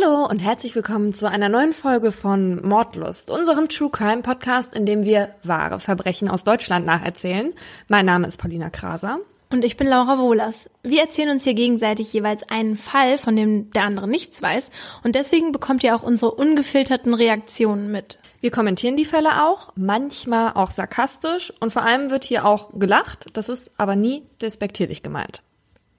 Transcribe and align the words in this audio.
Hallo 0.00 0.26
und 0.26 0.38
herzlich 0.38 0.74
willkommen 0.74 1.14
zu 1.14 1.28
einer 1.28 1.48
neuen 1.48 1.72
Folge 1.72 2.12
von 2.12 2.66
Mordlust, 2.66 3.30
unserem 3.30 3.68
True 3.68 3.90
Crime 3.90 4.22
Podcast, 4.22 4.74
in 4.74 4.86
dem 4.86 5.04
wir 5.04 5.34
wahre 5.42 5.80
Verbrechen 5.80 6.28
aus 6.28 6.44
Deutschland 6.44 6.86
nacherzählen. 6.86 7.52
Mein 7.88 8.06
Name 8.06 8.26
ist 8.26 8.38
Paulina 8.38 8.70
Kraser. 8.70 9.18
Und 9.50 9.64
ich 9.64 9.76
bin 9.76 9.88
Laura 9.88 10.18
Wohlers. 10.18 10.70
Wir 10.82 11.02
erzählen 11.02 11.30
uns 11.30 11.44
hier 11.44 11.54
gegenseitig 11.54 12.12
jeweils 12.12 12.48
einen 12.48 12.76
Fall, 12.76 13.18
von 13.18 13.34
dem 13.36 13.70
der 13.72 13.84
andere 13.84 14.08
nichts 14.08 14.40
weiß. 14.40 14.70
Und 15.02 15.16
deswegen 15.16 15.52
bekommt 15.52 15.82
ihr 15.82 15.94
auch 15.94 16.02
unsere 16.02 16.32
ungefilterten 16.32 17.12
Reaktionen 17.12 17.90
mit. 17.90 18.18
Wir 18.40 18.50
kommentieren 18.50 18.96
die 18.96 19.04
Fälle 19.04 19.44
auch, 19.44 19.72
manchmal 19.76 20.52
auch 20.54 20.70
sarkastisch 20.70 21.52
und 21.60 21.72
vor 21.72 21.82
allem 21.82 22.10
wird 22.10 22.24
hier 22.24 22.46
auch 22.46 22.70
gelacht. 22.74 23.26
Das 23.34 23.48
ist 23.48 23.70
aber 23.76 23.96
nie 23.96 24.22
despektierlich 24.40 25.02
gemeint. 25.02 25.42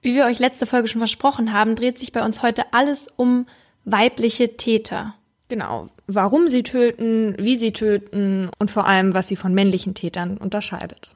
Wie 0.00 0.14
wir 0.14 0.24
euch 0.24 0.40
letzte 0.40 0.66
Folge 0.66 0.88
schon 0.88 1.00
versprochen 1.00 1.52
haben, 1.52 1.76
dreht 1.76 1.98
sich 1.98 2.10
bei 2.10 2.24
uns 2.24 2.42
heute 2.42 2.72
alles 2.72 3.06
um 3.16 3.46
weibliche 3.84 4.56
Täter. 4.56 5.14
Genau. 5.48 5.88
Warum 6.06 6.48
sie 6.48 6.62
töten, 6.62 7.34
wie 7.38 7.58
sie 7.58 7.72
töten 7.72 8.50
und 8.58 8.70
vor 8.70 8.86
allem, 8.86 9.14
was 9.14 9.28
sie 9.28 9.36
von 9.36 9.52
männlichen 9.52 9.94
Tätern 9.94 10.38
unterscheidet. 10.38 11.10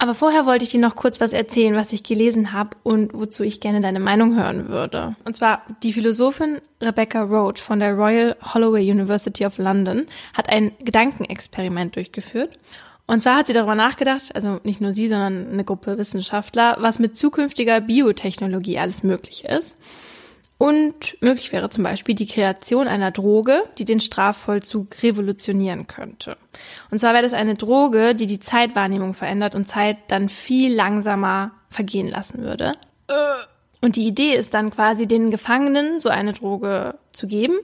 Aber 0.00 0.14
vorher 0.14 0.46
wollte 0.46 0.64
ich 0.64 0.70
dir 0.70 0.80
noch 0.80 0.94
kurz 0.94 1.20
was 1.20 1.32
erzählen, 1.32 1.74
was 1.74 1.92
ich 1.92 2.04
gelesen 2.04 2.52
habe 2.52 2.76
und 2.84 3.12
wozu 3.14 3.42
ich 3.42 3.60
gerne 3.60 3.80
deine 3.80 3.98
Meinung 3.98 4.36
hören 4.36 4.68
würde. 4.68 5.16
Und 5.24 5.34
zwar 5.34 5.62
die 5.82 5.92
Philosophin 5.92 6.60
Rebecca 6.80 7.22
Roach 7.22 7.58
von 7.58 7.80
der 7.80 7.94
Royal 7.94 8.36
Holloway 8.54 8.88
University 8.88 9.44
of 9.44 9.58
London 9.58 10.06
hat 10.34 10.48
ein 10.48 10.70
Gedankenexperiment 10.84 11.96
durchgeführt. 11.96 12.58
Und 13.08 13.20
zwar 13.20 13.38
hat 13.38 13.48
sie 13.48 13.54
darüber 13.54 13.74
nachgedacht, 13.74 14.34
also 14.36 14.60
nicht 14.62 14.80
nur 14.80 14.92
sie, 14.92 15.08
sondern 15.08 15.50
eine 15.50 15.64
Gruppe 15.64 15.98
Wissenschaftler, 15.98 16.76
was 16.78 17.00
mit 17.00 17.16
zukünftiger 17.16 17.80
Biotechnologie 17.80 18.78
alles 18.78 19.02
möglich 19.02 19.46
ist. 19.46 19.76
Und 20.58 21.16
möglich 21.20 21.52
wäre 21.52 21.70
zum 21.70 21.84
Beispiel 21.84 22.16
die 22.16 22.26
Kreation 22.26 22.88
einer 22.88 23.12
Droge, 23.12 23.62
die 23.78 23.84
den 23.84 24.00
Strafvollzug 24.00 25.02
revolutionieren 25.04 25.86
könnte. 25.86 26.36
Und 26.90 26.98
zwar 26.98 27.12
wäre 27.14 27.22
das 27.22 27.32
eine 27.32 27.54
Droge, 27.54 28.16
die 28.16 28.26
die 28.26 28.40
Zeitwahrnehmung 28.40 29.14
verändert 29.14 29.54
und 29.54 29.68
Zeit 29.68 29.98
dann 30.08 30.28
viel 30.28 30.74
langsamer 30.74 31.52
vergehen 31.70 32.08
lassen 32.08 32.42
würde. 32.42 32.72
Und 33.80 33.94
die 33.94 34.08
Idee 34.08 34.34
ist 34.34 34.52
dann 34.54 34.70
quasi 34.70 35.06
den 35.06 35.30
Gefangenen 35.30 36.00
so 36.00 36.08
eine 36.08 36.32
Droge 36.32 36.98
zu 37.12 37.28
geben 37.28 37.54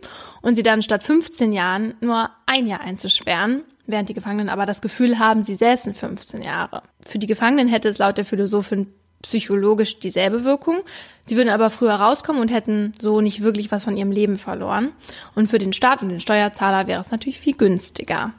und 0.40 0.54
sie 0.54 0.62
dann 0.62 0.80
statt 0.80 1.02
15 1.02 1.52
Jahren 1.52 1.94
nur 2.00 2.30
ein 2.46 2.68
Jahr 2.68 2.80
einzusperren, 2.80 3.64
während 3.86 4.08
die 4.08 4.14
Gefangenen 4.14 4.48
aber 4.48 4.66
das 4.66 4.80
Gefühl 4.80 5.18
haben, 5.18 5.42
sie 5.42 5.56
säßen 5.56 5.94
15 5.94 6.42
Jahre. 6.42 6.82
Für 7.04 7.18
die 7.18 7.26
Gefangenen 7.26 7.66
hätte 7.66 7.88
es 7.88 7.98
laut 7.98 8.16
der 8.16 8.24
Philosophin 8.24 8.92
psychologisch 9.24 9.98
dieselbe 9.98 10.44
Wirkung. 10.44 10.82
Sie 11.24 11.36
würden 11.36 11.48
aber 11.48 11.70
früher 11.70 11.94
rauskommen 11.94 12.40
und 12.40 12.52
hätten 12.52 12.94
so 13.00 13.20
nicht 13.20 13.42
wirklich 13.42 13.72
was 13.72 13.84
von 13.84 13.96
ihrem 13.96 14.12
Leben 14.12 14.38
verloren. 14.38 14.92
Und 15.34 15.48
für 15.48 15.58
den 15.58 15.72
Staat 15.72 16.02
und 16.02 16.10
den 16.10 16.20
Steuerzahler 16.20 16.86
wäre 16.86 17.00
es 17.00 17.10
natürlich 17.10 17.40
viel 17.40 17.56
günstiger. 17.56 18.32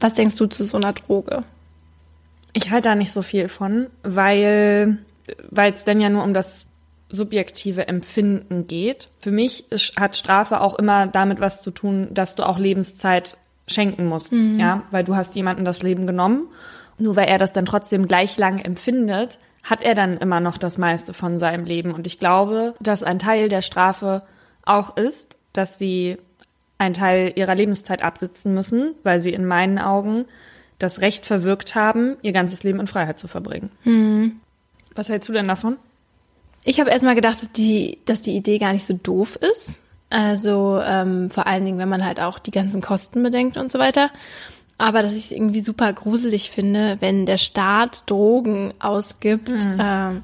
Was 0.00 0.14
denkst 0.14 0.36
du 0.36 0.46
zu 0.46 0.64
so 0.64 0.76
einer 0.76 0.92
Droge? 0.92 1.44
Ich 2.52 2.70
halte 2.70 2.88
da 2.88 2.94
nicht 2.94 3.12
so 3.12 3.22
viel 3.22 3.48
von, 3.48 3.86
weil 4.02 4.98
weil 5.50 5.72
es 5.72 5.84
dann 5.84 6.00
ja 6.00 6.08
nur 6.08 6.22
um 6.22 6.32
das 6.32 6.68
subjektive 7.08 7.88
Empfinden 7.88 8.66
geht. 8.66 9.08
Für 9.18 9.30
mich 9.30 9.70
ist, 9.70 9.96
hat 9.96 10.16
Strafe 10.16 10.60
auch 10.60 10.76
immer 10.76 11.06
damit 11.06 11.40
was 11.40 11.62
zu 11.62 11.70
tun, 11.70 12.08
dass 12.12 12.34
du 12.34 12.44
auch 12.44 12.58
Lebenszeit 12.58 13.36
schenken 13.66 14.06
musst, 14.06 14.32
mhm. 14.32 14.58
ja, 14.58 14.82
weil 14.90 15.04
du 15.04 15.16
hast 15.16 15.34
jemanden 15.34 15.64
das 15.64 15.82
Leben 15.82 16.06
genommen. 16.06 16.48
Nur 16.98 17.16
weil 17.16 17.28
er 17.28 17.38
das 17.38 17.52
dann 17.52 17.66
trotzdem 17.66 18.08
gleich 18.08 18.38
lang 18.38 18.58
empfindet, 18.58 19.38
hat 19.66 19.82
er 19.82 19.94
dann 19.94 20.16
immer 20.16 20.40
noch 20.40 20.58
das 20.58 20.78
meiste 20.78 21.12
von 21.12 21.38
seinem 21.38 21.64
Leben. 21.64 21.92
Und 21.92 22.06
ich 22.06 22.18
glaube, 22.18 22.74
dass 22.80 23.02
ein 23.02 23.18
Teil 23.18 23.48
der 23.48 23.62
Strafe 23.62 24.22
auch 24.64 24.96
ist, 24.96 25.38
dass 25.52 25.76
sie 25.76 26.18
einen 26.78 26.94
Teil 26.94 27.32
ihrer 27.34 27.54
Lebenszeit 27.54 28.02
absitzen 28.02 28.54
müssen, 28.54 28.94
weil 29.02 29.18
sie 29.20 29.32
in 29.32 29.44
meinen 29.44 29.78
Augen 29.78 30.26
das 30.78 31.00
Recht 31.00 31.26
verwirkt 31.26 31.74
haben, 31.74 32.16
ihr 32.22 32.32
ganzes 32.32 32.62
Leben 32.62 32.80
in 32.80 32.86
Freiheit 32.86 33.18
zu 33.18 33.28
verbringen. 33.28 33.70
Mhm. 33.84 34.40
Was 34.94 35.08
hältst 35.08 35.28
du 35.28 35.32
denn 35.32 35.48
davon? 35.48 35.76
Ich 36.64 36.78
habe 36.78 36.90
erstmal 36.90 37.14
gedacht, 37.14 37.42
dass 37.42 37.50
die, 37.50 37.98
dass 38.04 38.22
die 38.22 38.36
Idee 38.36 38.58
gar 38.58 38.72
nicht 38.72 38.86
so 38.86 38.94
doof 38.94 39.36
ist. 39.36 39.80
Also 40.10 40.80
ähm, 40.84 41.30
vor 41.30 41.46
allen 41.46 41.64
Dingen, 41.64 41.78
wenn 41.78 41.88
man 41.88 42.04
halt 42.04 42.20
auch 42.20 42.38
die 42.38 42.50
ganzen 42.50 42.80
Kosten 42.80 43.22
bedenkt 43.22 43.56
und 43.56 43.72
so 43.72 43.78
weiter. 43.78 44.10
Aber 44.78 45.02
dass 45.02 45.12
ich 45.12 45.26
es 45.26 45.32
irgendwie 45.32 45.60
super 45.60 45.92
gruselig 45.92 46.50
finde, 46.50 46.98
wenn 47.00 47.24
der 47.26 47.38
Staat 47.38 48.02
Drogen 48.10 48.74
ausgibt, 48.78 49.64
mhm. 49.64 49.80
äh, 49.80 50.20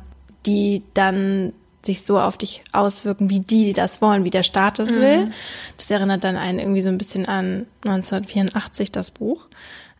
die 0.46 0.82
dann 0.94 1.52
sich 1.84 2.02
so 2.02 2.18
auf 2.18 2.38
dich 2.38 2.62
auswirken, 2.72 3.28
wie 3.28 3.40
die 3.40 3.72
das 3.72 4.00
wollen, 4.00 4.24
wie 4.24 4.30
der 4.30 4.42
Staat 4.42 4.78
das 4.78 4.90
mhm. 4.90 5.00
will. 5.00 5.30
Das 5.76 5.90
erinnert 5.90 6.22
dann 6.22 6.36
einen 6.36 6.58
irgendwie 6.58 6.82
so 6.82 6.88
ein 6.88 6.98
bisschen 6.98 7.26
an 7.26 7.66
1984, 7.84 8.92
das 8.92 9.10
Buch. 9.10 9.48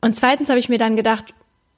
Und 0.00 0.16
zweitens 0.16 0.48
habe 0.48 0.58
ich 0.58 0.68
mir 0.68 0.78
dann 0.78 0.96
gedacht, 0.96 1.34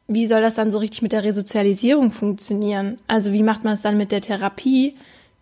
wie 0.06 0.26
soll 0.26 0.42
das 0.42 0.54
dann 0.54 0.70
so 0.70 0.78
richtig 0.78 1.00
mit 1.00 1.12
der 1.12 1.24
Resozialisierung 1.24 2.10
funktionieren? 2.10 2.98
Also 3.06 3.32
wie 3.32 3.42
macht 3.42 3.64
man 3.64 3.74
es 3.74 3.82
dann 3.82 3.96
mit 3.96 4.12
der 4.12 4.20
Therapie? 4.20 4.96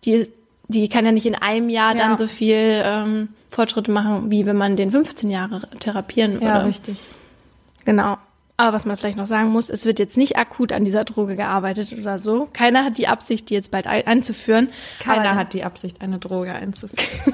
Die, 0.05 0.29
die 0.69 0.87
kann 0.87 1.05
ja 1.05 1.11
nicht 1.11 1.25
in 1.25 1.35
einem 1.35 1.69
Jahr 1.69 1.95
ja. 1.95 1.97
dann 1.97 2.17
so 2.17 2.27
viel 2.27 2.55
ähm, 2.57 3.29
Fortschritte 3.49 3.91
machen, 3.91 4.31
wie 4.31 4.45
wenn 4.45 4.55
man 4.55 4.77
den 4.77 4.91
15 4.91 5.29
Jahre 5.29 5.67
therapieren 5.79 6.35
würde. 6.35 6.45
Ja, 6.45 6.57
richtig. 6.59 6.97
Genau. 7.85 8.17
Aber 8.55 8.73
was 8.73 8.85
man 8.85 8.97
vielleicht 8.97 9.17
noch 9.17 9.25
sagen 9.25 9.49
muss, 9.49 9.69
es 9.69 9.83
wird 9.85 9.97
jetzt 9.97 10.15
nicht 10.15 10.37
akut 10.37 10.71
an 10.71 10.85
dieser 10.85 11.05
Droge 11.05 11.35
gearbeitet 11.35 11.91
oder 11.91 12.19
so. 12.19 12.47
Keiner 12.53 12.85
hat 12.85 12.97
die 12.99 13.07
Absicht, 13.07 13.49
die 13.49 13.55
jetzt 13.55 13.71
bald 13.71 13.87
einzuführen. 13.87 14.69
Keiner 14.99 15.35
hat 15.35 15.53
die 15.53 15.63
Absicht, 15.63 16.01
eine 16.01 16.19
Droge 16.19 16.53
einzuführen. 16.53 17.03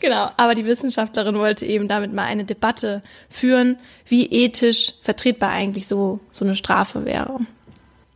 genau. 0.00 0.30
Aber 0.36 0.54
die 0.56 0.64
Wissenschaftlerin 0.64 1.36
wollte 1.38 1.64
eben 1.64 1.86
damit 1.86 2.12
mal 2.12 2.24
eine 2.24 2.44
Debatte 2.44 3.02
führen, 3.28 3.78
wie 4.04 4.26
ethisch 4.26 4.94
vertretbar 5.00 5.50
eigentlich 5.50 5.86
so, 5.86 6.18
so 6.32 6.44
eine 6.44 6.56
Strafe 6.56 7.04
wäre. 7.04 7.38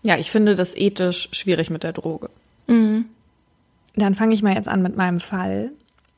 Ja, 0.02 0.18
ich 0.18 0.32
finde 0.32 0.56
das 0.56 0.74
ethisch 0.74 1.28
schwierig 1.30 1.70
mit 1.70 1.84
der 1.84 1.92
Droge. 1.92 2.28
Mhm. 2.66 3.06
Dann 3.94 4.16
fange 4.16 4.34
ich 4.34 4.42
mal 4.42 4.54
jetzt 4.54 4.68
an 4.68 4.82
mit 4.82 4.96
meinem 4.96 5.20
Fall. 5.20 5.70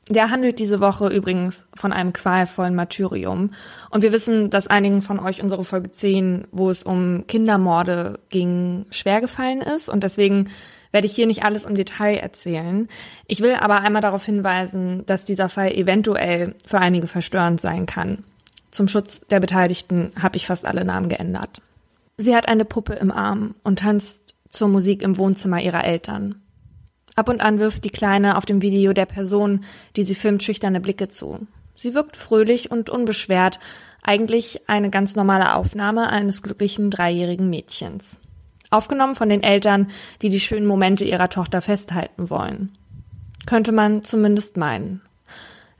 Der 0.09 0.31
handelt 0.31 0.59
diese 0.59 0.79
Woche 0.79 1.09
übrigens 1.09 1.65
von 1.75 1.91
einem 1.91 2.13
qualvollen 2.13 2.75
Martyrium. 2.75 3.51
Und 3.89 4.03
wir 4.03 4.13
wissen, 4.13 4.49
dass 4.49 4.67
einigen 4.67 5.01
von 5.01 5.19
euch 5.19 5.41
unsere 5.43 5.63
Folge 5.63 5.91
10, 5.91 6.47
wo 6.51 6.69
es 6.69 6.83
um 6.83 7.25
Kindermorde 7.27 8.19
ging, 8.29 8.85
schwer 8.89 9.19
gefallen 9.19 9.61
ist. 9.61 9.89
Und 9.89 10.03
deswegen 10.03 10.49
werde 10.91 11.07
ich 11.07 11.13
hier 11.13 11.27
nicht 11.27 11.43
alles 11.43 11.65
im 11.65 11.75
Detail 11.75 12.15
erzählen. 12.15 12.87
Ich 13.27 13.41
will 13.41 13.55
aber 13.55 13.81
einmal 13.81 14.01
darauf 14.01 14.23
hinweisen, 14.23 15.05
dass 15.05 15.25
dieser 15.25 15.49
Fall 15.49 15.71
eventuell 15.73 16.55
für 16.65 16.79
einige 16.79 17.07
verstörend 17.07 17.59
sein 17.59 17.85
kann. 17.85 18.23
Zum 18.71 18.87
Schutz 18.87 19.21
der 19.27 19.39
Beteiligten 19.39 20.11
habe 20.21 20.37
ich 20.37 20.47
fast 20.47 20.65
alle 20.65 20.85
Namen 20.85 21.09
geändert. 21.09 21.61
Sie 22.17 22.35
hat 22.35 22.47
eine 22.47 22.65
Puppe 22.65 22.93
im 22.93 23.11
Arm 23.11 23.55
und 23.63 23.79
tanzt 23.79 24.35
zur 24.49 24.69
Musik 24.69 25.01
im 25.01 25.17
Wohnzimmer 25.17 25.61
ihrer 25.61 25.83
Eltern. 25.83 26.41
Ab 27.17 27.29
und 27.29 27.41
an 27.41 27.59
wirft 27.59 27.83
die 27.83 27.89
Kleine 27.89 28.37
auf 28.37 28.45
dem 28.45 28.61
Video 28.61 28.93
der 28.93 29.07
Person, 29.07 29.65
die 29.95 30.05
sie 30.05 30.13
filmt, 30.13 30.43
schüchterne 30.43 30.79
Blicke 30.79 31.09
zu. 31.09 31.47
Sie 31.75 31.95
wirkt 31.95 32.15
fröhlich 32.15 32.69
und 32.69 32.91
unbeschwert, 32.91 33.59
eigentlich 34.03 34.69
eine 34.69 34.91
ganz 34.91 35.15
normale 35.15 35.55
Aufnahme 35.55 36.09
eines 36.09 36.43
glücklichen 36.43 36.91
dreijährigen 36.91 37.49
Mädchens. 37.49 38.17
Aufgenommen 38.69 39.15
von 39.15 39.29
den 39.29 39.41
Eltern, 39.41 39.87
die 40.21 40.29
die 40.29 40.39
schönen 40.39 40.67
Momente 40.67 41.05
ihrer 41.05 41.27
Tochter 41.29 41.59
festhalten 41.61 42.29
wollen. 42.29 42.77
Könnte 43.47 43.71
man 43.71 44.03
zumindest 44.03 44.55
meinen. 44.55 45.01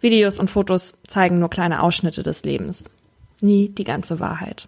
Videos 0.01 0.39
und 0.39 0.49
Fotos 0.49 0.95
zeigen 1.05 1.37
nur 1.37 1.51
kleine 1.51 1.83
Ausschnitte 1.83 2.23
des 2.23 2.45
Lebens. 2.45 2.83
Nie 3.41 3.69
die 3.69 3.83
ganze 3.83 4.19
Wahrheit. 4.19 4.67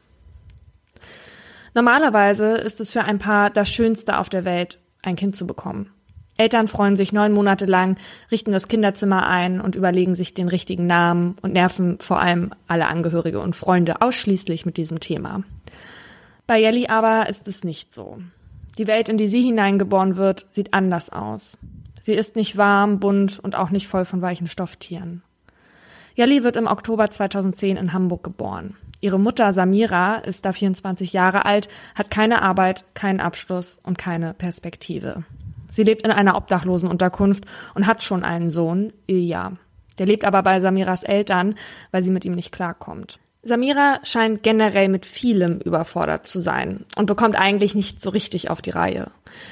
Normalerweise 1.74 2.58
ist 2.58 2.80
es 2.80 2.92
für 2.92 3.06
ein 3.06 3.18
Paar 3.18 3.50
das 3.50 3.70
Schönste 3.70 4.20
auf 4.20 4.30
der 4.30 4.46
Welt, 4.46 4.78
ein 5.02 5.16
Kind 5.16 5.36
zu 5.36 5.48
bekommen. 5.48 5.92
Eltern 6.40 6.70
freuen 6.70 6.96
sich 6.96 7.12
neun 7.12 7.34
Monate 7.34 7.66
lang, 7.66 7.98
richten 8.32 8.54
das 8.54 8.70
Kinderzimmer 8.70 9.28
ein 9.28 9.60
und 9.60 9.76
überlegen 9.76 10.16
sich 10.16 10.34
den 10.34 10.48
richtigen 10.48 10.88
Namen 10.88 11.36
und 11.42 11.52
nerven 11.52 12.00
vor 12.00 12.22
allem 12.22 12.52
alle 12.66 12.88
Angehörige 12.88 13.42
und 13.42 13.58
Freunde 13.58 14.02
ausschließlich 14.02 14.66
mit 14.66 14.78
diesem 14.78 15.02
Thema. 15.02 15.44
Bei 16.48 16.58
Jelly 16.58 16.88
aber 16.88 17.28
ist 17.28 17.50
es 17.50 17.66
nicht 17.66 17.94
so. 17.94 18.20
Die 18.78 18.88
Welt, 18.88 19.10
in 19.10 19.18
die 19.18 19.28
sie 19.28 19.42
hineingeboren 19.42 20.16
wird, 20.16 20.46
sieht 20.52 20.74
anders 20.74 21.10
aus. 21.10 21.58
Sie 22.04 22.14
ist 22.14 22.38
nicht 22.38 22.56
warm, 22.56 23.02
bunt 23.02 23.38
und 23.40 23.58
auch 23.58 23.70
nicht 23.70 23.88
voll 23.88 24.06
von 24.06 24.22
weichen 24.22 24.48
Stofftieren. 24.48 25.24
Jelly 26.16 26.46
wird 26.46 26.56
im 26.56 26.68
Oktober 26.68 27.10
2010 27.10 27.76
in 27.76 27.92
Hamburg 27.92 28.24
geboren. 28.24 28.78
Ihre 29.02 29.20
Mutter 29.20 29.52
Samira 29.52 30.16
ist 30.16 30.46
da 30.46 30.54
24 30.54 31.12
Jahre 31.12 31.46
alt, 31.46 31.68
hat 31.96 32.10
keine 32.10 32.42
Arbeit, 32.42 32.86
keinen 32.94 33.20
Abschluss 33.20 33.78
und 33.84 33.98
keine 33.98 34.34
Perspektive. 34.34 35.26
Sie 35.72 35.84
lebt 35.84 36.06
in 36.06 36.12
einer 36.12 36.36
Obdachlosenunterkunft 36.36 37.46
und 37.76 37.88
hat 37.88 38.04
schon 38.04 38.24
einen 38.24 38.50
Sohn, 38.50 38.94
Ilja. 39.08 39.54
Der 39.98 40.06
lebt 40.06 40.24
aber 40.24 40.44
bei 40.44 40.60
Samiras 40.60 41.04
Eltern, 41.04 41.56
weil 41.92 42.04
sie 42.04 42.12
mit 42.12 42.26
ihm 42.26 42.34
nicht 42.34 42.52
klarkommt. 42.52 43.20
Samira 43.42 44.00
scheint 44.04 44.44
generell 44.44 44.90
mit 44.90 45.06
vielem 45.06 45.60
überfordert 45.60 46.28
zu 46.28 46.42
sein 46.42 46.86
und 46.98 47.06
bekommt 47.06 47.38
eigentlich 47.38 47.74
nicht 47.74 48.02
so 48.02 48.10
richtig 48.10 48.50
auf 48.50 48.62
die 48.62 48.72
Reihe. 48.72 49.12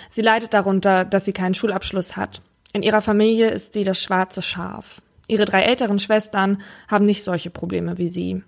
Sie 0.10 0.22
leidet 0.22 0.54
darunter, 0.54 1.06
dass 1.06 1.26
sie 1.26 1.32
keinen 1.34 1.54
Schulabschluss 1.54 2.18
hat. 2.18 2.42
In 2.74 2.84
ihrer 2.84 3.02
Familie 3.02 3.50
ist 3.50 3.74
sie 3.74 3.84
das 3.84 4.02
schwarze 4.02 4.42
Schaf. 4.42 5.02
Ihre 5.28 5.46
drei 5.46 5.64
älteren 5.64 6.00
Schwestern 6.00 6.62
haben 6.88 7.06
nicht 7.06 7.24
solche 7.24 7.50
Probleme 7.50 7.98
wie 7.98 8.10
sie. 8.10 8.44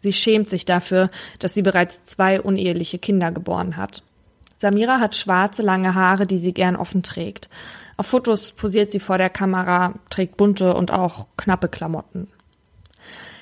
Sie 0.00 0.12
schämt 0.12 0.50
sich 0.50 0.64
dafür, 0.64 1.10
dass 1.38 1.54
sie 1.54 1.62
bereits 1.62 2.04
zwei 2.04 2.40
uneheliche 2.40 2.98
Kinder 2.98 3.30
geboren 3.30 3.76
hat. 3.76 4.02
Samira 4.60 5.00
hat 5.00 5.16
schwarze, 5.16 5.62
lange 5.62 5.94
Haare, 5.94 6.26
die 6.26 6.36
sie 6.36 6.52
gern 6.52 6.76
offen 6.76 7.02
trägt. 7.02 7.48
Auf 7.96 8.08
Fotos 8.08 8.52
posiert 8.52 8.92
sie 8.92 9.00
vor 9.00 9.16
der 9.16 9.30
Kamera, 9.30 9.94
trägt 10.10 10.36
bunte 10.36 10.74
und 10.74 10.90
auch 10.90 11.28
knappe 11.38 11.68
Klamotten. 11.68 12.28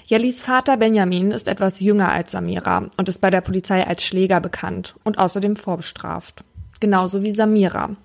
Jellis 0.06 0.41
Vater 0.41 0.76
Benjamin 0.76 1.32
ist 1.32 1.49
etwas 1.49 1.81
jünger 1.81 2.12
als 2.12 2.31
Samira 2.31 2.87
und 2.97 3.09
ist 3.09 3.20
bei 3.20 3.31
der 3.31 3.41
Polizei 3.41 3.85
als 3.85 4.05
Schläger 4.05 4.41
bekannt 4.41 4.94
und 5.03 5.19
außerdem 5.19 5.56
vorbestraft. 5.56 6.44
Genauso 6.79 7.25
wie 7.25 7.32
Samira. 7.32 7.97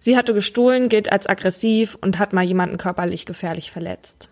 Sie 0.00 0.16
hatte 0.16 0.32
gestohlen, 0.32 0.88
gilt 0.88 1.12
als 1.12 1.28
aggressiv 1.28 1.98
und 2.00 2.18
hat 2.18 2.32
mal 2.32 2.44
jemanden 2.44 2.78
körperlich 2.78 3.26
gefährlich 3.26 3.72
verletzt. 3.72 4.30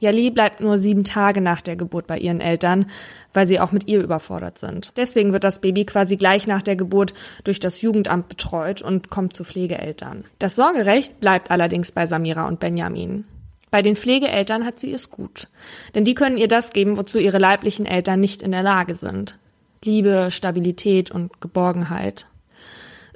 Jelly 0.00 0.30
bleibt 0.30 0.60
nur 0.60 0.78
sieben 0.78 1.04
Tage 1.04 1.42
nach 1.42 1.60
der 1.60 1.76
Geburt 1.76 2.06
bei 2.06 2.18
ihren 2.18 2.40
Eltern, 2.40 2.86
weil 3.34 3.46
sie 3.46 3.60
auch 3.60 3.70
mit 3.70 3.86
ihr 3.86 4.02
überfordert 4.02 4.58
sind. 4.58 4.92
Deswegen 4.96 5.32
wird 5.32 5.44
das 5.44 5.60
Baby 5.60 5.84
quasi 5.84 6.16
gleich 6.16 6.46
nach 6.46 6.62
der 6.62 6.74
Geburt 6.74 7.12
durch 7.44 7.60
das 7.60 7.82
Jugendamt 7.82 8.28
betreut 8.28 8.80
und 8.80 9.10
kommt 9.10 9.34
zu 9.34 9.44
Pflegeeltern. 9.44 10.24
Das 10.38 10.56
Sorgerecht 10.56 11.20
bleibt 11.20 11.50
allerdings 11.50 11.92
bei 11.92 12.06
Samira 12.06 12.48
und 12.48 12.60
Benjamin. 12.60 13.24
Bei 13.70 13.82
den 13.82 13.94
Pflegeeltern 13.94 14.64
hat 14.64 14.78
sie 14.78 14.92
es 14.92 15.10
gut. 15.10 15.48
Denn 15.94 16.04
die 16.04 16.14
können 16.14 16.38
ihr 16.38 16.48
das 16.48 16.72
geben, 16.72 16.96
wozu 16.96 17.18
ihre 17.18 17.38
leiblichen 17.38 17.86
Eltern 17.86 18.20
nicht 18.20 18.42
in 18.42 18.50
der 18.50 18.62
Lage 18.62 18.94
sind. 18.94 19.38
Liebe, 19.84 20.28
Stabilität 20.30 21.10
und 21.10 21.40
Geborgenheit. 21.40 22.26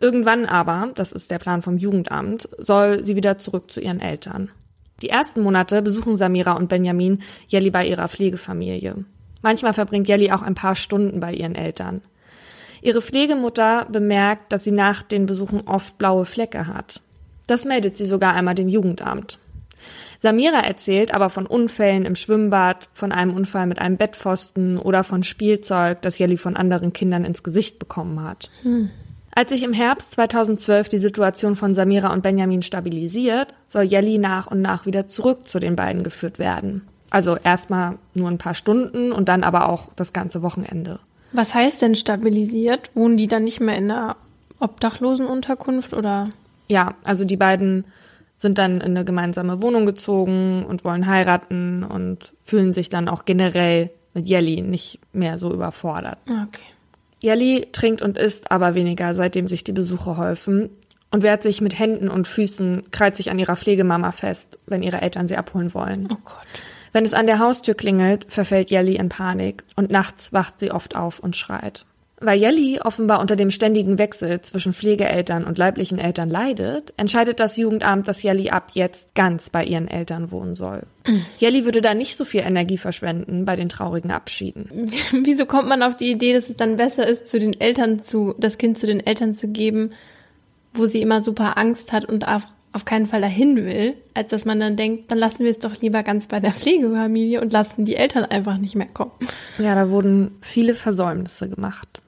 Irgendwann 0.00 0.44
aber, 0.44 0.92
das 0.94 1.12
ist 1.12 1.30
der 1.30 1.38
Plan 1.38 1.62
vom 1.62 1.78
Jugendamt, 1.78 2.48
soll 2.58 3.04
sie 3.04 3.16
wieder 3.16 3.38
zurück 3.38 3.70
zu 3.70 3.80
ihren 3.80 4.00
Eltern. 4.00 4.50
Die 5.02 5.08
ersten 5.08 5.42
Monate 5.42 5.82
besuchen 5.82 6.16
Samira 6.16 6.52
und 6.52 6.68
Benjamin 6.68 7.20
Jelly 7.48 7.70
bei 7.70 7.86
ihrer 7.86 8.08
Pflegefamilie. 8.08 9.04
Manchmal 9.42 9.74
verbringt 9.74 10.08
Jelly 10.08 10.30
auch 10.30 10.42
ein 10.42 10.54
paar 10.54 10.76
Stunden 10.76 11.20
bei 11.20 11.34
ihren 11.34 11.54
Eltern. 11.54 12.00
Ihre 12.80 13.02
Pflegemutter 13.02 13.86
bemerkt, 13.90 14.52
dass 14.52 14.64
sie 14.64 14.70
nach 14.70 15.02
den 15.02 15.26
Besuchen 15.26 15.66
oft 15.66 15.98
blaue 15.98 16.24
Flecke 16.24 16.66
hat. 16.66 17.00
Das 17.46 17.64
meldet 17.64 17.96
sie 17.96 18.06
sogar 18.06 18.34
einmal 18.34 18.54
dem 18.54 18.68
Jugendamt. 18.68 19.38
Samira 20.18 20.60
erzählt 20.60 21.12
aber 21.12 21.28
von 21.28 21.46
Unfällen 21.46 22.06
im 22.06 22.14
Schwimmbad, 22.14 22.88
von 22.94 23.12
einem 23.12 23.34
Unfall 23.34 23.66
mit 23.66 23.78
einem 23.78 23.98
Bettpfosten 23.98 24.78
oder 24.78 25.04
von 25.04 25.22
Spielzeug, 25.22 26.00
das 26.00 26.18
Jelly 26.18 26.38
von 26.38 26.56
anderen 26.56 26.92
Kindern 26.92 27.24
ins 27.24 27.42
Gesicht 27.42 27.78
bekommen 27.78 28.22
hat. 28.22 28.50
Hm. 28.62 28.90
Als 29.36 29.50
sich 29.50 29.64
im 29.64 29.72
Herbst 29.72 30.12
2012 30.12 30.88
die 30.88 31.00
Situation 31.00 31.56
von 31.56 31.74
Samira 31.74 32.12
und 32.12 32.22
Benjamin 32.22 32.62
stabilisiert, 32.62 33.52
soll 33.66 33.82
Jelly 33.82 34.18
nach 34.18 34.46
und 34.46 34.62
nach 34.62 34.86
wieder 34.86 35.08
zurück 35.08 35.48
zu 35.48 35.58
den 35.58 35.74
beiden 35.74 36.04
geführt 36.04 36.38
werden. 36.38 36.86
Also 37.10 37.36
erstmal 37.36 37.98
nur 38.14 38.28
ein 38.28 38.38
paar 38.38 38.54
Stunden 38.54 39.10
und 39.10 39.28
dann 39.28 39.42
aber 39.42 39.68
auch 39.68 39.92
das 39.96 40.12
ganze 40.12 40.42
Wochenende. 40.42 41.00
Was 41.32 41.52
heißt 41.52 41.82
denn 41.82 41.96
stabilisiert? 41.96 42.90
Wohnen 42.94 43.16
die 43.16 43.26
dann 43.26 43.42
nicht 43.42 43.60
mehr 43.60 43.76
in 43.76 43.90
einer 43.90 44.16
Obdachlosenunterkunft 44.60 45.94
oder? 45.94 46.28
Ja, 46.68 46.94
also 47.02 47.24
die 47.24 47.36
beiden 47.36 47.84
sind 48.36 48.58
dann 48.58 48.76
in 48.76 48.82
eine 48.82 49.04
gemeinsame 49.04 49.62
Wohnung 49.62 49.84
gezogen 49.84 50.64
und 50.64 50.84
wollen 50.84 51.06
heiraten 51.06 51.82
und 51.82 52.34
fühlen 52.44 52.72
sich 52.72 52.88
dann 52.88 53.08
auch 53.08 53.24
generell 53.24 53.90
mit 54.12 54.28
Jelly 54.28 54.62
nicht 54.62 55.00
mehr 55.12 55.38
so 55.38 55.52
überfordert. 55.52 56.18
Okay. 56.26 56.73
Jelly 57.24 57.68
trinkt 57.72 58.02
und 58.02 58.18
isst 58.18 58.50
aber 58.50 58.74
weniger, 58.74 59.14
seitdem 59.14 59.48
sich 59.48 59.64
die 59.64 59.72
Besuche 59.72 60.18
häufen 60.18 60.68
und 61.10 61.22
wehrt 61.22 61.42
sich 61.42 61.62
mit 61.62 61.78
Händen 61.78 62.10
und 62.10 62.28
Füßen, 62.28 62.90
krallt 62.90 63.16
sich 63.16 63.30
an 63.30 63.38
ihrer 63.38 63.56
Pflegemama 63.56 64.12
fest, 64.12 64.58
wenn 64.66 64.82
ihre 64.82 65.00
Eltern 65.00 65.26
sie 65.26 65.38
abholen 65.38 65.72
wollen. 65.72 66.06
Oh 66.12 66.18
Gott. 66.22 66.44
Wenn 66.92 67.06
es 67.06 67.14
an 67.14 67.24
der 67.24 67.38
Haustür 67.38 67.72
klingelt, 67.72 68.26
verfällt 68.28 68.70
Jelly 68.70 68.96
in 68.96 69.08
Panik 69.08 69.64
und 69.74 69.90
nachts 69.90 70.34
wacht 70.34 70.60
sie 70.60 70.70
oft 70.70 70.96
auf 70.96 71.18
und 71.18 71.34
schreit. 71.34 71.86
Weil 72.24 72.40
Jelly 72.40 72.80
offenbar 72.80 73.20
unter 73.20 73.36
dem 73.36 73.50
ständigen 73.50 73.98
Wechsel 73.98 74.40
zwischen 74.40 74.72
Pflegeeltern 74.72 75.44
und 75.44 75.58
leiblichen 75.58 75.98
Eltern 75.98 76.30
leidet, 76.30 76.94
entscheidet 76.96 77.38
das 77.38 77.58
Jugendamt, 77.58 78.08
dass 78.08 78.22
Jelly 78.22 78.48
ab 78.48 78.70
jetzt 78.72 79.14
ganz 79.14 79.50
bei 79.50 79.62
ihren 79.62 79.88
Eltern 79.88 80.30
wohnen 80.30 80.54
soll. 80.54 80.84
Mhm. 81.06 81.26
Jelly 81.36 81.66
würde 81.66 81.82
da 81.82 81.92
nicht 81.92 82.16
so 82.16 82.24
viel 82.24 82.40
Energie 82.40 82.78
verschwenden 82.78 83.44
bei 83.44 83.56
den 83.56 83.68
traurigen 83.68 84.10
Abschieden. 84.10 84.70
Wieso 85.22 85.44
kommt 85.44 85.68
man 85.68 85.82
auf 85.82 85.98
die 85.98 86.10
Idee, 86.10 86.32
dass 86.32 86.48
es 86.48 86.56
dann 86.56 86.78
besser 86.78 87.06
ist, 87.06 87.30
zu 87.30 87.38
den 87.38 87.60
Eltern 87.60 88.02
zu, 88.02 88.34
das 88.38 88.56
Kind 88.56 88.78
zu 88.78 88.86
den 88.86 89.06
Eltern 89.06 89.34
zu 89.34 89.48
geben, 89.48 89.90
wo 90.72 90.86
sie 90.86 91.02
immer 91.02 91.20
super 91.20 91.58
Angst 91.58 91.92
hat 91.92 92.06
und 92.06 92.26
auf, 92.26 92.44
auf 92.72 92.86
keinen 92.86 93.04
Fall 93.04 93.20
dahin 93.20 93.56
will, 93.56 93.96
als 94.14 94.30
dass 94.30 94.46
man 94.46 94.60
dann 94.60 94.76
denkt, 94.76 95.12
dann 95.12 95.18
lassen 95.18 95.44
wir 95.44 95.50
es 95.50 95.58
doch 95.58 95.78
lieber 95.82 96.02
ganz 96.02 96.26
bei 96.26 96.40
der 96.40 96.52
Pflegefamilie 96.52 97.42
und 97.42 97.52
lassen 97.52 97.84
die 97.84 97.96
Eltern 97.96 98.24
einfach 98.24 98.56
nicht 98.56 98.76
mehr 98.76 98.88
kommen. 98.88 99.12
Ja, 99.58 99.74
da 99.74 99.90
wurden 99.90 100.38
viele 100.40 100.74
Versäumnisse 100.74 101.50
gemacht. 101.50 102.00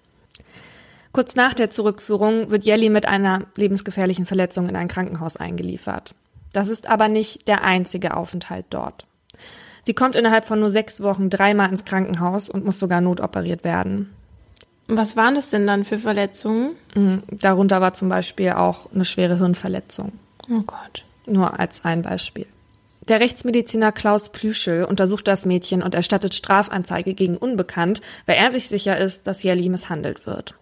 Kurz 1.17 1.35
nach 1.35 1.55
der 1.55 1.71
Zurückführung 1.71 2.51
wird 2.51 2.65
Jelly 2.65 2.91
mit 2.91 3.09
einer 3.09 3.47
lebensgefährlichen 3.57 4.27
Verletzung 4.27 4.69
in 4.69 4.77
ein 4.77 4.87
Krankenhaus 4.87 5.39
eingeliefert. 5.39 6.15
Das 6.53 6.69
ist 6.69 6.87
aber 6.91 7.09
nicht 7.09 7.49
der 7.49 7.65
einzige 7.65 8.15
Aufenthalt 8.15 8.67
dort. 8.69 9.07
Sie 9.85 9.95
kommt 9.95 10.15
innerhalb 10.15 10.45
von 10.45 10.61
nur 10.61 10.69
sechs 10.69 11.03
Wochen 11.03 11.31
dreimal 11.31 11.71
ins 11.71 11.87
Krankenhaus 11.87 12.51
und 12.51 12.67
muss 12.67 12.79
sogar 12.79 13.01
notoperiert 13.01 13.65
werden. 13.65 14.13
Was 14.89 15.17
waren 15.17 15.35
das 15.35 15.49
denn 15.49 15.67
dann 15.67 15.87
für 15.87 15.97
Verletzungen? 15.97 16.73
Mhm, 16.95 17.23
darunter 17.31 17.81
war 17.81 17.95
zum 17.95 18.11
Beispiel 18.11 18.51
auch 18.51 18.93
eine 18.95 19.07
schwere 19.07 19.39
Hirnverletzung. 19.39 20.13
Oh 20.51 20.65
Gott. 20.67 21.03
Nur 21.25 21.59
als 21.59 21.83
ein 21.83 22.03
Beispiel. 22.03 22.45
Der 23.09 23.21
Rechtsmediziner 23.21 23.91
Klaus 23.91 24.29
Plüschel 24.29 24.85
untersucht 24.85 25.27
das 25.29 25.47
Mädchen 25.47 25.83
und 25.83 25.95
erstattet 25.95 26.35
Strafanzeige 26.35 27.15
gegen 27.15 27.39
Unbekannt, 27.39 28.03
weil 28.27 28.37
er 28.37 28.51
sich 28.51 28.69
sicher 28.69 28.99
ist, 28.99 29.27
dass 29.27 29.43
Jelly 29.43 29.71
misshandelt 29.71 30.27
wird. 30.27 30.55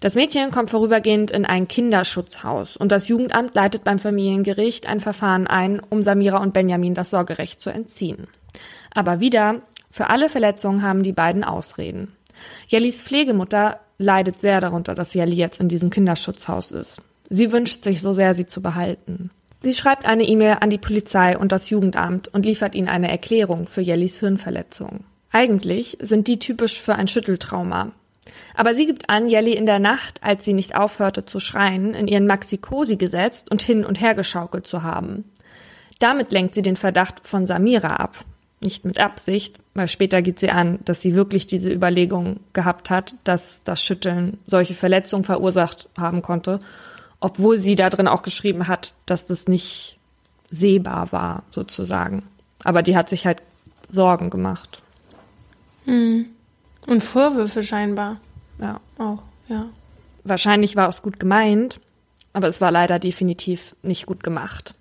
Das 0.00 0.14
Mädchen 0.14 0.50
kommt 0.50 0.70
vorübergehend 0.70 1.30
in 1.30 1.44
ein 1.44 1.68
Kinderschutzhaus 1.68 2.76
und 2.76 2.92
das 2.92 3.08
Jugendamt 3.08 3.54
leitet 3.54 3.84
beim 3.84 3.98
Familiengericht 3.98 4.86
ein 4.86 5.00
Verfahren 5.00 5.46
ein, 5.46 5.80
um 5.90 6.02
Samira 6.02 6.38
und 6.38 6.52
Benjamin 6.52 6.94
das 6.94 7.10
Sorgerecht 7.10 7.60
zu 7.60 7.70
entziehen. 7.70 8.28
Aber 8.92 9.20
wieder, 9.20 9.62
für 9.90 10.08
alle 10.08 10.28
Verletzungen 10.28 10.82
haben 10.82 11.02
die 11.02 11.12
beiden 11.12 11.44
Ausreden. 11.44 12.16
Jellis 12.68 13.02
Pflegemutter 13.02 13.80
leidet 13.98 14.40
sehr 14.40 14.60
darunter, 14.60 14.94
dass 14.94 15.14
Jelly 15.14 15.36
jetzt 15.36 15.60
in 15.60 15.68
diesem 15.68 15.90
Kinderschutzhaus 15.90 16.72
ist. 16.72 17.00
Sie 17.28 17.52
wünscht 17.52 17.84
sich 17.84 18.00
so 18.00 18.12
sehr, 18.12 18.34
sie 18.34 18.46
zu 18.46 18.62
behalten. 18.62 19.30
Sie 19.62 19.74
schreibt 19.74 20.06
eine 20.06 20.24
E-Mail 20.24 20.58
an 20.60 20.70
die 20.70 20.78
Polizei 20.78 21.36
und 21.36 21.52
das 21.52 21.68
Jugendamt 21.68 22.28
und 22.28 22.46
liefert 22.46 22.74
ihnen 22.74 22.88
eine 22.88 23.10
Erklärung 23.10 23.66
für 23.66 23.82
Jellis 23.82 24.18
Hirnverletzung. 24.18 25.04
Eigentlich 25.30 25.98
sind 26.00 26.28
die 26.28 26.38
typisch 26.38 26.80
für 26.80 26.94
ein 26.94 27.08
Schütteltrauma, 27.08 27.92
aber 28.54 28.74
sie 28.74 28.86
gibt 28.86 29.08
an, 29.08 29.28
Jelly 29.28 29.52
in 29.52 29.66
der 29.66 29.78
Nacht, 29.78 30.22
als 30.22 30.44
sie 30.44 30.52
nicht 30.52 30.76
aufhörte 30.76 31.24
zu 31.24 31.40
schreien, 31.40 31.94
in 31.94 32.08
ihren 32.08 32.26
Maxi-Cosi 32.26 32.96
gesetzt 32.96 33.50
und 33.50 33.62
hin 33.62 33.84
und 33.84 34.00
her 34.00 34.14
geschaukelt 34.14 34.66
zu 34.66 34.82
haben. 34.82 35.24
Damit 35.98 36.32
lenkt 36.32 36.54
sie 36.54 36.62
den 36.62 36.76
Verdacht 36.76 37.26
von 37.26 37.46
Samira 37.46 37.96
ab. 37.96 38.24
Nicht 38.62 38.84
mit 38.84 38.98
Absicht, 38.98 39.58
weil 39.74 39.88
später 39.88 40.20
gibt 40.20 40.38
sie 40.38 40.50
an, 40.50 40.80
dass 40.84 41.00
sie 41.00 41.14
wirklich 41.14 41.46
diese 41.46 41.72
Überlegung 41.72 42.40
gehabt 42.52 42.90
hat, 42.90 43.14
dass 43.24 43.62
das 43.64 43.82
Schütteln 43.82 44.38
solche 44.46 44.74
Verletzungen 44.74 45.24
verursacht 45.24 45.88
haben 45.96 46.20
konnte, 46.20 46.60
obwohl 47.20 47.56
sie 47.56 47.74
da 47.74 47.88
drin 47.88 48.08
auch 48.08 48.22
geschrieben 48.22 48.68
hat, 48.68 48.92
dass 49.06 49.24
das 49.24 49.48
nicht 49.48 49.98
sehbar 50.50 51.10
war, 51.12 51.42
sozusagen. 51.50 52.22
Aber 52.64 52.82
die 52.82 52.96
hat 52.96 53.08
sich 53.08 53.26
halt 53.26 53.42
Sorgen 53.88 54.28
gemacht. 54.28 54.82
Hm. 55.86 56.26
Und 56.90 57.04
Vorwürfe 57.04 57.62
scheinbar. 57.62 58.20
Ja. 58.58 58.80
Auch, 58.98 59.22
ja. 59.46 59.66
Wahrscheinlich 60.24 60.74
war 60.74 60.88
es 60.88 61.02
gut 61.02 61.20
gemeint, 61.20 61.78
aber 62.32 62.48
es 62.48 62.60
war 62.60 62.72
leider 62.72 62.98
definitiv 62.98 63.76
nicht 63.82 64.06
gut 64.06 64.24
gemacht. 64.24 64.74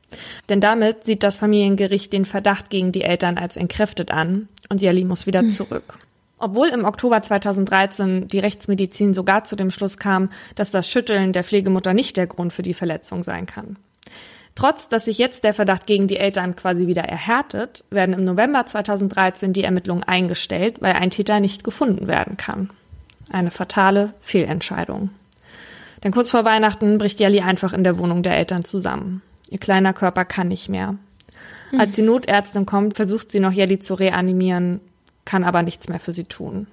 Denn 0.50 0.60
damit 0.60 1.06
sieht 1.06 1.22
das 1.22 1.38
Familiengericht 1.38 2.12
den 2.12 2.26
Verdacht 2.26 2.72
gegen 2.72 2.92
die 2.92 3.04
Eltern 3.04 3.38
als 3.38 3.58
entkräftet 3.58 4.10
an 4.10 4.48
und 4.70 4.82
Jelly 4.82 5.04
muss 5.04 5.28
wieder 5.28 5.42
hm. 5.42 5.52
zurück. 5.52 6.00
Obwohl 6.40 6.70
im 6.70 6.84
Oktober 6.84 7.22
2013 7.22 8.28
die 8.28 8.40
Rechtsmedizin 8.40 9.14
sogar 9.14 9.44
zu 9.44 9.56
dem 9.56 9.70
Schluss 9.70 9.98
kam, 9.98 10.30
dass 10.56 10.72
das 10.72 10.90
Schütteln 10.90 11.32
der 11.32 11.44
Pflegemutter 11.44 11.94
nicht 11.94 12.18
der 12.18 12.26
Grund 12.26 12.54
für 12.54 12.64
die 12.64 12.74
Verletzung 12.74 13.22
sein 13.22 13.46
kann. 13.46 13.78
Trotz, 14.56 14.90
dass 14.90 15.06
sich 15.06 15.18
jetzt 15.18 15.44
der 15.44 15.54
Verdacht 15.54 15.86
gegen 15.86 16.08
die 16.08 16.18
Eltern 16.18 16.56
quasi 16.56 16.88
wieder 16.88 17.04
erhärtet, 17.04 17.86
werden 17.90 18.14
im 18.14 18.26
November 18.26 18.66
2013 18.66 19.54
die 19.54 19.64
Ermittlungen 19.64 20.04
eingestellt, 20.04 20.82
weil 20.82 20.94
ein 20.94 21.12
Täter 21.12 21.40
nicht 21.40 21.64
gefunden 21.64 22.08
werden 22.08 22.36
kann. 22.36 22.70
Eine 23.32 23.52
fatale 23.52 24.14
Fehlentscheidung. 24.20 25.12
Denn 26.04 26.12
kurz 26.12 26.32
vor 26.32 26.46
Weihnachten 26.46 26.98
bricht 26.98 27.20
Jelly 27.20 27.42
einfach 27.42 27.74
in 27.74 27.84
der 27.84 27.98
Wohnung 27.98 28.24
der 28.24 28.38
Eltern 28.38 28.64
zusammen. 28.64 29.22
Ihr 29.50 29.60
kleiner 29.60 29.94
Körper 29.94 30.26
kann 30.26 30.48
nicht 30.48 30.70
mehr. 30.70 30.96
Hm. 31.72 31.80
Als 31.80 31.96
die 31.96 32.02
Notärztin 32.02 32.66
kommt, 32.66 32.96
versucht 32.96 33.32
sie 33.32 33.40
noch 33.40 33.52
Jelly 33.52 33.80
zu 33.80 33.94
reanimieren, 33.94 34.82
kann 35.26 35.44
aber 35.44 35.62
nichts 35.62 35.90
mehr 35.90 36.00
für 36.00 36.14
sie 36.14 36.24
tun. 36.26 36.68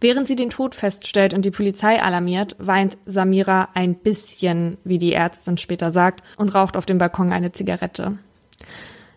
Während 0.00 0.28
sie 0.28 0.36
den 0.36 0.50
Tod 0.50 0.74
feststellt 0.74 1.34
und 1.34 1.44
die 1.44 1.50
Polizei 1.50 2.02
alarmiert, 2.02 2.56
weint 2.58 2.98
Samira 3.06 3.68
ein 3.74 3.94
bisschen, 3.94 4.76
wie 4.84 4.98
die 4.98 5.12
Ärztin 5.12 5.58
später 5.58 5.90
sagt, 5.90 6.22
und 6.36 6.54
raucht 6.54 6.76
auf 6.76 6.86
dem 6.86 6.98
Balkon 6.98 7.32
eine 7.32 7.52
Zigarette. 7.52 8.18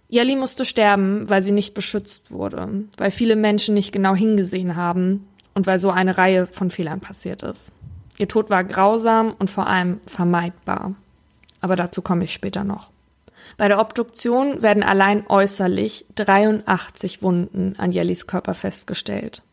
Jelly 0.10 0.36
musste 0.36 0.64
sterben, 0.64 1.28
weil 1.30 1.42
sie 1.42 1.52
nicht 1.52 1.74
beschützt 1.74 2.32
wurde, 2.32 2.86
weil 2.98 3.12
viele 3.12 3.36
Menschen 3.36 3.74
nicht 3.74 3.92
genau 3.92 4.16
hingesehen 4.16 4.76
haben 4.76 5.28
und 5.54 5.68
weil 5.68 5.80
so 5.80 5.90
eine 5.90 6.18
Reihe 6.18 6.48
von 6.48 6.70
Fehlern 6.70 7.02
passiert 7.02 7.44
ist. 7.44 7.68
Ihr 8.18 8.28
Tod 8.28 8.50
war 8.50 8.64
grausam 8.64 9.36
und 9.38 9.50
vor 9.50 9.68
allem 9.68 10.00
vermeidbar. 10.08 10.96
Aber 11.62 11.76
dazu 11.76 12.02
komme 12.02 12.24
ich 12.24 12.34
später 12.34 12.64
noch. 12.64 12.90
Bei 13.58 13.68
der 13.68 13.80
Obduktion 13.80 14.62
werden 14.62 14.84
allein 14.84 15.26
äußerlich 15.28 16.06
83 16.16 17.22
Wunden 17.22 17.76
an 17.78 17.92
Jellys 17.92 18.28
Körper 18.28 18.54
festgestellt. 18.54 19.44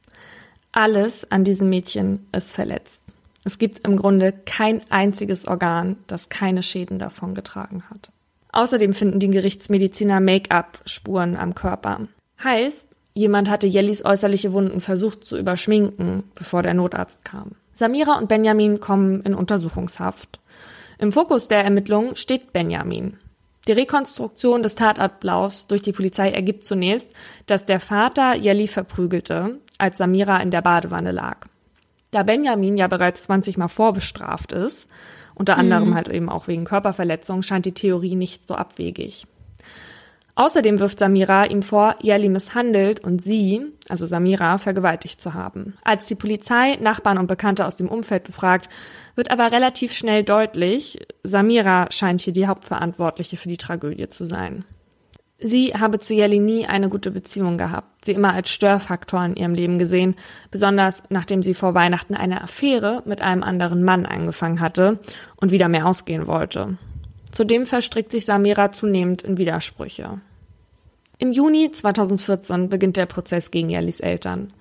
Alles 0.76 1.30
an 1.30 1.44
diesem 1.44 1.68
Mädchen 1.68 2.26
ist 2.32 2.50
verletzt. 2.50 3.00
Es 3.44 3.58
gibt 3.58 3.86
im 3.86 3.96
Grunde 3.96 4.32
kein 4.32 4.82
einziges 4.90 5.46
Organ, 5.46 5.98
das 6.08 6.30
keine 6.30 6.64
Schäden 6.64 6.98
davongetragen 6.98 7.84
hat. 7.90 8.10
Außerdem 8.50 8.92
finden 8.92 9.20
die 9.20 9.30
Gerichtsmediziner 9.30 10.18
Make-up-Spuren 10.18 11.36
am 11.36 11.54
Körper. 11.54 12.08
Heißt, 12.42 12.88
jemand 13.14 13.48
hatte 13.48 13.68
Jellys 13.68 14.04
äußerliche 14.04 14.52
Wunden 14.52 14.80
versucht 14.80 15.24
zu 15.24 15.38
überschminken, 15.38 16.24
bevor 16.34 16.64
der 16.64 16.74
Notarzt 16.74 17.24
kam. 17.24 17.52
Samira 17.76 18.18
und 18.18 18.28
Benjamin 18.28 18.80
kommen 18.80 19.20
in 19.22 19.34
Untersuchungshaft. 19.34 20.40
Im 20.98 21.12
Fokus 21.12 21.46
der 21.46 21.62
Ermittlungen 21.62 22.16
steht 22.16 22.52
Benjamin. 22.52 23.16
Die 23.68 23.72
Rekonstruktion 23.72 24.64
des 24.64 24.74
Tatablaufs 24.74 25.68
durch 25.68 25.82
die 25.82 25.92
Polizei 25.92 26.30
ergibt 26.30 26.64
zunächst, 26.64 27.10
dass 27.46 27.64
der 27.64 27.78
Vater 27.78 28.34
Jelly 28.34 28.66
verprügelte, 28.66 29.60
als 29.78 29.98
Samira 29.98 30.38
in 30.38 30.50
der 30.50 30.62
Badewanne 30.62 31.12
lag. 31.12 31.46
Da 32.10 32.22
Benjamin 32.22 32.76
ja 32.76 32.86
bereits 32.86 33.24
20 33.24 33.56
Mal 33.56 33.68
vorbestraft 33.68 34.52
ist, 34.52 34.88
unter 35.34 35.56
anderem 35.56 35.90
mhm. 35.90 35.94
halt 35.94 36.08
eben 36.08 36.28
auch 36.28 36.46
wegen 36.46 36.64
Körperverletzung, 36.64 37.42
scheint 37.42 37.66
die 37.66 37.74
Theorie 37.74 38.14
nicht 38.14 38.46
so 38.46 38.54
abwegig. 38.54 39.26
Außerdem 40.36 40.80
wirft 40.80 40.98
Samira 40.98 41.44
ihm 41.46 41.62
vor, 41.62 41.96
Jelly 42.02 42.28
misshandelt 42.28 42.98
und 43.00 43.22
sie, 43.22 43.66
also 43.88 44.06
Samira, 44.06 44.58
vergewaltigt 44.58 45.20
zu 45.20 45.34
haben. 45.34 45.74
Als 45.84 46.06
die 46.06 46.16
Polizei 46.16 46.76
Nachbarn 46.80 47.18
und 47.18 47.28
Bekannte 47.28 47.64
aus 47.66 47.76
dem 47.76 47.88
Umfeld 47.88 48.24
befragt, 48.24 48.68
wird 49.14 49.30
aber 49.30 49.52
relativ 49.52 49.92
schnell 49.92 50.24
deutlich, 50.24 51.06
Samira 51.22 51.86
scheint 51.90 52.20
hier 52.20 52.32
die 52.32 52.48
Hauptverantwortliche 52.48 53.36
für 53.36 53.48
die 53.48 53.56
Tragödie 53.56 54.08
zu 54.08 54.24
sein. 54.24 54.64
Sie 55.38 55.74
habe 55.74 55.98
zu 55.98 56.14
Jelly 56.14 56.38
nie 56.38 56.66
eine 56.66 56.88
gute 56.88 57.10
Beziehung 57.10 57.58
gehabt, 57.58 58.04
sie 58.04 58.12
immer 58.12 58.32
als 58.32 58.50
Störfaktor 58.50 59.24
in 59.24 59.36
ihrem 59.36 59.54
Leben 59.54 59.78
gesehen, 59.78 60.14
besonders 60.50 61.02
nachdem 61.08 61.42
sie 61.42 61.54
vor 61.54 61.74
Weihnachten 61.74 62.14
eine 62.14 62.42
Affäre 62.42 63.02
mit 63.04 63.20
einem 63.20 63.42
anderen 63.42 63.82
Mann 63.82 64.06
angefangen 64.06 64.60
hatte 64.60 64.98
und 65.36 65.50
wieder 65.50 65.68
mehr 65.68 65.86
ausgehen 65.86 66.26
wollte. 66.28 66.78
Zudem 67.32 67.66
verstrickt 67.66 68.12
sich 68.12 68.26
Samira 68.26 68.70
zunehmend 68.70 69.22
in 69.22 69.36
Widersprüche. 69.36 70.20
Im 71.18 71.32
Juni 71.32 71.70
2014 71.72 72.68
beginnt 72.68 72.96
der 72.96 73.06
Prozess 73.06 73.50
gegen 73.50 73.70
Jellis 73.70 73.98
Eltern. 74.00 74.52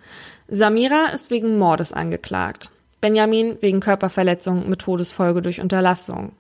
Samira 0.48 1.08
ist 1.14 1.30
wegen 1.30 1.60
Mordes 1.60 1.94
angeklagt, 1.94 2.72
Benjamin 3.00 3.58
wegen 3.62 3.80
Körperverletzung 3.80 4.68
mit 4.70 4.80
Todesfolge 4.80 5.44
durch 5.44 5.62
Unterlassung. 5.62 6.32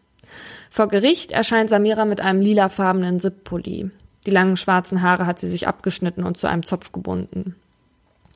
Vor 0.71 0.87
Gericht 0.87 1.31
erscheint 1.31 1.69
Samira 1.69 2.05
mit 2.05 2.19
einem 2.19 2.41
lilafarbenen 2.41 3.19
Sippulli. 3.19 3.91
Die 4.25 4.31
langen 4.31 4.57
schwarzen 4.57 5.01
Haare 5.01 5.25
hat 5.25 5.39
sie 5.39 5.47
sich 5.47 5.67
abgeschnitten 5.67 6.23
und 6.23 6.37
zu 6.37 6.47
einem 6.47 6.63
Zopf 6.63 6.91
gebunden. 6.91 7.55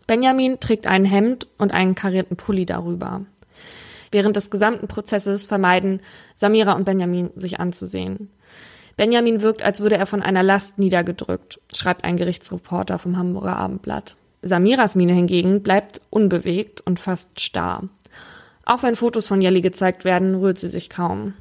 Benjamin 0.06 0.60
trägt 0.60 0.88
ein 0.88 1.06
Hemd 1.06 1.48
und 1.58 1.74
einen 1.74 1.96
karierten 1.96 2.38
Pulli 2.38 2.66
darüber. 2.66 3.22
Während 4.12 4.36
des 4.36 4.50
gesamten 4.50 4.88
Prozesses 4.88 5.46
vermeiden 5.46 6.02
Samira 6.34 6.74
und 6.74 6.86
Benjamin 6.86 7.30
sich 7.36 7.60
anzusehen. 7.60 8.30
Benjamin 8.96 9.42
wirkt, 9.42 9.62
als 9.64 9.82
würde 9.82 9.98
er 9.98 10.08
von 10.08 10.24
einer 10.24 10.44
Last 10.44 10.80
niedergedrückt, 10.80 11.60
schreibt 11.74 12.04
ein 12.04 12.18
Gerichtsreporter 12.18 12.98
vom 12.98 13.18
Hamburger 13.18 13.58
Abendblatt. 13.58 14.16
Samiras 14.42 14.96
Miene 14.96 15.14
hingegen 15.14 15.62
bleibt 15.62 16.02
unbewegt 16.10 16.82
und 16.82 17.00
fast 17.00 17.40
starr. 17.40 17.84
Auch 18.66 18.84
wenn 18.84 18.96
Fotos 18.96 19.28
von 19.28 19.42
Jelly 19.42 19.62
gezeigt 19.62 20.04
werden, 20.04 20.36
rührt 20.36 20.58
sie 20.58 20.70
sich 20.70 20.90
kaum. 20.90 21.34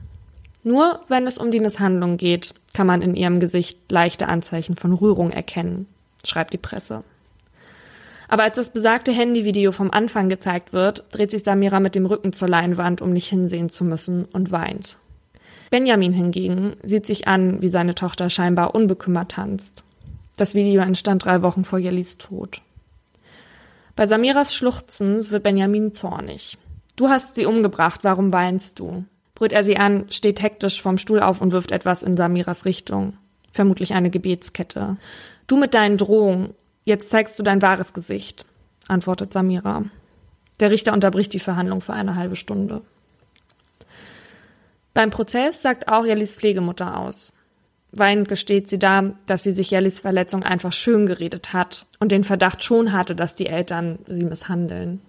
Nur 0.66 0.98
wenn 1.06 1.28
es 1.28 1.38
um 1.38 1.52
die 1.52 1.60
Misshandlung 1.60 2.16
geht, 2.16 2.52
kann 2.74 2.88
man 2.88 3.00
in 3.00 3.14
ihrem 3.14 3.38
Gesicht 3.38 3.78
leichte 3.88 4.26
Anzeichen 4.26 4.74
von 4.74 4.92
Rührung 4.92 5.30
erkennen, 5.30 5.86
schreibt 6.24 6.52
die 6.54 6.58
Presse. 6.58 7.04
Aber 8.26 8.42
als 8.42 8.56
das 8.56 8.70
besagte 8.70 9.12
Handyvideo 9.12 9.70
vom 9.70 9.92
Anfang 9.92 10.28
gezeigt 10.28 10.72
wird, 10.72 11.04
dreht 11.12 11.30
sich 11.30 11.44
Samira 11.44 11.78
mit 11.78 11.94
dem 11.94 12.04
Rücken 12.04 12.32
zur 12.32 12.48
Leinwand, 12.48 13.00
um 13.00 13.12
nicht 13.12 13.28
hinsehen 13.28 13.68
zu 13.68 13.84
müssen, 13.84 14.24
und 14.24 14.50
weint. 14.50 14.98
Benjamin 15.70 16.12
hingegen 16.12 16.74
sieht 16.82 17.06
sich 17.06 17.28
an, 17.28 17.62
wie 17.62 17.68
seine 17.68 17.94
Tochter 17.94 18.28
scheinbar 18.28 18.74
unbekümmert 18.74 19.30
tanzt. 19.30 19.84
Das 20.36 20.56
Video 20.56 20.82
entstand 20.82 21.24
drei 21.24 21.42
Wochen 21.42 21.62
vor 21.62 21.78
Jellis 21.78 22.18
Tod. 22.18 22.60
Bei 23.94 24.06
Samiras 24.08 24.52
Schluchzen 24.52 25.30
wird 25.30 25.44
Benjamin 25.44 25.92
zornig. 25.92 26.58
Du 26.96 27.08
hast 27.08 27.36
sie 27.36 27.46
umgebracht, 27.46 28.00
warum 28.02 28.32
weinst 28.32 28.80
du? 28.80 29.04
Brüllt 29.36 29.52
er 29.52 29.62
sie 29.62 29.76
an, 29.76 30.06
steht 30.10 30.42
hektisch 30.42 30.82
vom 30.82 30.98
Stuhl 30.98 31.20
auf 31.20 31.40
und 31.40 31.52
wirft 31.52 31.70
etwas 31.70 32.02
in 32.02 32.16
Samiras 32.16 32.64
Richtung. 32.64 33.16
Vermutlich 33.52 33.94
eine 33.94 34.10
Gebetskette. 34.10 34.96
Du 35.46 35.56
mit 35.56 35.74
deinen 35.74 35.96
Drohungen, 35.96 36.54
Jetzt 36.86 37.10
zeigst 37.10 37.36
du 37.36 37.42
dein 37.42 37.62
wahres 37.62 37.92
Gesicht, 37.92 38.46
antwortet 38.86 39.32
Samira. 39.32 39.84
Der 40.60 40.70
Richter 40.70 40.92
unterbricht 40.92 41.32
die 41.32 41.40
Verhandlung 41.40 41.80
für 41.80 41.92
eine 41.92 42.14
halbe 42.14 42.36
Stunde. 42.36 42.80
Beim 44.94 45.10
Prozess 45.10 45.60
sagt 45.60 45.88
auch 45.88 46.06
Jellis 46.06 46.36
Pflegemutter 46.36 46.96
aus. 46.96 47.32
Weinend 47.90 48.28
gesteht 48.28 48.68
sie 48.68 48.78
da, 48.78 49.14
dass 49.26 49.42
sie 49.42 49.50
sich 49.50 49.72
Jellis 49.72 49.98
Verletzung 49.98 50.44
einfach 50.44 50.72
schön 50.72 51.06
geredet 51.06 51.52
hat 51.52 51.86
und 51.98 52.12
den 52.12 52.22
Verdacht 52.22 52.62
schon 52.62 52.92
hatte, 52.92 53.16
dass 53.16 53.34
die 53.34 53.46
Eltern 53.46 53.98
sie 54.06 54.24
misshandeln. 54.24 55.00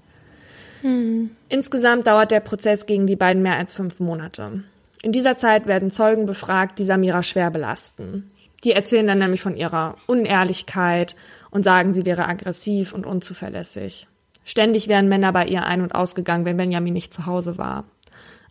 Hm. 0.81 1.31
Insgesamt 1.49 2.07
dauert 2.07 2.31
der 2.31 2.39
Prozess 2.39 2.85
gegen 2.85 3.07
die 3.07 3.15
beiden 3.15 3.41
mehr 3.41 3.57
als 3.57 3.73
fünf 3.73 3.99
Monate. 3.99 4.63
In 5.01 5.11
dieser 5.11 5.37
Zeit 5.37 5.67
werden 5.67 5.91
Zeugen 5.91 6.25
befragt, 6.25 6.79
die 6.79 6.83
Samira 6.83 7.23
schwer 7.23 7.51
belasten. 7.51 8.31
Die 8.63 8.71
erzählen 8.71 9.07
dann 9.07 9.19
nämlich 9.19 9.41
von 9.41 9.55
ihrer 9.55 9.95
Unehrlichkeit 10.07 11.15
und 11.51 11.63
sagen, 11.63 11.93
sie 11.93 12.05
wäre 12.05 12.27
aggressiv 12.27 12.93
und 12.93 13.05
unzuverlässig. 13.05 14.07
Ständig 14.43 14.87
wären 14.87 15.09
Männer 15.09 15.31
bei 15.33 15.45
ihr 15.45 15.65
ein- 15.65 15.81
und 15.81 15.93
ausgegangen, 15.93 16.45
wenn 16.45 16.57
Benjamin 16.57 16.93
nicht 16.93 17.13
zu 17.13 17.25
Hause 17.25 17.57
war. 17.57 17.85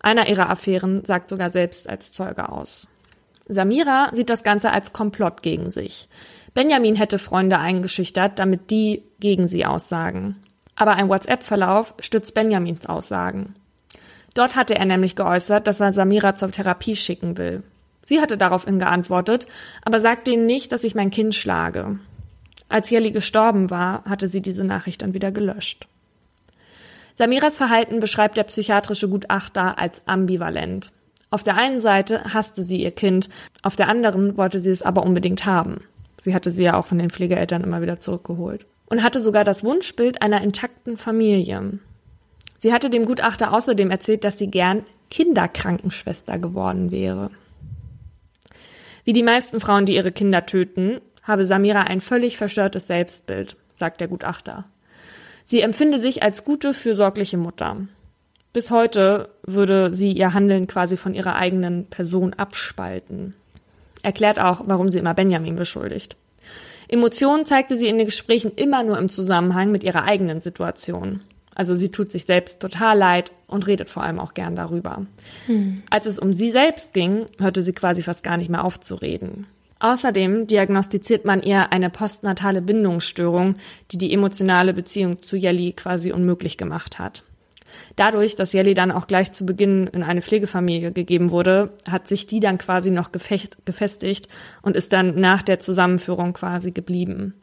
Einer 0.00 0.28
ihrer 0.28 0.50
Affären 0.50 1.04
sagt 1.04 1.28
sogar 1.28 1.50
selbst 1.50 1.88
als 1.88 2.12
Zeuge 2.12 2.48
aus. 2.50 2.86
Samira 3.48 4.10
sieht 4.12 4.30
das 4.30 4.44
Ganze 4.44 4.72
als 4.72 4.92
Komplott 4.92 5.42
gegen 5.42 5.70
sich. 5.70 6.08
Benjamin 6.54 6.96
hätte 6.96 7.18
Freunde 7.18 7.58
eingeschüchtert, 7.58 8.38
damit 8.38 8.70
die 8.70 9.02
gegen 9.20 9.48
sie 9.48 9.64
aussagen. 9.64 10.36
Aber 10.76 10.92
ein 10.92 11.08
WhatsApp-Verlauf 11.08 11.94
stützt 12.00 12.34
Benjamins 12.34 12.86
Aussagen. 12.86 13.54
Dort 14.34 14.54
hatte 14.54 14.76
er 14.76 14.84
nämlich 14.84 15.16
geäußert, 15.16 15.66
dass 15.66 15.80
er 15.80 15.92
Samira 15.92 16.34
zur 16.34 16.50
Therapie 16.50 16.94
schicken 16.94 17.38
will. 17.38 17.62
Sie 18.02 18.20
hatte 18.20 18.36
daraufhin 18.36 18.78
geantwortet, 18.78 19.46
aber 19.82 19.98
sagt 19.98 20.26
denen 20.26 20.46
nicht, 20.46 20.70
dass 20.70 20.84
ich 20.84 20.94
mein 20.94 21.10
Kind 21.10 21.34
schlage. 21.34 21.98
Als 22.68 22.90
Jelly 22.90 23.10
gestorben 23.10 23.70
war, 23.70 24.04
hatte 24.04 24.28
sie 24.28 24.42
diese 24.42 24.64
Nachricht 24.64 25.02
dann 25.02 25.14
wieder 25.14 25.32
gelöscht. 25.32 25.88
Samiras 27.14 27.56
Verhalten 27.56 27.98
beschreibt 27.98 28.36
der 28.36 28.44
psychiatrische 28.44 29.08
Gutachter 29.08 29.78
als 29.78 30.02
ambivalent. 30.06 30.92
Auf 31.30 31.42
der 31.42 31.56
einen 31.56 31.80
Seite 31.80 32.34
hasste 32.34 32.62
sie 32.62 32.82
ihr 32.82 32.90
Kind, 32.90 33.30
auf 33.62 33.74
der 33.74 33.88
anderen 33.88 34.36
wollte 34.36 34.60
sie 34.60 34.70
es 34.70 34.82
aber 34.82 35.02
unbedingt 35.02 35.46
haben. 35.46 35.80
Sie 36.20 36.34
hatte 36.34 36.50
sie 36.50 36.64
ja 36.64 36.76
auch 36.76 36.86
von 36.86 36.98
den 36.98 37.10
Pflegeeltern 37.10 37.64
immer 37.64 37.80
wieder 37.82 37.98
zurückgeholt. 38.00 38.66
Und 38.86 39.02
hatte 39.02 39.20
sogar 39.20 39.44
das 39.44 39.64
Wunschbild 39.64 40.22
einer 40.22 40.42
intakten 40.42 40.96
Familie. 40.96 41.78
Sie 42.58 42.72
hatte 42.72 42.88
dem 42.88 43.04
Gutachter 43.04 43.52
außerdem 43.52 43.90
erzählt, 43.90 44.24
dass 44.24 44.38
sie 44.38 44.48
gern 44.48 44.84
Kinderkrankenschwester 45.10 46.38
geworden 46.38 46.90
wäre. 46.90 47.30
Wie 49.04 49.12
die 49.12 49.22
meisten 49.22 49.60
Frauen, 49.60 49.86
die 49.86 49.94
ihre 49.94 50.12
Kinder 50.12 50.46
töten, 50.46 51.00
habe 51.22 51.44
Samira 51.44 51.82
ein 51.82 52.00
völlig 52.00 52.36
verstörtes 52.36 52.86
Selbstbild, 52.86 53.56
sagt 53.74 54.00
der 54.00 54.08
Gutachter. 54.08 54.64
Sie 55.44 55.60
empfinde 55.60 55.98
sich 55.98 56.22
als 56.22 56.44
gute, 56.44 56.74
fürsorgliche 56.74 57.36
Mutter. 57.36 57.76
Bis 58.52 58.70
heute 58.70 59.28
würde 59.42 59.94
sie 59.94 60.12
ihr 60.12 60.34
Handeln 60.34 60.66
quasi 60.66 60.96
von 60.96 61.14
ihrer 61.14 61.36
eigenen 61.36 61.86
Person 61.86 62.32
abspalten. 62.32 63.34
Erklärt 64.02 64.40
auch, 64.40 64.62
warum 64.66 64.90
sie 64.90 64.98
immer 64.98 65.14
Benjamin 65.14 65.56
beschuldigt. 65.56 66.16
Emotionen 66.88 67.44
zeigte 67.44 67.76
sie 67.76 67.88
in 67.88 67.98
den 67.98 68.06
Gesprächen 68.06 68.52
immer 68.54 68.82
nur 68.82 68.98
im 68.98 69.08
Zusammenhang 69.08 69.70
mit 69.70 69.82
ihrer 69.82 70.04
eigenen 70.04 70.40
Situation. 70.40 71.22
Also 71.54 71.74
sie 71.74 71.90
tut 71.90 72.10
sich 72.10 72.26
selbst 72.26 72.60
total 72.60 72.98
leid 72.98 73.32
und 73.46 73.66
redet 73.66 73.88
vor 73.88 74.02
allem 74.02 74.20
auch 74.20 74.34
gern 74.34 74.56
darüber. 74.56 75.06
Hm. 75.46 75.82
Als 75.88 76.06
es 76.06 76.18
um 76.18 76.32
sie 76.32 76.50
selbst 76.50 76.92
ging, 76.92 77.26
hörte 77.38 77.62
sie 77.62 77.72
quasi 77.72 78.02
fast 78.02 78.22
gar 78.22 78.36
nicht 78.36 78.50
mehr 78.50 78.64
auf 78.64 78.78
zu 78.78 78.94
reden. 78.94 79.46
Außerdem 79.78 80.46
diagnostiziert 80.46 81.24
man 81.24 81.42
ihr 81.42 81.72
eine 81.72 81.90
postnatale 81.90 82.62
Bindungsstörung, 82.62 83.56
die 83.90 83.98
die 83.98 84.12
emotionale 84.12 84.72
Beziehung 84.74 85.22
zu 85.22 85.36
Jelly 85.36 85.72
quasi 85.72 86.12
unmöglich 86.12 86.56
gemacht 86.56 86.98
hat. 86.98 87.22
Dadurch, 87.96 88.36
dass 88.36 88.52
Jelly 88.52 88.74
dann 88.74 88.90
auch 88.90 89.06
gleich 89.06 89.32
zu 89.32 89.46
Beginn 89.46 89.86
in 89.88 90.02
eine 90.02 90.22
Pflegefamilie 90.22 90.92
gegeben 90.92 91.30
wurde, 91.30 91.72
hat 91.88 92.08
sich 92.08 92.26
die 92.26 92.40
dann 92.40 92.58
quasi 92.58 92.90
noch 92.90 93.12
gefestigt 93.12 94.28
und 94.62 94.76
ist 94.76 94.92
dann 94.92 95.18
nach 95.18 95.42
der 95.42 95.58
Zusammenführung 95.58 96.32
quasi 96.32 96.72
geblieben. 96.72 97.34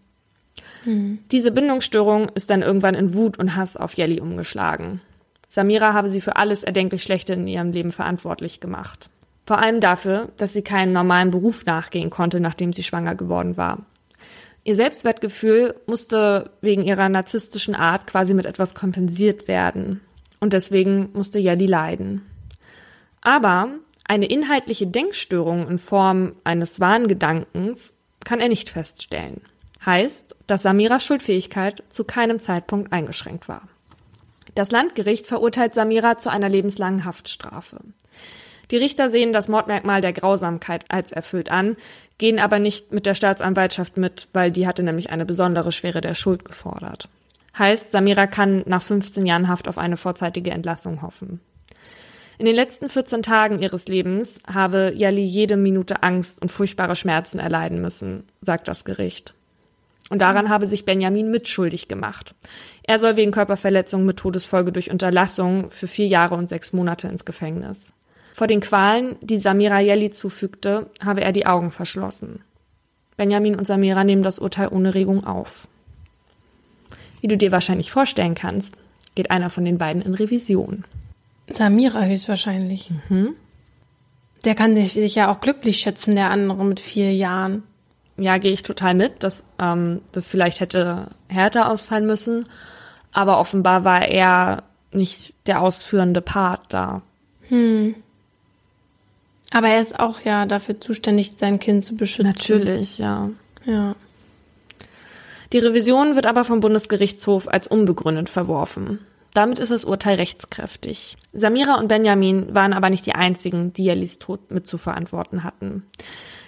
Hm. 0.84 1.20
Diese 1.32 1.52
Bindungsstörung 1.52 2.30
ist 2.36 2.50
dann 2.50 2.62
irgendwann 2.62 2.96
in 2.96 3.13
Wut 3.13 3.40
und 3.40 3.56
Hass 3.56 3.78
auf 3.78 3.94
Jelly 3.94 4.20
umgeschlagen. 4.20 5.02
Samira 5.48 5.94
habe 5.94 6.10
sie 6.10 6.22
für 6.22 6.36
alles 6.36 6.63
erdenklich 6.63 7.04
Schlechte 7.04 7.34
in 7.34 7.48
ihrem 7.48 7.72
Leben 7.72 7.92
verantwortlich 7.92 8.60
gemacht. 8.60 9.10
Vor 9.46 9.60
allem 9.60 9.82
dafür, 9.82 10.30
dass 10.38 10.54
sie 10.54 10.62
keinen 10.62 10.94
normalen 10.94 11.32
Beruf 11.32 11.66
nachgehen 11.66 12.10
konnte, 12.10 12.40
nachdem 12.40 12.74
sie 12.74 12.84
schwanger 12.84 13.16
geworden 13.16 13.58
war. 13.58 13.86
Ihr 14.63 14.75
Selbstwertgefühl 14.75 15.75
musste 15.86 16.52
wegen 16.62 16.84
ihrer 16.84 17.10
narzisstischen 17.10 17.75
Art 17.75 18.08
quasi 18.08 18.34
mit 18.34 18.46
etwas 18.46 18.74
kompensiert 18.74 19.48
werden. 19.50 20.00
Und 20.43 20.51
deswegen 20.51 21.07
musste 21.13 21.39
Jelly 21.39 21.67
leiden. 21.67 22.29
Aber 23.21 23.69
eine 24.03 24.25
inhaltliche 24.25 24.85
Denkstörung 24.85 25.69
in 25.69 25.77
Form 25.77 26.33
eines 26.43 26.81
Wahngedankens 26.81 27.93
kann 28.25 28.41
er 28.41 28.50
nicht 28.50 28.69
feststellen. 28.69 29.39
Heißt, 29.85 30.35
dass 30.45 30.63
Samiras 30.63 31.05
Schuldfähigkeit 31.05 31.83
zu 31.88 32.03
keinem 32.03 32.41
Zeitpunkt 32.41 32.91
eingeschränkt 32.91 33.47
war. 33.47 33.69
Das 34.53 34.69
Landgericht 34.71 35.27
verurteilt 35.27 35.75
Samira 35.75 36.17
zu 36.17 36.29
einer 36.29 36.50
lebenslangen 36.50 37.05
Haftstrafe. 37.05 37.79
Die 38.69 38.75
Richter 38.75 39.09
sehen 39.09 39.31
das 39.31 39.47
Mordmerkmal 39.47 40.01
der 40.01 40.12
Grausamkeit 40.12 40.83
als 40.89 41.13
erfüllt 41.13 41.47
an, 41.47 41.77
gehen 42.17 42.39
aber 42.39 42.59
nicht 42.59 42.91
mit 42.91 43.05
der 43.05 43.15
Staatsanwaltschaft 43.15 43.95
mit, 43.95 44.27
weil 44.33 44.51
die 44.51 44.67
hatte 44.67 44.83
nämlich 44.83 45.09
eine 45.09 45.25
besondere 45.25 45.71
Schwere 45.71 46.01
der 46.01 46.15
Schuld 46.15 46.43
gefordert. 46.43 47.07
Heißt, 47.57 47.91
Samira 47.91 48.27
kann 48.27 48.63
nach 48.65 48.81
15 48.81 49.25
Jahren 49.25 49.48
Haft 49.48 49.67
auf 49.67 49.77
eine 49.77 49.98
vorzeitige 49.98 50.51
Entlassung 50.51 51.01
hoffen. 51.01 51.39
In 52.39 52.45
den 52.45 52.55
letzten 52.55 52.89
14 52.89 53.22
Tagen 53.22 53.60
ihres 53.60 53.88
Lebens 53.88 54.39
habe 54.51 54.91
Yali 54.95 55.24
jede 55.24 55.55
Minute 55.55 56.01
Angst 56.01 56.41
und 56.41 56.51
furchtbare 56.51 56.95
Schmerzen 56.95 57.38
erleiden 57.38 57.79
müssen, 57.79 58.24
sagt 58.41 58.67
das 58.67 58.86
Gericht. 58.86 59.36
Und 60.10 60.19
daran 60.19 60.50
habe 60.50 60.65
sich 60.65 60.83
Benjamin 60.83 61.31
mitschuldig 61.31 61.88
gemacht. 61.88 62.36
Er 62.83 63.00
soll 63.00 63.15
wegen 63.15 63.31
Körperverletzung 63.31 64.03
mit 64.03 64.17
Todesfolge 64.17 64.72
durch 64.72 64.91
Unterlassung 64.91 65.69
für 65.69 65.88
vier 65.88 66.07
Jahre 66.07 66.36
und 66.36 66.50
sechs 66.50 66.74
Monate 66.74 67.07
ins 67.07 67.24
Gefängnis. 67.24 67.93
Vor 68.33 68.48
den 68.48 68.62
Qualen, 68.62 69.15
die 69.22 69.38
Samira 69.38 69.79
Jelly 69.79 70.10
zufügte, 70.10 70.88
habe 71.03 71.22
er 71.22 71.31
die 71.31 71.45
Augen 71.45 71.72
verschlossen. 71.72 72.41
Benjamin 73.15 73.55
und 73.55 73.67
Samira 73.67 74.03
nehmen 74.03 74.24
das 74.24 74.39
Urteil 74.39 74.69
ohne 74.69 74.95
Regung 74.95 75.24
auf. 75.24 75.67
Wie 77.24 77.30
du 77.30 77.38
dir 77.38 77.53
wahrscheinlich 77.53 77.89
vorstellen 77.89 78.36
kannst, 78.36 78.74
geht 79.15 79.32
einer 79.32 79.50
von 79.50 79.63
den 79.63 79.77
beiden 79.77 80.01
in 80.01 80.13
Revision. 80.13 80.84
Samira 81.50 82.03
höchstwahrscheinlich. 82.03 82.92
Mhm. 83.08 83.38
Der 84.44 84.56
kann 84.56 84.75
sich, 84.75 85.15
ja 85.15 85.32
auch 85.32 85.39
glücklich 85.39 85.80
schätzen, 85.80 86.15
der 86.15 86.32
andere 86.32 86.65
mit 86.65 86.82
vier 86.82 87.13
Jahren. 87.13 87.63
Ja, 88.18 88.39
gehe 88.39 88.51
ich 88.51 88.62
total 88.62 88.94
mit, 88.94 89.24
dass 89.24 89.46
ähm, 89.58 90.01
das 90.12 90.27
vielleicht 90.27 90.60
hätte 90.60 91.12
härter 91.30 91.72
ausfallen 91.72 92.06
müssen. 92.06 92.46
Aber 93.13 93.39
offenbar 93.39 93.86
war 93.86 94.06
er 94.06 94.63
nicht 94.92 95.34
der 95.48 95.62
ausführende 95.62 96.20
Part 96.20 96.74
da. 96.74 97.03
Hm. 97.48 97.96
Aber 99.50 99.70
er 99.70 99.80
ist 99.80 99.98
auch 99.98 100.20
ja 100.20 100.46
dafür 100.46 100.82
zuständig, 100.82 101.38
sein 101.38 101.62
Kind 101.62 101.86
zu 101.86 101.96
beschützen. 101.96 102.34
Natürlich, 102.36 102.98
ja. 102.98 103.30
Ja. 103.63 103.96
Die 105.53 105.60
Revision 105.60 106.15
wird 106.15 106.25
aber 106.25 106.43
vom 106.43 106.60
Bundesgerichtshof 106.60 107.48
als 107.48 107.67
unbegründet 107.67 108.27
verworfen. 108.27 109.00
Damit 109.36 109.60
ist 109.60 109.72
das 109.72 109.86
Urteil 109.86 110.15
rechtskräftig. 110.15 111.15
Samira 111.32 111.75
und 111.75 111.88
Benjamin 111.88 112.54
waren 112.54 112.73
aber 112.73 112.89
nicht 112.89 113.06
die 113.06 113.15
einzigen, 113.15 113.71
die 113.73 113.86
Jellis 113.86 114.19
Tod 114.19 114.51
mit 114.51 114.67
zu 114.67 114.78
verantworten 114.78 115.43
hatten. 115.43 115.84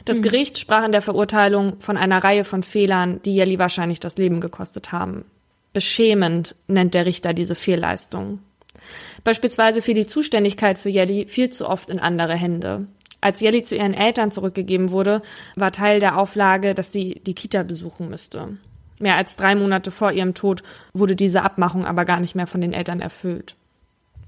Das 0.06 0.18
mhm. 0.18 0.22
Gericht 0.24 0.58
sprach 0.58 0.86
in 0.86 0.92
der 0.92 1.02
Verurteilung 1.02 1.80
von 1.80 1.98
einer 1.98 2.24
Reihe 2.24 2.44
von 2.44 2.64
Fehlern, 2.64 3.22
die 3.24 3.36
Jelly 3.36 3.60
wahrscheinlich 3.60 4.00
das 4.00 4.18
Leben 4.18 4.42
gekostet 4.42 4.92
haben. 4.92 5.26
Beschämend 5.74 6.56
nennt 6.68 6.94
der 6.94 7.06
Richter 7.06 7.34
diese 7.34 7.56
Fehlleistung. 7.56 8.40
Beispielsweise 9.24 9.82
fiel 9.82 9.96
die 9.96 10.08
Zuständigkeit 10.08 10.78
für 10.78 10.90
Jelly 10.90 11.28
viel 11.28 11.50
zu 11.50 11.68
oft 11.68 11.90
in 11.90 12.00
andere 12.00 12.34
Hände. 12.34 12.88
Als 13.22 13.40
Jelly 13.40 13.64
zu 13.64 13.76
ihren 13.76 13.96
Eltern 13.96 14.32
zurückgegeben 14.32 14.92
wurde, 14.92 15.22
war 15.56 15.72
Teil 15.72 16.00
der 16.00 16.18
Auflage, 16.20 16.76
dass 16.76 16.92
sie 16.92 17.22
die 17.26 17.34
Kita 17.34 17.64
besuchen 17.64 18.10
müsste. 18.10 18.58
Mehr 19.00 19.16
als 19.16 19.36
drei 19.36 19.56
Monate 19.56 19.92
vor 19.92 20.12
ihrem 20.12 20.34
Tod 20.34 20.64
wurde 20.94 21.16
diese 21.16 21.44
Abmachung 21.44 21.86
aber 21.86 22.06
gar 22.06 22.20
nicht 22.20 22.36
mehr 22.36 22.48
von 22.48 22.62
den 22.62 22.74
Eltern 22.74 23.02
erfüllt. 23.02 23.56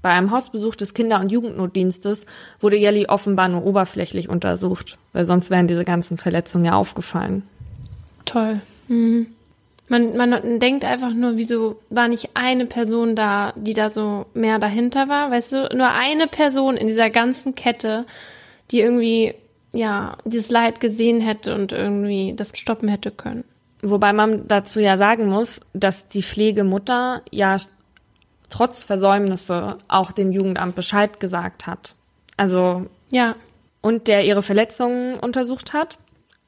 Bei 0.02 0.10
einem 0.10 0.30
Hausbesuch 0.30 0.76
des 0.76 0.94
Kinder- 0.94 1.20
und 1.20 1.32
Jugendnotdienstes 1.32 2.26
wurde 2.60 2.76
Jelly 2.76 3.06
offenbar 3.06 3.48
nur 3.48 3.64
oberflächlich 3.64 4.28
untersucht, 4.28 4.96
weil 5.12 5.24
sonst 5.24 5.50
wären 5.50 5.66
diese 5.66 5.84
ganzen 5.84 6.18
Verletzungen 6.18 6.66
ja 6.66 6.74
aufgefallen. 6.74 7.42
Toll. 8.24 8.60
Mhm. 8.86 9.26
Man, 9.88 10.16
man 10.16 10.60
denkt 10.60 10.84
einfach 10.84 11.14
nur, 11.14 11.38
wieso 11.38 11.80
war 11.88 12.08
nicht 12.08 12.30
eine 12.34 12.66
Person 12.66 13.16
da, 13.16 13.54
die 13.56 13.72
da 13.72 13.88
so 13.88 14.26
mehr 14.34 14.58
dahinter 14.58 15.08
war? 15.08 15.30
Weißt 15.30 15.52
du, 15.52 15.68
nur 15.74 15.88
eine 15.88 16.26
Person 16.26 16.76
in 16.76 16.88
dieser 16.88 17.08
ganzen 17.08 17.54
Kette, 17.54 18.04
die 18.70 18.80
irgendwie, 18.80 19.34
ja, 19.72 20.18
dieses 20.26 20.50
Leid 20.50 20.80
gesehen 20.80 21.20
hätte 21.22 21.54
und 21.54 21.72
irgendwie 21.72 22.34
das 22.36 22.52
stoppen 22.56 22.88
hätte 22.88 23.10
können. 23.10 23.44
Wobei 23.82 24.12
man 24.12 24.48
dazu 24.48 24.80
ja 24.80 24.96
sagen 24.96 25.28
muss, 25.28 25.60
dass 25.72 26.08
die 26.08 26.22
Pflegemutter 26.22 27.22
ja 27.30 27.56
trotz 28.50 28.82
Versäumnisse 28.82 29.78
auch 29.88 30.12
dem 30.12 30.32
Jugendamt 30.32 30.74
Bescheid 30.74 31.20
gesagt 31.20 31.66
hat. 31.66 31.94
Also. 32.36 32.86
Ja. 33.10 33.36
Und 33.80 34.08
der 34.08 34.24
ihre 34.24 34.42
Verletzungen 34.42 35.14
untersucht 35.14 35.72
hat, 35.72 35.98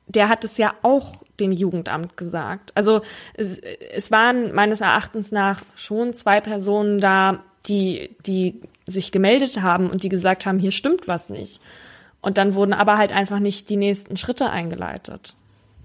der 0.08 0.28
hat 0.28 0.42
es 0.44 0.56
ja 0.56 0.74
auch 0.82 1.22
dem 1.38 1.52
Jugendamt 1.52 2.16
gesagt. 2.16 2.72
Also 2.74 3.02
es, 3.34 3.58
es 3.58 4.10
waren 4.10 4.52
meines 4.52 4.80
Erachtens 4.80 5.30
nach 5.30 5.62
schon 5.76 6.12
zwei 6.12 6.40
Personen 6.40 7.00
da, 7.00 7.44
die, 7.66 8.16
die 8.26 8.60
sich 8.86 9.12
gemeldet 9.12 9.62
haben 9.62 9.88
und 9.88 10.02
die 10.02 10.08
gesagt 10.08 10.44
haben, 10.44 10.58
hier 10.58 10.72
stimmt 10.72 11.06
was 11.06 11.30
nicht. 11.30 11.62
Und 12.20 12.36
dann 12.36 12.54
wurden 12.54 12.72
aber 12.72 12.98
halt 12.98 13.12
einfach 13.12 13.38
nicht 13.38 13.70
die 13.70 13.76
nächsten 13.76 14.16
Schritte 14.16 14.50
eingeleitet. 14.50 15.34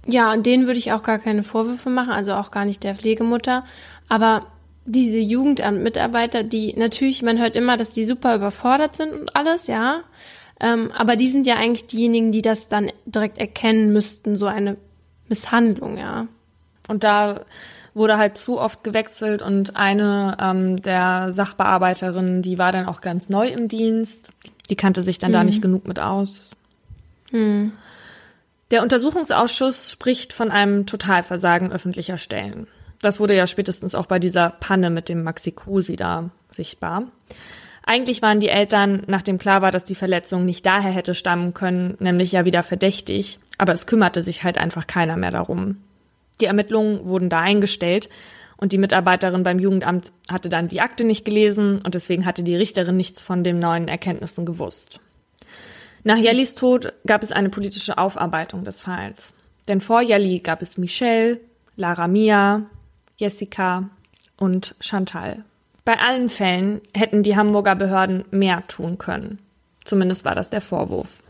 Ja, 0.07 0.33
und 0.33 0.45
denen 0.45 0.67
würde 0.67 0.79
ich 0.79 0.91
auch 0.91 1.03
gar 1.03 1.19
keine 1.19 1.43
Vorwürfe 1.43 1.89
machen, 1.89 2.11
also 2.11 2.33
auch 2.33 2.51
gar 2.51 2.65
nicht 2.65 2.83
der 2.83 2.95
Pflegemutter. 2.95 3.63
Aber 4.07 4.45
diese 4.85 5.17
Jugendamtmitarbeiter, 5.17 6.43
die 6.43 6.73
natürlich, 6.77 7.23
man 7.23 7.39
hört 7.39 7.55
immer, 7.55 7.75
dass 7.75 7.93
die 7.93 8.05
super 8.05 8.35
überfordert 8.35 8.95
sind 8.95 9.13
und 9.13 9.35
alles, 9.35 9.67
ja. 9.67 10.01
Ähm, 10.59 10.91
aber 10.95 11.15
die 11.15 11.29
sind 11.29 11.47
ja 11.47 11.55
eigentlich 11.55 11.87
diejenigen, 11.87 12.31
die 12.31 12.41
das 12.41 12.67
dann 12.67 12.91
direkt 13.05 13.39
erkennen 13.39 13.91
müssten, 13.91 14.35
so 14.35 14.45
eine 14.45 14.77
Misshandlung, 15.27 15.97
ja. 15.97 16.27
Und 16.87 17.03
da 17.03 17.41
wurde 17.95 18.17
halt 18.17 18.37
zu 18.37 18.59
oft 18.59 18.83
gewechselt 18.83 19.41
und 19.41 19.75
eine 19.75 20.37
ähm, 20.39 20.81
der 20.81 21.33
Sachbearbeiterinnen, 21.33 22.41
die 22.41 22.59
war 22.59 22.71
dann 22.71 22.85
auch 22.85 23.01
ganz 23.01 23.29
neu 23.29 23.47
im 23.47 23.67
Dienst. 23.67 24.29
Die 24.69 24.75
kannte 24.75 25.01
sich 25.01 25.17
dann 25.17 25.31
mhm. 25.31 25.33
da 25.33 25.43
nicht 25.43 25.61
genug 25.61 25.87
mit 25.87 25.99
aus. 25.99 26.51
Mhm. 27.31 27.71
Der 28.71 28.81
Untersuchungsausschuss 28.81 29.91
spricht 29.91 30.33
von 30.33 30.49
einem 30.51 30.87
Totalversagen 30.87 31.71
öffentlicher 31.71 32.17
Stellen. 32.17 32.67
Das 32.99 33.19
wurde 33.19 33.35
ja 33.35 33.45
spätestens 33.45 33.93
auch 33.93 34.07
bei 34.07 34.17
dieser 34.17 34.49
Panne 34.49 34.89
mit 34.89 35.07
dem 35.07 35.23
Maxi 35.23 35.51
Cosi 35.51 35.95
da 35.95 36.31
sichtbar. 36.49 37.03
Eigentlich 37.85 38.23
waren 38.23 38.39
die 38.39 38.49
Eltern, 38.49 39.03
nachdem 39.05 39.37
klar 39.37 39.61
war, 39.61 39.71
dass 39.71 39.83
die 39.83 39.93
Verletzung 39.93 40.45
nicht 40.45 40.65
daher 40.65 40.91
hätte 40.91 41.13
stammen 41.13 41.53
können, 41.53 41.95
nämlich 41.99 42.31
ja 42.31 42.43
wieder 42.43 42.63
verdächtig, 42.63 43.37
aber 43.59 43.73
es 43.73 43.85
kümmerte 43.85 44.23
sich 44.23 44.43
halt 44.43 44.57
einfach 44.57 44.87
keiner 44.87 45.17
mehr 45.17 45.29
darum. 45.29 45.77
Die 46.41 46.45
Ermittlungen 46.45 47.05
wurden 47.05 47.29
da 47.29 47.41
eingestellt 47.41 48.09
und 48.57 48.71
die 48.71 48.79
Mitarbeiterin 48.79 49.43
beim 49.43 49.59
Jugendamt 49.59 50.11
hatte 50.31 50.49
dann 50.49 50.67
die 50.67 50.81
Akte 50.81 51.03
nicht 51.03 51.25
gelesen 51.25 51.81
und 51.83 51.93
deswegen 51.93 52.25
hatte 52.25 52.41
die 52.41 52.55
Richterin 52.55 52.97
nichts 52.97 53.21
von 53.21 53.43
den 53.43 53.59
neuen 53.59 53.87
Erkenntnissen 53.87 54.45
gewusst. 54.45 54.99
Nach 56.07 56.17
Jellis 56.17 56.53
Tod 56.53 56.93
gab 57.07 57.23
es 57.23 57.31
eine 57.31 57.49
politische 57.49 57.97
Aufarbeitung 57.97 58.63
des 58.63 58.79
Falls. 58.79 59.33
Denn 59.67 59.81
vor 59.81 60.03
Jelly 60.03 60.37
gab 60.37 60.61
es 60.61 60.77
Michelle, 60.77 61.39
Lara 61.77 62.07
Mia, 62.07 62.61
Jessica 63.17 63.89
und 64.37 64.75
Chantal. 64.79 65.43
Bei 65.83 65.99
allen 65.99 66.29
Fällen 66.29 66.81
hätten 66.93 67.23
die 67.23 67.35
Hamburger 67.35 67.73
Behörden 67.73 68.23
mehr 68.29 68.67
tun 68.67 68.99
können. 68.99 69.39
Zumindest 69.83 70.25
war 70.25 70.35
das 70.35 70.51
der 70.51 70.61
Vorwurf. 70.61 71.23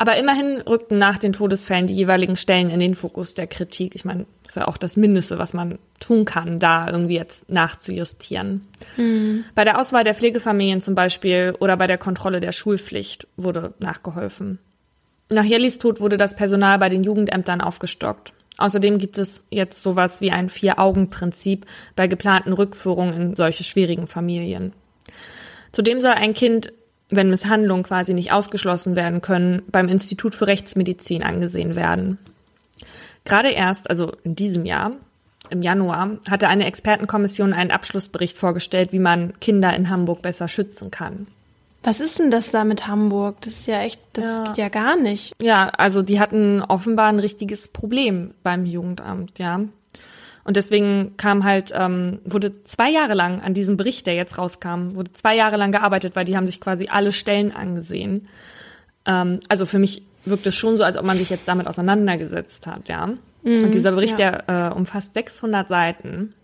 Aber 0.00 0.16
immerhin 0.16 0.62
rückten 0.62 0.96
nach 0.96 1.18
den 1.18 1.34
Todesfällen 1.34 1.86
die 1.86 1.92
jeweiligen 1.92 2.36
Stellen 2.36 2.70
in 2.70 2.80
den 2.80 2.94
Fokus 2.94 3.34
der 3.34 3.46
Kritik. 3.46 3.94
Ich 3.94 4.06
meine, 4.06 4.24
das 4.44 4.52
ist 4.52 4.56
ja 4.56 4.66
auch 4.66 4.78
das 4.78 4.96
Mindeste, 4.96 5.36
was 5.36 5.52
man 5.52 5.78
tun 6.00 6.24
kann, 6.24 6.58
da 6.58 6.86
irgendwie 6.86 7.16
jetzt 7.16 7.50
nachzujustieren. 7.50 8.66
Mhm. 8.96 9.44
Bei 9.54 9.64
der 9.64 9.78
Auswahl 9.78 10.02
der 10.02 10.14
Pflegefamilien 10.14 10.80
zum 10.80 10.94
Beispiel 10.94 11.54
oder 11.60 11.76
bei 11.76 11.86
der 11.86 11.98
Kontrolle 11.98 12.40
der 12.40 12.52
Schulpflicht 12.52 13.26
wurde 13.36 13.74
nachgeholfen. 13.78 14.58
Nach 15.28 15.44
Jellis 15.44 15.76
Tod 15.76 16.00
wurde 16.00 16.16
das 16.16 16.34
Personal 16.34 16.78
bei 16.78 16.88
den 16.88 17.04
Jugendämtern 17.04 17.60
aufgestockt. 17.60 18.32
Außerdem 18.56 18.96
gibt 18.96 19.18
es 19.18 19.42
jetzt 19.50 19.82
sowas 19.82 20.22
wie 20.22 20.30
ein 20.30 20.48
Vier-Augen-Prinzip 20.48 21.66
bei 21.94 22.06
geplanten 22.06 22.54
Rückführungen 22.54 23.12
in 23.12 23.36
solche 23.36 23.64
schwierigen 23.64 24.08
Familien. 24.08 24.72
Zudem 25.72 26.00
soll 26.00 26.12
ein 26.12 26.32
Kind, 26.32 26.72
wenn 27.10 27.30
Misshandlungen 27.30 27.84
quasi 27.84 28.14
nicht 28.14 28.32
ausgeschlossen 28.32 28.96
werden 28.96 29.20
können, 29.20 29.62
beim 29.70 29.88
Institut 29.88 30.34
für 30.34 30.46
Rechtsmedizin 30.46 31.22
angesehen 31.22 31.76
werden. 31.76 32.18
Gerade 33.24 33.50
erst, 33.50 33.90
also 33.90 34.12
in 34.24 34.34
diesem 34.34 34.64
Jahr, 34.64 34.92
im 35.50 35.62
Januar, 35.62 36.18
hatte 36.28 36.48
eine 36.48 36.66
Expertenkommission 36.66 37.52
einen 37.52 37.70
Abschlussbericht 37.70 38.38
vorgestellt, 38.38 38.92
wie 38.92 38.98
man 38.98 39.38
Kinder 39.40 39.74
in 39.74 39.90
Hamburg 39.90 40.22
besser 40.22 40.48
schützen 40.48 40.90
kann. 40.90 41.26
Was 41.82 42.00
ist 42.00 42.18
denn 42.18 42.30
das 42.30 42.50
da 42.50 42.64
mit 42.64 42.86
Hamburg? 42.86 43.40
Das 43.40 43.54
ist 43.54 43.66
ja 43.66 43.80
echt, 43.82 44.00
das 44.12 44.24
ja. 44.24 44.44
geht 44.44 44.58
ja 44.58 44.68
gar 44.68 44.96
nicht. 44.96 45.34
Ja, 45.40 45.68
also 45.68 46.02
die 46.02 46.20
hatten 46.20 46.62
offenbar 46.62 47.08
ein 47.08 47.18
richtiges 47.18 47.68
Problem 47.68 48.34
beim 48.42 48.66
Jugendamt, 48.66 49.38
ja. 49.38 49.60
Und 50.44 50.56
deswegen 50.56 51.16
kam 51.16 51.44
halt, 51.44 51.72
ähm, 51.74 52.20
wurde 52.24 52.64
zwei 52.64 52.90
Jahre 52.90 53.14
lang 53.14 53.40
an 53.42 53.54
diesem 53.54 53.76
Bericht, 53.76 54.06
der 54.06 54.14
jetzt 54.14 54.38
rauskam, 54.38 54.94
wurde 54.94 55.12
zwei 55.12 55.36
Jahre 55.36 55.56
lang 55.56 55.72
gearbeitet, 55.72 56.16
weil 56.16 56.24
die 56.24 56.36
haben 56.36 56.46
sich 56.46 56.60
quasi 56.60 56.88
alle 56.90 57.12
Stellen 57.12 57.54
angesehen. 57.54 58.28
Ähm, 59.06 59.40
also 59.48 59.66
für 59.66 59.78
mich 59.78 60.02
wirkt 60.24 60.46
es 60.46 60.54
schon 60.54 60.76
so, 60.76 60.84
als 60.84 60.96
ob 60.96 61.04
man 61.04 61.18
sich 61.18 61.30
jetzt 61.30 61.46
damit 61.46 61.66
auseinandergesetzt 61.66 62.66
hat, 62.66 62.88
ja. 62.88 63.08
Mhm, 63.42 63.64
Und 63.64 63.74
dieser 63.74 63.92
Bericht, 63.92 64.18
ja. 64.18 64.42
der 64.46 64.70
äh, 64.70 64.74
umfasst 64.74 65.14
600 65.14 65.68
Seiten. 65.68 66.34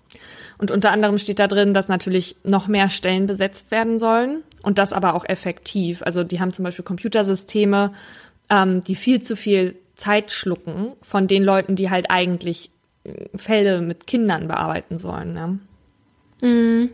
Und 0.58 0.70
unter 0.70 0.90
anderem 0.90 1.18
steht 1.18 1.38
da 1.38 1.46
drin, 1.46 1.74
dass 1.74 1.88
natürlich 1.88 2.36
noch 2.42 2.66
mehr 2.66 2.88
Stellen 2.88 3.26
besetzt 3.26 3.70
werden 3.70 3.98
sollen 3.98 4.42
und 4.62 4.78
das 4.78 4.92
aber 4.92 5.14
auch 5.14 5.24
effektiv. 5.26 6.02
Also 6.02 6.24
die 6.24 6.40
haben 6.40 6.52
zum 6.52 6.64
Beispiel 6.64 6.84
Computersysteme, 6.84 7.92
ähm, 8.48 8.82
die 8.84 8.94
viel 8.94 9.20
zu 9.20 9.36
viel 9.36 9.76
Zeit 9.96 10.32
schlucken 10.32 10.92
von 11.02 11.26
den 11.26 11.42
Leuten, 11.42 11.76
die 11.76 11.90
halt 11.90 12.10
eigentlich 12.10 12.70
Fälle 13.34 13.80
mit 13.80 14.06
Kindern 14.06 14.48
bearbeiten 14.48 14.98
sollen. 14.98 15.32
Ne? 15.32 15.58
Mhm. 16.40 16.90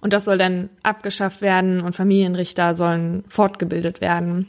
Und 0.00 0.12
das 0.12 0.24
soll 0.24 0.38
dann 0.38 0.70
abgeschafft 0.82 1.42
werden 1.42 1.80
und 1.80 1.94
Familienrichter 1.94 2.74
sollen 2.74 3.24
fortgebildet 3.28 4.00
werden. 4.00 4.46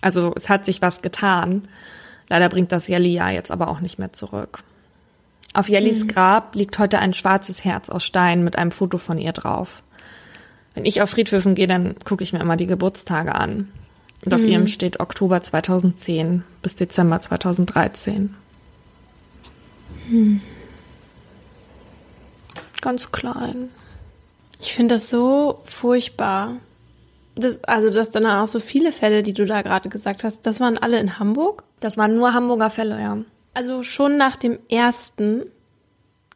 Also 0.00 0.32
es 0.36 0.48
hat 0.48 0.64
sich 0.64 0.82
was 0.82 1.02
getan. 1.02 1.62
Leider 2.28 2.48
bringt 2.48 2.72
das 2.72 2.86
Jelly 2.86 3.12
ja 3.12 3.30
jetzt 3.30 3.50
aber 3.50 3.68
auch 3.68 3.80
nicht 3.80 3.98
mehr 3.98 4.12
zurück. 4.12 4.62
Auf 5.52 5.68
Jellis 5.68 6.04
mhm. 6.04 6.08
Grab 6.08 6.54
liegt 6.54 6.78
heute 6.78 6.98
ein 6.98 7.12
schwarzes 7.12 7.64
Herz 7.64 7.90
aus 7.90 8.04
Stein 8.04 8.44
mit 8.44 8.56
einem 8.56 8.70
Foto 8.70 8.98
von 8.98 9.18
ihr 9.18 9.32
drauf. 9.32 9.82
Wenn 10.74 10.84
ich 10.84 11.02
auf 11.02 11.10
Friedhöfen 11.10 11.54
gehe, 11.56 11.66
dann 11.66 11.96
gucke 12.04 12.22
ich 12.22 12.32
mir 12.32 12.40
immer 12.40 12.56
die 12.56 12.66
Geburtstage 12.66 13.34
an. 13.34 13.68
Und 14.24 14.34
auf 14.34 14.42
mhm. 14.42 14.48
ihrem 14.48 14.66
steht 14.68 15.00
Oktober 15.00 15.42
2010 15.42 16.44
bis 16.62 16.76
Dezember 16.76 17.20
2013. 17.20 18.36
Ganz 22.80 23.12
klein. 23.12 23.70
Ich 24.60 24.74
finde 24.74 24.96
das 24.96 25.10
so 25.10 25.60
furchtbar. 25.64 26.56
Das, 27.34 27.62
also, 27.64 27.90
dass 27.90 28.10
dann 28.10 28.26
auch 28.26 28.46
so 28.46 28.60
viele 28.60 28.92
Fälle, 28.92 29.22
die 29.22 29.32
du 29.32 29.46
da 29.46 29.62
gerade 29.62 29.88
gesagt 29.88 30.24
hast, 30.24 30.44
das 30.46 30.60
waren 30.60 30.78
alle 30.78 30.98
in 30.98 31.18
Hamburg? 31.18 31.64
Das 31.80 31.96
waren 31.96 32.14
nur 32.14 32.34
Hamburger 32.34 32.70
Fälle, 32.70 33.00
ja. 33.00 33.18
Also 33.54 33.82
schon 33.82 34.16
nach 34.16 34.36
dem 34.36 34.58
ersten 34.68 35.46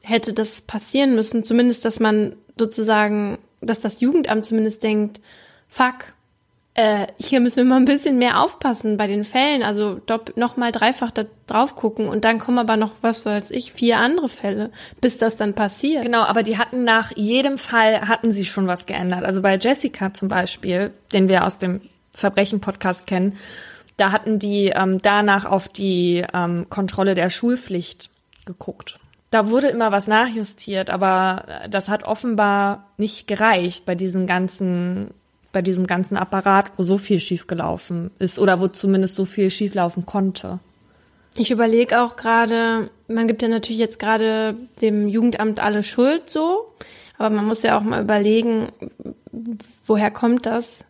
hätte 0.01 0.33
das 0.33 0.63
passieren 0.63 1.15
müssen, 1.15 1.45
zumindest, 1.45 1.85
dass 1.85 2.01
man 2.01 2.37
sozusagen, 2.59 3.39
dass 3.61 3.81
das 3.81 4.01
Jugendamt 4.01 4.45
zumindest 4.45 4.83
denkt, 4.83 5.21
fuck, 5.69 6.15
äh, 6.75 7.07
hier 7.19 7.41
müssen 7.41 7.57
wir 7.59 7.65
mal 7.65 7.77
ein 7.77 7.85
bisschen 7.85 8.19
mehr 8.19 8.41
aufpassen 8.41 8.97
bei 8.97 9.07
den 9.07 9.25
Fällen, 9.25 9.63
also 9.63 10.01
nochmal 10.35 10.73
dreifach 10.73 11.13
da 11.13 11.25
drauf 11.47 11.77
gucken 11.77 12.09
und 12.09 12.25
dann 12.25 12.39
kommen 12.41 12.59
aber 12.59 12.77
noch, 12.77 12.93
was 13.01 13.25
weiß 13.25 13.53
ich, 13.53 13.73
vier 13.73 13.99
andere 13.99 14.29
Fälle, 14.29 14.71
bis 15.01 15.19
das 15.19 15.37
dann 15.37 15.55
passiert. 15.55 16.05
Genau, 16.05 16.23
aber 16.23 16.43
die 16.43 16.59
hatten 16.59 16.83
nach 16.83 17.13
jedem 17.17 17.59
Fall, 17.59 18.09
hatten 18.09 18.33
sie 18.33 18.45
schon 18.45 18.67
was 18.67 18.87
geändert. 18.87 19.25
Also 19.25 19.41
bei 19.41 19.57
Jessica 19.57 20.13
zum 20.15 20.29
Beispiel, 20.29 20.91
den 21.13 21.29
wir 21.29 21.45
aus 21.45 21.59
dem 21.59 21.81
Verbrechen-Podcast 22.17 23.07
kennen, 23.07 23.39
da 23.97 24.11
hatten 24.11 24.41
die 24.41 24.73
ähm, 24.75 24.99
danach 25.01 25.45
auf 25.45 25.69
die 25.69 26.25
ähm, 26.35 26.67
Kontrolle 26.69 27.15
der 27.15 27.31
Schulpflicht 27.31 28.11
geguckt. 28.45 28.99
Da 29.31 29.49
wurde 29.49 29.69
immer 29.69 29.93
was 29.93 30.07
nachjustiert, 30.07 30.91
aber 30.91 31.45
das 31.69 31.89
hat 31.89 32.05
offenbar 32.05 32.87
nicht 32.99 33.27
gereicht 33.27 33.85
bei 33.85 33.95
diesen 33.95 34.27
ganzen, 34.27 35.11
bei 35.55 35.63
diesem 35.63 35.87
ganzen 35.87 36.19
Apparat, 36.19 36.73
wo 36.77 36.83
so 36.83 36.99
viel 36.99 37.19
schiefgelaufen 37.19 38.11
ist 38.19 38.39
oder 38.39 38.61
wo 38.61 38.69
zumindest 38.69 39.15
so 39.15 39.25
viel 39.25 39.51
schieflaufen 39.51 40.05
konnte. 40.05 40.59
Ich 41.37 41.51
überlege 41.51 42.01
auch 42.01 42.17
gerade, 42.17 42.91
man 43.09 43.27
gibt 43.27 43.41
ja 43.41 43.49
natürlich 43.49 43.81
jetzt 43.81 43.99
gerade 43.99 44.57
dem 44.83 45.09
Jugendamt 45.09 45.61
alle 45.61 45.83
Schuld 45.83 46.29
so, 46.29 46.67
aber 47.17 47.35
man 47.35 47.47
muss 47.47 47.63
ja 47.63 47.79
auch 47.79 47.83
mal 47.83 48.03
überlegen, 48.03 48.69
woher 49.87 50.11
kommt 50.11 50.47
das? 50.47 50.85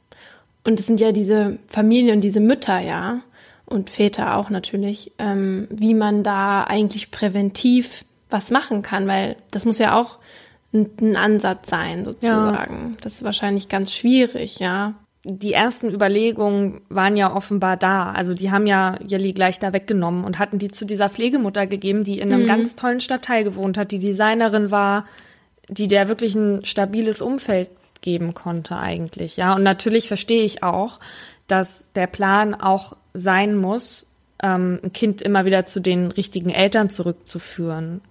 Und 0.64 0.80
es 0.80 0.86
sind 0.86 1.00
ja 1.00 1.12
diese 1.12 1.58
Familien 1.68 2.20
diese 2.20 2.40
Mütter, 2.40 2.80
ja, 2.80 3.20
und 3.66 3.90
Väter 3.90 4.36
auch 4.36 4.50
natürlich, 4.50 5.12
ähm, 5.18 5.68
wie 5.70 5.94
man 5.94 6.22
da 6.22 6.64
eigentlich 6.64 7.10
präventiv 7.10 8.04
was 8.28 8.50
machen 8.50 8.82
kann, 8.82 9.06
weil 9.06 9.36
das 9.50 9.64
muss 9.64 9.78
ja 9.78 9.98
auch 9.98 10.18
ein, 10.74 11.16
Ansatz 11.16 11.70
sein, 11.70 12.04
sozusagen. 12.04 12.90
Ja. 12.90 12.96
Das 13.00 13.14
ist 13.14 13.24
wahrscheinlich 13.24 13.68
ganz 13.68 13.92
schwierig, 13.92 14.58
ja. 14.58 14.94
Die 15.26 15.54
ersten 15.54 15.90
Überlegungen 15.90 16.82
waren 16.90 17.16
ja 17.16 17.34
offenbar 17.34 17.78
da. 17.78 18.12
Also 18.12 18.34
die 18.34 18.50
haben 18.50 18.66
ja 18.66 18.98
Jelly 19.06 19.32
gleich 19.32 19.58
da 19.58 19.72
weggenommen 19.72 20.24
und 20.24 20.38
hatten 20.38 20.58
die 20.58 20.70
zu 20.70 20.84
dieser 20.84 21.08
Pflegemutter 21.08 21.66
gegeben, 21.66 22.04
die 22.04 22.18
in 22.18 22.30
einem 22.30 22.42
mhm. 22.42 22.48
ganz 22.48 22.74
tollen 22.74 23.00
Stadtteil 23.00 23.42
gewohnt 23.42 23.78
hat, 23.78 23.90
die 23.90 23.98
Designerin 23.98 24.70
war, 24.70 25.06
die 25.68 25.88
der 25.88 26.08
wirklich 26.08 26.34
ein 26.34 26.64
stabiles 26.64 27.22
Umfeld 27.22 27.70
geben 28.02 28.34
konnte 28.34 28.76
eigentlich. 28.76 29.38
Ja, 29.38 29.54
und 29.54 29.62
natürlich 29.62 30.08
verstehe 30.08 30.44
ich 30.44 30.62
auch, 30.62 30.98
dass 31.46 31.84
der 31.94 32.06
Plan 32.06 32.54
auch 32.54 32.96
sein 33.14 33.56
muss, 33.56 34.04
ähm, 34.42 34.78
ein 34.82 34.92
Kind 34.92 35.22
immer 35.22 35.46
wieder 35.46 35.64
zu 35.64 35.80
den 35.80 36.10
richtigen 36.10 36.50
Eltern 36.50 36.90
zurückzuführen. 36.90 38.02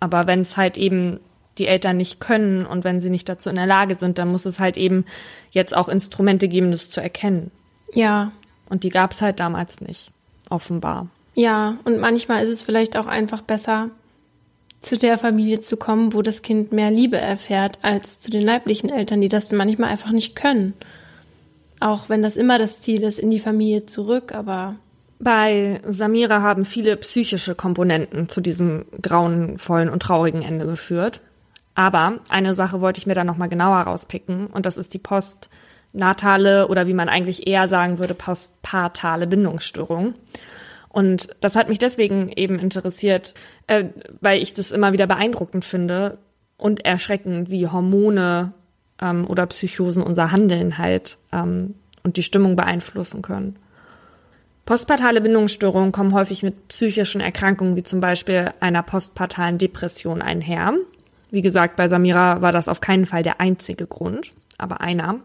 Aber 0.00 0.26
wenn 0.26 0.42
es 0.42 0.56
halt 0.56 0.76
eben 0.76 1.18
die 1.58 1.66
Eltern 1.66 1.96
nicht 1.96 2.20
können 2.20 2.66
und 2.66 2.84
wenn 2.84 3.00
sie 3.00 3.10
nicht 3.10 3.28
dazu 3.28 3.50
in 3.50 3.56
der 3.56 3.66
Lage 3.66 3.96
sind, 3.96 4.18
dann 4.18 4.28
muss 4.28 4.46
es 4.46 4.60
halt 4.60 4.76
eben 4.76 5.04
jetzt 5.50 5.76
auch 5.76 5.88
Instrumente 5.88 6.48
geben, 6.48 6.70
das 6.70 6.90
zu 6.90 7.00
erkennen. 7.00 7.50
Ja. 7.92 8.32
Und 8.68 8.84
die 8.84 8.90
gab 8.90 9.12
es 9.12 9.20
halt 9.20 9.40
damals 9.40 9.80
nicht, 9.80 10.10
offenbar. 10.50 11.08
Ja, 11.34 11.78
und 11.84 11.98
manchmal 11.98 12.42
ist 12.42 12.50
es 12.50 12.62
vielleicht 12.62 12.96
auch 12.96 13.06
einfach 13.06 13.42
besser, 13.42 13.90
zu 14.80 14.96
der 14.96 15.18
Familie 15.18 15.60
zu 15.60 15.76
kommen, 15.76 16.12
wo 16.12 16.22
das 16.22 16.42
Kind 16.42 16.72
mehr 16.72 16.90
Liebe 16.90 17.16
erfährt, 17.16 17.78
als 17.82 18.20
zu 18.20 18.30
den 18.30 18.42
leiblichen 18.42 18.90
Eltern, 18.90 19.20
die 19.20 19.28
das 19.28 19.50
manchmal 19.52 19.90
einfach 19.90 20.12
nicht 20.12 20.36
können. 20.36 20.74
Auch 21.80 22.08
wenn 22.08 22.22
das 22.22 22.36
immer 22.36 22.58
das 22.58 22.80
Ziel 22.80 23.02
ist, 23.02 23.18
in 23.18 23.30
die 23.30 23.38
Familie 23.38 23.86
zurück, 23.86 24.32
aber. 24.32 24.76
Bei 25.20 25.80
Samira 25.88 26.42
haben 26.42 26.64
viele 26.64 26.96
psychische 26.96 27.54
Komponenten 27.54 28.28
zu 28.28 28.40
diesem 28.40 28.84
grauenvollen 29.02 29.88
und 29.88 30.00
traurigen 30.00 30.42
Ende 30.42 30.66
geführt. 30.66 31.20
Aber 31.78 32.18
eine 32.28 32.54
Sache 32.54 32.80
wollte 32.80 32.98
ich 32.98 33.06
mir 33.06 33.14
da 33.14 33.22
nochmal 33.22 33.48
genauer 33.48 33.76
rauspicken, 33.82 34.48
und 34.48 34.66
das 34.66 34.78
ist 34.78 34.94
die 34.94 34.98
postnatale 34.98 36.66
oder 36.66 36.88
wie 36.88 36.92
man 36.92 37.08
eigentlich 37.08 37.46
eher 37.46 37.68
sagen 37.68 38.00
würde, 38.00 38.14
postpartale 38.14 39.28
Bindungsstörung. 39.28 40.14
Und 40.88 41.28
das 41.40 41.54
hat 41.54 41.68
mich 41.68 41.78
deswegen 41.78 42.32
eben 42.34 42.58
interessiert, 42.58 43.34
äh, 43.68 43.84
weil 44.20 44.42
ich 44.42 44.54
das 44.54 44.72
immer 44.72 44.92
wieder 44.92 45.06
beeindruckend 45.06 45.64
finde 45.64 46.18
und 46.56 46.84
erschreckend, 46.84 47.48
wie 47.48 47.68
Hormone 47.68 48.54
ähm, 49.00 49.24
oder 49.28 49.46
Psychosen 49.46 50.02
unser 50.02 50.32
Handeln 50.32 50.78
halt 50.78 51.16
ähm, 51.30 51.76
und 52.02 52.16
die 52.16 52.24
Stimmung 52.24 52.56
beeinflussen 52.56 53.22
können. 53.22 53.54
Postpartale 54.66 55.20
Bindungsstörungen 55.20 55.92
kommen 55.92 56.12
häufig 56.12 56.42
mit 56.42 56.66
psychischen 56.66 57.20
Erkrankungen 57.20 57.76
wie 57.76 57.84
zum 57.84 58.00
Beispiel 58.00 58.50
einer 58.58 58.82
postpartalen 58.82 59.58
Depression 59.58 60.22
einher. 60.22 60.74
Wie 61.30 61.42
gesagt, 61.42 61.76
bei 61.76 61.88
Samira 61.88 62.40
war 62.40 62.52
das 62.52 62.68
auf 62.68 62.80
keinen 62.80 63.06
Fall 63.06 63.22
der 63.22 63.40
einzige 63.40 63.86
Grund, 63.86 64.32
aber 64.56 64.80
einer. 64.80 65.20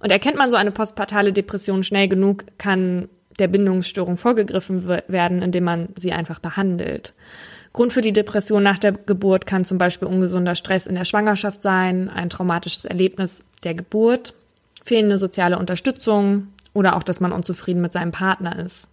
Und 0.00 0.10
erkennt 0.10 0.36
man 0.36 0.50
so 0.50 0.56
eine 0.56 0.72
postpartale 0.72 1.32
Depression 1.32 1.84
schnell 1.84 2.08
genug, 2.08 2.44
kann 2.58 3.08
der 3.38 3.48
Bindungsstörung 3.48 4.16
vorgegriffen 4.16 4.86
werden, 4.86 5.42
indem 5.42 5.64
man 5.64 5.88
sie 5.96 6.12
einfach 6.12 6.38
behandelt. 6.38 7.14
Grund 7.72 7.92
für 7.92 8.02
die 8.02 8.12
Depression 8.12 8.62
nach 8.62 8.78
der 8.78 8.92
Geburt 8.92 9.46
kann 9.46 9.64
zum 9.64 9.78
Beispiel 9.78 10.08
ungesunder 10.08 10.54
Stress 10.54 10.86
in 10.86 10.94
der 10.94 11.06
Schwangerschaft 11.06 11.62
sein, 11.62 12.10
ein 12.10 12.28
traumatisches 12.28 12.84
Erlebnis 12.84 13.42
der 13.64 13.74
Geburt, 13.74 14.34
fehlende 14.84 15.16
soziale 15.16 15.58
Unterstützung 15.58 16.48
oder 16.74 16.96
auch, 16.96 17.02
dass 17.02 17.20
man 17.20 17.32
unzufrieden 17.32 17.80
mit 17.80 17.92
seinem 17.92 18.10
Partner 18.10 18.58
ist. 18.58 18.88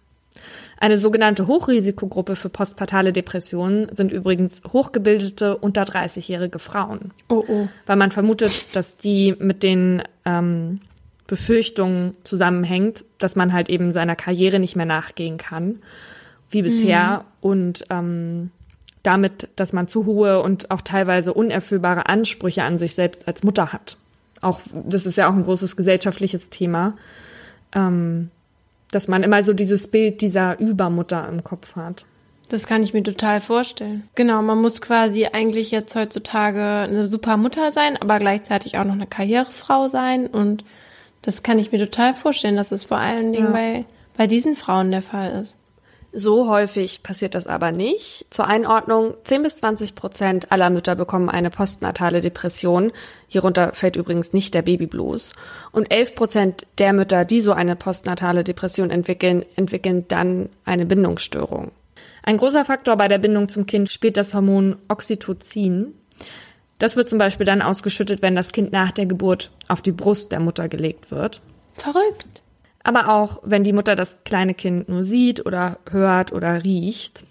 Eine 0.78 0.96
sogenannte 0.98 1.46
Hochrisikogruppe 1.46 2.36
für 2.36 2.48
postpartale 2.48 3.12
Depressionen 3.12 3.94
sind 3.94 4.12
übrigens 4.12 4.62
hochgebildete 4.72 5.56
unter 5.56 5.82
30-jährige 5.82 6.58
Frauen. 6.58 7.12
Oh, 7.28 7.44
oh. 7.46 7.68
Weil 7.86 7.96
man 7.96 8.10
vermutet, 8.10 8.74
dass 8.74 8.96
die 8.96 9.34
mit 9.38 9.62
den 9.62 10.02
ähm, 10.24 10.80
Befürchtung 11.26 12.14
zusammenhängt, 12.24 13.04
dass 13.18 13.36
man 13.36 13.52
halt 13.52 13.68
eben 13.68 13.92
seiner 13.92 14.16
Karriere 14.16 14.58
nicht 14.58 14.74
mehr 14.74 14.86
nachgehen 14.86 15.36
kann, 15.36 15.78
wie 16.50 16.62
bisher. 16.62 17.18
Mhm. 17.18 17.24
Und 17.40 17.84
ähm, 17.90 18.50
damit, 19.02 19.48
dass 19.56 19.72
man 19.72 19.88
zu 19.88 20.06
hohe 20.06 20.42
und 20.42 20.70
auch 20.70 20.82
teilweise 20.82 21.32
unerfüllbare 21.32 22.06
Ansprüche 22.06 22.64
an 22.64 22.78
sich 22.78 22.94
selbst 22.94 23.28
als 23.28 23.42
Mutter 23.42 23.72
hat. 23.72 23.96
Auch, 24.40 24.60
das 24.72 25.06
ist 25.06 25.16
ja 25.16 25.28
auch 25.28 25.34
ein 25.34 25.44
großes 25.44 25.76
gesellschaftliches 25.76 26.50
Thema, 26.50 26.96
ähm, 27.74 28.30
dass 28.90 29.08
man 29.08 29.22
immer 29.22 29.42
so 29.44 29.52
dieses 29.52 29.90
Bild 29.90 30.20
dieser 30.20 30.58
Übermutter 30.58 31.28
im 31.28 31.44
Kopf 31.44 31.76
hat. 31.76 32.06
Das 32.48 32.66
kann 32.66 32.82
ich 32.82 32.92
mir 32.92 33.04
total 33.04 33.40
vorstellen. 33.40 34.08
Genau, 34.16 34.42
man 34.42 34.60
muss 34.60 34.80
quasi 34.80 35.26
eigentlich 35.26 35.70
jetzt 35.70 35.94
heutzutage 35.94 36.60
eine 36.60 37.06
super 37.06 37.36
Mutter 37.36 37.70
sein, 37.70 37.96
aber 37.96 38.18
gleichzeitig 38.18 38.76
auch 38.76 38.84
noch 38.84 38.94
eine 38.94 39.06
Karrierefrau 39.06 39.86
sein. 39.86 40.26
Und 40.26 40.64
das 41.22 41.44
kann 41.44 41.60
ich 41.60 41.70
mir 41.70 41.78
total 41.78 42.12
vorstellen, 42.12 42.56
dass 42.56 42.72
es 42.72 42.82
vor 42.82 42.98
allen 42.98 43.32
Dingen 43.32 43.46
ja. 43.46 43.52
bei, 43.52 43.84
bei 44.16 44.26
diesen 44.26 44.56
Frauen 44.56 44.90
der 44.90 45.02
Fall 45.02 45.30
ist. 45.40 45.54
So 46.12 46.48
häufig 46.48 47.04
passiert 47.04 47.36
das 47.36 47.46
aber 47.46 47.70
nicht. 47.70 48.26
Zur 48.30 48.48
Einordnung, 48.48 49.14
10 49.22 49.42
bis 49.42 49.56
20 49.56 49.94
Prozent 49.94 50.50
aller 50.50 50.68
Mütter 50.68 50.96
bekommen 50.96 51.28
eine 51.28 51.50
postnatale 51.50 52.20
Depression. 52.20 52.90
Hierunter 53.28 53.72
fällt 53.74 53.94
übrigens 53.94 54.32
nicht 54.32 54.52
der 54.54 54.62
Babyblues. 54.62 55.34
Und 55.70 55.92
11 55.92 56.14
Prozent 56.16 56.66
der 56.78 56.92
Mütter, 56.92 57.24
die 57.24 57.40
so 57.40 57.52
eine 57.52 57.76
postnatale 57.76 58.42
Depression 58.42 58.90
entwickeln, 58.90 59.44
entwickeln 59.54 60.06
dann 60.08 60.48
eine 60.64 60.84
Bindungsstörung. 60.84 61.70
Ein 62.24 62.38
großer 62.38 62.64
Faktor 62.64 62.96
bei 62.96 63.06
der 63.06 63.18
Bindung 63.18 63.48
zum 63.48 63.66
Kind 63.66 63.90
spielt 63.90 64.16
das 64.16 64.34
Hormon 64.34 64.76
Oxytocin. 64.88 65.94
Das 66.78 66.96
wird 66.96 67.08
zum 67.08 67.18
Beispiel 67.18 67.46
dann 67.46 67.62
ausgeschüttet, 67.62 68.20
wenn 68.20 68.34
das 68.34 68.50
Kind 68.50 68.72
nach 68.72 68.90
der 68.90 69.06
Geburt 69.06 69.52
auf 69.68 69.80
die 69.80 69.92
Brust 69.92 70.32
der 70.32 70.40
Mutter 70.40 70.68
gelegt 70.68 71.10
wird. 71.10 71.40
Verrückt. 71.74 72.39
Aber 72.82 73.08
auch, 73.08 73.40
wenn 73.44 73.64
die 73.64 73.72
Mutter 73.72 73.94
das 73.94 74.18
kleine 74.24 74.54
Kind 74.54 74.88
nur 74.88 75.04
sieht 75.04 75.44
oder 75.44 75.78
hört 75.90 76.32
oder 76.32 76.64
riecht. 76.64 77.24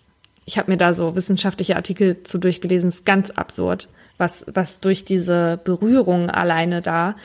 Ich 0.46 0.58
habe 0.58 0.72
mir 0.72 0.78
da 0.78 0.94
so 0.94 1.16
wissenschaftliche 1.16 1.76
Artikel 1.76 2.24
zu 2.24 2.38
durchgelesen, 2.38 2.90
ist 2.90 3.06
ganz 3.06 3.30
absurd, 3.32 3.88
was, 4.18 4.46
was 4.52 4.80
durch 4.80 5.04
diese 5.04 5.60
Berührung 5.64 6.30
alleine 6.30 6.82
da 6.82 7.16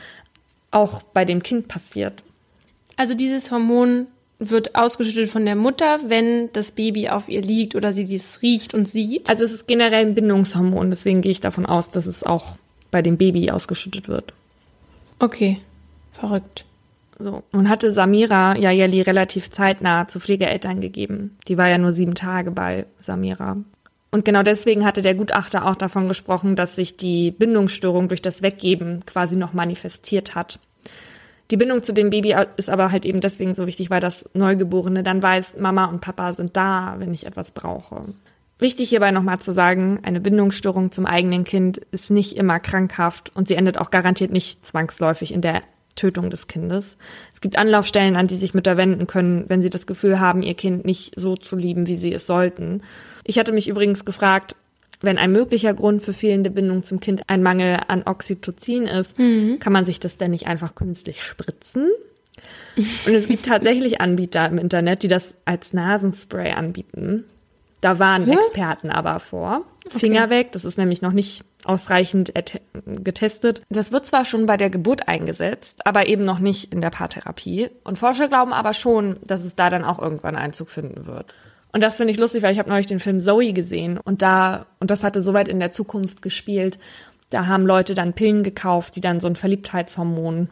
auch 0.71 1.01
bei 1.03 1.25
dem 1.25 1.41
Kind 1.41 1.67
passiert. 1.67 2.23
Also 2.97 3.13
dieses 3.13 3.51
Hormon 3.51 4.07
wird 4.39 4.75
ausgeschüttet 4.75 5.29
von 5.29 5.45
der 5.45 5.55
Mutter, 5.55 5.99
wenn 6.07 6.51
das 6.53 6.71
Baby 6.71 7.09
auf 7.09 7.29
ihr 7.29 7.41
liegt 7.41 7.75
oder 7.75 7.93
sie 7.93 8.05
dies 8.05 8.41
riecht 8.41 8.73
und 8.73 8.87
sieht. 8.87 9.29
Also 9.29 9.43
es 9.43 9.53
ist 9.53 9.67
generell 9.67 10.05
ein 10.05 10.15
Bindungshormon, 10.15 10.89
deswegen 10.89 11.21
gehe 11.21 11.31
ich 11.31 11.41
davon 11.41 11.65
aus, 11.65 11.91
dass 11.91 12.05
es 12.05 12.23
auch 12.23 12.57
bei 12.91 13.01
dem 13.01 13.17
Baby 13.17 13.51
ausgeschüttet 13.51 14.07
wird. 14.07 14.33
Okay, 15.19 15.59
verrückt. 16.13 16.65
So, 17.17 17.43
nun 17.53 17.69
hatte 17.69 17.91
Samira 17.91 18.57
Jayeli 18.57 19.01
relativ 19.01 19.49
zeitnah 19.51 20.07
zu 20.07 20.19
Pflegeeltern 20.19 20.81
gegeben. 20.81 21.37
Die 21.47 21.57
war 21.57 21.69
ja 21.69 21.77
nur 21.77 21.93
sieben 21.93 22.15
Tage 22.15 22.51
bei 22.51 22.85
Samira. 22.99 23.57
Und 24.11 24.25
genau 24.25 24.43
deswegen 24.43 24.85
hatte 24.85 25.01
der 25.01 25.15
Gutachter 25.15 25.65
auch 25.65 25.75
davon 25.75 26.07
gesprochen, 26.07 26.55
dass 26.55 26.75
sich 26.75 26.97
die 26.97 27.31
Bindungsstörung 27.31 28.07
durch 28.07 28.21
das 28.21 28.41
Weggeben 28.41 29.05
quasi 29.05 29.35
noch 29.35 29.53
manifestiert 29.53 30.35
hat. 30.35 30.59
Die 31.51 31.57
Bindung 31.57 31.83
zu 31.83 31.93
dem 31.93 32.09
Baby 32.09 32.35
ist 32.57 32.69
aber 32.69 32.91
halt 32.91 33.05
eben 33.05 33.21
deswegen 33.21 33.55
so 33.55 33.67
wichtig, 33.67 33.89
weil 33.89 34.01
das 34.01 34.29
Neugeborene 34.33 35.03
dann 35.03 35.21
weiß, 35.21 35.57
Mama 35.59 35.85
und 35.85 36.01
Papa 36.01 36.33
sind 36.33 36.55
da, 36.57 36.95
wenn 36.97 37.13
ich 37.13 37.25
etwas 37.25 37.51
brauche. 37.51 38.05
Wichtig 38.57 38.89
hierbei 38.89 39.11
nochmal 39.11 39.39
zu 39.39 39.51
sagen, 39.51 39.99
eine 40.03 40.21
Bindungsstörung 40.21 40.91
zum 40.91 41.05
eigenen 41.05 41.43
Kind 41.43 41.77
ist 41.91 42.09
nicht 42.09 42.37
immer 42.37 42.59
krankhaft 42.59 43.35
und 43.35 43.47
sie 43.47 43.55
endet 43.55 43.77
auch 43.77 43.91
garantiert 43.91 44.31
nicht 44.31 44.65
zwangsläufig 44.65 45.33
in 45.33 45.41
der 45.41 45.61
Tötung 45.95 46.29
des 46.29 46.47
Kindes. 46.47 46.97
Es 47.33 47.41
gibt 47.41 47.57
Anlaufstellen, 47.57 48.15
an 48.15 48.27
die 48.27 48.35
sich 48.35 48.53
Mütter 48.53 48.77
wenden 48.77 49.07
können, 49.07 49.45
wenn 49.47 49.61
sie 49.61 49.69
das 49.69 49.87
Gefühl 49.87 50.19
haben, 50.19 50.43
ihr 50.43 50.53
Kind 50.53 50.85
nicht 50.85 51.19
so 51.19 51.35
zu 51.35 51.55
lieben, 51.55 51.87
wie 51.87 51.97
sie 51.97 52.13
es 52.13 52.27
sollten. 52.27 52.83
Ich 53.23 53.39
hatte 53.39 53.53
mich 53.53 53.67
übrigens 53.67 54.05
gefragt, 54.05 54.55
wenn 55.01 55.17
ein 55.17 55.31
möglicher 55.31 55.73
Grund 55.73 56.03
für 56.03 56.13
fehlende 56.13 56.49
Bindung 56.49 56.83
zum 56.83 56.99
Kind 56.99 57.23
ein 57.27 57.43
Mangel 57.43 57.79
an 57.87 58.03
Oxytocin 58.05 58.87
ist, 58.87 59.17
mhm. 59.19 59.59
kann 59.59 59.73
man 59.73 59.85
sich 59.85 59.99
das 59.99 60.17
denn 60.17 60.31
nicht 60.31 60.47
einfach 60.47 60.75
künstlich 60.75 61.23
spritzen? 61.23 61.89
Und 62.75 63.13
es 63.13 63.27
gibt 63.27 63.45
tatsächlich 63.45 64.01
Anbieter 64.01 64.47
im 64.47 64.57
Internet, 64.57 65.03
die 65.03 65.07
das 65.07 65.33
als 65.45 65.73
Nasenspray 65.73 66.51
anbieten. 66.51 67.25
Da 67.81 67.99
waren? 67.99 68.29
Experten 68.29 68.89
aber 68.89 69.19
vor. 69.19 69.63
Okay. 69.85 69.99
Finger 69.99 70.29
weg, 70.29 70.51
das 70.53 70.65
ist 70.65 70.77
nämlich 70.77 71.01
noch 71.01 71.11
nicht 71.11 71.43
ausreichend 71.65 72.33
getestet. 72.85 73.61
Das 73.69 73.91
wird 73.91 74.05
zwar 74.05 74.25
schon 74.25 74.45
bei 74.45 74.57
der 74.57 74.69
Geburt 74.69 75.07
eingesetzt, 75.07 75.85
aber 75.85 76.07
eben 76.07 76.23
noch 76.23 76.39
nicht 76.39 76.73
in 76.73 76.81
der 76.81 76.89
Paartherapie. 76.89 77.69
Und 77.83 77.97
Forscher 77.97 78.27
glauben 78.27 78.53
aber 78.53 78.73
schon, 78.73 79.17
dass 79.25 79.43
es 79.43 79.55
da 79.55 79.69
dann 79.69 79.83
auch 79.83 79.99
irgendwann 79.99 80.35
Einzug 80.35 80.69
finden 80.69 81.07
wird. 81.07 81.33
Und 81.71 81.81
das 81.81 81.97
finde 81.97 82.11
ich 82.11 82.17
lustig, 82.17 82.41
weil 82.41 82.53
ich 82.53 82.59
habe 82.59 82.69
neulich 82.69 82.87
den 82.87 82.99
Film 82.99 83.19
Zoe 83.19 83.51
gesehen 83.51 83.97
und 83.97 84.21
da, 84.21 84.65
und 84.79 84.91
das 84.91 85.03
hatte 85.03 85.21
soweit 85.21 85.49
in 85.49 85.59
der 85.59 85.71
Zukunft 85.71 86.21
gespielt, 86.21 86.77
da 87.31 87.47
haben 87.47 87.65
Leute 87.65 87.95
dann 87.95 88.13
Pillen 88.13 88.43
gekauft, 88.43 88.95
die 88.95 89.01
dann 89.01 89.19
so 89.19 89.27
ein 89.27 89.35
Verliebtheitshormon 89.35 90.47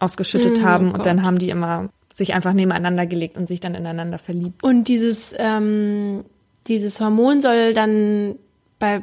ausgeschüttet 0.00 0.60
mm, 0.60 0.64
haben 0.64 0.90
oh 0.90 0.94
und 0.94 1.06
dann 1.06 1.22
haben 1.22 1.38
die 1.38 1.48
immer 1.48 1.88
sich 2.14 2.34
einfach 2.34 2.52
nebeneinander 2.52 3.06
gelegt 3.06 3.36
und 3.36 3.46
sich 3.46 3.60
dann 3.60 3.74
ineinander 3.74 4.18
verliebt. 4.18 4.62
Und 4.62 4.88
dieses, 4.88 5.34
ähm, 5.36 6.24
dieses 6.66 7.00
Hormon 7.00 7.40
soll 7.40 7.74
dann 7.74 8.36
bei, 8.78 9.02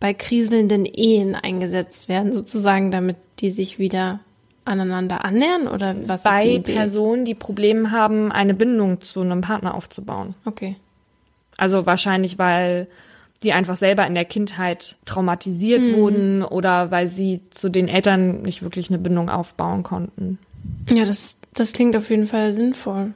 bei 0.00 0.14
kriselnden 0.14 0.84
Ehen 0.84 1.34
eingesetzt 1.34 2.08
werden, 2.08 2.32
sozusagen, 2.32 2.90
damit 2.90 3.16
die 3.40 3.50
sich 3.50 3.78
wieder 3.78 4.20
aneinander 4.64 5.24
annähern 5.24 5.68
oder 5.68 5.94
was 6.06 6.24
Bei 6.24 6.56
ist 6.56 6.68
die 6.68 6.72
Personen, 6.72 7.24
die 7.24 7.34
Probleme 7.34 7.90
haben, 7.90 8.32
eine 8.32 8.54
Bindung 8.54 9.00
zu 9.00 9.20
einem 9.20 9.40
Partner 9.40 9.74
aufzubauen. 9.74 10.34
Okay. 10.44 10.76
Also 11.56 11.86
wahrscheinlich, 11.86 12.38
weil 12.38 12.88
die 13.42 13.52
einfach 13.52 13.76
selber 13.76 14.06
in 14.06 14.14
der 14.14 14.24
Kindheit 14.24 14.96
traumatisiert 15.04 15.82
mhm. 15.82 15.94
wurden 15.94 16.42
oder 16.42 16.90
weil 16.90 17.06
sie 17.06 17.42
zu 17.50 17.68
den 17.68 17.88
Eltern 17.88 18.42
nicht 18.42 18.62
wirklich 18.62 18.88
eine 18.88 18.98
Bindung 18.98 19.30
aufbauen 19.30 19.82
konnten. 19.82 20.38
Ja, 20.90 21.04
das, 21.04 21.36
das 21.54 21.72
klingt 21.72 21.96
auf 21.96 22.10
jeden 22.10 22.26
Fall 22.26 22.52
sinnvoll. 22.52 23.12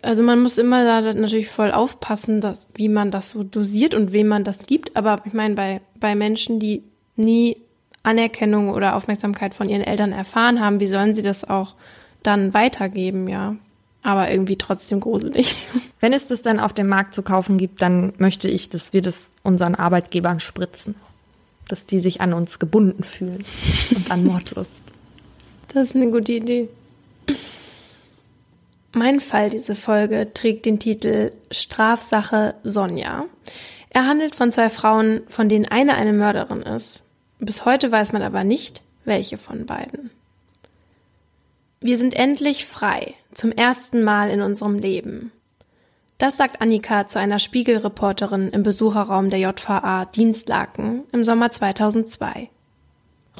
Also 0.00 0.22
man 0.22 0.40
muss 0.40 0.56
immer 0.56 0.84
da 0.84 1.12
natürlich 1.12 1.48
voll 1.48 1.70
aufpassen, 1.70 2.40
dass, 2.40 2.66
wie 2.74 2.88
man 2.88 3.10
das 3.10 3.30
so 3.30 3.42
dosiert 3.42 3.94
und 3.94 4.12
wem 4.12 4.28
man 4.28 4.44
das 4.44 4.66
gibt. 4.66 4.96
Aber 4.96 5.22
ich 5.26 5.34
meine, 5.34 5.54
bei, 5.54 5.80
bei 6.00 6.14
Menschen, 6.14 6.58
die 6.58 6.82
nie 7.16 7.58
Anerkennung 8.02 8.70
oder 8.70 8.96
Aufmerksamkeit 8.96 9.54
von 9.54 9.68
ihren 9.68 9.82
Eltern 9.82 10.12
erfahren 10.12 10.60
haben, 10.60 10.80
wie 10.80 10.86
sollen 10.86 11.12
sie 11.12 11.22
das 11.22 11.44
auch 11.44 11.74
dann 12.22 12.54
weitergeben, 12.54 13.28
ja? 13.28 13.56
Aber 14.02 14.30
irgendwie 14.30 14.56
trotzdem 14.56 15.00
gruselig. 15.00 15.56
Wenn 16.00 16.12
es 16.12 16.26
das 16.26 16.42
dann 16.42 16.60
auf 16.60 16.74
dem 16.74 16.88
Markt 16.88 17.14
zu 17.14 17.22
kaufen 17.22 17.56
gibt, 17.56 17.80
dann 17.80 18.12
möchte 18.18 18.48
ich, 18.48 18.68
dass 18.68 18.92
wir 18.92 19.00
das 19.00 19.30
unseren 19.42 19.74
Arbeitgebern 19.74 20.40
spritzen. 20.40 20.94
Dass 21.68 21.86
die 21.86 22.00
sich 22.00 22.20
an 22.20 22.34
uns 22.34 22.58
gebunden 22.58 23.02
fühlen 23.02 23.44
und 23.94 24.10
an 24.10 24.26
Mordlust. 24.26 24.82
Das 25.72 25.88
ist 25.88 25.96
eine 25.96 26.10
gute 26.10 26.32
Idee. 26.32 26.68
Mein 28.96 29.18
Fall 29.18 29.50
diese 29.50 29.74
Folge 29.74 30.32
trägt 30.34 30.66
den 30.66 30.78
Titel 30.78 31.32
Strafsache 31.50 32.54
Sonja. 32.62 33.24
Er 33.90 34.06
handelt 34.06 34.36
von 34.36 34.52
zwei 34.52 34.68
Frauen, 34.68 35.22
von 35.26 35.48
denen 35.48 35.66
eine 35.66 35.96
eine 35.96 36.12
Mörderin 36.12 36.62
ist. 36.62 37.02
Bis 37.40 37.64
heute 37.64 37.90
weiß 37.90 38.12
man 38.12 38.22
aber 38.22 38.44
nicht, 38.44 38.82
welche 39.04 39.36
von 39.36 39.66
beiden. 39.66 40.10
Wir 41.80 41.98
sind 41.98 42.14
endlich 42.14 42.66
frei, 42.66 43.14
zum 43.32 43.50
ersten 43.50 44.04
Mal 44.04 44.30
in 44.30 44.40
unserem 44.40 44.78
Leben. 44.78 45.32
Das 46.18 46.36
sagt 46.36 46.62
Annika 46.62 47.08
zu 47.08 47.18
einer 47.18 47.40
Spiegelreporterin 47.40 48.50
im 48.50 48.62
Besucherraum 48.62 49.28
der 49.28 49.40
JVA 49.40 50.04
Dienstlaken 50.04 51.02
im 51.10 51.24
Sommer 51.24 51.50
2002. 51.50 52.48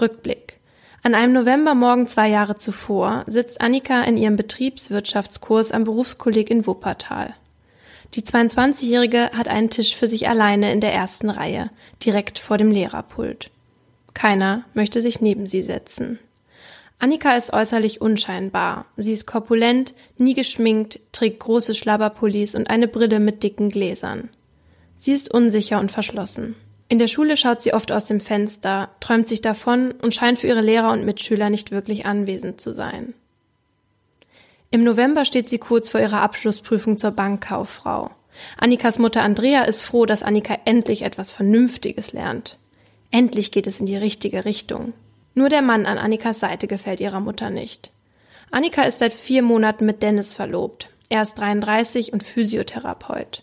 Rückblick. 0.00 0.58
An 1.06 1.14
einem 1.14 1.34
Novembermorgen 1.34 2.06
zwei 2.06 2.30
Jahre 2.30 2.56
zuvor 2.56 3.24
sitzt 3.26 3.60
Annika 3.60 4.04
in 4.04 4.16
ihrem 4.16 4.36
Betriebswirtschaftskurs 4.36 5.70
am 5.70 5.84
Berufskolleg 5.84 6.48
in 6.48 6.66
Wuppertal. 6.66 7.34
Die 8.14 8.22
22-Jährige 8.22 9.28
hat 9.34 9.48
einen 9.48 9.68
Tisch 9.68 9.96
für 9.96 10.06
sich 10.06 10.30
alleine 10.30 10.72
in 10.72 10.80
der 10.80 10.94
ersten 10.94 11.28
Reihe, 11.28 11.70
direkt 12.02 12.38
vor 12.38 12.56
dem 12.56 12.70
Lehrerpult. 12.70 13.50
Keiner 14.14 14.64
möchte 14.72 15.02
sich 15.02 15.20
neben 15.20 15.46
sie 15.46 15.60
setzen. 15.60 16.18
Annika 16.98 17.36
ist 17.36 17.52
äußerlich 17.52 18.00
unscheinbar. 18.00 18.86
Sie 18.96 19.12
ist 19.12 19.26
korpulent, 19.26 19.92
nie 20.16 20.32
geschminkt, 20.32 21.00
trägt 21.12 21.40
große 21.40 21.74
Schlabberpullis 21.74 22.54
und 22.54 22.70
eine 22.70 22.88
Brille 22.88 23.20
mit 23.20 23.42
dicken 23.42 23.68
Gläsern. 23.68 24.30
Sie 24.96 25.12
ist 25.12 25.34
unsicher 25.34 25.80
und 25.80 25.92
verschlossen. 25.92 26.56
In 26.88 26.98
der 26.98 27.08
Schule 27.08 27.36
schaut 27.36 27.62
sie 27.62 27.72
oft 27.72 27.92
aus 27.92 28.04
dem 28.04 28.20
Fenster, 28.20 28.90
träumt 29.00 29.28
sich 29.28 29.40
davon 29.40 29.92
und 29.92 30.14
scheint 30.14 30.38
für 30.38 30.48
ihre 30.48 30.60
Lehrer 30.60 30.92
und 30.92 31.04
Mitschüler 31.04 31.50
nicht 31.50 31.70
wirklich 31.70 32.06
anwesend 32.06 32.60
zu 32.60 32.72
sein. 32.72 33.14
Im 34.70 34.84
November 34.84 35.24
steht 35.24 35.48
sie 35.48 35.58
kurz 35.58 35.88
vor 35.88 36.00
ihrer 36.00 36.20
Abschlussprüfung 36.20 36.98
zur 36.98 37.12
Bankkauffrau. 37.12 38.10
Annikas 38.58 38.98
Mutter 38.98 39.22
Andrea 39.22 39.62
ist 39.62 39.82
froh, 39.82 40.06
dass 40.06 40.22
Annika 40.22 40.58
endlich 40.64 41.02
etwas 41.02 41.32
Vernünftiges 41.32 42.12
lernt. 42.12 42.58
Endlich 43.10 43.52
geht 43.52 43.68
es 43.68 43.78
in 43.78 43.86
die 43.86 43.96
richtige 43.96 44.44
Richtung. 44.44 44.92
Nur 45.34 45.48
der 45.48 45.62
Mann 45.62 45.86
an 45.86 45.98
Annikas 45.98 46.40
Seite 46.40 46.66
gefällt 46.66 47.00
ihrer 47.00 47.20
Mutter 47.20 47.50
nicht. 47.50 47.92
Annika 48.50 48.82
ist 48.82 48.98
seit 48.98 49.14
vier 49.14 49.42
Monaten 49.42 49.86
mit 49.86 50.02
Dennis 50.02 50.32
verlobt. 50.32 50.88
Er 51.08 51.22
ist 51.22 51.34
33 51.34 52.12
und 52.12 52.24
Physiotherapeut. 52.24 53.42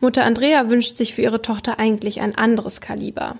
Mutter 0.00 0.24
Andrea 0.24 0.70
wünscht 0.70 0.96
sich 0.96 1.14
für 1.14 1.22
ihre 1.22 1.42
Tochter 1.42 1.78
eigentlich 1.78 2.20
ein 2.20 2.36
anderes 2.36 2.80
Kaliber. 2.80 3.36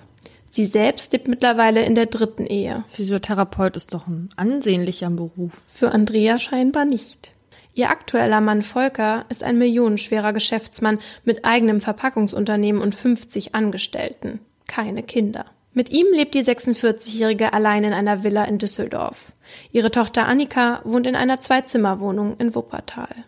Sie 0.49 0.65
selbst 0.67 1.11
lebt 1.13 1.27
mittlerweile 1.27 1.83
in 1.83 1.95
der 1.95 2.05
dritten 2.05 2.45
Ehe. 2.45 2.83
Physiotherapeut 2.89 3.75
ist 3.75 3.93
doch 3.93 4.05
ein 4.05 4.29
ansehnlicher 4.35 5.09
Beruf. 5.09 5.59
Für 5.73 5.91
Andrea 5.91 6.37
scheinbar 6.37 6.85
nicht. 6.85 7.31
Ihr 7.73 7.89
aktueller 7.89 8.39
Mann 8.39 8.61
Volker 8.61 9.25
ist 9.29 9.43
ein 9.43 9.57
millionenschwerer 9.57 10.31
Geschäftsmann 10.31 10.99
mit 11.23 11.43
eigenem 11.43 11.81
Verpackungsunternehmen 11.81 12.83
und 12.83 12.93
50 12.93 13.55
Angestellten. 13.55 14.41
Keine 14.67 15.01
Kinder. 15.01 15.45
Mit 15.73 15.89
ihm 15.89 16.05
lebt 16.13 16.35
die 16.35 16.43
46-Jährige 16.43 17.51
allein 17.51 17.83
in 17.83 17.93
einer 17.93 18.23
Villa 18.23 18.43
in 18.43 18.59
Düsseldorf. 18.59 19.31
Ihre 19.71 19.89
Tochter 19.89 20.27
Annika 20.27 20.81
wohnt 20.83 21.07
in 21.07 21.15
einer 21.15 21.41
Zwei-Zimmer-Wohnung 21.41 22.37
in 22.37 22.53
Wuppertal. 22.53 23.25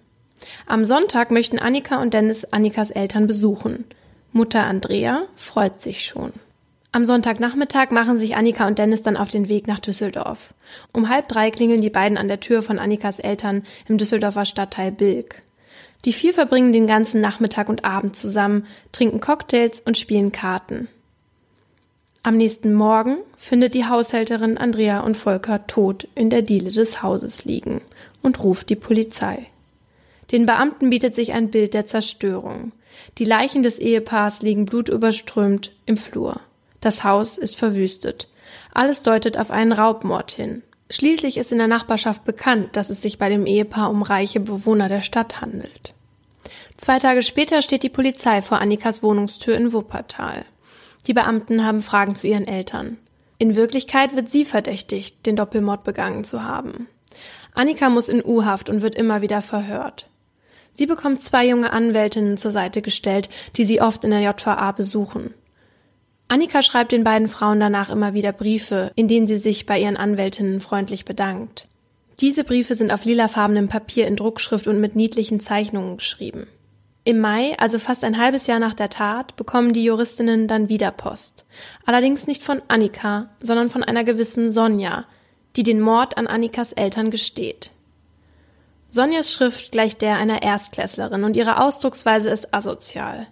Am 0.66 0.86
Sonntag 0.86 1.32
möchten 1.32 1.60
Annika 1.60 2.02
und 2.02 2.14
Dennis 2.14 2.46
Annikas 2.46 2.92
Eltern 2.92 3.28
besuchen. 3.28 3.86
Mutter 4.32 4.66
Andrea 4.66 5.24
freut 5.36 5.82
sich 5.82 6.06
schon. 6.06 6.34
Am 6.92 7.04
Sonntagnachmittag 7.04 7.92
machen 7.92 8.18
sich 8.18 8.38
Annika 8.38 8.68
und 8.68 8.80
Dennis 8.80 9.02
dann 9.02 9.18
auf 9.18 9.28
den 9.28 9.50
Weg 9.50 9.68
nach 9.68 9.80
Düsseldorf. 9.80 10.54
Um 10.94 11.10
halb 11.10 11.28
drei 11.28 11.52
klingeln 11.52 11.82
die 11.82 11.90
beiden 11.90 12.18
an 12.18 12.30
der 12.30 12.40
Tür 12.40 12.64
von 12.64 12.80
Annikas 12.80 13.20
Eltern 13.20 13.64
im 13.90 13.98
Düsseldorfer 13.98 14.46
Stadtteil 14.46 14.94
Bilk. 14.94 15.44
Die 16.06 16.14
vier 16.14 16.34
verbringen 16.34 16.72
den 16.72 16.88
ganzen 16.88 17.20
Nachmittag 17.20 17.68
und 17.68 17.84
Abend 17.84 18.16
zusammen, 18.16 18.66
trinken 18.94 19.20
Cocktails 19.20 19.82
und 19.82 19.98
spielen 19.98 20.32
Karten. 20.32 20.88
Am 22.24 22.38
nächsten 22.38 22.74
Morgen 22.74 23.18
findet 23.36 23.74
die 23.74 23.86
Haushälterin 23.86 24.58
Andrea 24.58 25.02
und 25.02 25.18
Volker 25.18 25.68
tot 25.68 26.08
in 26.16 26.30
der 26.30 26.44
Diele 26.44 26.72
des 26.72 27.04
Hauses 27.04 27.46
liegen 27.46 27.82
und 28.22 28.42
ruft 28.42 28.70
die 28.70 28.76
Polizei. 28.76 29.48
Den 30.32 30.46
Beamten 30.46 30.90
bietet 30.90 31.16
sich 31.16 31.34
ein 31.34 31.52
Bild 31.52 31.74
der 31.74 31.86
Zerstörung. 31.86 32.72
Die 33.18 33.26
Leichen 33.26 33.64
des 33.64 33.80
Ehepaars 33.80 34.42
liegen 34.42 34.66
blutüberströmt 34.66 35.72
im 35.86 35.98
Flur. 35.98 36.40
Das 36.82 37.04
Haus 37.04 37.38
ist 37.38 37.56
verwüstet. 37.56 38.30
Alles 38.74 39.02
deutet 39.04 39.38
auf 39.38 39.52
einen 39.52 39.72
Raubmord 39.72 40.32
hin. 40.32 40.64
Schließlich 40.90 41.38
ist 41.38 41.52
in 41.52 41.58
der 41.58 41.68
Nachbarschaft 41.68 42.26
bekannt, 42.26 42.76
dass 42.76 42.90
es 42.90 43.02
sich 43.02 43.18
bei 43.18 43.30
dem 43.30 43.46
Ehepaar 43.46 43.90
um 43.90 44.04
reiche 44.04 44.40
Bewohner 44.40 44.88
der 44.88 45.02
Stadt 45.02 45.42
handelt. 45.42 45.94
Zwei 46.78 47.00
Tage 47.00 47.24
später 47.24 47.62
steht 47.62 47.84
die 47.84 47.90
Polizei 47.90 48.42
vor 48.42 48.60
Annikas 48.60 49.02
Wohnungstür 49.02 49.56
in 49.56 49.74
Wuppertal. 49.74 50.46
Die 51.08 51.14
Beamten 51.14 51.66
haben 51.66 51.82
Fragen 51.82 52.16
zu 52.16 52.28
ihren 52.28 52.48
Eltern. 52.48 52.98
In 53.38 53.56
Wirklichkeit 53.56 54.16
wird 54.16 54.30
sie 54.30 54.46
verdächtigt, 54.46 55.26
den 55.26 55.36
Doppelmord 55.36 55.84
begangen 55.84 56.24
zu 56.24 56.44
haben. 56.44 56.88
Annika 57.54 57.90
muss 57.90 58.10
in 58.10 58.24
U-Haft 58.24 58.70
und 58.70 58.82
wird 58.82 58.96
immer 58.96 59.22
wieder 59.22 59.42
verhört. 59.42 60.08
Sie 60.76 60.86
bekommt 60.86 61.22
zwei 61.22 61.48
junge 61.48 61.72
Anwältinnen 61.72 62.36
zur 62.36 62.52
Seite 62.52 62.82
gestellt, 62.82 63.30
die 63.56 63.64
sie 63.64 63.82
oft 63.82 64.04
in 64.04 64.12
der 64.12 64.20
JVA 64.20 64.74
besuchen. 64.74 65.34
Annika 66.28 66.62
schreibt 66.62 66.92
den 66.92 67.06
beiden 67.06 67.30
Frauen 67.30 67.62
danach 67.62 67.90
immer 67.90 68.14
wieder 68.14 68.34
Briefe, 68.34 68.92
in 68.96 69.08
denen 69.08 69.26
sie 69.26 69.38
sich 69.38 69.66
bei 69.66 69.80
ihren 69.80 69.96
Anwältinnen 69.96 70.60
freundlich 70.60 71.06
bedankt. 71.06 71.70
Diese 72.20 72.44
Briefe 72.44 72.76
sind 72.76 72.92
auf 72.92 73.06
lilafarbenem 73.06 73.70
Papier 73.70 74.06
in 74.06 74.18
Druckschrift 74.18 74.68
und 74.68 74.82
mit 74.82 74.98
niedlichen 74.98 75.40
Zeichnungen 75.40 75.98
geschrieben. 75.98 76.48
Im 77.06 77.20
Mai, 77.20 77.56
also 77.58 77.80
fast 77.80 78.04
ein 78.04 78.18
halbes 78.18 78.48
Jahr 78.48 78.60
nach 78.60 78.74
der 78.74 78.90
Tat, 78.90 79.38
bekommen 79.38 79.72
die 79.72 79.84
Juristinnen 79.84 80.50
dann 80.50 80.68
wieder 80.68 80.92
Post. 80.92 81.46
Allerdings 81.86 82.28
nicht 82.28 82.44
von 82.44 82.62
Annika, 82.68 83.30
sondern 83.40 83.70
von 83.70 83.84
einer 83.84 84.04
gewissen 84.04 84.50
Sonja, 84.50 85.06
die 85.56 85.64
den 85.64 85.80
Mord 85.80 86.18
an 86.18 86.28
Annikas 86.28 86.74
Eltern 86.74 87.12
gesteht. 87.12 87.72
Sonjas 88.96 89.34
Schrift 89.34 89.74
gleicht 89.74 90.02
der 90.02 90.16
einer 90.16 90.42
Erstklässlerin 90.42 91.26
und 91.26 91.36
ihre 91.36 91.62
Ausdrucksweise 91.62 92.30
ist 92.30 92.54
asozial. 92.54 93.28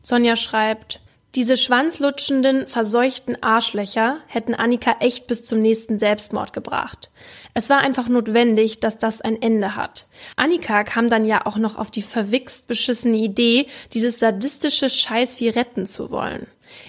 Sonja 0.00 0.36
schreibt, 0.36 1.00
diese 1.34 1.58
schwanzlutschenden, 1.58 2.66
verseuchten 2.66 3.36
Arschlöcher 3.42 4.20
hätten 4.26 4.54
Annika 4.54 4.96
echt 5.00 5.26
bis 5.26 5.44
zum 5.44 5.60
nächsten 5.60 5.98
Selbstmord 5.98 6.54
gebracht. 6.54 7.10
Es 7.52 7.68
war 7.68 7.80
einfach 7.80 8.08
notwendig, 8.08 8.80
dass 8.80 8.96
das 8.96 9.20
ein 9.20 9.42
Ende 9.42 9.76
hat. 9.76 10.06
Annika 10.36 10.82
kam 10.82 11.10
dann 11.10 11.26
ja 11.26 11.44
auch 11.44 11.58
noch 11.58 11.76
auf 11.76 11.90
die 11.90 12.00
verwichst 12.00 12.66
beschissene 12.66 13.18
Idee, 13.18 13.66
dieses 13.92 14.18
sadistische 14.18 14.88
Scheißvieh 14.88 15.50
retten 15.50 15.84
zu 15.84 16.10
wollen. 16.10 16.46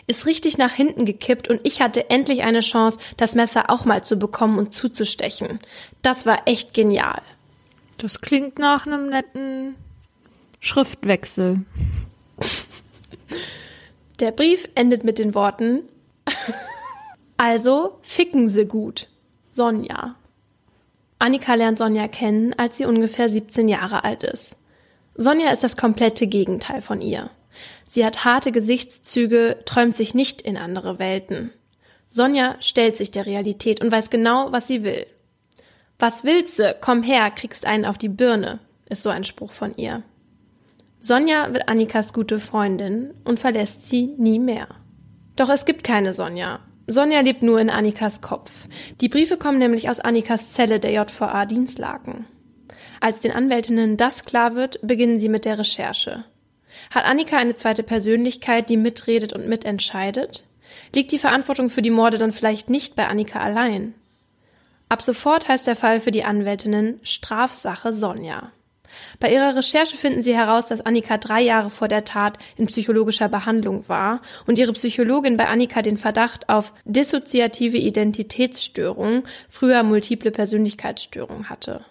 Ist 0.08 0.26
richtig 0.26 0.58
nach 0.58 0.72
hinten 0.72 1.04
gekippt 1.04 1.50
und 1.50 1.60
ich 1.64 1.82
hatte 1.82 2.10
endlich 2.10 2.44
eine 2.44 2.62
Chance, 2.62 3.00
das 3.18 3.36
Messer 3.36 3.70
auch 3.70 3.84
mal 3.84 4.02
zu 4.02 4.16
bekommen 4.16 4.60
und 4.60 4.74
zuzustechen. 4.74 5.60
Das 6.02 6.26
war 6.26 6.44
echt 6.46 6.74
genial. 6.74 7.22
Das 8.04 8.20
klingt 8.20 8.60
nach 8.60 8.86
einem 8.86 9.08
netten 9.08 9.76
Schriftwechsel. 10.60 11.62
Der 14.20 14.32
Brief 14.32 14.68
endet 14.76 15.06
mit 15.06 15.20
den 15.20 15.34
Worten 15.34 15.84
Also 17.38 17.98
ficken 18.02 18.50
sie 18.50 18.66
gut. 18.66 19.08
Sonja. 19.50 20.16
Annika 21.18 21.54
lernt 21.54 21.78
Sonja 21.78 22.10
kennen, 22.10 22.54
als 22.58 22.76
sie 22.76 22.84
ungefähr 22.84 23.30
17 23.30 23.70
Jahre 23.70 24.04
alt 24.04 24.24
ist. 24.24 24.58
Sonja 25.16 25.52
ist 25.52 25.63
das 25.63 25.78
komplette 25.78 26.28
Gegenteil 26.28 26.82
von 26.82 27.00
ihr. 27.00 27.30
Sie 27.88 28.06
hat 28.06 28.26
harte 28.26 28.52
Gesichtszüge, 28.52 29.60
träumt 29.63 29.96
sich 29.96 30.13
nicht 30.13 30.42
in 30.42 30.58
andere 30.58 31.00
Welten. 31.00 31.54
Sonja 32.10 32.58
stellt 32.60 32.98
sich 32.98 33.12
der 33.12 33.26
Realität 33.26 33.80
und 33.80 33.94
weiß 33.94 34.10
genau, 34.10 34.52
was 34.52 34.68
sie 34.68 34.84
will. 34.84 35.06
Was 36.04 36.26
willst 36.26 36.60
du? 36.60 36.76
Komm 36.82 37.02
her, 37.02 37.32
kriegst 37.32 37.66
einen 37.66 37.86
auf 37.86 37.98
die 37.98 38.10
Birne, 38.10 38.60
ist 38.89 39.04
so 39.04 39.10
ein 39.10 39.24
Spruch 39.24 39.54
von 39.54 39.74
ihr. 39.78 40.04
Sonja 41.00 41.54
wird 41.54 41.70
Annikas 41.70 42.12
gute 42.12 42.39
Freundin 42.39 43.13
und 43.24 43.39
verlässt 43.39 43.88
sie 43.88 44.08
nie 44.18 44.38
mehr. 44.38 44.68
Doch 45.38 45.48
es 45.48 45.63
gibt 45.63 45.86
keine 45.86 46.12
Sonja. 46.12 46.60
Sonja 46.88 47.22
lebt 47.22 47.42
nur 47.42 47.58
in 47.62 47.70
Annikas 47.70 48.20
Kopf. 48.20 48.52
Die 49.00 49.08
Briefe 49.08 49.38
kommen 49.38 49.60
nämlich 49.60 49.89
aus 49.89 50.02
Annikas 50.02 50.52
Zelle 50.52 50.82
der 50.82 50.92
JVA 50.92 51.46
Dienstlaken. 51.46 52.26
Als 53.00 53.22
den 53.22 53.32
Anwältinnen 53.32 53.96
das 53.96 54.26
klar 54.26 54.56
wird, 54.56 54.86
beginnen 54.86 55.22
sie 55.22 55.30
mit 55.30 55.46
der 55.46 55.58
Recherche. 55.58 56.26
Hat 56.94 57.06
Annika 57.06 57.38
eine 57.38 57.56
zweite 57.56 57.82
Persönlichkeit, 57.82 58.70
die 58.70 58.76
mitredet 58.76 59.32
und 59.32 59.48
mitentscheidet? 59.48 60.44
Liegt 60.94 61.13
die 61.13 61.18
Verantwortung 61.18 61.70
für 61.70 61.82
die 61.82 61.92
Morde 61.92 62.18
dann 62.18 62.34
vielleicht 62.34 62.70
nicht 62.70 62.98
bei 62.98 63.08
Annika 63.08 63.39
allein? 63.39 63.94
Ab 64.89 65.02
sofort 65.02 65.48
heißt 65.48 65.67
der 65.67 65.76
Fall 65.76 66.00
für 66.00 66.12
die 66.12 66.24
Anwältinnen 66.24 67.00
Strafsache 67.04 67.93
Sonja. 67.93 68.52
Bei 69.19 69.32
ihrer 69.32 69.56
Recherche 69.56 69.98
finden 69.98 70.22
sie 70.22 70.36
heraus, 70.36 70.67
dass 70.67 70.82
Annika 70.82 71.17
drei 71.17 71.41
Jahre 71.41 71.69
vor 71.69 71.88
der 71.88 72.06
Tat 72.06 72.38
in 72.58 72.67
psychologischer 72.67 73.30
Behandlung 73.30 73.88
war 73.88 74.22
und 74.46 74.60
ihre 74.60 74.74
Psychologin 74.74 75.38
bei 75.38 75.48
Annika 75.48 75.82
den 75.82 75.98
Verdacht 75.98 76.50
auf 76.50 76.74
dissoziative 76.86 77.78
Identitätsstörung, 77.78 79.24
früher 79.50 79.84
multiple 79.84 80.32
Persönlichkeitsstörung 80.32 81.50
hatte. 81.50 81.86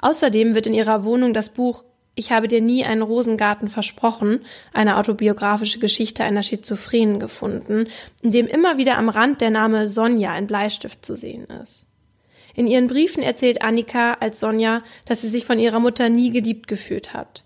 Außerdem 0.00 0.54
wird 0.54 0.66
in 0.66 0.74
ihrer 0.74 1.04
Wohnung 1.04 1.34
das 1.34 1.48
Buch 1.48 1.84
Ich 2.14 2.30
habe 2.30 2.46
dir 2.46 2.60
nie 2.60 2.84
einen 2.84 3.02
Rosengarten 3.02 3.68
versprochen, 3.68 4.44
eine 4.72 4.98
autobiografische 4.98 5.80
Geschichte 5.80 6.22
einer 6.22 6.44
Schizophrenen 6.44 7.18
gefunden, 7.18 7.88
in 8.22 8.30
dem 8.30 8.46
immer 8.46 8.78
wieder 8.78 8.98
am 8.98 9.08
Rand 9.08 9.40
der 9.40 9.50
Name 9.50 9.88
Sonja 9.88 10.36
in 10.38 10.46
Bleistift 10.46 11.04
zu 11.04 11.16
sehen 11.16 11.46
ist. 11.46 11.86
In 12.54 12.66
ihren 12.66 12.86
Briefen 12.86 13.22
erzählt 13.22 13.62
Annika 13.62 14.14
als 14.20 14.40
Sonja, 14.40 14.82
dass 15.06 15.20
sie 15.20 15.28
sich 15.28 15.44
von 15.44 15.58
ihrer 15.58 15.80
Mutter 15.80 16.08
nie 16.08 16.30
geliebt 16.30 16.68
gefühlt 16.68 17.12
hat. 17.12 17.42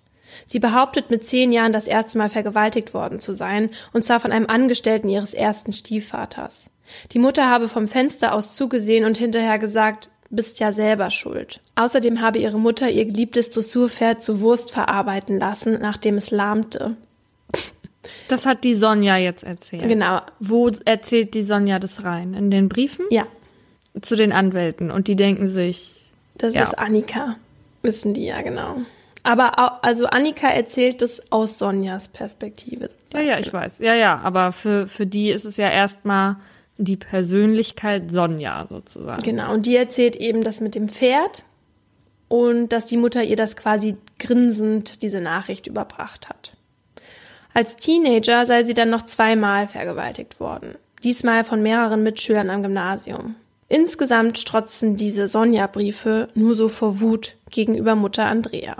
Sie 0.46 0.58
behauptet, 0.58 1.10
mit 1.10 1.24
zehn 1.24 1.52
Jahren 1.52 1.72
das 1.72 1.86
erste 1.86 2.18
Mal 2.18 2.28
vergewaltigt 2.28 2.94
worden 2.94 3.18
zu 3.18 3.34
sein, 3.34 3.70
und 3.92 4.04
zwar 4.04 4.20
von 4.20 4.32
einem 4.32 4.46
Angestellten 4.46 5.08
ihres 5.08 5.34
ersten 5.34 5.72
Stiefvaters. 5.72 6.66
Die 7.12 7.18
Mutter 7.18 7.50
habe 7.50 7.68
vom 7.68 7.88
Fenster 7.88 8.34
aus 8.34 8.54
zugesehen 8.54 9.04
und 9.04 9.18
hinterher 9.18 9.58
gesagt, 9.58 10.10
bist 10.30 10.60
ja 10.60 10.72
selber 10.72 11.10
schuld. 11.10 11.60
Außerdem 11.74 12.20
habe 12.20 12.38
ihre 12.38 12.58
Mutter 12.58 12.90
ihr 12.90 13.06
geliebtes 13.06 13.48
Dressurpferd 13.50 14.22
zu 14.22 14.40
Wurst 14.40 14.72
verarbeiten 14.72 15.38
lassen, 15.38 15.78
nachdem 15.80 16.16
es 16.16 16.30
lahmte. 16.30 16.96
Das 18.28 18.44
hat 18.44 18.64
die 18.64 18.74
Sonja 18.74 19.16
jetzt 19.16 19.44
erzählt. 19.44 19.88
Genau. 19.88 20.20
Wo 20.38 20.70
erzählt 20.84 21.32
die 21.32 21.42
Sonja 21.42 21.78
das 21.78 22.04
rein? 22.04 22.34
In 22.34 22.50
den 22.50 22.68
Briefen? 22.68 23.06
Ja 23.10 23.26
zu 24.02 24.16
den 24.16 24.32
Anwälten 24.32 24.90
und 24.90 25.08
die 25.08 25.16
denken 25.16 25.48
sich. 25.48 26.10
Das 26.36 26.54
ja. 26.54 26.62
ist 26.62 26.78
Annika. 26.78 27.36
Wissen 27.82 28.14
die 28.14 28.26
ja 28.26 28.42
genau. 28.42 28.76
Aber 29.22 29.84
also 29.84 30.06
Annika 30.06 30.48
erzählt 30.48 31.02
das 31.02 31.20
aus 31.30 31.58
Sonjas 31.58 32.08
Perspektive. 32.08 32.88
Ja, 33.12 33.20
ja, 33.20 33.38
ich 33.38 33.52
weiß. 33.52 33.78
Ja, 33.78 33.94
ja, 33.94 34.18
aber 34.18 34.52
für, 34.52 34.86
für 34.86 35.06
die 35.06 35.30
ist 35.30 35.44
es 35.44 35.56
ja 35.56 35.70
erstmal 35.70 36.36
die 36.78 36.96
Persönlichkeit 36.96 38.10
Sonja 38.10 38.66
sozusagen. 38.68 39.22
Genau, 39.22 39.52
und 39.52 39.66
die 39.66 39.76
erzählt 39.76 40.16
eben 40.16 40.42
das 40.44 40.60
mit 40.60 40.74
dem 40.74 40.88
Pferd 40.88 41.42
und 42.28 42.68
dass 42.68 42.84
die 42.84 42.96
Mutter 42.96 43.22
ihr 43.22 43.36
das 43.36 43.56
quasi 43.56 43.96
grinsend 44.18 45.02
diese 45.02 45.20
Nachricht 45.20 45.66
überbracht 45.66 46.28
hat. 46.28 46.52
Als 47.52 47.76
Teenager 47.76 48.46
sei 48.46 48.62
sie 48.64 48.74
dann 48.74 48.90
noch 48.90 49.02
zweimal 49.02 49.66
vergewaltigt 49.66 50.38
worden. 50.38 50.76
Diesmal 51.02 51.44
von 51.44 51.62
mehreren 51.62 52.02
Mitschülern 52.02 52.50
am 52.50 52.62
Gymnasium. 52.62 53.34
Insgesamt 53.68 54.38
strotzen 54.38 54.96
diese 54.96 55.28
Sonja-Briefe 55.28 56.30
nur 56.34 56.54
so 56.54 56.68
vor 56.68 57.00
Wut 57.00 57.36
gegenüber 57.50 57.94
Mutter 57.94 58.24
Andrea. 58.24 58.76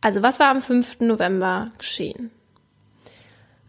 Also 0.00 0.22
was 0.22 0.40
war 0.40 0.48
am 0.48 0.62
5. 0.62 1.00
November 1.00 1.70
geschehen? 1.78 2.32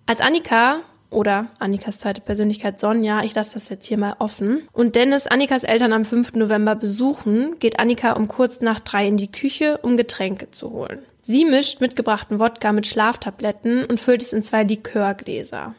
Als 0.07 0.19
Annika 0.19 0.79
oder 1.11 1.47
Annikas 1.59 1.99
zweite 1.99 2.21
Persönlichkeit 2.21 2.79
Sonja, 2.79 3.23
ich 3.23 3.35
lasse 3.35 3.53
das 3.53 3.69
jetzt 3.69 3.85
hier 3.85 3.99
mal 3.99 4.15
offen, 4.19 4.67
und 4.73 4.95
Dennis 4.95 5.27
Annikas 5.27 5.63
Eltern 5.63 5.93
am 5.93 6.05
5. 6.05 6.33
November 6.33 6.75
besuchen, 6.75 7.59
geht 7.59 7.79
Annika 7.79 8.13
um 8.13 8.27
kurz 8.27 8.59
nach 8.59 8.79
drei 8.79 9.07
in 9.07 9.17
die 9.17 9.31
Küche, 9.31 9.79
um 9.83 9.95
Getränke 9.95 10.49
zu 10.49 10.71
holen. 10.71 10.99
Sie 11.21 11.45
mischt 11.45 11.81
mitgebrachten 11.81 12.39
Wodka 12.39 12.71
mit 12.71 12.87
Schlaftabletten 12.87 13.85
und 13.85 13.99
füllt 13.99 14.23
es 14.23 14.33
in 14.33 14.43
zwei 14.43 14.63
Likörgläser. 14.63 15.75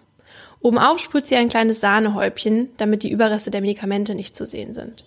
Obenauf 0.61 0.98
sprüht 0.98 1.26
sie 1.26 1.36
ein 1.36 1.48
kleines 1.48 1.80
Sahnehäubchen, 1.80 2.70
damit 2.76 3.02
die 3.02 3.11
Überreste 3.11 3.50
der 3.50 3.61
Medikamente 3.61 4.14
nicht 4.14 4.34
zu 4.34 4.44
sehen 4.46 4.74
sind. 4.74 5.04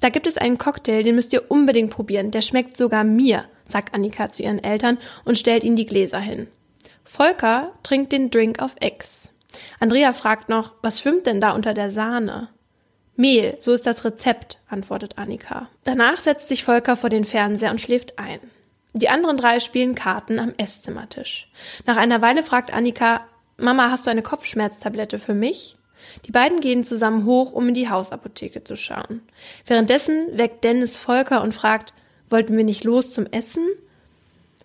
Da 0.00 0.08
gibt 0.08 0.26
es 0.26 0.38
einen 0.38 0.58
Cocktail, 0.58 1.02
den 1.02 1.14
müsst 1.14 1.32
ihr 1.32 1.50
unbedingt 1.50 1.90
probieren. 1.90 2.30
Der 2.30 2.40
schmeckt 2.40 2.76
sogar 2.76 3.04
mir, 3.04 3.44
sagt 3.68 3.94
Annika 3.94 4.30
zu 4.30 4.42
ihren 4.42 4.62
Eltern 4.62 4.98
und 5.24 5.36
stellt 5.36 5.62
ihnen 5.62 5.76
die 5.76 5.86
Gläser 5.86 6.20
hin. 6.20 6.48
Volker 7.04 7.72
trinkt 7.82 8.12
den 8.12 8.30
Drink 8.30 8.60
auf 8.60 8.76
Ex. 8.80 9.30
Andrea 9.78 10.12
fragt 10.12 10.48
noch, 10.48 10.72
was 10.80 11.00
schwimmt 11.00 11.26
denn 11.26 11.40
da 11.40 11.52
unter 11.52 11.74
der 11.74 11.90
Sahne? 11.90 12.48
Mehl, 13.16 13.56
so 13.58 13.72
ist 13.72 13.84
das 13.84 14.04
Rezept, 14.04 14.58
antwortet 14.68 15.18
Annika. 15.18 15.68
Danach 15.84 16.20
setzt 16.20 16.48
sich 16.48 16.64
Volker 16.64 16.96
vor 16.96 17.10
den 17.10 17.24
Fernseher 17.24 17.70
und 17.70 17.80
schläft 17.80 18.18
ein. 18.18 18.40
Die 18.94 19.08
anderen 19.08 19.36
drei 19.36 19.60
spielen 19.60 19.94
Karten 19.94 20.38
am 20.38 20.54
Esszimmertisch. 20.56 21.50
Nach 21.84 21.96
einer 21.96 22.22
Weile 22.22 22.42
fragt 22.42 22.72
Annika, 22.72 23.26
Mama, 23.60 23.90
hast 23.90 24.06
du 24.06 24.10
eine 24.10 24.22
Kopfschmerztablette 24.22 25.18
für 25.18 25.34
mich? 25.34 25.76
Die 26.26 26.32
beiden 26.32 26.60
gehen 26.60 26.84
zusammen 26.84 27.24
hoch, 27.24 27.52
um 27.52 27.68
in 27.68 27.74
die 27.74 27.90
Hausapotheke 27.90 28.64
zu 28.64 28.76
schauen. 28.76 29.22
Währenddessen 29.66 30.38
weckt 30.38 30.64
Dennis 30.64 30.96
Volker 30.96 31.42
und 31.42 31.54
fragt, 31.54 31.92
wollten 32.28 32.56
wir 32.56 32.64
nicht 32.64 32.84
los 32.84 33.12
zum 33.12 33.26
Essen? 33.26 33.66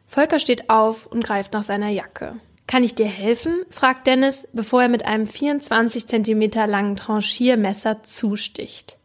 Volker 0.08 0.40
steht 0.40 0.70
auf 0.70 1.08
und 1.08 1.24
greift 1.24 1.54
nach 1.54 1.64
seiner 1.64 1.90
Jacke. 1.90 2.38
Kann 2.68 2.84
ich 2.84 2.96
dir 2.96 3.06
helfen? 3.06 3.64
fragt 3.70 4.08
Dennis, 4.08 4.48
bevor 4.54 4.84
er 4.84 4.90
mit 4.90 5.06
einem 5.06 5.28
24 5.28 6.08
Zentimeter 6.08 6.68
langen 6.68 6.96
Tranchiermesser 6.96 8.04
zusticht. 8.04 8.98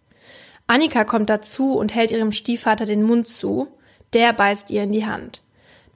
Annika 0.66 1.04
kommt 1.04 1.28
dazu 1.28 1.74
und 1.74 1.94
hält 1.94 2.10
ihrem 2.10 2.32
Stiefvater 2.32 2.86
den 2.86 3.02
Mund 3.02 3.26
zu. 3.26 3.68
Der 4.12 4.32
beißt 4.32 4.70
ihr 4.70 4.84
in 4.84 4.92
die 4.92 5.06
Hand. 5.06 5.42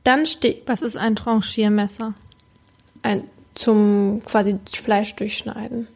Dann 0.03 0.27
steht. 0.27 0.63
Was 0.67 0.83
ist 0.83 0.97
ein 0.97 1.17
Tranchiermesser? 1.17 2.15
Ein 3.03 3.29
zum 3.55 4.23
quasi 4.25 4.59
Fleisch 4.71 5.15
durchschneiden. 5.15 5.89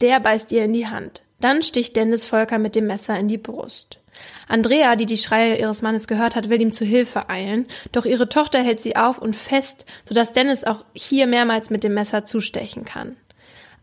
Der 0.00 0.20
beißt 0.20 0.52
ihr 0.52 0.64
in 0.64 0.72
die 0.72 0.88
Hand. 0.88 1.22
Dann 1.40 1.62
sticht 1.62 1.96
Dennis 1.96 2.24
Volker 2.24 2.58
mit 2.58 2.74
dem 2.74 2.86
Messer 2.86 3.18
in 3.18 3.28
die 3.28 3.38
Brust. 3.38 3.98
Andrea, 4.46 4.96
die 4.96 5.06
die 5.06 5.16
Schreie 5.16 5.58
ihres 5.58 5.82
Mannes 5.82 6.06
gehört 6.06 6.36
hat, 6.36 6.48
will 6.48 6.60
ihm 6.60 6.72
zu 6.72 6.84
Hilfe 6.84 7.28
eilen, 7.28 7.66
doch 7.90 8.04
ihre 8.04 8.28
Tochter 8.28 8.62
hält 8.62 8.82
sie 8.82 8.96
auf 8.96 9.18
und 9.18 9.34
fest, 9.34 9.86
sodass 10.06 10.32
Dennis 10.32 10.64
auch 10.64 10.84
hier 10.92 11.26
mehrmals 11.26 11.70
mit 11.70 11.82
dem 11.84 11.94
Messer 11.94 12.24
zustechen 12.24 12.84
kann. 12.84 13.16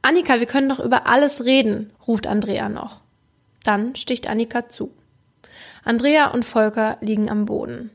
Annika, 0.01 0.39
wir 0.39 0.45
können 0.45 0.69
doch 0.69 0.79
über 0.79 1.07
alles 1.07 1.43
reden, 1.43 1.91
ruft 2.07 2.27
Andrea 2.27 2.69
noch. 2.69 3.01
Dann 3.63 3.95
sticht 3.95 4.29
Annika 4.29 4.69
zu. 4.69 4.93
Andrea 5.83 6.27
und 6.31 6.45
Volker 6.45 6.97
liegen 7.01 7.29
am 7.29 7.45
Boden. 7.45 7.91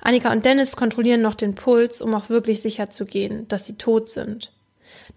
Annika 0.00 0.32
und 0.32 0.44
Dennis 0.44 0.76
kontrollieren 0.76 1.22
noch 1.22 1.34
den 1.34 1.54
Puls, 1.54 2.02
um 2.02 2.14
auch 2.14 2.28
wirklich 2.28 2.62
sicher 2.62 2.90
zu 2.90 3.04
gehen, 3.04 3.48
dass 3.48 3.64
sie 3.64 3.76
tot 3.76 4.08
sind. 4.08 4.52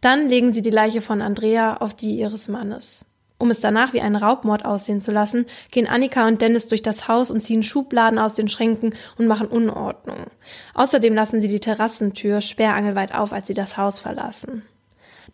Dann 0.01 0.29
legen 0.29 0.53
sie 0.53 0.61
die 0.61 0.69
Leiche 0.69 1.01
von 1.01 1.21
Andrea 1.21 1.77
auf 1.77 1.93
die 1.93 2.15
ihres 2.17 2.47
Mannes. 2.47 3.05
Um 3.37 3.51
es 3.51 3.61
danach 3.61 3.93
wie 3.93 4.01
einen 4.01 4.17
Raubmord 4.17 4.65
aussehen 4.65 4.99
zu 4.99 5.11
lassen, 5.11 5.45
gehen 5.71 5.87
Annika 5.87 6.27
und 6.27 6.41
Dennis 6.41 6.67
durch 6.67 6.81
das 6.81 7.07
Haus 7.07 7.31
und 7.31 7.39
ziehen 7.39 7.63
Schubladen 7.63 8.19
aus 8.19 8.33
den 8.33 8.49
Schränken 8.49 8.93
und 9.17 9.27
machen 9.27 9.47
Unordnung. 9.47 10.25
Außerdem 10.73 11.15
lassen 11.15 11.39
sie 11.39 11.47
die 11.47 11.61
Terrassentür 11.61 12.41
sperrangelweit 12.41 13.15
auf, 13.15 13.31
als 13.31 13.47
sie 13.47 13.53
das 13.53 13.77
Haus 13.77 13.99
verlassen. 13.99 14.63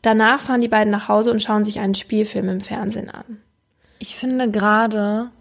Danach 0.03 0.41
fahren 0.41 0.61
die 0.61 0.67
beiden 0.67 0.91
nach 0.91 1.07
Hause 1.07 1.31
und 1.31 1.41
schauen 1.41 1.63
sich 1.63 1.79
einen 1.79 1.95
Spielfilm 1.95 2.47
im 2.49 2.61
Fernsehen 2.61 3.09
an. 3.09 3.41
Ich 3.97 4.15
finde 4.15 4.51
gerade, 4.51 5.31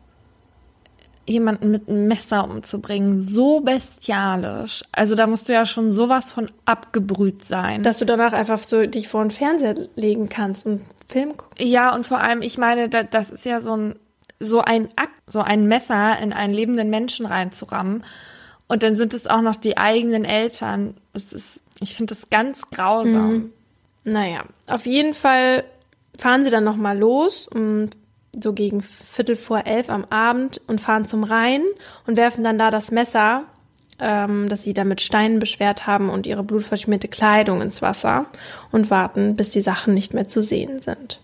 jemanden 1.26 1.70
mit 1.70 1.88
einem 1.88 2.06
Messer 2.06 2.44
umzubringen, 2.44 3.20
so 3.20 3.60
bestialisch. 3.60 4.82
Also 4.92 5.14
da 5.14 5.26
musst 5.26 5.48
du 5.48 5.52
ja 5.52 5.64
schon 5.66 5.90
sowas 5.90 6.32
von 6.32 6.50
abgebrüht 6.66 7.44
sein. 7.44 7.82
Dass 7.82 7.98
du 7.98 8.04
danach 8.04 8.32
einfach 8.32 8.58
so 8.58 8.86
dich 8.86 9.08
vor 9.08 9.22
den 9.22 9.30
Fernseher 9.30 9.74
legen 9.96 10.28
kannst 10.28 10.66
und 10.66 10.82
Film 11.08 11.36
gucken. 11.36 11.54
Ja, 11.58 11.94
und 11.94 12.06
vor 12.06 12.20
allem, 12.20 12.42
ich 12.42 12.58
meine, 12.58 12.88
das 12.88 13.30
ist 13.30 13.44
ja 13.44 13.60
so 13.60 13.76
ein, 13.76 13.96
so 14.40 14.60
ein 14.60 14.88
Akt, 14.96 15.14
so 15.26 15.40
ein 15.40 15.66
Messer 15.66 16.18
in 16.18 16.32
einen 16.32 16.52
lebenden 16.52 16.90
Menschen 16.90 17.26
reinzurammen. 17.26 18.04
Und 18.66 18.82
dann 18.82 18.94
sind 18.94 19.14
es 19.14 19.26
auch 19.26 19.42
noch 19.42 19.56
die 19.56 19.76
eigenen 19.76 20.24
Eltern. 20.24 20.94
Es 21.12 21.32
ist, 21.32 21.60
ich 21.80 21.94
finde 21.94 22.14
das 22.14 22.30
ganz 22.30 22.62
grausam. 22.70 23.32
Mhm. 23.32 23.52
Naja, 24.04 24.44
auf 24.68 24.86
jeden 24.86 25.14
Fall 25.14 25.64
fahren 26.18 26.44
sie 26.44 26.50
dann 26.50 26.64
nochmal 26.64 26.98
los 26.98 27.48
und 27.48 27.90
so 28.43 28.53
gegen 28.53 28.82
Viertel 28.82 29.37
vor 29.37 29.66
elf 29.66 29.91
am 29.91 30.05
Abend 30.11 30.61
und 30.66 30.80
fahren 30.80 31.07
zum 31.07 31.24
Rhein 31.24 31.62
und 32.07 32.16
werfen 32.16 32.45
dann 32.45 32.59
da 32.59 32.70
das 32.70 32.91
Messer, 32.91 33.45
ähm, 33.99 34.49
das 34.49 34.62
sie 34.62 34.74
da 34.74 34.85
mit 34.85 35.01
Steinen 35.01 35.39
beschwert 35.39 35.87
haben 35.87 36.11
und 36.11 36.26
ihre 36.26 36.43
blutverschmierte 36.43 37.09
Kleidung 37.09 37.62
ins 37.62 37.82
Wasser 37.82 38.26
und 38.72 38.91
warten, 38.91 39.37
bis 39.37 39.51
die 39.51 39.61
Sachen 39.61 39.95
nicht 39.95 40.14
mehr 40.14 40.28
zu 40.28 40.43
sehen 40.43 40.80
sind. 40.80 41.20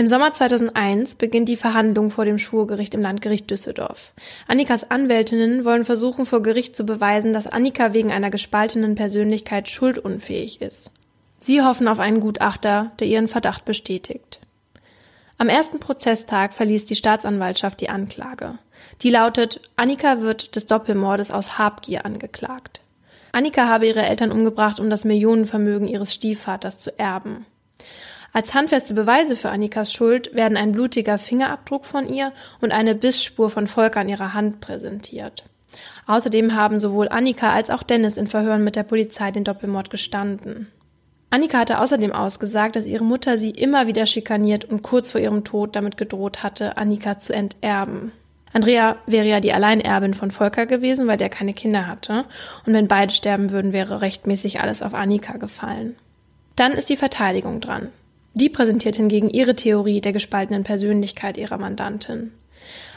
Im 0.00 0.06
Sommer 0.06 0.32
2001 0.32 1.16
beginnt 1.16 1.50
die 1.50 1.56
Verhandlung 1.56 2.10
vor 2.10 2.24
dem 2.24 2.38
Schwurgericht 2.38 2.94
im 2.94 3.02
Landgericht 3.02 3.50
Düsseldorf. 3.50 4.14
Annikas 4.48 4.90
Anwältinnen 4.90 5.66
wollen 5.66 5.84
versuchen, 5.84 6.24
vor 6.24 6.42
Gericht 6.42 6.74
zu 6.74 6.84
beweisen, 6.84 7.34
dass 7.34 7.46
Annika 7.46 7.92
wegen 7.92 8.10
einer 8.10 8.30
gespaltenen 8.30 8.94
Persönlichkeit 8.94 9.68
schuldunfähig 9.68 10.62
ist. 10.62 10.90
Sie 11.38 11.60
hoffen 11.60 11.86
auf 11.86 11.98
einen 11.98 12.20
Gutachter, 12.20 12.92
der 12.98 13.08
ihren 13.08 13.28
Verdacht 13.28 13.66
bestätigt. 13.66 14.40
Am 15.40 15.48
ersten 15.48 15.80
Prozesstag 15.80 16.52
verließ 16.52 16.84
die 16.84 16.94
Staatsanwaltschaft 16.94 17.80
die 17.80 17.88
Anklage. 17.88 18.58
Die 19.00 19.08
lautet, 19.08 19.62
Annika 19.74 20.20
wird 20.20 20.54
des 20.54 20.66
Doppelmordes 20.66 21.30
aus 21.30 21.56
Habgier 21.56 22.04
angeklagt. 22.04 22.82
Annika 23.32 23.66
habe 23.66 23.86
ihre 23.86 24.02
Eltern 24.02 24.32
umgebracht, 24.32 24.78
um 24.78 24.90
das 24.90 25.06
Millionenvermögen 25.06 25.88
ihres 25.88 26.12
Stiefvaters 26.12 26.76
zu 26.76 26.98
erben. 26.98 27.46
Als 28.34 28.52
handfeste 28.52 28.92
Beweise 28.92 29.34
für 29.34 29.48
Annikas 29.48 29.94
Schuld 29.94 30.34
werden 30.34 30.58
ein 30.58 30.72
blutiger 30.72 31.16
Fingerabdruck 31.16 31.86
von 31.86 32.06
ihr 32.06 32.34
und 32.60 32.70
eine 32.70 32.94
Bissspur 32.94 33.48
von 33.48 33.66
Volker 33.66 34.00
an 34.00 34.10
ihrer 34.10 34.34
Hand 34.34 34.60
präsentiert. 34.60 35.44
Außerdem 36.06 36.54
haben 36.54 36.78
sowohl 36.78 37.08
Annika 37.08 37.50
als 37.50 37.70
auch 37.70 37.82
Dennis 37.82 38.18
in 38.18 38.26
Verhören 38.26 38.62
mit 38.62 38.76
der 38.76 38.82
Polizei 38.82 39.30
den 39.30 39.44
Doppelmord 39.44 39.88
gestanden. 39.88 40.70
Annika 41.30 41.58
hatte 41.58 41.78
außerdem 41.78 42.12
ausgesagt, 42.12 42.74
dass 42.74 42.86
ihre 42.86 43.04
Mutter 43.04 43.38
sie 43.38 43.50
immer 43.50 43.86
wieder 43.86 44.06
schikaniert 44.06 44.64
und 44.64 44.82
kurz 44.82 45.12
vor 45.12 45.20
ihrem 45.20 45.44
Tod 45.44 45.76
damit 45.76 45.96
gedroht 45.96 46.42
hatte, 46.42 46.76
Annika 46.76 47.20
zu 47.20 47.32
enterben. 47.32 48.12
Andrea 48.52 48.96
wäre 49.06 49.28
ja 49.28 49.38
die 49.38 49.52
Alleinerbin 49.52 50.14
von 50.14 50.32
Volker 50.32 50.66
gewesen, 50.66 51.06
weil 51.06 51.18
der 51.18 51.28
keine 51.28 51.54
Kinder 51.54 51.86
hatte. 51.86 52.24
Und 52.66 52.74
wenn 52.74 52.88
beide 52.88 53.14
sterben 53.14 53.52
würden, 53.52 53.72
wäre 53.72 54.00
rechtmäßig 54.00 54.60
alles 54.60 54.82
auf 54.82 54.92
Annika 54.92 55.36
gefallen. 55.36 55.94
Dann 56.56 56.72
ist 56.72 56.88
die 56.88 56.96
Verteidigung 56.96 57.60
dran. 57.60 57.90
Die 58.34 58.48
präsentiert 58.48 58.96
hingegen 58.96 59.30
ihre 59.30 59.54
Theorie 59.54 60.00
der 60.00 60.12
gespaltenen 60.12 60.64
Persönlichkeit 60.64 61.38
ihrer 61.38 61.58
Mandantin. 61.58 62.32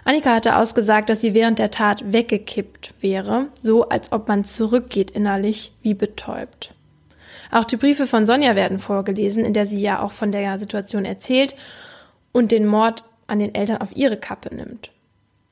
Annika 0.05 0.34
hatte 0.34 0.57
ausgesagt, 0.57 1.09
dass 1.09 1.21
sie 1.21 1.36
während 1.36 1.59
der 1.59 1.71
Tat 1.71 2.11
weggekippt 2.11 2.95
wäre, 2.99 3.47
so 3.61 3.88
als 3.89 4.11
ob 4.11 4.27
man 4.27 4.43
zurückgeht 4.43 5.11
innerlich, 5.11 5.71
wie 5.81 5.93
betäubt. 5.93 6.73
Auch 7.53 7.65
die 7.65 7.77
Briefe 7.77 8.07
von 8.07 8.25
Sonja 8.25 8.55
werden 8.55 8.79
vorgelesen, 8.79 9.45
in 9.45 9.53
der 9.53 9.67
sie 9.67 9.79
ja 9.79 10.01
auch 10.01 10.11
von 10.11 10.31
der 10.31 10.57
Situation 10.57 11.05
erzählt 11.05 11.55
und 12.31 12.51
den 12.51 12.65
Mord 12.65 13.03
an 13.27 13.37
den 13.37 13.53
Eltern 13.53 13.77
auf 13.77 13.95
ihre 13.95 14.17
Kappe 14.17 14.53
nimmt. 14.53 14.89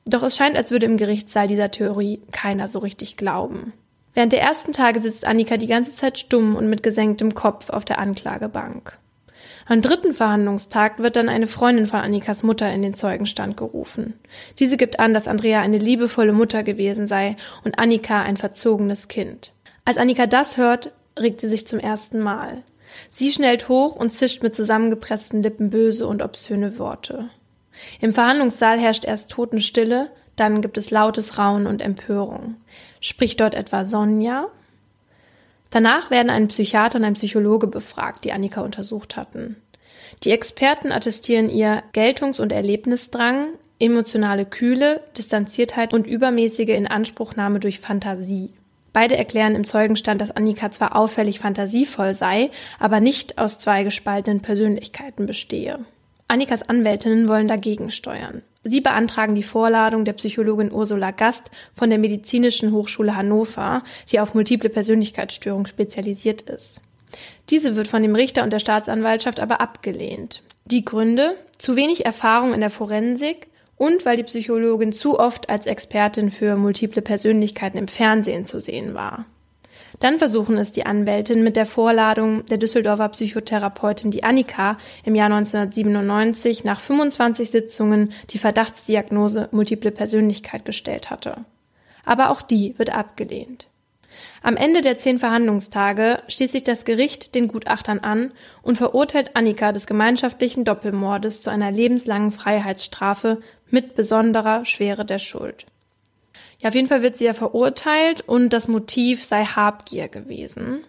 Doch 0.04 0.24
es 0.24 0.36
scheint, 0.36 0.56
als 0.56 0.72
würde 0.72 0.86
im 0.86 0.96
Gerichtssaal 0.96 1.46
dieser 1.46 1.70
Theorie 1.70 2.20
keiner 2.32 2.66
so 2.66 2.80
richtig 2.80 3.16
glauben. 3.16 3.72
Während 4.14 4.32
der 4.32 4.42
ersten 4.42 4.72
Tage 4.72 4.98
sitzt 4.98 5.24
Annika 5.24 5.56
die 5.56 5.68
ganze 5.68 5.94
Zeit 5.94 6.18
stumm 6.18 6.56
und 6.56 6.68
mit 6.68 6.82
gesenktem 6.82 7.36
Kopf 7.36 7.70
auf 7.70 7.84
der 7.84 8.00
Anklagebank. 8.00 8.98
Am 9.66 9.80
dritten 9.80 10.12
Verhandlungstag 10.12 10.98
wird 10.98 11.14
dann 11.14 11.28
eine 11.28 11.46
Freundin 11.46 11.86
von 11.86 12.00
Annikas 12.00 12.42
Mutter 12.42 12.72
in 12.72 12.82
den 12.82 12.94
Zeugenstand 12.94 13.56
gerufen. 13.56 14.14
Diese 14.58 14.76
gibt 14.76 14.98
an, 14.98 15.14
dass 15.14 15.28
Andrea 15.28 15.60
eine 15.60 15.78
liebevolle 15.78 16.32
Mutter 16.32 16.64
gewesen 16.64 17.06
sei 17.06 17.36
und 17.62 17.78
Annika 17.78 18.22
ein 18.22 18.36
verzogenes 18.36 19.06
Kind. 19.06 19.52
Als 19.84 19.98
Annika 19.98 20.26
das 20.26 20.56
hört, 20.56 20.90
regt 21.18 21.40
sie 21.40 21.48
sich 21.48 21.66
zum 21.66 21.78
ersten 21.78 22.20
Mal. 22.20 22.62
Sie 23.10 23.30
schnellt 23.32 23.68
hoch 23.68 23.96
und 23.96 24.10
zischt 24.10 24.42
mit 24.42 24.54
zusammengepressten 24.54 25.42
Lippen 25.42 25.70
böse 25.70 26.06
und 26.06 26.22
obszöne 26.22 26.78
Worte. 26.78 27.30
Im 28.00 28.12
Verhandlungssaal 28.12 28.78
herrscht 28.78 29.04
erst 29.04 29.30
Totenstille, 29.30 30.10
dann 30.36 30.62
gibt 30.62 30.78
es 30.78 30.90
lautes 30.90 31.38
Raunen 31.38 31.66
und 31.66 31.82
Empörung. 31.82 32.56
Spricht 33.00 33.40
dort 33.40 33.54
etwa 33.54 33.86
Sonja? 33.86 34.48
Danach 35.70 36.10
werden 36.10 36.30
ein 36.30 36.48
Psychiater 36.48 36.98
und 36.98 37.04
ein 37.04 37.14
Psychologe 37.14 37.66
befragt, 37.66 38.24
die 38.24 38.32
Annika 38.32 38.60
untersucht 38.60 39.16
hatten. 39.16 39.56
Die 40.24 40.30
Experten 40.30 40.92
attestieren 40.92 41.48
ihr 41.48 41.82
Geltungs- 41.92 42.40
und 42.40 42.52
Erlebnisdrang, 42.52 43.48
emotionale 43.78 44.44
Kühle, 44.44 45.02
Distanziertheit 45.16 45.94
und 45.94 46.06
übermäßige 46.06 46.68
Inanspruchnahme 46.68 47.58
durch 47.58 47.80
Fantasie. 47.80 48.52
Beide 48.92 49.16
erklären 49.16 49.54
im 49.54 49.64
Zeugenstand, 49.64 50.20
dass 50.20 50.30
Annika 50.30 50.70
zwar 50.70 50.96
auffällig 50.96 51.38
fantasievoll 51.38 52.14
sei, 52.14 52.50
aber 52.78 53.00
nicht 53.00 53.38
aus 53.38 53.58
zwei 53.58 53.84
gespaltenen 53.84 54.40
Persönlichkeiten 54.40 55.26
bestehe. 55.26 55.80
Annikas 56.28 56.62
Anwältinnen 56.62 57.28
wollen 57.28 57.48
dagegen 57.48 57.90
steuern. 57.90 58.42
Sie 58.64 58.80
beantragen 58.80 59.34
die 59.34 59.42
Vorladung 59.42 60.04
der 60.04 60.12
Psychologin 60.12 60.72
Ursula 60.72 61.10
Gast 61.10 61.50
von 61.74 61.90
der 61.90 61.98
Medizinischen 61.98 62.72
Hochschule 62.72 63.16
Hannover, 63.16 63.82
die 64.10 64.20
auf 64.20 64.34
multiple 64.34 64.70
Persönlichkeitsstörung 64.70 65.66
spezialisiert 65.66 66.42
ist. 66.42 66.80
Diese 67.50 67.76
wird 67.76 67.88
von 67.88 68.02
dem 68.02 68.14
Richter 68.14 68.44
und 68.44 68.52
der 68.52 68.60
Staatsanwaltschaft 68.60 69.40
aber 69.40 69.60
abgelehnt. 69.60 70.42
Die 70.64 70.84
Gründe? 70.84 71.34
Zu 71.58 71.76
wenig 71.76 72.06
Erfahrung 72.06 72.54
in 72.54 72.60
der 72.60 72.70
Forensik 72.70 73.48
und 73.82 74.06
weil 74.06 74.16
die 74.16 74.22
Psychologin 74.22 74.92
zu 74.92 75.18
oft 75.18 75.50
als 75.50 75.66
Expertin 75.66 76.30
für 76.30 76.54
multiple 76.54 77.02
Persönlichkeiten 77.02 77.78
im 77.78 77.88
Fernsehen 77.88 78.46
zu 78.46 78.60
sehen 78.60 78.94
war. 78.94 79.26
Dann 79.98 80.20
versuchen 80.20 80.56
es 80.56 80.70
die 80.70 80.86
Anwältin 80.86 81.42
mit 81.42 81.56
der 81.56 81.66
Vorladung 81.66 82.46
der 82.46 82.58
Düsseldorfer 82.58 83.08
Psychotherapeutin 83.08 84.12
die 84.12 84.22
Annika 84.22 84.78
im 85.04 85.16
Jahr 85.16 85.26
1997 85.26 86.62
nach 86.62 86.78
25 86.78 87.50
Sitzungen 87.50 88.12
die 88.30 88.38
Verdachtsdiagnose 88.38 89.48
multiple 89.50 89.90
Persönlichkeit 89.90 90.64
gestellt 90.64 91.10
hatte. 91.10 91.44
Aber 92.04 92.30
auch 92.30 92.40
die 92.40 92.78
wird 92.78 92.94
abgelehnt. 92.94 93.66
Am 94.44 94.56
Ende 94.56 94.80
der 94.80 94.98
zehn 94.98 95.20
Verhandlungstage 95.20 96.20
schließt 96.26 96.52
sich 96.52 96.64
das 96.64 96.84
Gericht 96.84 97.34
den 97.36 97.46
Gutachtern 97.46 98.00
an 98.00 98.32
und 98.62 98.76
verurteilt 98.76 99.36
Annika 99.36 99.70
des 99.70 99.86
gemeinschaftlichen 99.86 100.64
Doppelmordes 100.64 101.40
zu 101.40 101.50
einer 101.50 101.70
lebenslangen 101.70 102.32
Freiheitsstrafe 102.32 103.40
mit 103.70 103.94
besonderer 103.94 104.64
Schwere 104.64 105.04
der 105.04 105.20
Schuld. 105.20 105.66
Ja, 106.60 106.68
auf 106.68 106.74
jeden 106.74 106.88
Fall 106.88 107.02
wird 107.02 107.16
sie 107.16 107.24
ja 107.24 107.34
verurteilt 107.34 108.22
und 108.22 108.52
das 108.52 108.66
Motiv 108.66 109.24
sei 109.24 109.44
Habgier 109.44 110.08
gewesen. 110.08 110.84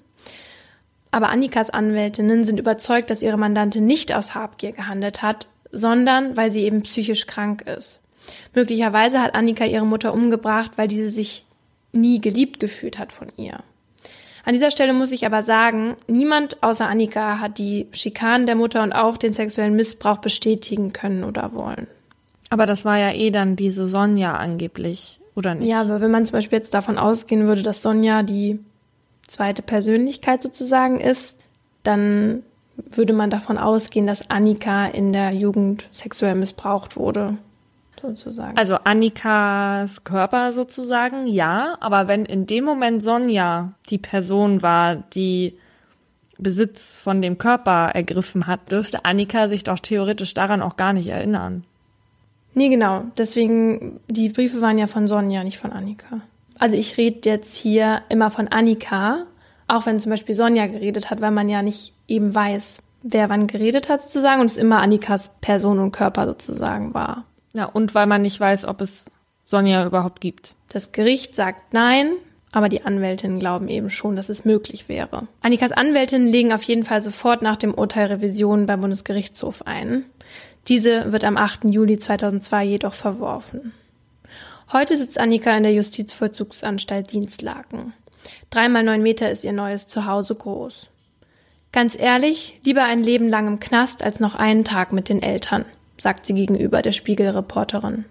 Aber 1.11 1.29
Annikas 1.29 1.69
Anwältinnen 1.69 2.43
sind 2.45 2.59
überzeugt, 2.59 3.11
dass 3.11 3.21
ihre 3.21 3.37
Mandantin 3.37 3.85
nicht 3.85 4.15
aus 4.15 4.33
Habgier 4.33 4.71
gehandelt 4.71 5.21
hat, 5.21 5.47
sondern 5.71 6.35
weil 6.35 6.49
sie 6.49 6.63
eben 6.63 6.81
psychisch 6.81 7.27
krank 7.27 7.61
ist. 7.67 8.01
Möglicherweise 8.55 9.21
hat 9.21 9.35
Annika 9.35 9.65
ihre 9.65 9.85
Mutter 9.85 10.11
umgebracht, 10.11 10.71
weil 10.75 10.87
diese 10.87 11.11
sich 11.11 11.45
nie 11.93 12.19
geliebt 12.19 12.59
gefühlt 12.59 12.99
hat 12.99 13.11
von 13.11 13.27
ihr. 13.37 13.63
An 14.45 14.53
dieser 14.53 14.71
Stelle 14.71 14.91
muss 14.91 15.11
ich 15.13 15.25
aber 15.25 15.41
sagen, 15.41 15.95
niemand 16.07 16.61
außer 16.61 16.87
Annika 16.87 17.39
hat 17.39 17.57
die 17.59 17.87
Schikanen 17.91 18.45
der 18.45 18.55
Mutter 18.55 18.83
und 18.83 18.91
auch 18.91 19.17
den 19.17 19.31
sexuellen 19.31 19.75
Missbrauch 19.75 20.17
bestätigen 20.17 20.91
können 20.91 21.23
oder 21.23 21.53
wollen. 21.53 21.87
Aber 22.49 22.65
das 22.65 22.83
war 22.83 22.97
ja 22.97 23.13
eh 23.13 23.31
dann 23.31 23.55
diese 23.55 23.87
Sonja 23.87 24.35
angeblich, 24.35 25.19
oder 25.33 25.55
nicht? 25.55 25.69
Ja, 25.69 25.81
aber 25.81 26.01
wenn 26.01 26.11
man 26.11 26.25
zum 26.25 26.33
Beispiel 26.33 26.57
jetzt 26.57 26.73
davon 26.73 26.97
ausgehen 26.97 27.47
würde, 27.47 27.63
dass 27.63 27.81
Sonja 27.81 28.21
die 28.21 28.59
zweite 29.25 29.61
Persönlichkeit 29.61 30.41
sozusagen 30.41 30.99
ist, 30.99 31.37
dann 31.83 32.43
würde 32.75 33.13
man 33.13 33.29
davon 33.29 33.57
ausgehen, 33.57 34.07
dass 34.07 34.29
Annika 34.29 34.87
in 34.87 35.13
der 35.13 35.31
Jugend 35.31 35.87
sexuell 35.91 36.35
missbraucht 36.35 36.97
wurde 36.97 37.37
sozusagen. 38.03 38.57
Also 38.57 38.75
Annikas 38.83 40.03
Körper 40.03 40.51
sozusagen, 40.51 41.27
ja, 41.27 41.77
aber 41.79 42.07
wenn 42.07 42.25
in 42.25 42.45
dem 42.45 42.65
Moment 42.65 43.01
Sonja 43.01 43.73
die 43.89 43.97
Person 43.97 44.61
war, 44.61 44.95
die 44.95 45.57
Besitz 46.37 46.95
von 46.95 47.21
dem 47.21 47.37
Körper 47.37 47.91
ergriffen 47.93 48.47
hat, 48.47 48.71
dürfte 48.71 49.05
Annika 49.05 49.47
sich 49.47 49.63
doch 49.63 49.79
theoretisch 49.79 50.33
daran 50.33 50.61
auch 50.61 50.77
gar 50.77 50.93
nicht 50.93 51.07
erinnern. 51.07 51.63
Nee, 52.53 52.69
genau. 52.69 53.05
Deswegen, 53.17 53.99
die 54.07 54.29
Briefe 54.29 54.61
waren 54.61 54.77
ja 54.77 54.87
von 54.87 55.07
Sonja, 55.07 55.43
nicht 55.43 55.57
von 55.57 55.71
Annika. 55.71 56.21
Also 56.59 56.77
ich 56.77 56.97
rede 56.97 57.27
jetzt 57.27 57.55
hier 57.55 58.03
immer 58.09 58.29
von 58.29 58.47
Annika, 58.47 59.25
auch 59.67 59.85
wenn 59.85 59.99
zum 59.99 60.11
Beispiel 60.11 60.35
Sonja 60.35 60.67
geredet 60.67 61.09
hat, 61.09 61.21
weil 61.21 61.31
man 61.31 61.49
ja 61.49 61.63
nicht 61.63 61.93
eben 62.07 62.35
weiß, 62.35 62.77
wer 63.01 63.29
wann 63.29 63.47
geredet 63.47 63.89
hat 63.89 64.03
sozusagen 64.03 64.41
und 64.41 64.47
es 64.47 64.57
immer 64.57 64.81
Annikas 64.81 65.31
Person 65.41 65.79
und 65.79 65.91
Körper 65.91 66.27
sozusagen 66.27 66.93
war. 66.93 67.25
Ja, 67.53 67.65
und 67.65 67.93
weil 67.93 68.07
man 68.07 68.23
nicht 68.23 68.39
weiß, 68.39 68.65
ob 68.65 68.81
es 68.81 69.05
Sonja 69.45 69.85
überhaupt 69.85 70.21
gibt. 70.21 70.55
Das 70.69 70.91
Gericht 70.91 71.35
sagt 71.35 71.73
nein, 71.73 72.13
aber 72.51 72.67
die 72.67 72.83
Anwältinnen 72.83 73.39
glauben 73.39 73.67
eben 73.67 73.89
schon, 73.89 74.15
dass 74.15 74.29
es 74.29 74.45
möglich 74.45 74.89
wäre. 74.89 75.27
Annikas 75.41 75.71
Anwältinnen 75.71 76.27
legen 76.27 76.51
auf 76.51 76.63
jeden 76.63 76.83
Fall 76.83 77.01
sofort 77.01 77.41
nach 77.41 77.57
dem 77.57 77.73
Urteil 77.73 78.07
Revision 78.07 78.65
beim 78.65 78.81
Bundesgerichtshof 78.81 79.67
ein. 79.67 80.05
Diese 80.67 81.11
wird 81.11 81.23
am 81.23 81.37
8. 81.37 81.65
Juli 81.65 81.99
2002 81.99 82.65
jedoch 82.65 82.93
verworfen. 82.93 83.73
Heute 84.71 84.97
sitzt 84.97 85.19
Annika 85.19 85.55
in 85.55 85.63
der 85.63 85.73
Justizvollzugsanstalt 85.73 87.11
Dienstlaken. 87.11 87.93
Dreimal 88.49 88.83
neun 88.83 89.03
Meter 89.03 89.29
ist 89.29 89.43
ihr 89.43 89.51
neues 89.51 89.87
Zuhause 89.87 90.33
groß. 90.33 90.87
Ganz 91.71 91.99
ehrlich, 91.99 92.59
lieber 92.63 92.83
ein 92.83 93.03
Leben 93.03 93.29
lang 93.29 93.47
im 93.47 93.59
Knast 93.59 94.03
als 94.03 94.19
noch 94.19 94.35
einen 94.35 94.63
Tag 94.63 94.93
mit 94.93 95.09
den 95.09 95.21
Eltern 95.21 95.65
sagt 96.03 96.25
sie 96.25 96.33
gegenüber 96.33 96.81
der 96.81 96.91
Spiegelreporterin. 96.91 98.05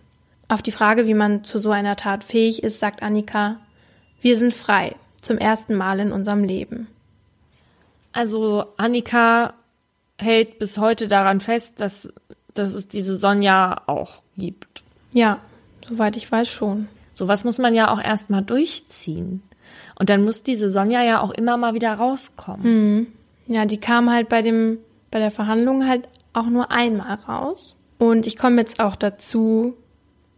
Auf 0.48 0.62
die 0.62 0.72
Frage, 0.72 1.06
wie 1.06 1.14
man 1.14 1.44
zu 1.44 1.58
so 1.58 1.70
einer 1.70 1.94
Tat 1.94 2.24
fähig 2.24 2.62
ist, 2.62 2.80
sagt 2.80 3.02
Annika, 3.02 3.58
wir 4.20 4.38
sind 4.38 4.54
frei, 4.54 4.96
zum 5.20 5.36
ersten 5.38 5.74
Mal 5.74 6.00
in 6.00 6.10
unserem 6.10 6.42
Leben. 6.42 6.88
Also 8.12 8.64
Annika 8.78 9.52
hält 10.18 10.58
bis 10.58 10.78
heute 10.78 11.06
daran 11.06 11.40
fest, 11.40 11.80
dass, 11.80 12.08
dass 12.54 12.74
es 12.74 12.88
diese 12.88 13.16
Sonja 13.16 13.82
auch 13.86 14.22
gibt. 14.36 14.82
Ja, 15.12 15.38
soweit 15.88 16.16
ich 16.16 16.30
weiß 16.30 16.48
schon. 16.48 16.88
Sowas 17.12 17.44
muss 17.44 17.58
man 17.58 17.74
ja 17.74 17.92
auch 17.92 18.02
erstmal 18.02 18.42
durchziehen. 18.42 19.42
Und 19.98 20.08
dann 20.08 20.24
muss 20.24 20.42
diese 20.42 20.70
Sonja 20.70 21.02
ja 21.02 21.20
auch 21.20 21.30
immer 21.30 21.58
mal 21.58 21.74
wieder 21.74 21.92
rauskommen. 21.92 22.62
Mhm. 22.94 23.06
Ja, 23.48 23.66
die 23.66 23.78
kam 23.78 24.10
halt 24.10 24.30
bei 24.30 24.40
dem, 24.40 24.78
bei 25.10 25.18
der 25.18 25.30
Verhandlung 25.30 25.86
halt 25.86 26.08
auch 26.32 26.46
nur 26.46 26.70
einmal 26.70 27.16
raus. 27.16 27.76
Und 28.02 28.26
ich 28.26 28.36
komme 28.36 28.60
jetzt 28.60 28.80
auch 28.80 28.96
dazu, 28.96 29.76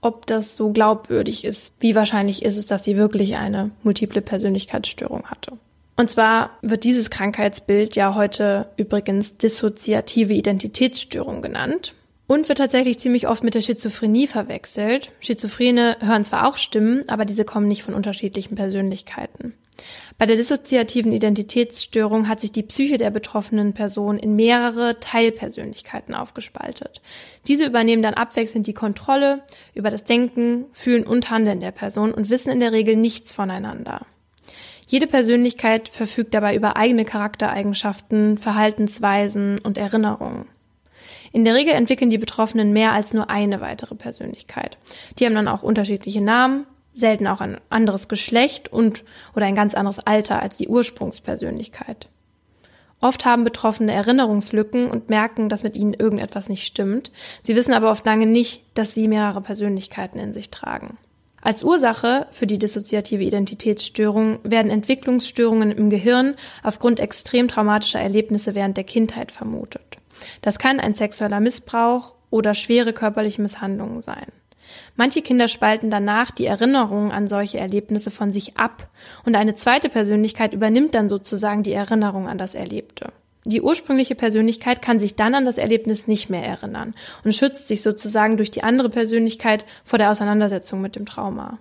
ob 0.02 0.26
das 0.26 0.54
so 0.54 0.70
glaubwürdig 0.70 1.46
ist. 1.46 1.72
Wie 1.80 1.94
wahrscheinlich 1.94 2.42
ist 2.42 2.58
es, 2.58 2.66
dass 2.66 2.84
sie 2.84 2.98
wirklich 2.98 3.36
eine 3.36 3.70
multiple 3.82 4.20
Persönlichkeitsstörung 4.20 5.24
hatte. 5.24 5.52
Und 5.96 6.10
zwar 6.10 6.50
wird 6.60 6.84
dieses 6.84 7.08
Krankheitsbild 7.08 7.96
ja 7.96 8.14
heute 8.14 8.68
übrigens 8.76 9.38
dissoziative 9.38 10.34
Identitätsstörung 10.34 11.40
genannt 11.40 11.94
und 12.26 12.50
wird 12.50 12.58
tatsächlich 12.58 12.98
ziemlich 12.98 13.28
oft 13.28 13.42
mit 13.42 13.54
der 13.54 13.62
Schizophrenie 13.62 14.26
verwechselt. 14.26 15.12
Schizophrene 15.20 15.96
hören 16.00 16.26
zwar 16.26 16.46
auch 16.46 16.58
Stimmen, 16.58 17.08
aber 17.08 17.24
diese 17.24 17.46
kommen 17.46 17.66
nicht 17.66 17.82
von 17.82 17.94
unterschiedlichen 17.94 18.56
Persönlichkeiten. 18.56 19.54
Bei 20.16 20.26
der 20.26 20.36
dissoziativen 20.36 21.12
Identitätsstörung 21.12 22.28
hat 22.28 22.40
sich 22.40 22.52
die 22.52 22.62
Psyche 22.62 22.98
der 22.98 23.10
betroffenen 23.10 23.72
Person 23.72 24.18
in 24.18 24.36
mehrere 24.36 25.00
Teilpersönlichkeiten 25.00 26.14
aufgespaltet. 26.14 27.02
Diese 27.48 27.66
übernehmen 27.66 28.02
dann 28.02 28.14
abwechselnd 28.14 28.66
die 28.66 28.74
Kontrolle 28.74 29.42
über 29.74 29.90
das 29.90 30.04
Denken, 30.04 30.66
Fühlen 30.72 31.04
und 31.04 31.30
Handeln 31.30 31.60
der 31.60 31.72
Person 31.72 32.14
und 32.14 32.30
wissen 32.30 32.50
in 32.50 32.60
der 32.60 32.72
Regel 32.72 32.94
nichts 32.94 33.32
voneinander. 33.32 34.06
Jede 34.86 35.06
Persönlichkeit 35.08 35.88
verfügt 35.88 36.34
dabei 36.34 36.54
über 36.54 36.76
eigene 36.76 37.04
Charaktereigenschaften, 37.04 38.38
Verhaltensweisen 38.38 39.58
und 39.58 39.78
Erinnerungen. 39.78 40.46
In 41.32 41.44
der 41.44 41.54
Regel 41.54 41.74
entwickeln 41.74 42.10
die 42.10 42.18
Betroffenen 42.18 42.72
mehr 42.72 42.92
als 42.92 43.12
nur 43.12 43.28
eine 43.28 43.60
weitere 43.60 43.96
Persönlichkeit. 43.96 44.78
Die 45.18 45.26
haben 45.26 45.34
dann 45.34 45.48
auch 45.48 45.64
unterschiedliche 45.64 46.20
Namen, 46.20 46.66
selten 46.94 47.26
auch 47.26 47.40
ein 47.40 47.60
anderes 47.70 48.08
Geschlecht 48.08 48.72
und 48.72 49.04
oder 49.34 49.46
ein 49.46 49.54
ganz 49.54 49.74
anderes 49.74 49.98
Alter 50.00 50.40
als 50.40 50.56
die 50.56 50.68
Ursprungspersönlichkeit. 50.68 52.08
Oft 53.00 53.26
haben 53.26 53.44
Betroffene 53.44 53.92
Erinnerungslücken 53.92 54.90
und 54.90 55.10
merken, 55.10 55.48
dass 55.50 55.62
mit 55.62 55.76
ihnen 55.76 55.92
irgendetwas 55.92 56.48
nicht 56.48 56.64
stimmt. 56.64 57.12
Sie 57.42 57.54
wissen 57.54 57.74
aber 57.74 57.90
oft 57.90 58.06
lange 58.06 58.26
nicht, 58.26 58.64
dass 58.72 58.94
sie 58.94 59.08
mehrere 59.08 59.42
Persönlichkeiten 59.42 60.18
in 60.18 60.32
sich 60.32 60.50
tragen. 60.50 60.96
Als 61.42 61.62
Ursache 61.62 62.26
für 62.30 62.46
die 62.46 62.58
dissoziative 62.58 63.22
Identitätsstörung 63.22 64.38
werden 64.44 64.70
Entwicklungsstörungen 64.70 65.72
im 65.72 65.90
Gehirn 65.90 66.36
aufgrund 66.62 67.00
extrem 67.00 67.48
traumatischer 67.48 68.00
Erlebnisse 68.00 68.54
während 68.54 68.78
der 68.78 68.84
Kindheit 68.84 69.30
vermutet. 69.30 69.98
Das 70.40 70.58
kann 70.58 70.80
ein 70.80 70.94
sexueller 70.94 71.40
Missbrauch 71.40 72.14
oder 72.30 72.54
schwere 72.54 72.94
körperliche 72.94 73.42
Misshandlungen 73.42 74.00
sein. 74.00 74.32
Manche 74.96 75.22
Kinder 75.22 75.48
spalten 75.48 75.90
danach 75.90 76.30
die 76.30 76.46
Erinnerungen 76.46 77.10
an 77.10 77.28
solche 77.28 77.58
Erlebnisse 77.58 78.10
von 78.10 78.32
sich 78.32 78.56
ab 78.56 78.88
und 79.24 79.34
eine 79.34 79.54
zweite 79.54 79.88
Persönlichkeit 79.88 80.52
übernimmt 80.52 80.94
dann 80.94 81.08
sozusagen 81.08 81.62
die 81.62 81.72
Erinnerung 81.72 82.28
an 82.28 82.38
das 82.38 82.54
Erlebte. 82.54 83.12
Die 83.46 83.60
ursprüngliche 83.60 84.14
Persönlichkeit 84.14 84.80
kann 84.80 84.98
sich 84.98 85.16
dann 85.16 85.34
an 85.34 85.44
das 85.44 85.58
Erlebnis 85.58 86.06
nicht 86.06 86.30
mehr 86.30 86.44
erinnern 86.44 86.94
und 87.24 87.34
schützt 87.34 87.68
sich 87.68 87.82
sozusagen 87.82 88.38
durch 88.38 88.50
die 88.50 88.62
andere 88.62 88.88
Persönlichkeit 88.88 89.66
vor 89.84 89.98
der 89.98 90.10
Auseinandersetzung 90.10 90.80
mit 90.80 90.96
dem 90.96 91.04
Trauma. 91.04 91.58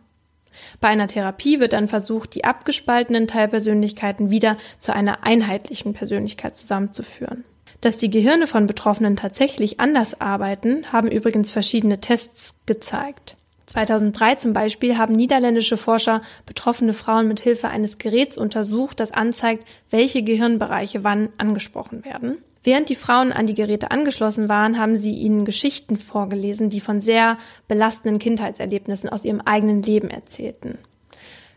Bei 0.80 0.88
einer 0.88 1.08
Therapie 1.08 1.60
wird 1.60 1.74
dann 1.74 1.90
versucht, 1.90 2.36
die 2.36 2.46
abgespaltenen 2.46 3.28
Teilpersönlichkeiten 3.28 4.30
wieder 4.30 4.58
zu 4.78 4.94
einer 4.94 5.24
einheitlichen 5.24 5.94
Persönlichkeit 5.94 6.56
zusammenzuführen. 6.56 7.44
Dass 7.84 7.98
die 7.98 8.10
Gehirne 8.10 8.48
von 8.48 8.66
Betroffenen 8.66 9.18
tatsächlich 9.18 9.82
anders 9.82 10.22
arbeiten, 10.22 10.94
haben 10.94 11.12
übrigens 11.12 11.52
verschiedene 11.52 12.00
Tests 12.00 12.56
gezeigt. 12.66 13.36
2003 13.66 14.36
zum 14.36 14.54
Beispiel 14.54 14.98
haben 14.98 15.12
niederländische 15.14 15.76
Forscher 15.76 16.22
betroffene 16.46 16.94
Frauen 16.94 17.28
mit 17.28 17.42
Hilfe 17.42 17.68
eines 17.68 17.98
Geräts 17.98 18.38
untersucht, 18.38 19.02
das 19.02 19.12
anzeigt, 19.12 19.68
welche 19.90 20.24
Gehirnbereiche 20.24 21.04
wann 21.04 21.28
angesprochen 21.38 22.06
werden. 22.06 22.38
Während 22.64 22.88
die 22.88 22.96
Frauen 22.96 23.34
an 23.34 23.48
die 23.48 23.54
Geräte 23.54 23.92
angeschlossen 23.92 24.48
waren, 24.48 24.80
haben 24.80 24.96
sie 24.96 25.16
ihnen 25.16 25.44
Geschichten 25.44 25.98
vorgelesen, 25.98 26.70
die 26.70 26.80
von 26.80 27.02
sehr 27.02 27.38
belastenden 27.68 28.18
Kindheitserlebnissen 28.18 29.10
aus 29.10 29.26
ihrem 29.26 29.42
eigenen 29.42 29.82
Leben 29.82 30.10
erzählten. 30.10 30.78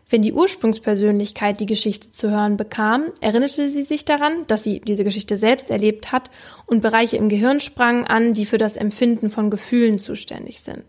Wenn 0.09 0.21
die 0.21 0.31
Ursprungspersönlichkeit 0.31 1.59
die 1.59 1.65
Geschichte 1.65 2.11
zu 2.13 2.29
hören 2.29 2.55
bekam, 2.55 3.07
erinnerte 3.19 3.69
sie 3.69 3.83
sich 3.83 4.05
daran, 4.05 4.47
dass 4.47 4.63
sie 4.63 4.79
diese 4.79 5.03
Geschichte 5.03 5.35
selbst 5.35 5.69
erlebt 5.69 6.13
hat 6.13 6.31
und 6.65 6.81
Bereiche 6.81 7.17
im 7.17 7.27
Gehirn 7.27 7.59
sprangen 7.59 8.05
an, 8.05 8.33
die 8.33 8.45
für 8.45 8.57
das 8.57 8.77
Empfinden 8.77 9.29
von 9.29 9.49
Gefühlen 9.49 9.99
zuständig 9.99 10.61
sind. 10.61 10.85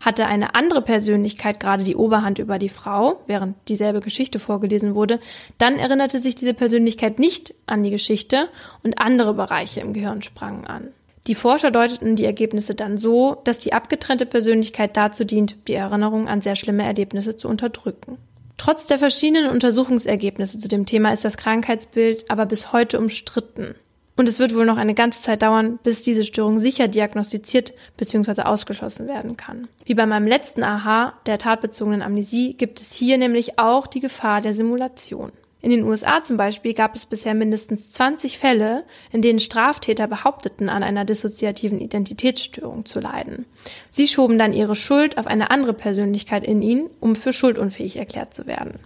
Hatte 0.00 0.26
eine 0.26 0.56
andere 0.56 0.82
Persönlichkeit 0.82 1.60
gerade 1.60 1.84
die 1.84 1.94
Oberhand 1.94 2.40
über 2.40 2.58
die 2.58 2.68
Frau, 2.68 3.20
während 3.28 3.56
dieselbe 3.68 4.00
Geschichte 4.00 4.40
vorgelesen 4.40 4.96
wurde, 4.96 5.20
dann 5.58 5.78
erinnerte 5.78 6.18
sich 6.18 6.34
diese 6.34 6.54
Persönlichkeit 6.54 7.20
nicht 7.20 7.54
an 7.66 7.84
die 7.84 7.90
Geschichte 7.90 8.48
und 8.82 8.98
andere 8.98 9.34
Bereiche 9.34 9.78
im 9.80 9.92
Gehirn 9.92 10.22
sprangen 10.22 10.66
an. 10.66 10.88
Die 11.28 11.36
Forscher 11.36 11.70
deuteten 11.70 12.16
die 12.16 12.24
Ergebnisse 12.24 12.74
dann 12.74 12.98
so, 12.98 13.36
dass 13.44 13.58
die 13.58 13.74
abgetrennte 13.74 14.26
Persönlichkeit 14.26 14.96
dazu 14.96 15.24
dient, 15.24 15.68
die 15.68 15.74
Erinnerung 15.74 16.26
an 16.26 16.40
sehr 16.40 16.56
schlimme 16.56 16.82
Erlebnisse 16.82 17.36
zu 17.36 17.46
unterdrücken. 17.46 18.18
Trotz 18.60 18.84
der 18.84 18.98
verschiedenen 18.98 19.50
Untersuchungsergebnisse 19.50 20.58
zu 20.58 20.68
dem 20.68 20.84
Thema 20.84 21.14
ist 21.14 21.24
das 21.24 21.38
Krankheitsbild 21.38 22.30
aber 22.30 22.44
bis 22.44 22.74
heute 22.74 22.98
umstritten. 22.98 23.74
Und 24.18 24.28
es 24.28 24.38
wird 24.38 24.54
wohl 24.54 24.66
noch 24.66 24.76
eine 24.76 24.92
ganze 24.92 25.22
Zeit 25.22 25.40
dauern, 25.40 25.78
bis 25.82 26.02
diese 26.02 26.24
Störung 26.24 26.58
sicher 26.58 26.86
diagnostiziert 26.86 27.72
bzw. 27.96 28.42
ausgeschlossen 28.42 29.08
werden 29.08 29.38
kann. 29.38 29.68
Wie 29.86 29.94
bei 29.94 30.04
meinem 30.04 30.26
letzten 30.26 30.62
Aha 30.62 31.14
der 31.24 31.38
tatbezogenen 31.38 32.02
Amnesie 32.02 32.52
gibt 32.52 32.82
es 32.82 32.92
hier 32.92 33.16
nämlich 33.16 33.58
auch 33.58 33.86
die 33.86 34.00
Gefahr 34.00 34.42
der 34.42 34.52
Simulation. 34.52 35.32
In 35.62 35.70
den 35.70 35.84
USA 35.84 36.22
zum 36.22 36.36
Beispiel 36.36 36.72
gab 36.72 36.94
es 36.94 37.04
bisher 37.04 37.34
mindestens 37.34 37.90
20 37.90 38.38
Fälle, 38.38 38.84
in 39.12 39.20
denen 39.20 39.40
Straftäter 39.40 40.06
behaupteten, 40.06 40.70
an 40.70 40.82
einer 40.82 41.04
dissoziativen 41.04 41.80
Identitätsstörung 41.80 42.86
zu 42.86 42.98
leiden. 42.98 43.44
Sie 43.90 44.08
schoben 44.08 44.38
dann 44.38 44.54
ihre 44.54 44.74
Schuld 44.74 45.18
auf 45.18 45.26
eine 45.26 45.50
andere 45.50 45.74
Persönlichkeit 45.74 46.46
in 46.46 46.62
ihn, 46.62 46.88
um 47.00 47.14
für 47.14 47.32
schuldunfähig 47.32 47.98
erklärt 47.98 48.34
zu 48.34 48.46
werden. 48.46 48.78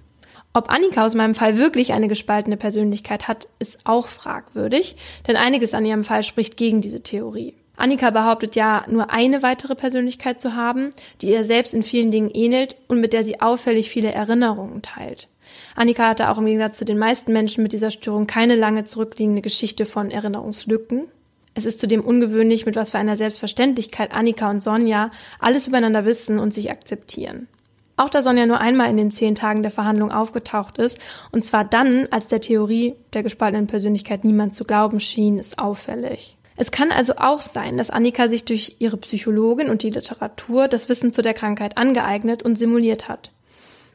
Ob 0.53 0.70
Annika 0.70 1.05
aus 1.05 1.14
meinem 1.14 1.35
Fall 1.35 1.59
wirklich 1.59 1.93
eine 1.93 2.09
gespaltene 2.09 2.57
Persönlichkeit 2.57 3.27
hat, 3.27 3.49
ist 3.59 3.79
auch 3.85 4.07
fragwürdig, 4.07 4.97
denn 5.27 5.37
einiges 5.37 5.75
an 5.75 5.85
ihrem 5.85 6.05
Fall 6.05 6.22
spricht 6.22 6.57
gegen 6.57 6.81
diese 6.81 7.03
Theorie. 7.03 7.55
Annika 7.77 8.11
behauptet 8.11 8.55
ja, 8.55 8.85
nur 8.89 9.11
eine 9.11 9.43
weitere 9.43 9.75
Persönlichkeit 9.75 10.41
zu 10.41 10.55
haben, 10.55 10.91
die 11.20 11.31
ihr 11.31 11.45
selbst 11.45 11.75
in 11.75 11.83
vielen 11.83 12.12
Dingen 12.12 12.31
ähnelt 12.31 12.77
und 12.87 13.01
mit 13.01 13.12
der 13.12 13.25
sie 13.25 13.41
auffällig 13.41 13.91
viele 13.91 14.12
Erinnerungen 14.12 14.81
teilt. 14.83 15.29
Annika 15.75 16.09
hatte 16.09 16.31
auch 16.31 16.39
im 16.39 16.47
Gegensatz 16.47 16.79
zu 16.79 16.85
den 16.85 16.99
meisten 16.99 17.33
Menschen 17.33 17.62
mit 17.62 17.72
dieser 17.72 17.91
Störung 17.91 18.27
keine 18.27 18.57
lange 18.57 18.85
zurückliegende 18.85 19.43
Geschichte 19.43 19.87
von 19.87 20.11
Erinnerungslücken. 20.11 21.09
Es 21.55 21.66
ist 21.66 21.79
zudem 21.79 22.01
ungewöhnlich, 22.05 22.66
mit 22.66 22.77
was 22.77 22.91
für 22.91 22.99
einer 22.99 23.16
Selbstverständlichkeit 23.16 24.12
Annika 24.12 24.51
und 24.51 24.62
Sonja 24.62 25.11
alles 25.39 25.68
übereinander 25.68 26.05
wissen 26.05 26.39
und 26.39 26.55
sich 26.55 26.70
akzeptieren. 26.70 27.49
Auch 27.97 28.11
da 28.11 28.22
Sonja 28.22 28.47
nur 28.47 28.61
einmal 28.61 28.91
in 28.91 28.97
den 28.97 29.12
zehn 29.12 29.37
Tagen 29.37 29.62
der 29.62 29.70
Verhandlung 29.70 30.11
aufgetaucht 30.11 30.79
ist, 30.79 30.99
und 31.31 31.45
zwar 31.45 31.64
dann, 31.64 32.09
als 32.11 32.27
der 32.27 32.41
Theorie 32.41 32.95
der 33.12 33.22
gespaltenen 33.22 33.68
Persönlichkeit 33.68 34.25
niemand 34.25 34.57
zu 34.57 34.64
glauben 34.64 34.99
schien, 34.99 35.39
ist 35.39 35.61
auffällig. 35.61 36.37
Es 36.57 36.70
kann 36.70 36.91
also 36.93 37.14
auch 37.16 37.41
sein, 37.41 37.77
dass 37.77 37.91
Annika 37.91 38.29
sich 38.29 38.45
durch 38.45 38.77
ihre 38.79 38.97
Psychologin 38.97 39.70
und 39.70 39.83
die 39.83 39.91
Literatur 39.91 40.68
das 40.68 40.89
Wissen 40.89 41.12
zu 41.12 41.22
der 41.22 41.35
Krankheit 41.35 41.77
angeeignet 41.77 42.43
und 42.43 42.57
simuliert 42.57 43.09
hat. 43.09 43.31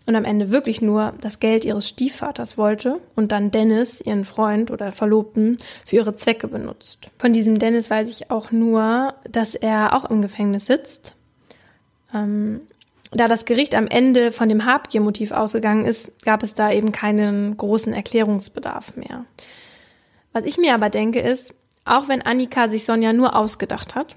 Und 0.10 0.16
am 0.16 0.26
Ende 0.26 0.50
wirklich 0.50 0.82
nur 0.82 1.14
das 1.22 1.40
Geld 1.40 1.64
ihres 1.64 1.88
Stiefvaters 1.88 2.58
wollte 2.58 3.00
und 3.16 3.32
dann 3.32 3.52
Dennis, 3.52 4.02
ihren 4.02 4.26
Freund 4.26 4.72
oder 4.72 4.92
Verlobten, 4.92 5.58
für 5.86 5.98
ihre 5.98 6.16
Zwecke 6.16 6.48
benutzt. 6.48 7.12
Von 7.20 7.32
diesem 7.32 7.60
Dennis 7.60 7.92
weiß 7.92 8.10
ich 8.10 8.32
auch 8.32 8.50
nur, 8.52 9.14
dass 9.30 9.54
er 9.54 9.96
auch 9.96 10.10
im 10.10 10.24
Gefängnis 10.24 10.66
sitzt. 10.66 11.14
Ähm, 12.12 12.62
da 13.12 13.28
das 13.28 13.46
Gericht 13.46 13.76
am 13.76 13.86
Ende 13.86 14.32
von 14.32 14.50
dem 14.50 14.66
Habgier-Motiv 14.66 15.30
ausgegangen 15.30 15.86
ist, 15.86 16.26
gab 16.26 16.42
es 16.42 16.56
da 16.56 16.72
eben 16.72 16.92
keinen 16.92 17.56
großen 17.56 17.94
Erklärungsbedarf 17.94 18.96
mehr. 18.96 19.26
Was 20.34 20.44
ich 20.44 20.58
mir 20.58 20.74
aber 20.74 20.90
denke 20.90 21.20
ist, 21.20 21.54
auch 21.86 22.08
wenn 22.08 22.24
Annika 22.24 22.68
sich 22.68 22.84
Sonja 22.84 23.14
nur 23.14 23.36
ausgedacht 23.36 23.94
hat, 23.94 24.16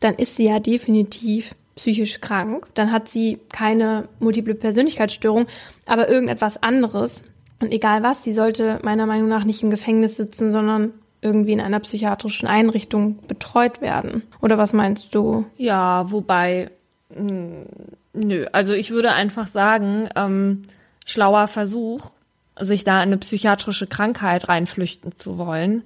dann 0.00 0.16
ist 0.16 0.34
sie 0.34 0.46
ja 0.46 0.58
definitiv 0.58 1.54
psychisch 1.78 2.20
krank. 2.20 2.66
Dann 2.74 2.92
hat 2.92 3.08
sie 3.08 3.40
keine 3.50 4.08
multiple 4.20 4.54
Persönlichkeitsstörung, 4.54 5.46
aber 5.86 6.08
irgendetwas 6.08 6.62
anderes. 6.62 7.22
Und 7.60 7.72
egal 7.72 8.02
was, 8.02 8.22
sie 8.22 8.32
sollte 8.32 8.78
meiner 8.82 9.06
Meinung 9.06 9.28
nach 9.28 9.44
nicht 9.44 9.62
im 9.62 9.70
Gefängnis 9.70 10.16
sitzen, 10.16 10.52
sondern 10.52 10.92
irgendwie 11.20 11.52
in 11.52 11.60
einer 11.60 11.80
psychiatrischen 11.80 12.46
Einrichtung 12.46 13.18
betreut 13.26 13.80
werden. 13.80 14.22
Oder 14.40 14.58
was 14.58 14.72
meinst 14.72 15.14
du? 15.14 15.46
Ja, 15.56 16.10
wobei 16.10 16.70
hm, 17.12 17.66
Nö, 18.24 18.46
also 18.52 18.72
ich 18.72 18.90
würde 18.90 19.12
einfach 19.12 19.46
sagen, 19.46 20.08
ähm, 20.16 20.62
schlauer 21.06 21.46
Versuch, 21.46 22.10
sich 22.60 22.82
da 22.82 22.96
in 22.96 23.08
eine 23.08 23.18
psychiatrische 23.18 23.86
Krankheit 23.86 24.48
reinflüchten 24.48 25.16
zu 25.16 25.38
wollen. 25.38 25.84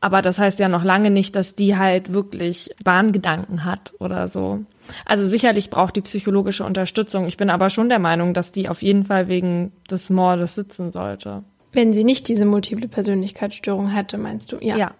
Aber 0.00 0.22
das 0.22 0.38
heißt 0.38 0.58
ja 0.58 0.68
noch 0.68 0.84
lange 0.84 1.10
nicht, 1.10 1.36
dass 1.36 1.54
die 1.54 1.76
halt 1.76 2.12
wirklich 2.12 2.70
Wahngedanken 2.84 3.64
hat 3.64 3.92
oder 3.98 4.28
so. 4.28 4.64
Also 5.04 5.26
sicherlich 5.26 5.70
braucht 5.70 5.96
die 5.96 6.02
psychologische 6.02 6.64
Unterstützung. 6.64 7.26
Ich 7.26 7.36
bin 7.36 7.50
aber 7.50 7.70
schon 7.70 7.88
der 7.88 7.98
Meinung, 7.98 8.34
dass 8.34 8.52
die 8.52 8.68
auf 8.68 8.82
jeden 8.82 9.04
Fall 9.04 9.28
wegen 9.28 9.72
des 9.90 10.10
Mordes 10.10 10.54
sitzen 10.54 10.90
sollte. 10.90 11.44
Wenn 11.72 11.92
sie 11.92 12.04
nicht 12.04 12.28
diese 12.28 12.44
multiple 12.44 12.88
Persönlichkeitsstörung 12.88 13.88
hätte, 13.88 14.18
meinst 14.18 14.52
du? 14.52 14.58
Ja. 14.60 14.76
Ja, 14.76 14.94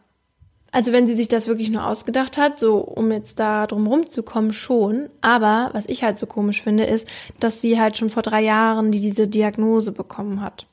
also 0.74 0.90
wenn 0.90 1.06
sie 1.06 1.14
sich 1.14 1.28
das 1.28 1.46
wirklich 1.46 1.70
nur 1.70 1.86
ausgedacht 1.86 2.36
hat, 2.36 2.58
so 2.58 2.78
um 2.78 3.12
jetzt 3.12 3.38
da 3.38 3.68
drum 3.68 3.86
rumzukommen, 3.86 4.52
schon. 4.52 5.08
Aber 5.20 5.70
was 5.72 5.86
ich 5.86 6.02
halt 6.02 6.18
so 6.18 6.26
komisch 6.26 6.62
finde, 6.62 6.82
ist, 6.82 7.08
dass 7.38 7.60
sie 7.60 7.80
halt 7.80 7.96
schon 7.96 8.10
vor 8.10 8.24
drei 8.24 8.42
Jahren 8.42 8.90
die, 8.90 8.98
diese 8.98 9.28
Diagnose 9.28 9.92
bekommen 9.92 10.40
hat. 10.40 10.66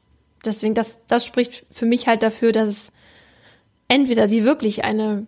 Deswegen, 0.44 0.74
das, 0.74 0.98
das 1.08 1.24
spricht 1.24 1.68
für 1.70 1.86
mich 1.86 2.08
halt 2.08 2.24
dafür, 2.24 2.52
dass 2.52 2.68
es 2.68 2.92
entweder 3.90 4.28
sie 4.28 4.44
wirklich 4.44 4.84
eine 4.84 5.28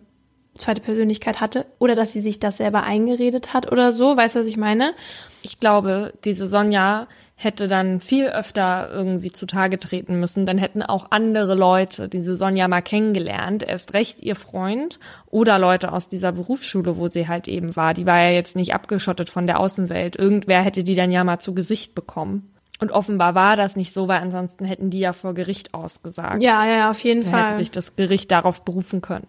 zweite 0.58 0.80
Persönlichkeit 0.80 1.40
hatte 1.40 1.66
oder 1.78 1.94
dass 1.94 2.12
sie 2.12 2.20
sich 2.20 2.40
das 2.40 2.58
selber 2.58 2.82
eingeredet 2.84 3.52
hat 3.54 3.70
oder 3.70 3.92
so. 3.92 4.16
Weißt 4.16 4.36
du, 4.36 4.40
was 4.40 4.46
ich 4.46 4.56
meine? 4.56 4.94
Ich 5.42 5.58
glaube, 5.58 6.12
diese 6.24 6.46
Sonja 6.46 7.06
hätte 7.36 7.66
dann 7.66 8.00
viel 8.00 8.28
öfter 8.28 8.90
irgendwie 8.92 9.32
zutage 9.32 9.78
treten 9.78 10.20
müssen. 10.20 10.46
Dann 10.46 10.58
hätten 10.58 10.82
auch 10.82 11.08
andere 11.10 11.54
Leute 11.54 12.08
diese 12.08 12.36
Sonja 12.36 12.68
mal 12.68 12.82
kennengelernt, 12.82 13.62
erst 13.62 13.92
recht 13.92 14.22
ihr 14.22 14.36
Freund 14.36 15.00
oder 15.26 15.58
Leute 15.58 15.92
aus 15.92 16.08
dieser 16.08 16.32
Berufsschule, 16.32 16.96
wo 16.96 17.08
sie 17.08 17.28
halt 17.28 17.48
eben 17.48 17.74
war. 17.76 17.92
Die 17.92 18.06
war 18.06 18.20
ja 18.20 18.30
jetzt 18.30 18.56
nicht 18.56 18.74
abgeschottet 18.74 19.30
von 19.30 19.46
der 19.46 19.60
Außenwelt. 19.60 20.16
Irgendwer 20.16 20.62
hätte 20.62 20.84
die 20.84 20.94
dann 20.94 21.10
ja 21.10 21.24
mal 21.24 21.40
zu 21.40 21.54
Gesicht 21.54 21.94
bekommen. 21.94 22.50
Und 22.80 22.92
offenbar 22.92 23.34
war 23.34 23.56
das 23.56 23.76
nicht 23.76 23.94
so, 23.94 24.08
weil 24.08 24.20
ansonsten 24.20 24.64
hätten 24.64 24.90
die 24.90 24.98
ja 24.98 25.12
vor 25.12 25.34
Gericht 25.34 25.74
ausgesagt. 25.74 26.42
Ja, 26.42 26.66
ja, 26.66 26.90
auf 26.90 27.00
jeden 27.00 27.22
dann 27.22 27.30
Fall. 27.30 27.46
Hätte 27.48 27.58
sich 27.58 27.70
das 27.70 27.96
Gericht 27.96 28.30
darauf 28.30 28.62
berufen 28.64 29.00
können. 29.00 29.26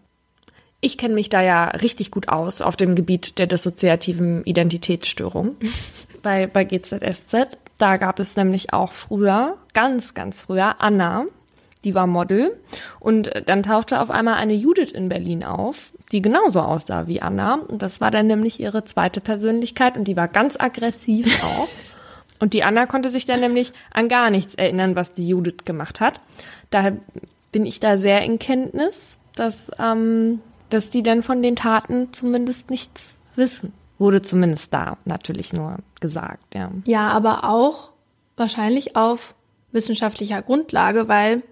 Ich 0.82 0.98
kenne 0.98 1.16
mich 1.16 1.30
da 1.30 1.42
ja 1.42 1.66
richtig 1.70 2.12
gut 2.12 2.30
aus 2.30 2.62
auf 2.62 2.76
dem 2.76 2.96
Gebiet 2.96 3.40
der 3.40 3.48
dissoziativen 3.48 4.44
Identitätsstörung 4.44 5.56
bei, 6.22 6.48
bei 6.48 6.64
GZSZ. 6.64 7.58
Da 7.78 7.98
gab 7.98 8.20
es 8.20 8.36
nämlich 8.36 8.74
auch 8.74 8.92
früher, 8.92 9.58
ganz, 9.74 10.14
ganz 10.14 10.40
früher, 10.40 10.82
Anna, 10.82 11.26
die 11.86 11.96
war 11.96 12.08
Model. 12.08 12.58
Und 13.00 13.32
dann 13.46 13.64
tauchte 13.64 14.02
auf 14.02 14.12
einmal 14.12 14.36
eine 14.36 14.54
Judith 14.54 14.92
in 14.92 15.10
Berlin 15.10 15.44
auf, 15.44 15.94
die 16.12 16.22
genauso 16.22 16.62
aussah 16.62 17.08
wie 17.08 17.22
Anna. 17.22 17.56
Und 17.56 17.82
das 17.82 18.02
war 18.02 18.12
dann 18.12 18.28
nämlich 18.28 18.60
ihre 18.60 18.84
zweite 18.86 19.22
Persönlichkeit 19.22 19.96
und 19.98 20.08
die 20.08 20.18
war 20.18 20.28
ganz 20.28 20.60
aggressiv 20.60 21.44
auch. 21.44 21.68
Und 22.40 22.54
die 22.54 22.64
Anna 22.64 22.86
konnte 22.86 23.10
sich 23.10 23.26
dann 23.26 23.40
nämlich 23.40 23.72
an 23.92 24.10
gar 24.10 24.30
nichts 24.30 24.56
erinnern, 24.56 24.96
was 24.96 25.14
die 25.14 25.28
Judith 25.28 25.64
gemacht 25.64 26.02
hat. 26.02 26.20
Daher 26.70 26.98
bin 27.52 27.66
ich 27.66 27.80
da 27.80 27.98
sehr 27.98 28.24
in 28.24 28.40
Kenntnis, 28.40 28.98
dass, 29.36 29.72
ähm, 29.80 30.42
dass 30.70 30.90
die 30.90 31.04
dann 31.04 31.22
von 31.22 31.42
den 31.42 31.56
Taten 31.56 32.12
zumindest 32.14 32.70
nichts 32.70 33.16
wissen. 33.36 33.74
Wurde 33.98 34.22
zumindest 34.22 34.74
da 34.74 34.98
natürlich 35.06 35.54
nur 35.54 35.78
gesagt, 36.02 36.54
ja. 36.54 36.72
Ja, 36.86 37.10
aber 37.10 37.46
auch 37.46 37.92
wahrscheinlich 38.36 38.96
auf 38.96 39.36
wissenschaftlicher 39.72 40.42
Grundlage, 40.42 41.08
weil 41.08 41.44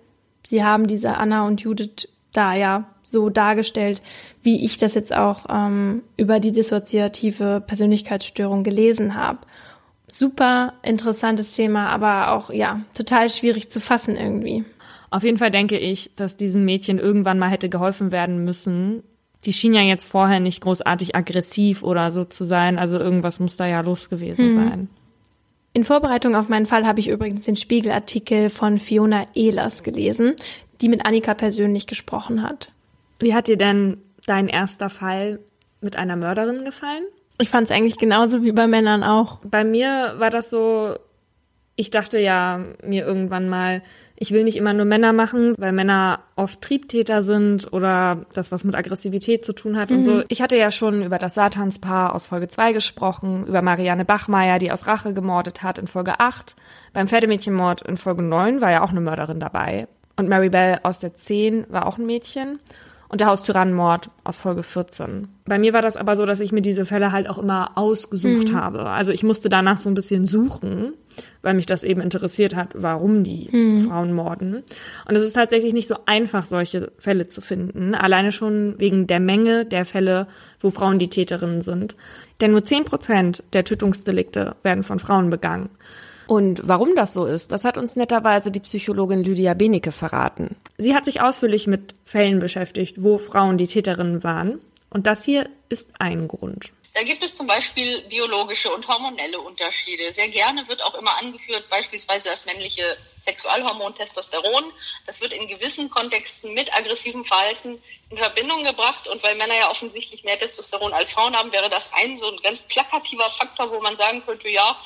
sie 0.45 0.63
haben 0.63 0.87
diese 0.87 1.17
Anna 1.17 1.45
und 1.45 1.61
Judith 1.61 2.09
da 2.33 2.53
ja 2.53 2.85
so 3.03 3.29
dargestellt, 3.29 4.01
wie 4.41 4.65
ich 4.65 4.77
das 4.77 4.95
jetzt 4.95 5.15
auch 5.15 5.45
ähm, 5.49 6.03
über 6.17 6.39
die 6.39 6.51
dissoziative 6.51 7.61
Persönlichkeitsstörung 7.65 8.63
gelesen 8.63 9.15
habe. 9.15 9.39
Super 10.09 10.73
interessantes 10.83 11.53
Thema, 11.53 11.89
aber 11.89 12.31
auch 12.31 12.49
ja 12.49 12.81
total 12.93 13.29
schwierig 13.29 13.69
zu 13.69 13.79
fassen 13.79 14.15
irgendwie. 14.15 14.65
Auf 15.13 15.21
jeden 15.21 15.37
Fall 15.37 15.51
denke 15.51 15.77
ich, 15.77 16.09
dass 16.15 16.37
diesem 16.37 16.65
Mädchen 16.65 16.97
irgendwann 16.97 17.37
mal 17.37 17.51
hätte 17.51 17.69
geholfen 17.69 18.11
werden 18.11 18.43
müssen, 18.43 19.03
die 19.45 19.53
schien 19.53 19.75
ja 19.75 19.81
jetzt 19.81 20.09
vorher 20.09 20.39
nicht 20.39 20.61
großartig 20.61 21.15
aggressiv 21.15 21.83
oder 21.83 22.09
so 22.09 22.25
zu 22.25 22.45
sein. 22.45 22.79
Also 22.79 22.97
irgendwas 22.97 23.39
muss 23.39 23.55
da 23.55 23.67
ja 23.67 23.81
los 23.81 24.09
gewesen 24.09 24.47
mhm. 24.47 24.53
sein. 24.53 24.89
In 25.73 25.83
Vorbereitung 25.83 26.35
auf 26.35 26.49
meinen 26.49 26.65
Fall 26.65 26.87
habe 26.87 26.99
ich 26.99 27.09
übrigens 27.09 27.45
den 27.45 27.57
Spiegelartikel 27.57 28.49
von 28.49 28.79
Fiona 28.79 29.25
Ehlers 29.35 29.83
gelesen, 29.83 30.33
die 30.81 30.89
mit 30.89 31.05
Annika 31.05 31.35
persönlich 31.35 31.85
gesprochen 31.85 32.41
hat. 32.41 32.71
Wie 33.19 33.35
hat 33.35 33.47
dir 33.47 33.57
denn 33.57 33.99
dein 34.25 34.47
erster 34.47 34.89
Fall 34.89 35.37
mit 35.79 35.95
einer 35.95 36.15
Mörderin 36.15 36.65
gefallen? 36.65 37.03
Ich 37.37 37.49
fand 37.49 37.69
es 37.69 37.75
eigentlich 37.75 37.99
genauso 37.99 38.41
wie 38.41 38.51
bei 38.51 38.65
Männern 38.65 39.03
auch. 39.03 39.41
Bei 39.43 39.63
mir 39.63 40.15
war 40.17 40.31
das 40.31 40.49
so, 40.49 40.95
ich 41.75 41.91
dachte 41.91 42.19
ja 42.19 42.65
mir 42.83 43.05
irgendwann 43.05 43.47
mal, 43.47 43.83
ich 44.15 44.31
will 44.31 44.43
nicht 44.43 44.57
immer 44.57 44.73
nur 44.73 44.85
Männer 44.85 45.11
machen, 45.11 45.55
weil 45.57 45.71
Männer 45.71 46.19
oft 46.35 46.61
Triebtäter 46.61 47.23
sind 47.23 47.71
oder 47.73 48.25
das 48.33 48.51
was 48.51 48.63
mit 48.63 48.75
Aggressivität 48.75 49.43
zu 49.43 49.53
tun 49.53 49.77
hat 49.77 49.89
mhm. 49.89 49.97
und 49.97 50.03
so. 50.03 50.23
Ich 50.27 50.41
hatte 50.41 50.57
ja 50.57 50.71
schon 50.71 51.03
über 51.03 51.17
das 51.17 51.33
Satanspaar 51.33 52.13
aus 52.13 52.27
Folge 52.27 52.47
2 52.47 52.73
gesprochen, 52.73 53.45
über 53.47 53.61
Marianne 53.61 54.05
Bachmeier, 54.05 54.59
die 54.59 54.71
aus 54.71 54.87
Rache 54.87 55.13
gemordet 55.13 55.63
hat 55.63 55.77
in 55.77 55.87
Folge 55.87 56.19
8. 56.19 56.55
Beim 56.93 57.07
Pferdemädchenmord 57.07 57.81
in 57.81 57.97
Folge 57.97 58.21
9 58.21 58.61
war 58.61 58.71
ja 58.71 58.83
auch 58.83 58.91
eine 58.91 59.01
Mörderin 59.01 59.39
dabei. 59.39 59.87
Und 60.15 60.29
Mary 60.29 60.49
Bell 60.49 60.79
aus 60.83 60.99
der 60.99 61.15
10 61.15 61.65
war 61.69 61.87
auch 61.87 61.97
ein 61.97 62.05
Mädchen 62.05 62.59
und 63.13 63.19
der 63.19 63.27
Haustyrannenmord 63.27 64.09
aus 64.23 64.37
Folge 64.37 64.63
14. 64.63 65.27
Bei 65.45 65.59
mir 65.59 65.71
war 65.73 65.83
das 65.83 65.97
aber 65.97 66.15
so, 66.15 66.25
dass 66.25 66.39
ich 66.39 66.51
mir 66.51 66.63
diese 66.63 66.83
Fälle 66.83 67.11
halt 67.11 67.29
auch 67.29 67.37
immer 67.37 67.71
ausgesucht 67.75 68.49
mhm. 68.49 68.55
habe. 68.55 68.89
Also 68.89 69.11
ich 69.11 69.21
musste 69.21 69.49
danach 69.49 69.79
so 69.79 69.87
ein 69.89 69.93
bisschen 69.93 70.25
suchen, 70.25 70.93
weil 71.41 71.53
mich 71.53 71.65
das 71.65 71.83
eben 71.83 72.01
interessiert 72.01 72.55
hat, 72.55 72.69
warum 72.73 73.23
die 73.23 73.49
mhm. 73.51 73.87
Frauen 73.87 74.13
morden. 74.13 74.63
Und 75.07 75.15
es 75.15 75.23
ist 75.23 75.33
tatsächlich 75.33 75.73
nicht 75.73 75.87
so 75.87 75.95
einfach, 76.05 76.45
solche 76.45 76.91
Fälle 76.97 77.27
zu 77.27 77.41
finden. 77.41 77.95
Alleine 77.95 78.31
schon 78.31 78.75
wegen 78.79 79.07
der 79.07 79.19
Menge 79.19 79.65
der 79.65 79.85
Fälle, 79.85 80.27
wo 80.59 80.71
Frauen 80.71 80.99
die 80.99 81.09
Täterinnen 81.09 81.61
sind. 81.61 81.95
Denn 82.41 82.51
nur 82.51 82.63
10 82.63 82.85
Prozent 82.85 83.43
der 83.53 83.63
Tötungsdelikte 83.63 84.55
werden 84.63 84.83
von 84.83 84.99
Frauen 84.99 85.29
begangen. 85.29 85.69
Und 86.25 86.61
warum 86.67 86.95
das 86.95 87.13
so 87.13 87.25
ist, 87.25 87.51
das 87.51 87.65
hat 87.65 87.77
uns 87.77 87.95
netterweise 87.95 88.49
die 88.49 88.61
Psychologin 88.61 89.23
Lydia 89.23 89.53
Benecke 89.53 89.91
verraten. 89.91 90.55
Sie 90.77 90.95
hat 90.95 91.05
sich 91.05 91.21
ausführlich 91.21 91.67
mit 91.67 91.95
Fällen 92.05 92.39
beschäftigt, 92.39 93.03
wo 93.03 93.17
Frauen 93.17 93.57
die 93.57 93.67
Täterinnen 93.67 94.23
waren. 94.23 94.59
Und 94.89 95.07
das 95.07 95.23
hier 95.23 95.49
ist 95.69 95.89
ein 95.99 96.27
Grund. 96.27 96.71
Da 96.95 97.01
gibt 97.01 97.25
es 97.25 97.33
zum 97.33 97.47
Beispiel 97.47 98.01
biologische 98.03 98.71
und 98.71 98.87
hormonelle 98.87 99.39
Unterschiede. 99.41 100.11
Sehr 100.11 100.27
gerne 100.27 100.67
wird 100.67 100.83
auch 100.83 100.93
immer 100.93 101.17
angeführt, 101.17 101.67
beispielsweise 101.67 102.29
das 102.29 102.45
männliche 102.45 102.83
Sexualhormon 103.17 103.95
Testosteron. 103.95 104.71
Das 105.07 105.19
wird 105.19 105.33
in 105.33 105.47
gewissen 105.47 105.89
Kontexten 105.89 106.53
mit 106.53 106.71
aggressivem 106.71 107.25
Verhalten 107.25 107.81
in 108.11 108.17
Verbindung 108.17 108.63
gebracht. 108.63 109.07
Und 109.07 109.23
weil 109.23 109.33
Männer 109.35 109.55
ja 109.55 109.71
offensichtlich 109.71 110.23
mehr 110.23 110.37
Testosteron 110.37 110.93
als 110.93 111.13
Frauen 111.13 111.35
haben, 111.35 111.51
wäre 111.51 111.67
das 111.67 111.91
ein 111.93 112.15
so 112.15 112.29
ein 112.29 112.37
ganz 112.43 112.61
plakativer 112.61 113.29
Faktor, 113.31 113.71
wo 113.71 113.81
man 113.81 113.97
sagen 113.97 114.23
könnte, 114.23 114.49
ja, 114.49 114.79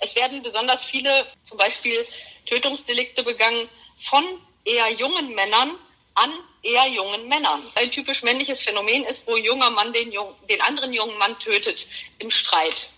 es 0.00 0.14
werden 0.16 0.42
besonders 0.42 0.84
viele 0.84 1.26
zum 1.42 1.56
Beispiel 1.56 2.06
Tötungsdelikte 2.44 3.22
begangen 3.22 3.68
von 3.96 4.22
eher 4.66 4.90
jungen 4.92 5.34
Männern 5.34 5.78
an 6.22 6.32
eher 6.62 6.86
jungen 6.88 7.28
Männern. 7.28 7.62
Ein 7.74 7.90
typisch 7.90 8.22
männliches 8.22 8.62
Phänomen 8.62 9.04
ist, 9.04 9.26
wo 9.26 9.34
ein 9.34 9.44
junger 9.44 9.70
Mann 9.70 9.92
den, 9.92 10.12
jungen, 10.12 10.34
den 10.48 10.60
anderen 10.62 10.92
jungen 10.92 11.16
Mann 11.18 11.38
tötet 11.38 11.88
im 12.18 12.30
Streit. 12.30 12.90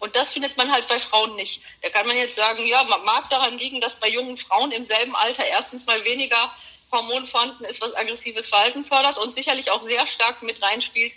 Und 0.00 0.16
das 0.16 0.32
findet 0.32 0.56
man 0.56 0.72
halt 0.72 0.88
bei 0.88 0.98
Frauen 0.98 1.36
nicht. 1.36 1.62
Da 1.82 1.90
kann 1.90 2.06
man 2.06 2.16
jetzt 2.16 2.36
sagen, 2.36 2.66
ja, 2.66 2.82
man 2.84 3.04
mag 3.04 3.30
daran 3.30 3.58
liegen, 3.58 3.80
dass 3.80 4.00
bei 4.00 4.08
jungen 4.08 4.36
Frauen 4.36 4.72
im 4.72 4.84
selben 4.84 5.14
Alter 5.14 5.46
erstens 5.46 5.86
mal 5.86 6.04
weniger 6.04 6.52
Hormon 6.90 7.26
vorhanden 7.26 7.64
ist, 7.64 7.80
was 7.80 7.94
aggressives 7.94 8.48
Verhalten 8.48 8.84
fördert 8.84 9.18
und 9.18 9.32
sicherlich 9.32 9.70
auch 9.70 9.82
sehr 9.82 10.06
stark 10.06 10.42
mit 10.42 10.62
reinspielt, 10.62 11.12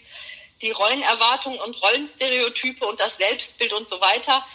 die 0.62 0.72
Rollenerwartungen 0.72 1.60
und 1.60 1.82
Rollenstereotype 1.82 2.86
und 2.86 3.00
das 3.00 3.18
Selbstbild 3.18 3.74
und 3.74 3.90
so 3.90 4.00
weiter. 4.00 4.46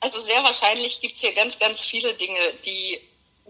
Also 0.00 0.20
sehr 0.20 0.42
wahrscheinlich 0.42 1.00
gibt 1.00 1.14
es 1.14 1.20
hier 1.20 1.32
ganz, 1.32 1.58
ganz 1.58 1.84
viele 1.84 2.14
Dinge, 2.14 2.54
die 2.64 3.00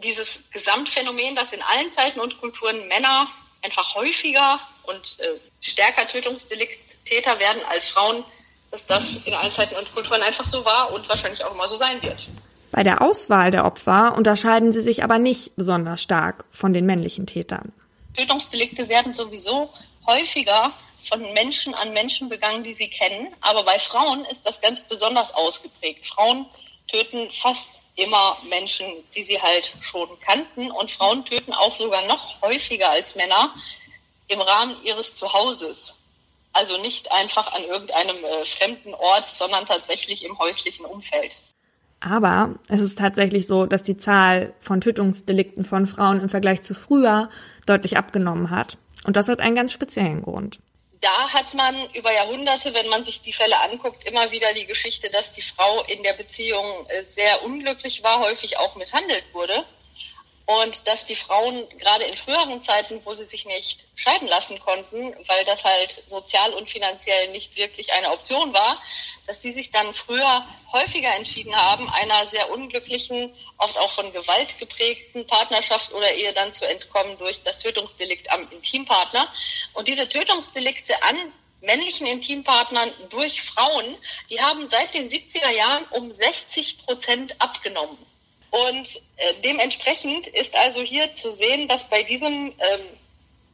dieses 0.02 0.44
Gesamtphänomen, 0.50 1.34
dass 1.34 1.52
in 1.52 1.62
allen 1.62 1.92
Zeiten 1.92 2.20
und 2.20 2.38
Kulturen 2.40 2.86
Männer 2.88 3.28
einfach 3.62 3.94
häufiger 3.94 4.60
und 4.84 5.16
äh, 5.20 5.38
stärker 5.60 6.06
Tötungsdelikttäter 6.06 7.38
werden 7.38 7.62
als 7.70 7.88
Frauen, 7.88 8.24
dass 8.70 8.86
das 8.86 9.16
in 9.24 9.34
allen 9.34 9.50
Zeiten 9.50 9.76
und 9.76 9.92
Kulturen 9.94 10.22
einfach 10.22 10.44
so 10.44 10.64
war 10.64 10.92
und 10.92 11.08
wahrscheinlich 11.08 11.44
auch 11.44 11.54
immer 11.54 11.66
so 11.66 11.76
sein 11.76 12.02
wird. 12.02 12.28
Bei 12.70 12.82
der 12.82 13.00
Auswahl 13.02 13.50
der 13.50 13.64
Opfer 13.64 14.14
unterscheiden 14.14 14.72
sie 14.72 14.82
sich 14.82 15.02
aber 15.02 15.18
nicht 15.18 15.56
besonders 15.56 16.02
stark 16.02 16.44
von 16.50 16.72
den 16.72 16.84
männlichen 16.84 17.26
Tätern. 17.26 17.72
Tötungsdelikte 18.14 18.88
werden 18.88 19.14
sowieso 19.14 19.72
häufiger 20.06 20.72
von 21.00 21.20
Menschen 21.32 21.74
an 21.74 21.92
Menschen 21.92 22.28
begangen, 22.28 22.64
die 22.64 22.74
sie 22.74 22.88
kennen. 22.88 23.28
Aber 23.40 23.62
bei 23.62 23.78
Frauen 23.78 24.24
ist 24.26 24.46
das 24.46 24.60
ganz 24.60 24.82
besonders 24.82 25.32
ausgeprägt. 25.34 26.06
Frauen 26.06 26.46
töten 26.88 27.30
fast 27.30 27.80
immer 27.98 28.36
Menschen, 28.48 28.86
die 29.14 29.22
sie 29.22 29.40
halt 29.40 29.72
schon 29.80 30.08
kannten. 30.20 30.70
Und 30.70 30.90
Frauen 30.90 31.24
töten 31.24 31.52
auch 31.52 31.74
sogar 31.74 32.06
noch 32.06 32.40
häufiger 32.42 32.90
als 32.90 33.16
Männer 33.16 33.54
im 34.28 34.40
Rahmen 34.40 34.76
ihres 34.84 35.14
Zuhauses. 35.14 35.98
Also 36.52 36.80
nicht 36.80 37.10
einfach 37.12 37.52
an 37.54 37.64
irgendeinem 37.64 38.24
äh, 38.24 38.44
fremden 38.44 38.94
Ort, 38.94 39.30
sondern 39.30 39.66
tatsächlich 39.66 40.24
im 40.24 40.38
häuslichen 40.38 40.86
Umfeld. 40.86 41.40
Aber 42.00 42.54
es 42.68 42.80
ist 42.80 42.98
tatsächlich 42.98 43.46
so, 43.46 43.66
dass 43.66 43.82
die 43.82 43.96
Zahl 43.96 44.54
von 44.60 44.80
Tötungsdelikten 44.80 45.64
von 45.64 45.86
Frauen 45.86 46.20
im 46.20 46.28
Vergleich 46.28 46.62
zu 46.62 46.74
früher 46.74 47.28
deutlich 47.66 47.96
abgenommen 47.96 48.50
hat. 48.50 48.78
Und 49.04 49.16
das 49.16 49.28
hat 49.28 49.40
einen 49.40 49.56
ganz 49.56 49.72
speziellen 49.72 50.22
Grund 50.22 50.60
da 51.00 51.32
hat 51.32 51.54
man 51.54 51.74
über 51.94 52.12
Jahrhunderte, 52.12 52.74
wenn 52.74 52.88
man 52.88 53.02
sich 53.02 53.22
die 53.22 53.32
Fälle 53.32 53.58
anguckt, 53.60 54.04
immer 54.04 54.30
wieder 54.30 54.52
die 54.54 54.66
Geschichte, 54.66 55.10
dass 55.10 55.30
die 55.30 55.42
Frau 55.42 55.82
in 55.84 56.02
der 56.02 56.14
Beziehung 56.14 56.86
äh, 56.88 57.04
sehr 57.04 57.44
unglücklich 57.44 58.02
war, 58.02 58.20
häufig 58.20 58.58
auch 58.58 58.74
misshandelt 58.76 59.24
wurde 59.32 59.64
und 60.48 60.88
dass 60.88 61.04
die 61.04 61.14
Frauen 61.14 61.68
gerade 61.78 62.04
in 62.04 62.16
früheren 62.16 62.58
Zeiten, 62.62 63.04
wo 63.04 63.12
sie 63.12 63.26
sich 63.26 63.44
nicht 63.44 63.84
scheiden 63.94 64.26
lassen 64.28 64.58
konnten, 64.60 65.14
weil 65.26 65.44
das 65.44 65.62
halt 65.62 66.02
sozial 66.06 66.54
und 66.54 66.70
finanziell 66.70 67.28
nicht 67.32 67.58
wirklich 67.58 67.92
eine 67.92 68.10
Option 68.10 68.54
war, 68.54 68.80
dass 69.26 69.40
die 69.40 69.52
sich 69.52 69.72
dann 69.72 69.92
früher 69.92 70.46
häufiger 70.72 71.14
entschieden 71.16 71.54
haben, 71.54 71.90
einer 71.90 72.26
sehr 72.26 72.50
unglücklichen, 72.50 73.30
oft 73.58 73.76
auch 73.76 73.90
von 73.90 74.10
Gewalt 74.14 74.58
geprägten 74.58 75.26
Partnerschaft 75.26 75.92
oder 75.92 76.14
Ehe 76.14 76.32
dann 76.32 76.50
zu 76.50 76.66
entkommen 76.66 77.18
durch 77.18 77.42
das 77.42 77.58
Tötungsdelikt 77.58 78.32
am 78.32 78.40
Intimpartner. 78.50 79.30
Und 79.74 79.86
diese 79.86 80.08
Tötungsdelikte 80.08 80.94
an 81.02 81.16
männlichen 81.60 82.06
Intimpartnern 82.06 82.90
durch 83.10 83.42
Frauen, 83.42 83.98
die 84.30 84.40
haben 84.40 84.66
seit 84.66 84.94
den 84.94 85.10
70er 85.10 85.50
Jahren 85.50 85.84
um 85.90 86.10
60 86.10 86.86
Prozent 86.86 87.36
abgenommen. 87.38 88.07
Und 88.50 89.02
äh, 89.16 89.34
dementsprechend 89.44 90.26
ist 90.28 90.56
also 90.56 90.80
hier 90.80 91.12
zu 91.12 91.30
sehen, 91.30 91.68
dass 91.68 91.88
bei 91.88 92.02
diesem 92.02 92.32
ähm, 92.32 92.86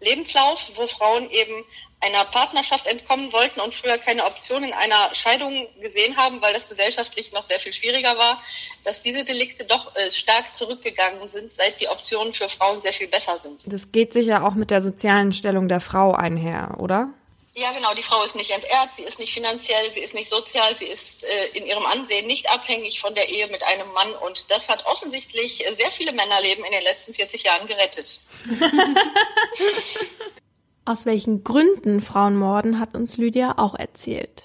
Lebenslauf, 0.01 0.71
wo 0.77 0.87
Frauen 0.87 1.31
eben 1.31 1.65
einer 2.01 2.25
Partnerschaft 2.27 2.87
entkommen 2.87 3.33
wollten 3.33 3.61
und 3.61 3.75
früher 3.75 3.97
keine 3.99 4.25
Option 4.25 4.63
in 4.63 4.73
einer 4.73 5.15
Scheidung 5.15 5.67
gesehen 5.81 6.17
haben, 6.17 6.41
weil 6.43 6.53
das 6.53 6.69
gesellschaftlich 6.69 7.33
noch 7.33 7.45
sehr 7.45 7.59
viel 7.59 7.73
schwieriger 7.73 8.17
war, 8.19 8.41
dass 8.85 9.01
diese 9.01 9.25
Delikte 9.25 9.65
doch 9.65 9.95
äh, 9.97 10.11
stark 10.11 10.55
zurückgegangen 10.55 11.29
sind, 11.29 11.53
seit 11.53 11.81
die 11.81 11.89
Optionen 11.89 12.33
für 12.33 12.49
Frauen 12.49 12.81
sehr 12.81 12.93
viel 12.93 13.09
besser 13.09 13.39
sind. 13.39 13.63
Das 13.65 13.91
geht 13.91 14.13
sicher 14.13 14.45
auch 14.45 14.55
mit 14.55 14.71
der 14.71 14.83
sozialen 14.83 15.33
Stellung 15.33 15.69
der 15.69 15.81
Frau 15.81 16.13
einher, 16.13 16.77
oder? 16.79 17.09
Ja, 17.57 17.71
genau. 17.71 17.95
Die 17.95 18.03
Frau 18.03 18.25
ist 18.25 18.35
nicht 18.35 18.51
entehrt, 18.51 18.95
sie 18.95 19.05
ist 19.05 19.21
nicht 19.21 19.33
finanziell, 19.33 19.89
sie 19.91 20.01
ist 20.01 20.15
nicht 20.15 20.29
sozial, 20.29 20.75
sie 20.75 20.87
ist 20.87 21.25
äh, 21.25 21.57
in 21.57 21.67
ihrem 21.67 21.87
Ansehen 21.87 22.27
nicht 22.27 22.51
abhängig 22.51 23.01
von 23.01 23.15
der 23.15 23.29
Ehe 23.29 23.47
mit 23.47 23.63
einem 23.63 23.93
Mann. 23.93 24.13
Und 24.27 24.51
das 24.51 24.69
hat 24.69 24.85
offensichtlich 24.87 25.65
sehr 25.73 25.91
viele 25.93 26.13
Männerleben 26.13 26.65
in 26.65 26.73
den 26.73 26.83
letzten 26.83 27.15
40 27.15 27.45
Jahren 27.45 27.69
gerettet. 27.69 28.19
Aus 30.85 31.07
welchen 31.07 31.45
Gründen 31.45 32.01
Frauen 32.01 32.37
morden, 32.37 32.81
hat 32.81 32.95
uns 32.95 33.17
Lydia 33.17 33.55
auch 33.57 33.77
erzählt. 33.77 34.43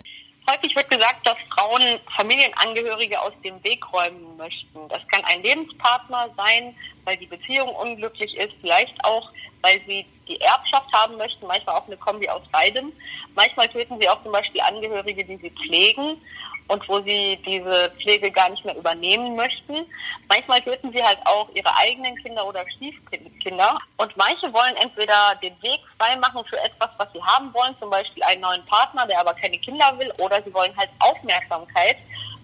Häufig 0.49 0.76
wird 0.76 0.89
gesagt, 0.89 1.28
dass 1.28 1.36
Frauen 1.53 1.99
Familienangehörige 2.16 3.22
aus 3.22 3.34
dem 3.43 3.62
Weg 3.64 3.84
räumen 3.91 4.38
möchten. 4.38 4.88
Das 4.88 5.05
kann 5.07 5.24
ein 5.26 5.43
Lebenspartner 5.43 6.30
sein, 6.38 6.76
weil 7.05 7.18
die 7.18 7.28
Beziehung 7.28 7.70
unglücklich 7.70 8.36
ist, 8.38 8.53
vielleicht 8.62 8.93
auch, 9.03 9.32
weil 9.62 9.82
sie 9.88 10.05
die 10.28 10.39
Erbschaft 10.41 10.91
haben 10.93 11.18
möchten, 11.18 11.45
manchmal 11.47 11.76
auch 11.76 11.88
eine 11.88 11.97
Kombi 11.97 12.30
aus 12.30 12.41
beidem. 12.51 12.93
Manchmal 13.36 13.68
töten 13.70 13.99
sie 13.99 14.07
auch 14.10 14.22
zum 14.24 14.32
Beispiel 14.32 14.62
Angehörige, 14.62 15.26
die 15.26 15.38
sie 15.38 15.49
pflegen 15.51 16.22
und 16.68 16.88
wo 16.88 17.01
sie 17.01 17.39
diese 17.45 17.91
Pflege 18.01 18.32
gar 18.32 18.49
nicht 18.49 18.64
mehr 18.64 18.78
übernehmen 18.78 19.36
möchten. 19.36 19.86
Manchmal 20.28 20.62
töten 20.62 20.91
sie 20.93 21.03
halt 21.03 21.18
auch 21.26 21.49
ihre 21.55 21.76
eigenen 21.78 22.16
Kinder 22.18 22.47
oder 22.47 22.64
Stiefkinder. 22.76 23.78
Und 23.97 24.16
manche 24.18 24.53
wollen 24.53 24.76
entweder 24.78 25.36
den 25.41 25.60
Weg 25.64 25.80
frei 25.97 26.16
machen 26.18 26.45
für 26.45 26.60
etwas, 26.60 26.89
was 26.97 27.07
sie 27.12 27.24
haben 27.24 27.51
wollen, 27.53 27.76
zum 27.80 27.89
Beispiel 27.89 28.24
einen 28.24 28.41
neuen 28.41 28.66
Partner, 28.68 29.07
der 29.07 29.20
aber 29.20 29.34
keine 29.34 29.57
Kinder 29.57 29.97
will, 29.97 30.14
oder 30.20 30.41
sie 30.43 30.53
wollen 30.53 30.76
halt 30.78 30.91
Aufmerksamkeit 30.99 31.97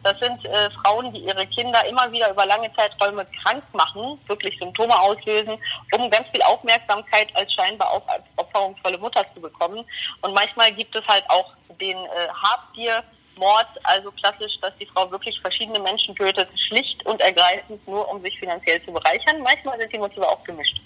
Das 0.05 0.19
sind 0.19 0.45
äh, 0.45 0.69
Frauen, 0.83 1.11
die 1.13 1.21
ihre 1.21 1.47
Kinder 1.47 1.83
immer 1.87 2.11
wieder 2.11 2.29
über 2.29 2.45
lange 2.45 2.71
Zeiträume 2.75 3.25
krank 3.41 3.63
machen, 3.73 4.19
wirklich 4.27 4.55
Symptome 4.59 4.93
auslösen, 5.01 5.57
um 5.97 6.09
ganz 6.11 6.29
viel 6.29 6.43
Aufmerksamkeit 6.43 7.27
als 7.35 7.51
scheinbar 7.51 7.91
auch 7.91 8.07
als 8.07 8.21
opferungsvolle 8.35 8.99
Mutter 8.99 9.25
zu 9.33 9.41
bekommen. 9.41 9.83
Und 10.21 10.35
manchmal 10.35 10.71
gibt 10.73 10.95
es 10.95 11.03
halt 11.07 11.23
auch 11.27 11.51
den 11.81 11.97
äh, 11.97 12.27
Habgier, 12.29 13.03
Mord, 13.35 13.65
also 13.81 14.11
klassisch, 14.11 14.53
dass 14.61 14.77
die 14.79 14.85
Frau 14.85 15.09
wirklich 15.09 15.41
verschiedene 15.41 15.79
Menschen 15.79 16.15
tötet, 16.15 16.49
schlicht 16.67 17.03
und 17.07 17.19
ergreifend 17.21 17.85
nur, 17.87 18.07
um 18.07 18.21
sich 18.21 18.37
finanziell 18.39 18.85
zu 18.85 18.91
bereichern. 18.91 19.41
Manchmal 19.41 19.79
sind 19.79 19.91
die 19.91 19.97
Motive 19.97 20.29
auch 20.29 20.43
gemischt. 20.43 20.79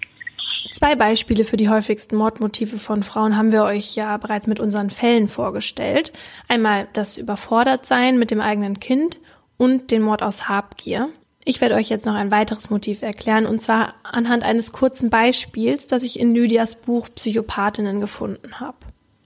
Zwei 0.72 0.96
Beispiele 0.96 1.46
für 1.46 1.58
die 1.58 1.70
häufigsten 1.70 2.16
Mordmotive 2.16 2.78
von 2.78 3.04
Frauen 3.04 3.38
haben 3.38 3.52
wir 3.52 3.64
euch 3.64 3.96
ja 3.96 4.16
bereits 4.18 4.48
mit 4.48 4.60
unseren 4.60 4.90
Fällen 4.90 5.28
vorgestellt. 5.28 6.12
Einmal 6.48 6.88
das 6.94 7.18
Überfordertsein 7.18 8.20
mit 8.20 8.32
dem 8.32 8.42
eigenen 8.42 8.80
Kind 8.80 9.20
und 9.58 9.92
den 9.92 10.02
Mord 10.02 10.22
aus 10.22 10.48
Habgier. 10.48 11.10
Ich 11.44 11.62
werde 11.62 11.76
euch 11.76 11.90
jetzt 11.90 12.06
noch 12.06 12.14
ein 12.14 12.32
weiteres 12.32 12.70
Motiv 12.70 13.02
erklären, 13.02 13.46
und 13.46 13.62
zwar 13.62 13.96
anhand 14.04 14.44
eines 14.44 14.72
kurzen 14.72 15.10
Beispiels, 15.10 15.88
das 15.88 16.04
ich 16.04 16.20
in 16.20 16.36
Lydias 16.36 16.76
Buch 16.76 17.10
Psychopathinnen 17.16 18.00
gefunden 18.02 18.60
habe. 18.60 18.78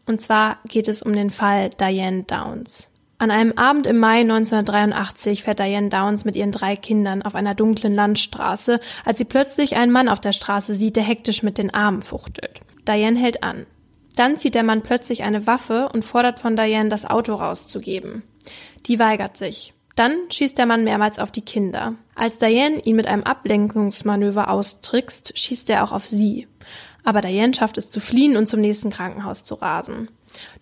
Und 0.05 0.21
zwar 0.21 0.59
geht 0.67 0.87
es 0.87 1.01
um 1.01 1.13
den 1.13 1.29
Fall 1.29 1.69
Diane 1.69 2.23
Downs. 2.23 2.89
An 3.23 3.31
einem 3.31 3.53
Abend 3.53 3.87
im 3.87 3.99
Mai 3.99 4.19
1983 4.19 5.43
fährt 5.43 5.59
Diane 5.59 5.87
Downs 5.87 6.25
mit 6.25 6.35
ihren 6.35 6.51
drei 6.51 6.75
Kindern 6.75 7.21
auf 7.21 7.35
einer 7.35 7.55
dunklen 7.55 7.95
Landstraße, 7.95 8.81
als 9.05 9.17
sie 9.17 9.23
plötzlich 9.23 9.77
einen 9.77 9.93
Mann 9.93 10.09
auf 10.09 10.19
der 10.19 10.33
Straße 10.33 10.75
sieht, 10.75 10.97
der 10.97 11.03
hektisch 11.03 11.41
mit 11.41 11.57
den 11.57 11.73
Armen 11.73 12.01
fuchtelt. 12.01 12.59
Diane 12.85 13.17
hält 13.17 13.41
an. 13.41 13.65
Dann 14.17 14.35
zieht 14.35 14.55
der 14.55 14.63
Mann 14.63 14.81
plötzlich 14.81 15.23
eine 15.23 15.47
Waffe 15.47 15.87
und 15.93 16.03
fordert 16.03 16.39
von 16.39 16.57
Diane, 16.57 16.89
das 16.89 17.09
Auto 17.09 17.35
rauszugeben. 17.35 18.23
Die 18.87 18.99
weigert 18.99 19.37
sich. 19.37 19.73
Dann 19.95 20.17
schießt 20.29 20.57
der 20.57 20.65
Mann 20.65 20.83
mehrmals 20.83 21.17
auf 21.17 21.31
die 21.31 21.45
Kinder. 21.45 21.93
Als 22.15 22.39
Diane 22.39 22.81
ihn 22.83 22.97
mit 22.97 23.07
einem 23.07 23.23
Ablenkungsmanöver 23.23 24.49
austrickst, 24.49 25.39
schießt 25.39 25.69
er 25.69 25.85
auch 25.85 25.93
auf 25.93 26.05
sie. 26.05 26.49
Aber 27.05 27.21
Diane 27.21 27.53
schafft 27.53 27.77
es 27.77 27.89
zu 27.89 28.01
fliehen 28.01 28.35
und 28.35 28.47
zum 28.47 28.59
nächsten 28.59 28.89
Krankenhaus 28.89 29.45
zu 29.45 29.55
rasen. 29.55 30.09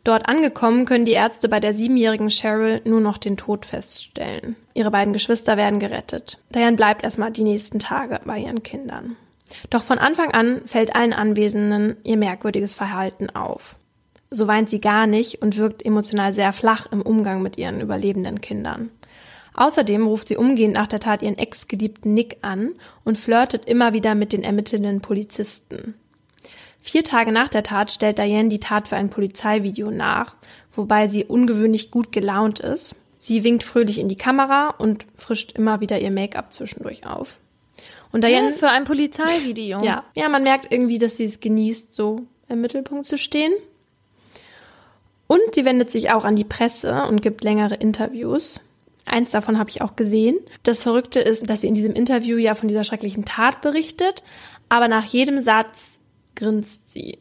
Dort 0.04 0.28
angekommen 0.28 0.86
können 0.86 1.06
die 1.06 1.12
Ärzte 1.12 1.48
bei 1.48 1.60
der 1.60 1.74
siebenjährigen 1.74 2.30
Cheryl 2.30 2.82
nur 2.86 3.02
noch 3.02 3.18
den 3.18 3.38
Tod 3.38 3.66
feststellen. 3.66 4.56
Ihre 4.74 4.92
beiden 4.92 5.14
Geschwister 5.14 5.58
werden 5.58 5.80
gerettet. 5.80 6.40
Diane 6.54 6.76
bleibt 6.76 7.04
erstmal 7.04 7.32
die 7.32 7.44
nächsten 7.44 7.80
Tage 7.80 8.20
bei 8.26 8.40
ihren 8.40 8.64
Kindern. 8.64 9.16
Doch 9.70 9.84
von 9.84 10.00
Anfang 10.00 10.32
an 10.32 10.62
fällt 10.66 10.96
allen 10.96 11.14
Anwesenden 11.14 11.98
ihr 12.04 12.18
merkwürdiges 12.18 12.76
Verhalten 12.76 13.30
auf. 13.30 13.76
So 14.30 14.48
weint 14.48 14.70
sie 14.70 14.80
gar 14.80 15.08
nicht 15.08 15.42
und 15.42 15.58
wirkt 15.58 15.86
emotional 15.86 16.34
sehr 16.34 16.54
flach 16.54 16.88
im 16.92 17.02
Umgang 17.02 17.42
mit 17.42 17.58
ihren 17.58 17.82
überlebenden 17.82 18.40
Kindern. 18.40 18.90
Außerdem 19.54 20.08
ruft 20.08 20.30
sie 20.30 20.38
umgehend 20.38 20.76
nach 20.76 20.88
der 20.88 21.02
Tat 21.02 21.22
ihren 21.22 21.38
ex-geliebten 21.38 22.14
Nick 22.14 22.38
an 22.42 22.72
und 23.04 23.18
flirtet 23.18 23.66
immer 23.66 23.92
wieder 23.92 24.16
mit 24.16 24.32
den 24.32 24.44
ermittelnden 24.44 25.02
Polizisten. 25.02 25.96
Vier 26.82 27.04
Tage 27.04 27.32
nach 27.32 27.48
der 27.48 27.64
Tat 27.64 27.92
stellt 27.92 28.18
Diane 28.18 28.50
die 28.50 28.60
Tat 28.60 28.88
für 28.88 28.96
ein 28.96 29.10
Polizeivideo 29.10 29.92
nach, 29.92 30.36
wobei 30.76 31.08
sie 31.08 31.26
ungewöhnlich 31.26 31.92
gut 31.92 32.12
gelaunt 32.12 32.60
ist. 32.60 32.96
Sie 33.18 33.44
winkt 33.44 33.64
fröhlich 33.64 34.00
in 34.00 34.10
die 34.10 34.16
Kamera 34.16 34.70
und 34.70 35.06
frischt 35.16 35.52
immer 35.52 35.80
wieder 35.80 36.00
ihr 36.00 36.10
Make-up 36.10 36.52
zwischendurch 36.52 37.06
auf. 37.06 37.38
Und 38.12 38.24
Diane 38.24 38.50
ja, 38.50 38.56
für 38.56 38.70
ein 38.70 38.84
Polizeivideo. 38.84 39.84
Ja, 39.84 40.04
ja, 40.16 40.28
man 40.28 40.44
merkt 40.44 40.72
irgendwie, 40.72 40.98
dass 40.98 41.18
sie 41.18 41.26
es 41.26 41.40
genießt, 41.40 41.94
so 41.94 42.24
im 42.50 42.62
Mittelpunkt 42.62 43.06
zu 43.06 43.18
stehen. 43.18 43.54
Und 45.28 45.54
sie 45.54 45.64
wendet 45.64 45.92
sich 45.92 46.12
auch 46.12 46.26
an 46.26 46.36
die 46.36 46.44
Presse 46.44 47.04
und 47.04 47.22
gibt 47.22 47.44
längere 47.44 47.76
Interviews. 47.76 48.60
Eins 49.06 49.32
davon 49.32 49.58
habe 49.58 49.70
ich 49.70 49.82
auch 49.82 49.96
gesehen. 49.96 50.38
Das 50.64 50.84
Verrückte 50.84 51.20
ist, 51.20 51.50
dass 51.50 51.62
sie 51.62 51.68
in 51.68 51.74
diesem 51.74 51.94
Interview 51.94 52.38
ja 52.38 52.56
von 52.56 52.68
dieser 52.68 52.84
schrecklichen 52.84 53.24
Tat 53.24 53.62
berichtet, 53.62 54.24
aber 54.68 54.88
nach 54.88 55.06
jedem 55.06 55.42
Satz 55.42 55.91
grinst 56.36 56.90
sie. 56.90 57.20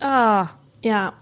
Ah. 0.00 0.50
Ja. 0.82 1.14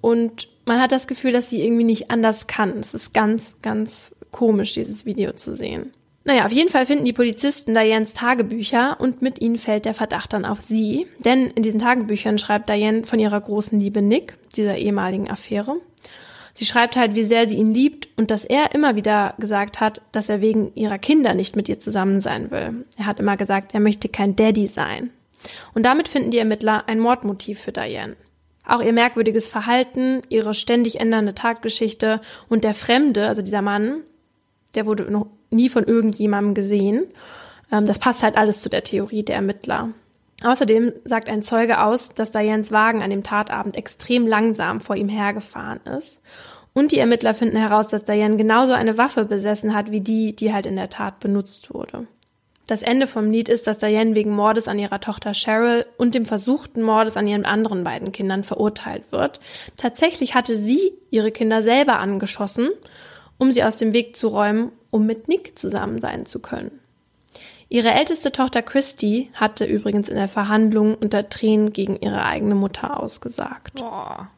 Und 0.00 0.48
man 0.64 0.80
hat 0.80 0.92
das 0.92 1.06
Gefühl, 1.06 1.32
dass 1.32 1.50
sie 1.50 1.62
irgendwie 1.62 1.84
nicht 1.84 2.10
anders 2.10 2.46
kann. 2.46 2.78
Es 2.78 2.94
ist 2.94 3.14
ganz, 3.14 3.56
ganz 3.62 4.14
komisch, 4.30 4.74
dieses 4.74 5.04
Video 5.04 5.32
zu 5.32 5.54
sehen. 5.54 5.92
Naja, 6.24 6.44
auf 6.44 6.52
jeden 6.52 6.68
Fall 6.68 6.84
finden 6.84 7.06
die 7.06 7.14
Polizisten 7.14 7.72
Dianes 7.72 8.12
Tagebücher 8.12 9.00
und 9.00 9.22
mit 9.22 9.40
ihnen 9.40 9.56
fällt 9.56 9.86
der 9.86 9.94
Verdacht 9.94 10.34
dann 10.34 10.44
auf 10.44 10.60
sie. 10.60 11.06
Denn 11.24 11.46
in 11.46 11.62
diesen 11.62 11.80
Tagebüchern 11.80 12.36
schreibt 12.36 12.68
Diane 12.68 13.04
von 13.04 13.18
ihrer 13.18 13.40
großen 13.40 13.80
Liebe 13.80 14.02
Nick, 14.02 14.36
dieser 14.54 14.76
ehemaligen 14.76 15.30
Affäre. 15.30 15.76
Sie 16.52 16.66
schreibt 16.66 16.96
halt, 16.96 17.14
wie 17.14 17.22
sehr 17.22 17.48
sie 17.48 17.56
ihn 17.56 17.72
liebt 17.72 18.08
und 18.16 18.30
dass 18.30 18.44
er 18.44 18.74
immer 18.74 18.94
wieder 18.96 19.36
gesagt 19.38 19.80
hat, 19.80 20.02
dass 20.12 20.28
er 20.28 20.40
wegen 20.40 20.74
ihrer 20.74 20.98
Kinder 20.98 21.32
nicht 21.32 21.56
mit 21.56 21.68
ihr 21.68 21.80
zusammen 21.80 22.20
sein 22.20 22.50
will. 22.50 22.84
Er 22.98 23.06
hat 23.06 23.20
immer 23.20 23.36
gesagt, 23.36 23.72
er 23.74 23.80
möchte 23.80 24.08
kein 24.08 24.36
Daddy 24.36 24.66
sein. 24.66 25.10
Und 25.74 25.84
damit 25.84 26.08
finden 26.08 26.30
die 26.30 26.38
Ermittler 26.38 26.84
ein 26.88 27.00
Mordmotiv 27.00 27.60
für 27.60 27.72
Diane. 27.72 28.16
Auch 28.66 28.82
ihr 28.82 28.92
merkwürdiges 28.92 29.48
Verhalten, 29.48 30.22
ihre 30.28 30.52
ständig 30.52 31.00
ändernde 31.00 31.34
Taggeschichte 31.34 32.20
und 32.48 32.64
der 32.64 32.74
Fremde, 32.74 33.26
also 33.26 33.40
dieser 33.40 33.62
Mann, 33.62 34.02
der 34.74 34.86
wurde 34.86 35.10
noch 35.10 35.26
nie 35.50 35.70
von 35.70 35.84
irgendjemandem 35.84 36.54
gesehen. 36.54 37.06
Ähm, 37.72 37.86
das 37.86 37.98
passt 37.98 38.22
halt 38.22 38.36
alles 38.36 38.60
zu 38.60 38.68
der 38.68 38.84
Theorie 38.84 39.22
der 39.22 39.36
Ermittler. 39.36 39.90
Außerdem 40.44 40.92
sagt 41.04 41.28
ein 41.28 41.42
Zeuge 41.42 41.82
aus, 41.82 42.10
dass 42.14 42.30
Dianes 42.30 42.70
Wagen 42.70 43.02
an 43.02 43.10
dem 43.10 43.22
Tatabend 43.22 43.76
extrem 43.76 44.26
langsam 44.26 44.80
vor 44.80 44.96
ihm 44.96 45.08
hergefahren 45.08 45.80
ist. 45.96 46.20
Und 46.74 46.92
die 46.92 46.98
Ermittler 46.98 47.34
finden 47.34 47.56
heraus, 47.56 47.88
dass 47.88 48.04
Diane 48.04 48.36
genauso 48.36 48.72
eine 48.72 48.98
Waffe 48.98 49.24
besessen 49.24 49.74
hat 49.74 49.90
wie 49.90 50.00
die, 50.00 50.36
die 50.36 50.52
halt 50.52 50.66
in 50.66 50.76
der 50.76 50.90
Tat 50.90 51.18
benutzt 51.18 51.74
wurde. 51.74 52.06
Das 52.68 52.82
Ende 52.82 53.06
vom 53.06 53.30
Lied 53.30 53.48
ist, 53.48 53.66
dass 53.66 53.78
Diane 53.78 54.14
wegen 54.14 54.30
Mordes 54.30 54.68
an 54.68 54.78
ihrer 54.78 55.00
Tochter 55.00 55.32
Cheryl 55.32 55.86
und 55.96 56.14
dem 56.14 56.26
versuchten 56.26 56.82
Mordes 56.82 57.16
an 57.16 57.26
ihren 57.26 57.46
anderen 57.46 57.82
beiden 57.82 58.12
Kindern 58.12 58.44
verurteilt 58.44 59.10
wird. 59.10 59.40
Tatsächlich 59.78 60.34
hatte 60.34 60.58
sie 60.58 60.92
ihre 61.10 61.32
Kinder 61.32 61.62
selber 61.62 61.98
angeschossen, 61.98 62.68
um 63.38 63.52
sie 63.52 63.64
aus 63.64 63.76
dem 63.76 63.94
Weg 63.94 64.16
zu 64.16 64.28
räumen, 64.28 64.70
um 64.90 65.06
mit 65.06 65.28
Nick 65.28 65.58
zusammen 65.58 65.98
sein 66.02 66.26
zu 66.26 66.40
können. 66.40 66.78
Ihre 67.70 67.90
älteste 67.90 68.32
Tochter 68.32 68.60
Christy 68.60 69.30
hatte 69.32 69.64
übrigens 69.64 70.10
in 70.10 70.16
der 70.16 70.28
Verhandlung 70.28 70.94
unter 70.94 71.30
Tränen 71.30 71.72
gegen 71.72 71.96
ihre 71.96 72.22
eigene 72.22 72.54
Mutter 72.54 73.02
ausgesagt. 73.02 73.76
Boah. 73.76 74.30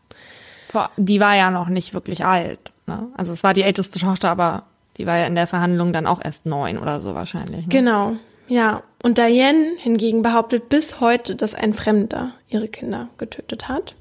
Die 0.97 1.19
war 1.19 1.35
ja 1.35 1.51
noch 1.51 1.69
nicht 1.69 1.95
wirklich 1.95 2.25
alt. 2.25 2.71
Ne? 2.87 3.09
Also 3.17 3.33
es 3.33 3.43
war 3.43 3.55
die 3.55 3.63
älteste 3.63 3.99
Tochter, 3.99 4.31
aber 4.31 4.67
die 5.01 5.07
war 5.07 5.17
ja 5.17 5.27
in 5.27 5.35
der 5.35 5.47
Verhandlung 5.47 5.95
dann 5.95 6.07
auch 6.07 6.23
erst 6.23 6.45
neun 6.45 6.77
oder 6.77 7.01
so 7.01 7.15
wahrscheinlich. 7.15 7.67
Ne? 7.67 7.69
Genau, 7.73 8.17
ja. 8.49 8.83
Und 9.03 9.17
Diane 9.17 9.73
hingegen 9.79 10.21
behauptet 10.21 10.69
bis 10.69 11.01
heute, 11.01 11.37
dass 11.37 11.55
ein 11.55 11.73
Fremder 11.73 12.35
ihre 12.49 12.69
Kinder 12.69 13.09
getötet 13.17 13.67
hat. 13.67 13.95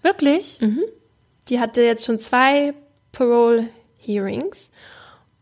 Wirklich? 0.00 0.58
Mhm. 0.62 0.80
Die 1.50 1.60
hatte 1.60 1.82
jetzt 1.82 2.06
schon 2.06 2.18
zwei 2.18 2.72
Parole-Hearings 3.12 4.70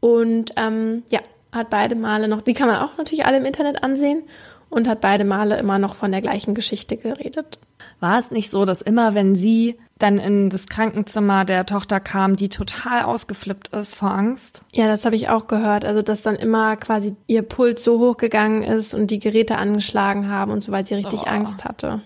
und 0.00 0.50
ähm, 0.56 1.04
ja, 1.10 1.20
hat 1.52 1.70
beide 1.70 1.94
Male 1.94 2.26
noch, 2.26 2.42
die 2.42 2.54
kann 2.54 2.66
man 2.66 2.78
auch 2.78 2.98
natürlich 2.98 3.24
alle 3.24 3.36
im 3.36 3.44
Internet 3.44 3.84
ansehen 3.84 4.24
und 4.68 4.88
hat 4.88 5.00
beide 5.00 5.24
Male 5.24 5.56
immer 5.58 5.78
noch 5.78 5.94
von 5.94 6.10
der 6.10 6.22
gleichen 6.22 6.56
Geschichte 6.56 6.96
geredet. 6.96 7.60
War 8.01 8.18
es 8.18 8.30
nicht 8.30 8.51
so, 8.51 8.64
dass 8.64 8.82
immer, 8.82 9.14
wenn 9.14 9.37
sie 9.37 9.78
dann 9.99 10.18
in 10.18 10.51
das 10.51 10.66
Krankenzimmer 10.66 11.45
der 11.45 11.66
Tochter 11.66 12.01
kam, 12.01 12.37
die 12.37 12.49
total 12.49 13.05
ausgeflippt 13.05 13.68
ist 13.68 13.95
vor 13.95 14.11
Angst? 14.11 14.62
Ja, 14.72 14.87
das 14.87 15.05
habe 15.05 15.16
ich 15.16 15.28
auch 15.28 15.47
gehört. 15.47 15.85
Also, 15.85 16.03
dass 16.03 16.22
dann 16.22 16.37
immer 16.37 16.76
quasi 16.76 17.14
ihr 17.26 17.43
Puls 17.43 17.85
so 17.85 17.99
hoch 18.01 18.16
gegangen 18.16 18.62
ist 18.62 18.95
und 18.95 19.11
die 19.11 19.20
Geräte 19.20 19.57
angeschlagen 19.57 20.28
haben 20.28 20.51
und 20.51 20.62
so, 20.62 20.72
weil 20.72 20.87
sie 20.87 20.95
richtig 20.95 21.22
oh. 21.22 21.28
Angst 21.28 21.64
hatte. 21.64 22.01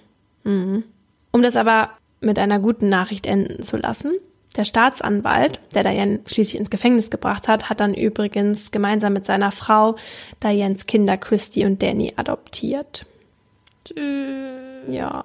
Mhm. 0.45 0.85
Um 1.31 1.43
das 1.43 1.57
aber 1.57 1.91
mit 2.21 2.39
einer 2.39 2.59
guten 2.59 2.89
Nachricht 2.89 3.27
enden 3.27 3.63
zu 3.63 3.77
lassen. 3.77 4.13
Der 4.57 4.65
Staatsanwalt, 4.65 5.61
der 5.75 5.85
Diane 5.85 6.21
schließlich 6.27 6.59
ins 6.59 6.71
Gefängnis 6.71 7.11
gebracht 7.11 7.49
hat, 7.49 7.71
hat 7.71 7.81
dann 7.81 7.95
übrigens 7.95 8.71
gemeinsam 8.71 9.13
mit 9.13 9.25
seiner 9.25 9.53
Frau 9.53 9.97
Dianes 10.43 10.87
Kinder 10.87 11.17
Christy 11.17 11.65
und 11.65 11.83
Danny 11.83 12.13
adoptiert. 12.17 13.07
Ja. 14.89 15.25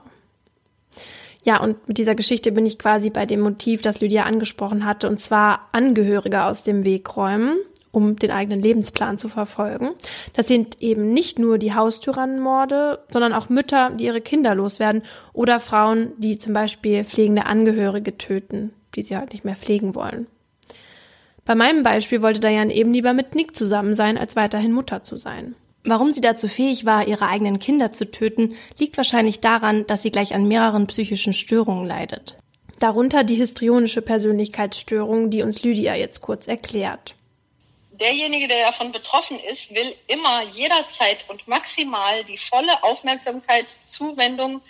Ja, 1.44 1.62
und 1.62 1.88
mit 1.88 1.98
dieser 1.98 2.16
Geschichte 2.16 2.52
bin 2.52 2.66
ich 2.66 2.80
quasi 2.80 3.10
bei 3.10 3.26
dem 3.26 3.42
Motiv, 3.42 3.82
das 3.82 4.00
Lydia 4.00 4.24
angesprochen 4.24 4.86
hatte, 4.86 5.10
und 5.10 5.20
zwar 5.20 5.68
Angehörige 5.74 6.44
aus 6.44 6.64
dem 6.64 6.86
Weg 6.86 7.16
räumen, 7.18 7.58
um 7.92 8.16
den 8.16 8.32
eigenen 8.32 8.62
Lebensplan 8.62 9.18
zu 9.18 9.28
verfolgen. 9.28 9.92
Das 10.34 10.48
sind 10.48 10.82
eben 10.82 11.12
nicht 11.12 11.40
nur 11.40 11.58
die 11.58 11.74
Haustyrannenmorde, 11.74 13.00
sondern 13.12 13.34
auch 13.34 13.50
Mütter, 13.50 13.92
die 13.92 14.06
ihre 14.06 14.22
Kinder 14.22 14.56
loswerden 14.56 15.04
oder 15.34 15.60
Frauen, 15.60 16.14
die 16.18 16.38
zum 16.38 16.54
Beispiel 16.54 17.04
pflegende 17.04 17.46
Angehörige 17.46 18.18
töten, 18.18 18.74
die 18.96 19.04
sie 19.04 19.18
halt 19.18 19.34
nicht 19.34 19.46
mehr 19.46 19.56
pflegen 19.56 19.96
wollen. 19.96 20.28
Bei 21.46 21.56
meinem 21.56 21.84
Beispiel 21.84 22.22
wollte 22.22 22.40
Diane 22.40 22.74
eben 22.74 22.94
lieber 22.94 23.14
mit 23.14 23.36
Nick 23.36 23.56
zusammen 23.56 23.96
sein, 23.96 24.18
als 24.18 24.38
weiterhin 24.38 24.72
Mutter 24.72 25.04
zu 25.04 25.18
sein. 25.18 25.56
Warum 25.86 26.14
sie 26.14 26.22
dazu 26.22 26.48
fähig 26.48 26.86
war, 26.86 27.08
ihre 27.08 27.28
eigenen 27.28 27.60
Kinder 27.60 27.92
zu 27.92 28.10
töten, 28.10 28.56
liegt 28.80 28.96
wahrscheinlich 28.96 29.42
daran, 29.42 29.86
dass 29.86 30.02
sie 30.02 30.12
gleich 30.12 30.34
an 30.34 30.48
mehreren 30.48 30.88
psychischen 30.88 31.34
Störungen 31.34 31.86
leidet. 31.86 32.36
Darunter 32.80 33.24
die 33.24 33.36
histrionische 33.36 34.02
Persönlichkeitsstörung, 34.02 35.30
die 35.30 35.44
uns 35.44 35.64
Lydia 35.64 35.96
jetzt 35.96 36.22
kurz 36.22 36.48
erklärt. 36.48 37.16
derjenige, 37.92 38.48
der 38.48 38.66
davon 38.66 38.92
betroffen 38.92 39.40
ist, 39.40 39.74
will 39.74 39.96
immer 40.08 40.44
jederzeit 40.52 41.30
und 41.30 41.48
maximal 41.48 42.24
die 42.26 42.38
volle 42.38 42.84
Aufmerksamkeit, 42.84 43.66
Zuwendung 43.86 44.62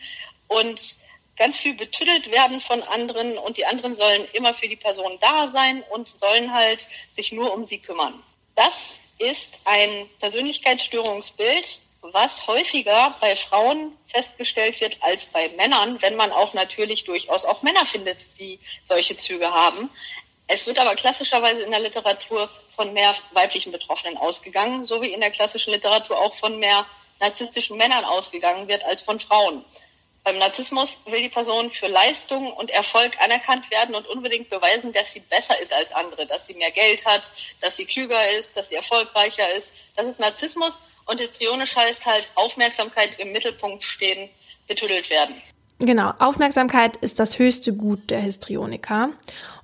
und 0.47 0.97
ganz 1.37 1.57
viel 1.57 1.73
betüttelt 1.73 2.31
werden 2.31 2.59
von 2.59 2.83
anderen 2.83 3.37
und 3.37 3.57
die 3.57 3.65
anderen 3.65 3.95
sollen 3.95 4.27
immer 4.33 4.53
für 4.53 4.67
die 4.67 4.75
Person 4.75 5.17
da 5.19 5.47
sein 5.47 5.83
und 5.89 6.09
sollen 6.09 6.53
halt 6.53 6.87
sich 7.11 7.31
nur 7.31 7.53
um 7.53 7.63
sie 7.63 7.79
kümmern. 7.79 8.21
Das 8.55 8.93
ist 9.17 9.59
ein 9.65 10.09
Persönlichkeitsstörungsbild, 10.19 11.79
was 12.01 12.47
häufiger 12.47 13.15
bei 13.21 13.35
Frauen 13.35 13.97
festgestellt 14.07 14.79
wird 14.81 14.97
als 15.01 15.25
bei 15.25 15.49
Männern, 15.49 16.01
wenn 16.01 16.15
man 16.15 16.31
auch 16.31 16.53
natürlich 16.53 17.05
durchaus 17.05 17.45
auch 17.45 17.61
Männer 17.61 17.85
findet, 17.85 18.37
die 18.39 18.59
solche 18.81 19.15
Züge 19.15 19.49
haben. 19.49 19.89
Es 20.47 20.67
wird 20.67 20.77
aber 20.79 20.95
klassischerweise 20.95 21.61
in 21.61 21.71
der 21.71 21.79
Literatur 21.79 22.49
von 22.75 22.91
mehr 22.93 23.15
weiblichen 23.31 23.71
Betroffenen 23.71 24.17
ausgegangen, 24.17 24.83
so 24.83 25.01
wie 25.01 25.13
in 25.13 25.21
der 25.21 25.31
klassischen 25.31 25.71
Literatur 25.71 26.19
auch 26.19 26.33
von 26.33 26.59
mehr 26.59 26.85
narzisstischen 27.19 27.77
Männern 27.77 28.03
ausgegangen 28.03 28.67
wird 28.67 28.83
als 28.83 29.03
von 29.03 29.19
Frauen. 29.19 29.63
Beim 30.23 30.37
Narzissmus 30.37 30.99
will 31.05 31.21
die 31.21 31.29
Person 31.29 31.69
für 31.69 31.87
Leistung 31.87 32.53
und 32.53 32.71
Erfolg 32.71 33.11
anerkannt 33.21 33.69
werden 33.69 33.93
und 33.93 34.07
unbedingt 34.07 34.49
beweisen, 34.49 34.93
dass 34.93 35.11
sie 35.11 35.19
besser 35.19 35.59
ist 35.61 35.73
als 35.73 35.91
andere, 35.91 36.25
dass 36.25 36.47
sie 36.47 36.53
mehr 36.53 36.71
Geld 36.71 37.05
hat, 37.05 37.29
dass 37.59 37.75
sie 37.75 37.85
klüger 37.85 38.29
ist, 38.39 38.55
dass 38.55 38.69
sie 38.69 38.75
erfolgreicher 38.75 39.53
ist. 39.53 39.73
Das 39.97 40.07
ist 40.07 40.21
Narzissmus 40.21 40.85
und 41.07 41.19
histrionisch 41.19 41.75
heißt 41.75 42.05
halt 42.05 42.29
Aufmerksamkeit 42.35 43.19
im 43.19 43.33
Mittelpunkt 43.33 43.83
stehen, 43.83 44.29
betüdelt 44.65 45.09
werden. 45.09 45.35
Genau, 45.79 46.13
Aufmerksamkeit 46.19 46.95
ist 46.97 47.19
das 47.19 47.37
höchste 47.39 47.73
Gut 47.73 48.09
der 48.09 48.21
Histrioniker. 48.21 49.09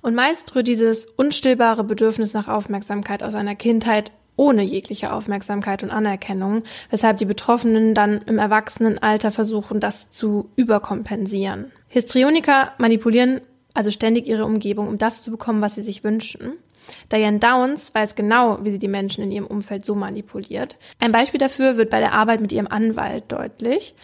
Und 0.02 0.14
meist 0.14 0.54
rührt 0.54 0.68
dieses 0.68 1.06
unstillbare 1.06 1.84
Bedürfnis 1.84 2.34
nach 2.34 2.48
Aufmerksamkeit 2.48 3.22
aus 3.22 3.34
einer 3.34 3.54
Kindheit 3.54 4.12
ohne 4.40 4.62
jegliche 4.62 5.12
Aufmerksamkeit 5.12 5.82
und 5.82 5.90
Anerkennung, 5.90 6.62
weshalb 6.88 7.18
die 7.18 7.26
Betroffenen 7.26 7.92
dann 7.94 8.22
im 8.22 8.38
Erwachsenenalter 8.38 9.30
versuchen, 9.30 9.80
das 9.80 10.08
zu 10.08 10.48
überkompensieren. 10.56 11.70
Histrioniker 11.88 12.72
manipulieren 12.78 13.42
also 13.74 13.90
ständig 13.90 14.26
ihre 14.26 14.46
Umgebung, 14.46 14.88
um 14.88 14.96
das 14.96 15.22
zu 15.22 15.30
bekommen, 15.30 15.60
was 15.60 15.74
sie 15.74 15.82
sich 15.82 16.04
wünschen. 16.04 16.54
Diane 17.12 17.38
Downs 17.38 17.94
weiß 17.94 18.14
genau, 18.14 18.64
wie 18.64 18.70
sie 18.70 18.78
die 18.78 18.88
Menschen 18.88 19.22
in 19.22 19.30
ihrem 19.30 19.46
Umfeld 19.46 19.84
so 19.84 19.94
manipuliert. 19.94 20.78
Ein 20.98 21.12
Beispiel 21.12 21.38
dafür 21.38 21.76
wird 21.76 21.90
bei 21.90 22.00
der 22.00 22.14
Arbeit 22.14 22.40
mit 22.40 22.50
ihrem 22.50 22.66
Anwalt 22.66 23.24
deutlich. 23.28 23.94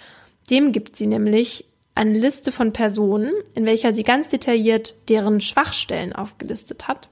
Dem 0.51 0.70
gibt 0.70 0.97
sie 0.97 1.07
nämlich 1.07 1.64
eine 1.95 2.12
Liste 2.12 2.53
von 2.53 2.74
Personen, 2.74 3.32
in 3.55 3.64
welcher 3.64 3.95
sie 3.95 4.05
ganz 4.05 4.28
detailliert 4.28 4.95
deren 5.09 5.41
Schwachstellen 5.41 6.12
aufgelistet 6.12 6.89
hat. 6.89 7.09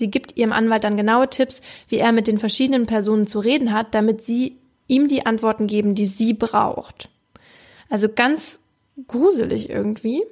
Sie 0.00 0.10
gibt 0.10 0.36
ihrem 0.36 0.52
Anwalt 0.52 0.82
dann 0.82 0.96
genaue 0.96 1.30
Tipps, 1.30 1.60
wie 1.88 1.98
er 1.98 2.10
mit 2.10 2.26
den 2.26 2.38
verschiedenen 2.38 2.86
Personen 2.86 3.28
zu 3.28 3.38
reden 3.38 3.72
hat, 3.72 3.94
damit 3.94 4.24
sie 4.24 4.56
ihm 4.88 5.06
die 5.06 5.24
Antworten 5.24 5.68
geben, 5.68 5.94
die 5.94 6.06
sie 6.06 6.34
braucht. 6.34 7.08
Also 7.88 8.08
ganz 8.08 8.58
gruselig 9.06 9.70
irgendwie. 9.70 10.24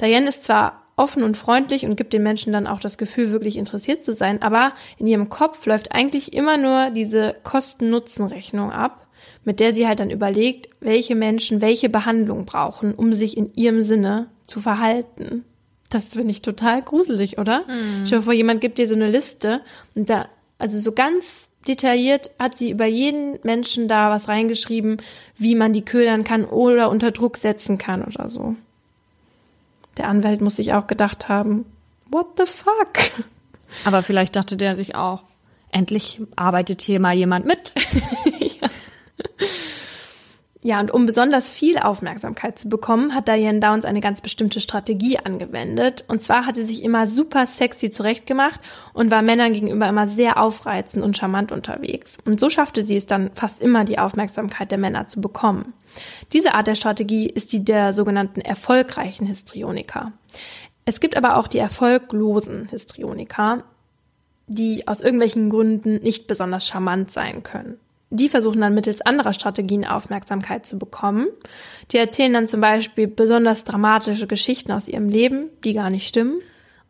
Diane 0.00 0.28
ist 0.28 0.44
zwar 0.44 0.82
offen 0.94 1.24
und 1.24 1.36
freundlich 1.36 1.84
und 1.84 1.96
gibt 1.96 2.12
den 2.12 2.22
Menschen 2.22 2.52
dann 2.52 2.68
auch 2.68 2.78
das 2.78 2.98
Gefühl, 2.98 3.32
wirklich 3.32 3.56
interessiert 3.56 4.04
zu 4.04 4.12
sein, 4.12 4.42
aber 4.42 4.72
in 4.98 5.08
ihrem 5.08 5.28
Kopf 5.28 5.66
läuft 5.66 5.92
eigentlich 5.92 6.32
immer 6.32 6.56
nur 6.56 6.90
diese 6.90 7.34
Kosten-Nutzen-Rechnung 7.42 8.70
ab 8.70 9.08
mit 9.44 9.60
der 9.60 9.74
sie 9.74 9.86
halt 9.86 10.00
dann 10.00 10.10
überlegt, 10.10 10.68
welche 10.80 11.14
Menschen 11.14 11.60
welche 11.60 11.88
Behandlung 11.88 12.44
brauchen, 12.44 12.94
um 12.94 13.12
sich 13.12 13.36
in 13.36 13.52
ihrem 13.54 13.82
Sinne 13.82 14.28
zu 14.46 14.60
verhalten. 14.60 15.44
Das 15.90 16.04
finde 16.04 16.30
ich 16.30 16.40
total 16.40 16.82
gruselig, 16.82 17.38
oder? 17.38 17.64
Mhm. 17.66 18.06
Stell 18.06 18.20
dir 18.20 18.24
vor, 18.24 18.32
jemand 18.32 18.60
gibt 18.60 18.78
dir 18.78 18.88
so 18.88 18.94
eine 18.94 19.10
Liste 19.10 19.60
und 19.94 20.08
da, 20.08 20.28
also 20.58 20.80
so 20.80 20.92
ganz 20.92 21.48
detailliert 21.68 22.30
hat 22.38 22.56
sie 22.56 22.70
über 22.70 22.86
jeden 22.86 23.38
Menschen 23.42 23.88
da 23.88 24.10
was 24.10 24.28
reingeschrieben, 24.28 24.98
wie 25.36 25.54
man 25.54 25.72
die 25.72 25.84
ködern 25.84 26.24
kann 26.24 26.44
oder 26.44 26.90
unter 26.90 27.10
Druck 27.10 27.36
setzen 27.36 27.76
kann 27.76 28.02
oder 28.04 28.28
so. 28.28 28.56
Der 29.96 30.08
Anwalt 30.08 30.40
muss 30.40 30.56
sich 30.56 30.72
auch 30.72 30.86
gedacht 30.86 31.28
haben, 31.28 31.66
what 32.10 32.26
the 32.38 32.46
fuck? 32.46 33.24
Aber 33.84 34.02
vielleicht 34.02 34.36
dachte 34.36 34.56
der 34.56 34.76
sich 34.76 34.94
auch, 34.94 35.22
endlich 35.70 36.20
arbeitet 36.36 36.80
hier 36.82 37.00
mal 37.00 37.14
jemand 37.14 37.46
mit. 37.46 37.74
Ja, 40.62 40.78
und 40.78 40.90
um 40.90 41.06
besonders 41.06 41.50
viel 41.50 41.78
Aufmerksamkeit 41.78 42.58
zu 42.58 42.68
bekommen, 42.68 43.14
hat 43.14 43.28
Diane 43.28 43.60
Downs 43.60 43.86
eine 43.86 44.02
ganz 44.02 44.20
bestimmte 44.20 44.60
Strategie 44.60 45.18
angewendet. 45.18 46.04
Und 46.06 46.20
zwar 46.20 46.44
hat 46.44 46.56
sie 46.56 46.64
sich 46.64 46.82
immer 46.82 47.06
super 47.06 47.46
sexy 47.46 47.90
zurechtgemacht 47.90 48.60
und 48.92 49.10
war 49.10 49.22
Männern 49.22 49.54
gegenüber 49.54 49.88
immer 49.88 50.06
sehr 50.06 50.38
aufreizend 50.38 51.02
und 51.02 51.16
charmant 51.16 51.50
unterwegs. 51.50 52.18
Und 52.26 52.38
so 52.38 52.50
schaffte 52.50 52.84
sie 52.84 52.96
es 52.96 53.06
dann 53.06 53.30
fast 53.34 53.62
immer, 53.62 53.86
die 53.86 53.98
Aufmerksamkeit 53.98 54.70
der 54.70 54.78
Männer 54.78 55.06
zu 55.06 55.22
bekommen. 55.22 55.72
Diese 56.34 56.52
Art 56.52 56.66
der 56.66 56.74
Strategie 56.74 57.26
ist 57.26 57.52
die 57.52 57.64
der 57.64 57.94
sogenannten 57.94 58.42
erfolgreichen 58.42 59.26
Histrioniker. 59.26 60.12
Es 60.84 61.00
gibt 61.00 61.16
aber 61.16 61.38
auch 61.38 61.48
die 61.48 61.58
erfolglosen 61.58 62.68
Histrioniker, 62.68 63.64
die 64.46 64.86
aus 64.86 65.00
irgendwelchen 65.00 65.48
Gründen 65.48 66.02
nicht 66.02 66.26
besonders 66.26 66.66
charmant 66.66 67.10
sein 67.10 67.42
können 67.42 67.78
die 68.10 68.28
versuchen 68.28 68.60
dann 68.60 68.74
mittels 68.74 69.00
anderer 69.00 69.32
Strategien 69.32 69.86
Aufmerksamkeit 69.86 70.66
zu 70.66 70.78
bekommen. 70.78 71.28
Die 71.92 71.96
erzählen 71.96 72.32
dann 72.32 72.48
zum 72.48 72.60
Beispiel 72.60 73.06
besonders 73.06 73.64
dramatische 73.64 74.26
Geschichten 74.26 74.72
aus 74.72 74.88
ihrem 74.88 75.08
Leben, 75.08 75.48
die 75.64 75.74
gar 75.74 75.90
nicht 75.90 76.06
stimmen. 76.06 76.40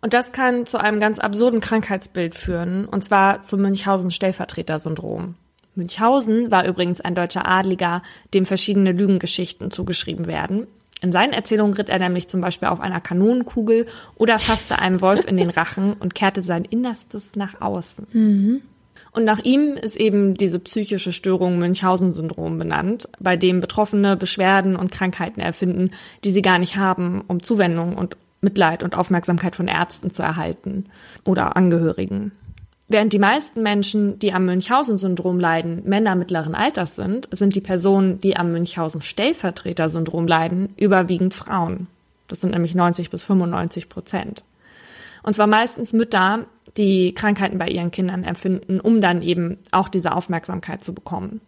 Und 0.00 0.14
das 0.14 0.32
kann 0.32 0.64
zu 0.64 0.78
einem 0.78 0.98
ganz 0.98 1.18
absurden 1.18 1.60
Krankheitsbild 1.60 2.34
führen, 2.34 2.86
und 2.86 3.04
zwar 3.04 3.42
zum 3.42 3.60
Münchhausen-Stellvertreter-Syndrom. 3.60 5.34
Münchhausen 5.74 6.50
war 6.50 6.66
übrigens 6.66 7.02
ein 7.02 7.14
deutscher 7.14 7.46
Adliger, 7.46 8.02
dem 8.32 8.46
verschiedene 8.46 8.92
Lügengeschichten 8.92 9.70
zugeschrieben 9.70 10.26
werden. 10.26 10.66
In 11.02 11.12
seinen 11.12 11.32
Erzählungen 11.32 11.74
ritt 11.74 11.88
er 11.88 11.98
nämlich 11.98 12.28
zum 12.28 12.40
Beispiel 12.40 12.68
auf 12.68 12.80
einer 12.80 13.00
Kanonenkugel 13.00 13.86
oder 14.16 14.38
fasste 14.38 14.78
einem 14.78 15.00
Wolf 15.00 15.26
in 15.26 15.36
den 15.36 15.50
Rachen 15.50 15.94
und 15.94 16.14
kehrte 16.14 16.42
sein 16.42 16.64
Innerstes 16.64 17.24
nach 17.36 17.60
außen. 17.60 18.06
Mhm. 18.12 18.62
Und 19.12 19.24
nach 19.24 19.40
ihm 19.40 19.74
ist 19.74 19.96
eben 19.96 20.34
diese 20.34 20.60
psychische 20.60 21.12
Störung 21.12 21.58
Münchhausen-Syndrom 21.58 22.58
benannt, 22.58 23.08
bei 23.18 23.36
dem 23.36 23.60
Betroffene 23.60 24.16
Beschwerden 24.16 24.76
und 24.76 24.92
Krankheiten 24.92 25.40
erfinden, 25.40 25.90
die 26.22 26.30
sie 26.30 26.42
gar 26.42 26.58
nicht 26.58 26.76
haben, 26.76 27.22
um 27.26 27.42
Zuwendung 27.42 27.96
und 27.96 28.16
Mitleid 28.40 28.82
und 28.82 28.94
Aufmerksamkeit 28.94 29.56
von 29.56 29.68
Ärzten 29.68 30.12
zu 30.12 30.22
erhalten 30.22 30.86
oder 31.24 31.56
Angehörigen. 31.56 32.32
Während 32.88 33.12
die 33.12 33.18
meisten 33.20 33.62
Menschen, 33.62 34.18
die 34.18 34.32
am 34.32 34.46
Münchhausen-Syndrom 34.46 35.38
leiden, 35.38 35.82
Männer 35.84 36.16
mittleren 36.16 36.56
Alters 36.56 36.96
sind, 36.96 37.28
sind 37.30 37.54
die 37.54 37.60
Personen, 37.60 38.20
die 38.20 38.36
am 38.36 38.50
Münchhausen-Stellvertreter-Syndrom 38.52 40.26
leiden, 40.26 40.74
überwiegend 40.76 41.34
Frauen. 41.34 41.86
Das 42.26 42.40
sind 42.40 42.50
nämlich 42.50 42.74
90 42.74 43.10
bis 43.10 43.22
95 43.24 43.88
Prozent. 43.88 44.42
Und 45.22 45.34
zwar 45.34 45.46
meistens 45.46 45.92
Mütter, 45.92 46.46
die 46.76 47.12
Krankheiten 47.14 47.58
bei 47.58 47.68
ihren 47.68 47.90
Kindern 47.90 48.24
empfinden, 48.24 48.80
um 48.80 49.00
dann 49.00 49.22
eben 49.22 49.58
auch 49.70 49.88
diese 49.88 50.12
Aufmerksamkeit 50.12 50.84
zu 50.84 50.94
bekommen. 50.94 51.40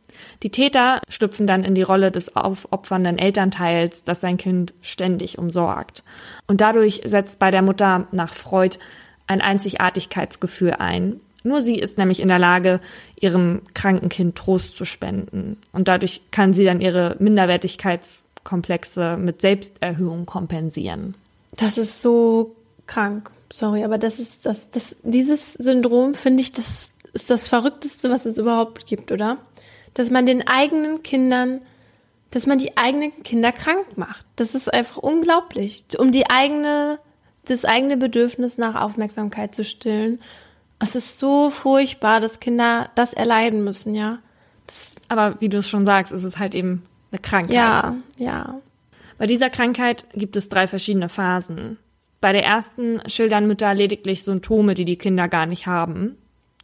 Die 0.43 0.51
Täter 0.51 1.01
schlüpfen 1.09 1.47
dann 1.47 1.65
in 1.65 1.75
die 1.75 1.83
Rolle 1.83 2.11
des 2.11 2.37
aufopfernden 2.37 3.19
Elternteils, 3.19 4.05
das 4.05 4.21
sein 4.21 4.37
Kind 4.37 4.75
ständig 4.83 5.39
umsorgt. 5.39 6.03
Und 6.47 6.61
dadurch 6.61 7.03
setzt 7.05 7.39
bei 7.39 7.51
der 7.51 7.63
Mutter 7.63 8.07
nach 8.13 8.35
Freud 8.35 8.79
ein 9.27 9.41
Einzigartigkeitsgefühl 9.41 10.73
ein. 10.73 11.21
Nur 11.45 11.63
sie 11.63 11.79
ist 11.79 11.99
nämlich 11.99 12.21
in 12.21 12.29
der 12.29 12.39
Lage, 12.39 12.81
ihrem 13.21 13.63
kranken 13.75 14.09
Kind 14.09 14.37
Trost 14.37 14.77
zu 14.77 14.85
spenden. 14.85 15.57
Und 15.73 15.89
dadurch 15.89 16.23
kann 16.31 16.55
sie 16.55 16.65
dann 16.65 16.81
ihre 16.81 17.17
Minderwertigkeitskomplexe 17.19 19.17
mit 19.17 19.41
Selbsterhöhung 19.41 20.27
kompensieren. 20.27 21.15
Das 21.57 21.79
ist 21.79 22.01
so 22.01 22.55
krank. 22.87 23.31
Sorry, 23.53 23.85
aber 23.85 23.99
das 23.99 24.19
ist 24.19 24.47
das, 24.47 24.71
das, 24.71 24.97
dieses 25.03 25.53
Syndrom 25.55 26.15
finde 26.15 26.41
ich, 26.41 26.53
das 26.53 26.91
ist 27.13 27.29
das 27.29 27.49
Verrückteste, 27.49 28.09
was 28.09 28.25
es 28.25 28.39
überhaupt 28.39 28.87
gibt, 28.87 29.13
oder? 29.13 29.37
Dass 29.93 30.11
man 30.11 30.25
den 30.25 30.47
eigenen 30.49 31.03
Kindern, 31.03 31.61
dass 32.31 32.47
man 32.47 32.57
die 32.57 32.79
eigenen 32.79 33.23
Kinder 33.25 33.53
krank 33.53 33.99
macht. 33.99 34.25
Das 34.37 34.55
ist 34.55 34.73
einfach 34.73 34.97
unglaublich. 34.97 35.85
Um 35.99 36.13
die 36.13 36.31
eigene, 36.31 36.99
das 37.45 37.67
eigene 37.67 37.99
Bedürfnis 37.99 38.57
nach 38.57 38.81
Aufmerksamkeit 38.81 39.55
zu 39.55 39.65
stillen. 39.65 40.21
Es 40.79 40.97
ist 40.97 41.19
so 41.19 41.51
furchtbar, 41.51 42.21
dass 42.21 42.41
Kinder 42.41 42.89
das 42.95 43.13
erleiden 43.13 43.65
müssen, 43.65 43.95
ja. 43.95 44.21
Das 44.67 44.97
aber 45.09 45.43
wie 45.43 45.51
du 45.51 45.59
es 45.59 45.69
schon 45.69 45.85
sagst, 45.85 46.11
ist 46.11 46.25
es 46.25 46.39
halt 46.39 46.55
eben 46.55 46.87
eine 47.11 47.21
Krankheit. 47.21 47.55
Ja, 47.55 47.97
ja. 48.17 48.61
Bei 49.19 49.27
dieser 49.27 49.51
Krankheit 49.51 50.07
gibt 50.15 50.37
es 50.37 50.49
drei 50.49 50.67
verschiedene 50.67 51.11
Phasen. 51.11 51.77
Bei 52.23 52.33
der 52.33 52.45
ersten 52.45 53.01
schildern 53.09 53.49
Mütter 53.49 53.75
lediglich 53.75 54.23
Symptome, 54.23 54.75
die 54.75 54.85
die 54.85 54.97
Kinder 54.97 55.27
gar 55.27 55.45
nicht 55.45 55.67
haben. 55.67 56.17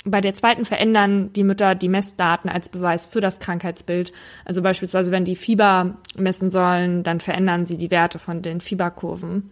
Bei 0.05 0.21
der 0.21 0.33
zweiten 0.33 0.65
verändern 0.65 1.33
die 1.33 1.43
Mütter 1.43 1.75
die 1.75 1.89
Messdaten 1.89 2.49
als 2.49 2.69
Beweis 2.69 3.05
für 3.05 3.21
das 3.21 3.41
Krankheitsbild. 3.41 4.13
Also 4.45 4.63
beispielsweise, 4.63 5.11
wenn 5.11 5.25
die 5.25 5.35
Fieber 5.35 5.97
messen 6.17 6.53
sollen, 6.53 7.03
dann 7.03 7.19
verändern 7.19 7.67
sie 7.67 7.77
die 7.77 7.91
Werte 7.91 8.21
von 8.21 8.41
den 8.41 8.61
Fieberkurven. 8.61 9.51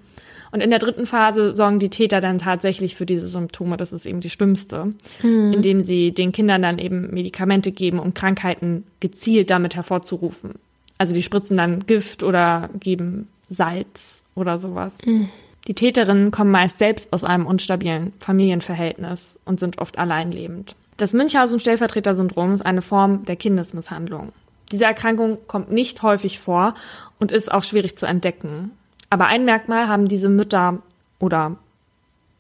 Und 0.53 0.61
in 0.61 0.71
der 0.71 0.79
dritten 0.79 1.07
Phase 1.07 1.53
sorgen 1.55 1.81
die 1.81 1.91
Täter 1.91 2.21
dann 2.21 2.39
tatsächlich 2.39 2.95
für 2.95 3.05
diese 3.05 3.27
Symptome. 3.27 3.77
Das 3.77 3.93
ist 3.93 4.07
eben 4.07 4.21
die 4.21 4.31
schlimmste, 4.31 4.95
hm. 5.23 5.55
indem 5.55 5.83
sie 5.83 6.13
den 6.13 6.31
Kindern 6.31 6.63
dann 6.63 6.79
eben 6.79 7.13
Medikamente 7.13 7.73
geben, 7.73 7.99
um 7.99 8.15
Krankheiten 8.15 8.85
gezielt 9.01 9.51
damit 9.51 9.75
hervorzurufen. 9.75 10.53
Also 10.99 11.15
die 11.15 11.23
spritzen 11.25 11.57
dann 11.57 11.85
Gift 11.85 12.23
oder 12.23 12.71
geben 12.79 13.27
Salz 13.51 14.23
oder 14.37 14.57
sowas. 14.57 14.97
Hm. 15.05 15.29
Die 15.67 15.75
Täterinnen 15.75 16.31
kommen 16.31 16.51
meist 16.51 16.79
selbst 16.79 17.13
aus 17.13 17.25
einem 17.25 17.47
unstabilen 17.47 18.13
Familienverhältnis 18.21 19.39
und 19.45 19.59
sind 19.59 19.79
oft 19.79 19.99
alleinlebend. 19.99 20.77
Das 20.97 21.13
Münchhausen-Stellvertreter-Syndrom 21.13 22.55
ist 22.55 22.65
eine 22.65 22.83
Form 22.83 23.25
der 23.25 23.37
Kindesmisshandlung. 23.37 24.33
Diese 24.71 24.85
Erkrankung 24.85 25.39
kommt 25.47 25.71
nicht 25.71 26.03
häufig 26.03 26.39
vor 26.39 26.75
und 27.19 27.33
ist 27.33 27.51
auch 27.51 27.63
schwierig 27.63 27.99
zu 27.99 28.07
entdecken. 28.07 28.77
Aber 29.11 29.27
ein 29.27 29.45
Merkmal 29.45 29.89
haben 29.89 30.09
diese 30.09 30.29
Mütter 30.29 30.83
oder 31.19 31.57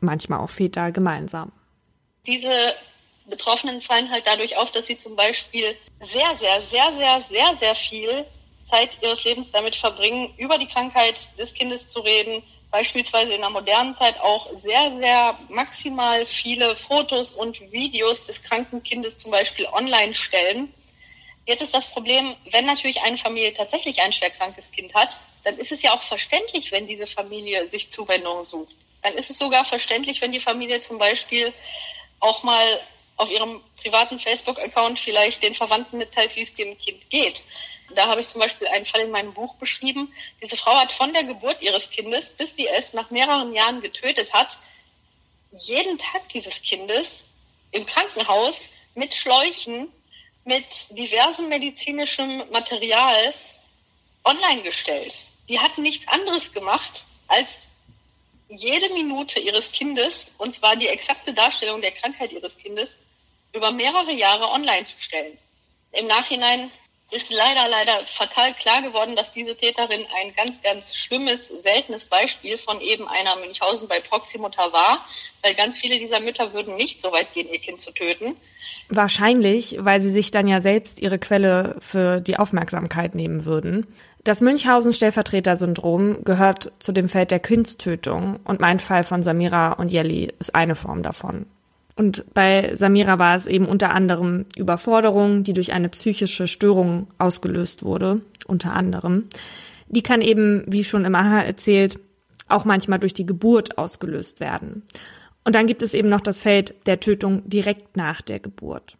manchmal 0.00 0.40
auch 0.40 0.50
Väter 0.50 0.92
gemeinsam. 0.92 1.52
Diese 2.26 2.52
Betroffenen 3.28 3.80
fallen 3.80 4.10
halt 4.10 4.24
dadurch 4.26 4.56
auf, 4.56 4.70
dass 4.72 4.86
sie 4.86 4.96
zum 4.96 5.16
Beispiel 5.16 5.74
sehr, 6.00 6.36
sehr, 6.36 6.60
sehr, 6.60 6.92
sehr, 6.92 7.20
sehr, 7.20 7.56
sehr 7.58 7.74
viel 7.74 8.24
Zeit 8.64 8.90
ihres 9.02 9.24
Lebens 9.24 9.52
damit 9.52 9.76
verbringen, 9.76 10.32
über 10.38 10.58
die 10.58 10.66
Krankheit 10.66 11.38
des 11.38 11.54
Kindes 11.54 11.86
zu 11.88 12.00
reden, 12.00 12.42
beispielsweise 12.76 13.32
in 13.32 13.40
der 13.40 13.48
modernen 13.48 13.94
Zeit 13.94 14.20
auch 14.20 14.50
sehr, 14.54 14.92
sehr 14.92 15.38
maximal 15.48 16.26
viele 16.26 16.76
Fotos 16.76 17.32
und 17.32 17.58
Videos 17.72 18.26
des 18.26 18.42
kranken 18.42 18.82
Kindes 18.82 19.16
zum 19.16 19.30
Beispiel 19.30 19.64
online 19.72 20.12
stellen. 20.12 20.74
Jetzt 21.46 21.62
ist 21.62 21.72
das 21.72 21.90
Problem, 21.90 22.36
wenn 22.50 22.66
natürlich 22.66 23.00
eine 23.00 23.16
Familie 23.16 23.54
tatsächlich 23.54 24.02
ein 24.02 24.12
schwerkrankes 24.12 24.72
Kind 24.72 24.92
hat, 24.94 25.20
dann 25.44 25.56
ist 25.56 25.72
es 25.72 25.80
ja 25.80 25.94
auch 25.94 26.02
verständlich, 26.02 26.70
wenn 26.70 26.86
diese 26.86 27.06
Familie 27.06 27.66
sich 27.66 27.90
Zuwendung 27.90 28.44
sucht. 28.44 28.74
Dann 29.00 29.14
ist 29.14 29.30
es 29.30 29.38
sogar 29.38 29.64
verständlich, 29.64 30.20
wenn 30.20 30.32
die 30.32 30.40
Familie 30.40 30.82
zum 30.82 30.98
Beispiel 30.98 31.54
auch 32.20 32.42
mal 32.42 32.80
auf 33.16 33.30
ihrem 33.30 33.62
privaten 33.82 34.18
Facebook-Account 34.18 35.00
vielleicht 35.00 35.42
den 35.42 35.54
Verwandten 35.54 35.96
mitteilt, 35.96 36.36
wie 36.36 36.42
es 36.42 36.52
dem 36.52 36.76
Kind 36.76 37.08
geht. 37.08 37.42
Da 37.94 38.08
habe 38.08 38.20
ich 38.20 38.28
zum 38.28 38.40
Beispiel 38.40 38.68
einen 38.68 38.84
Fall 38.84 39.02
in 39.02 39.10
meinem 39.10 39.32
Buch 39.32 39.54
beschrieben. 39.56 40.12
Diese 40.42 40.56
Frau 40.56 40.74
hat 40.76 40.92
von 40.92 41.12
der 41.12 41.24
Geburt 41.24 41.62
ihres 41.62 41.90
Kindes, 41.90 42.32
bis 42.32 42.56
sie 42.56 42.66
es 42.66 42.92
nach 42.92 43.10
mehreren 43.10 43.52
Jahren 43.52 43.80
getötet 43.80 44.32
hat, 44.32 44.58
jeden 45.52 45.98
Tag 45.98 46.28
dieses 46.30 46.60
Kindes 46.62 47.24
im 47.70 47.86
Krankenhaus 47.86 48.70
mit 48.94 49.14
Schläuchen, 49.14 49.92
mit 50.44 50.64
diversem 50.90 51.48
medizinischem 51.48 52.42
Material 52.50 53.34
online 54.24 54.62
gestellt. 54.62 55.14
Die 55.48 55.60
hat 55.60 55.78
nichts 55.78 56.08
anderes 56.08 56.52
gemacht, 56.52 57.04
als 57.28 57.68
jede 58.48 58.92
Minute 58.92 59.40
ihres 59.40 59.72
Kindes, 59.72 60.30
und 60.38 60.52
zwar 60.52 60.76
die 60.76 60.88
exakte 60.88 61.32
Darstellung 61.34 61.80
der 61.80 61.92
Krankheit 61.92 62.32
ihres 62.32 62.58
Kindes, 62.58 62.98
über 63.52 63.70
mehrere 63.72 64.12
Jahre 64.12 64.50
online 64.50 64.84
zu 64.84 65.00
stellen. 65.00 65.38
Im 65.92 66.06
Nachhinein 66.06 66.70
ist 67.10 67.30
leider, 67.30 67.68
leider 67.70 68.04
fatal 68.06 68.52
klar 68.54 68.82
geworden, 68.82 69.14
dass 69.14 69.30
diese 69.30 69.56
Täterin 69.56 70.04
ein 70.20 70.32
ganz, 70.36 70.62
ganz 70.62 70.94
schlimmes, 70.94 71.48
seltenes 71.48 72.06
Beispiel 72.06 72.58
von 72.58 72.80
eben 72.80 73.06
einer 73.06 73.36
Münchhausen 73.36 73.88
bei 73.88 74.00
Proxymutter 74.00 74.72
war, 74.72 75.04
weil 75.42 75.54
ganz 75.54 75.78
viele 75.78 75.98
dieser 75.98 76.20
Mütter 76.20 76.52
würden 76.52 76.74
nicht 76.74 77.00
so 77.00 77.12
weit 77.12 77.32
gehen, 77.32 77.48
ihr 77.48 77.60
Kind 77.60 77.80
zu 77.80 77.92
töten. 77.92 78.36
Wahrscheinlich, 78.88 79.76
weil 79.78 80.00
sie 80.00 80.10
sich 80.10 80.30
dann 80.30 80.48
ja 80.48 80.60
selbst 80.60 81.00
ihre 81.00 81.18
Quelle 81.18 81.76
für 81.80 82.20
die 82.20 82.38
Aufmerksamkeit 82.38 83.14
nehmen 83.14 83.44
würden. 83.44 83.86
Das 84.24 84.40
Münchhausen-Stellvertreter-Syndrom 84.40 86.24
gehört 86.24 86.72
zu 86.80 86.90
dem 86.90 87.08
Feld 87.08 87.30
der 87.30 87.38
Kindstötung 87.38 88.40
und 88.42 88.58
mein 88.58 88.80
Fall 88.80 89.04
von 89.04 89.22
Samira 89.22 89.74
und 89.74 89.92
Jelly 89.92 90.32
ist 90.40 90.56
eine 90.56 90.74
Form 90.74 91.04
davon. 91.04 91.46
Und 91.96 92.26
bei 92.34 92.76
Samira 92.76 93.18
war 93.18 93.34
es 93.36 93.46
eben 93.46 93.66
unter 93.66 93.90
anderem 93.90 94.44
Überforderung, 94.54 95.44
die 95.44 95.54
durch 95.54 95.72
eine 95.72 95.88
psychische 95.88 96.46
Störung 96.46 97.08
ausgelöst 97.18 97.82
wurde, 97.82 98.20
unter 98.46 98.74
anderem. 98.74 99.28
Die 99.88 100.02
kann 100.02 100.20
eben, 100.20 100.64
wie 100.66 100.84
schon 100.84 101.06
im 101.06 101.14
Aha 101.14 101.40
erzählt, 101.40 101.98
auch 102.48 102.64
manchmal 102.64 102.98
durch 102.98 103.14
die 103.14 103.26
Geburt 103.26 103.78
ausgelöst 103.78 104.40
werden. 104.40 104.86
Und 105.42 105.54
dann 105.54 105.66
gibt 105.66 105.82
es 105.82 105.94
eben 105.94 106.08
noch 106.08 106.20
das 106.20 106.38
Feld 106.38 106.74
der 106.86 107.00
Tötung 107.00 107.48
direkt 107.48 107.96
nach 107.96 108.20
der 108.20 108.40
Geburt. 108.40 108.96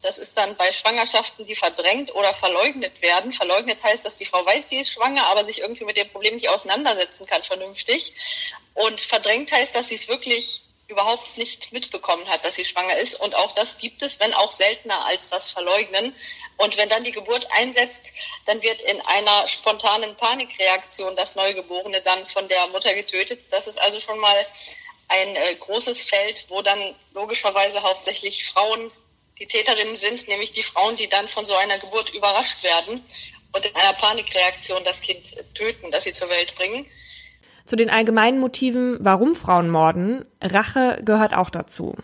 Das 0.00 0.18
ist 0.18 0.38
dann 0.38 0.54
bei 0.56 0.70
Schwangerschaften, 0.72 1.44
die 1.44 1.56
verdrängt 1.56 2.14
oder 2.14 2.32
verleugnet 2.34 3.02
werden. 3.02 3.32
Verleugnet 3.32 3.82
heißt, 3.82 4.04
dass 4.04 4.16
die 4.16 4.26
Frau 4.26 4.46
weiß, 4.46 4.68
sie 4.68 4.76
ist 4.76 4.90
schwanger, 4.90 5.26
aber 5.28 5.44
sich 5.44 5.60
irgendwie 5.60 5.84
mit 5.84 5.96
dem 5.96 6.08
Problem 6.08 6.34
nicht 6.34 6.50
auseinandersetzen 6.50 7.26
kann 7.26 7.42
vernünftig. 7.42 8.14
Und 8.74 9.00
verdrängt 9.00 9.50
heißt, 9.50 9.74
dass 9.74 9.88
sie 9.88 9.96
es 9.96 10.08
wirklich 10.08 10.67
überhaupt 10.88 11.36
nicht 11.36 11.70
mitbekommen 11.70 12.26
hat, 12.28 12.44
dass 12.44 12.54
sie 12.54 12.64
schwanger 12.64 12.96
ist. 12.96 13.20
Und 13.20 13.34
auch 13.34 13.52
das 13.54 13.78
gibt 13.78 14.02
es, 14.02 14.18
wenn 14.20 14.32
auch 14.34 14.52
seltener 14.52 15.04
als 15.04 15.28
das 15.28 15.52
Verleugnen. 15.52 16.14
Und 16.56 16.76
wenn 16.78 16.88
dann 16.88 17.04
die 17.04 17.12
Geburt 17.12 17.46
einsetzt, 17.52 18.12
dann 18.46 18.62
wird 18.62 18.80
in 18.82 19.00
einer 19.02 19.46
spontanen 19.46 20.16
Panikreaktion 20.16 21.14
das 21.14 21.36
Neugeborene 21.36 22.00
dann 22.00 22.24
von 22.24 22.48
der 22.48 22.66
Mutter 22.68 22.94
getötet. 22.94 23.40
Das 23.50 23.66
ist 23.66 23.78
also 23.78 24.00
schon 24.00 24.18
mal 24.18 24.46
ein 25.08 25.36
äh, 25.36 25.54
großes 25.56 26.04
Feld, 26.04 26.46
wo 26.48 26.62
dann 26.62 26.94
logischerweise 27.12 27.82
hauptsächlich 27.82 28.46
Frauen 28.46 28.90
die 29.38 29.46
Täterinnen 29.46 29.96
sind, 29.96 30.26
nämlich 30.26 30.52
die 30.52 30.62
Frauen, 30.62 30.96
die 30.96 31.08
dann 31.08 31.28
von 31.28 31.44
so 31.44 31.54
einer 31.56 31.78
Geburt 31.78 32.10
überrascht 32.10 32.62
werden 32.62 33.04
und 33.52 33.64
in 33.64 33.74
einer 33.74 33.92
Panikreaktion 33.92 34.84
das 34.84 35.00
Kind 35.00 35.36
töten, 35.54 35.90
das 35.90 36.04
sie 36.04 36.12
zur 36.12 36.28
Welt 36.28 36.54
bringen. 36.56 36.90
Zu 37.68 37.76
den 37.76 37.90
allgemeinen 37.90 38.40
Motiven, 38.40 38.96
warum 39.00 39.34
Frauen 39.34 39.68
morden, 39.68 40.22
Rache 40.40 41.00
gehört 41.04 41.36
auch 41.36 41.50
dazu. 41.50 41.94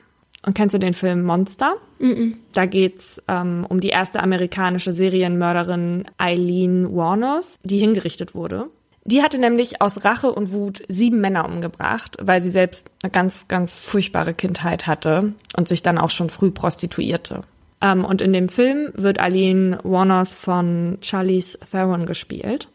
Und 0.45 0.53
kennst 0.53 0.75
du 0.75 0.79
den 0.79 0.93
Film 0.93 1.23
Monster? 1.23 1.77
Mm 1.99 2.11
-mm. 2.11 2.35
Da 2.53 2.67
geht's 2.67 3.23
ähm, 3.29 3.65
um 3.67 3.81
die 3.81 3.89
erste 3.89 4.23
amerikanische 4.23 4.93
Serienmörderin 4.93 6.05
Eileen 6.19 6.95
Warners, 6.95 7.59
die 7.63 7.79
hingerichtet 7.79 8.35
wurde. 8.35 8.67
Die 9.07 9.23
hatte 9.23 9.39
nämlich 9.39 9.81
aus 9.81 10.05
Rache 10.05 10.31
und 10.31 10.53
Wut 10.53 10.83
sieben 10.89 11.23
Männer 11.23 11.47
umgebracht, 11.47 12.19
weil 12.21 12.43
sie 12.43 12.51
selbst 12.51 12.91
eine 13.03 13.11
ganz, 13.11 13.49
ganz 13.49 13.73
furchtbare 13.73 14.35
Kindheit 14.35 14.87
hatte 14.87 15.33
und 15.57 15.67
sich 15.67 15.81
dann 15.81 15.97
auch 15.97 16.11
schon 16.11 16.29
früh 16.29 16.51
prostituierte. 16.51 17.41
Ähm, 17.81 18.05
und 18.05 18.21
in 18.21 18.35
dem 18.35 18.51
Film 18.51 18.91
wird 18.93 19.19
Eileen 19.19 19.79
Warners 19.83 20.35
von 20.35 20.99
Charlize 21.01 21.59
Theron 21.71 22.05
gespielt. 22.05 22.69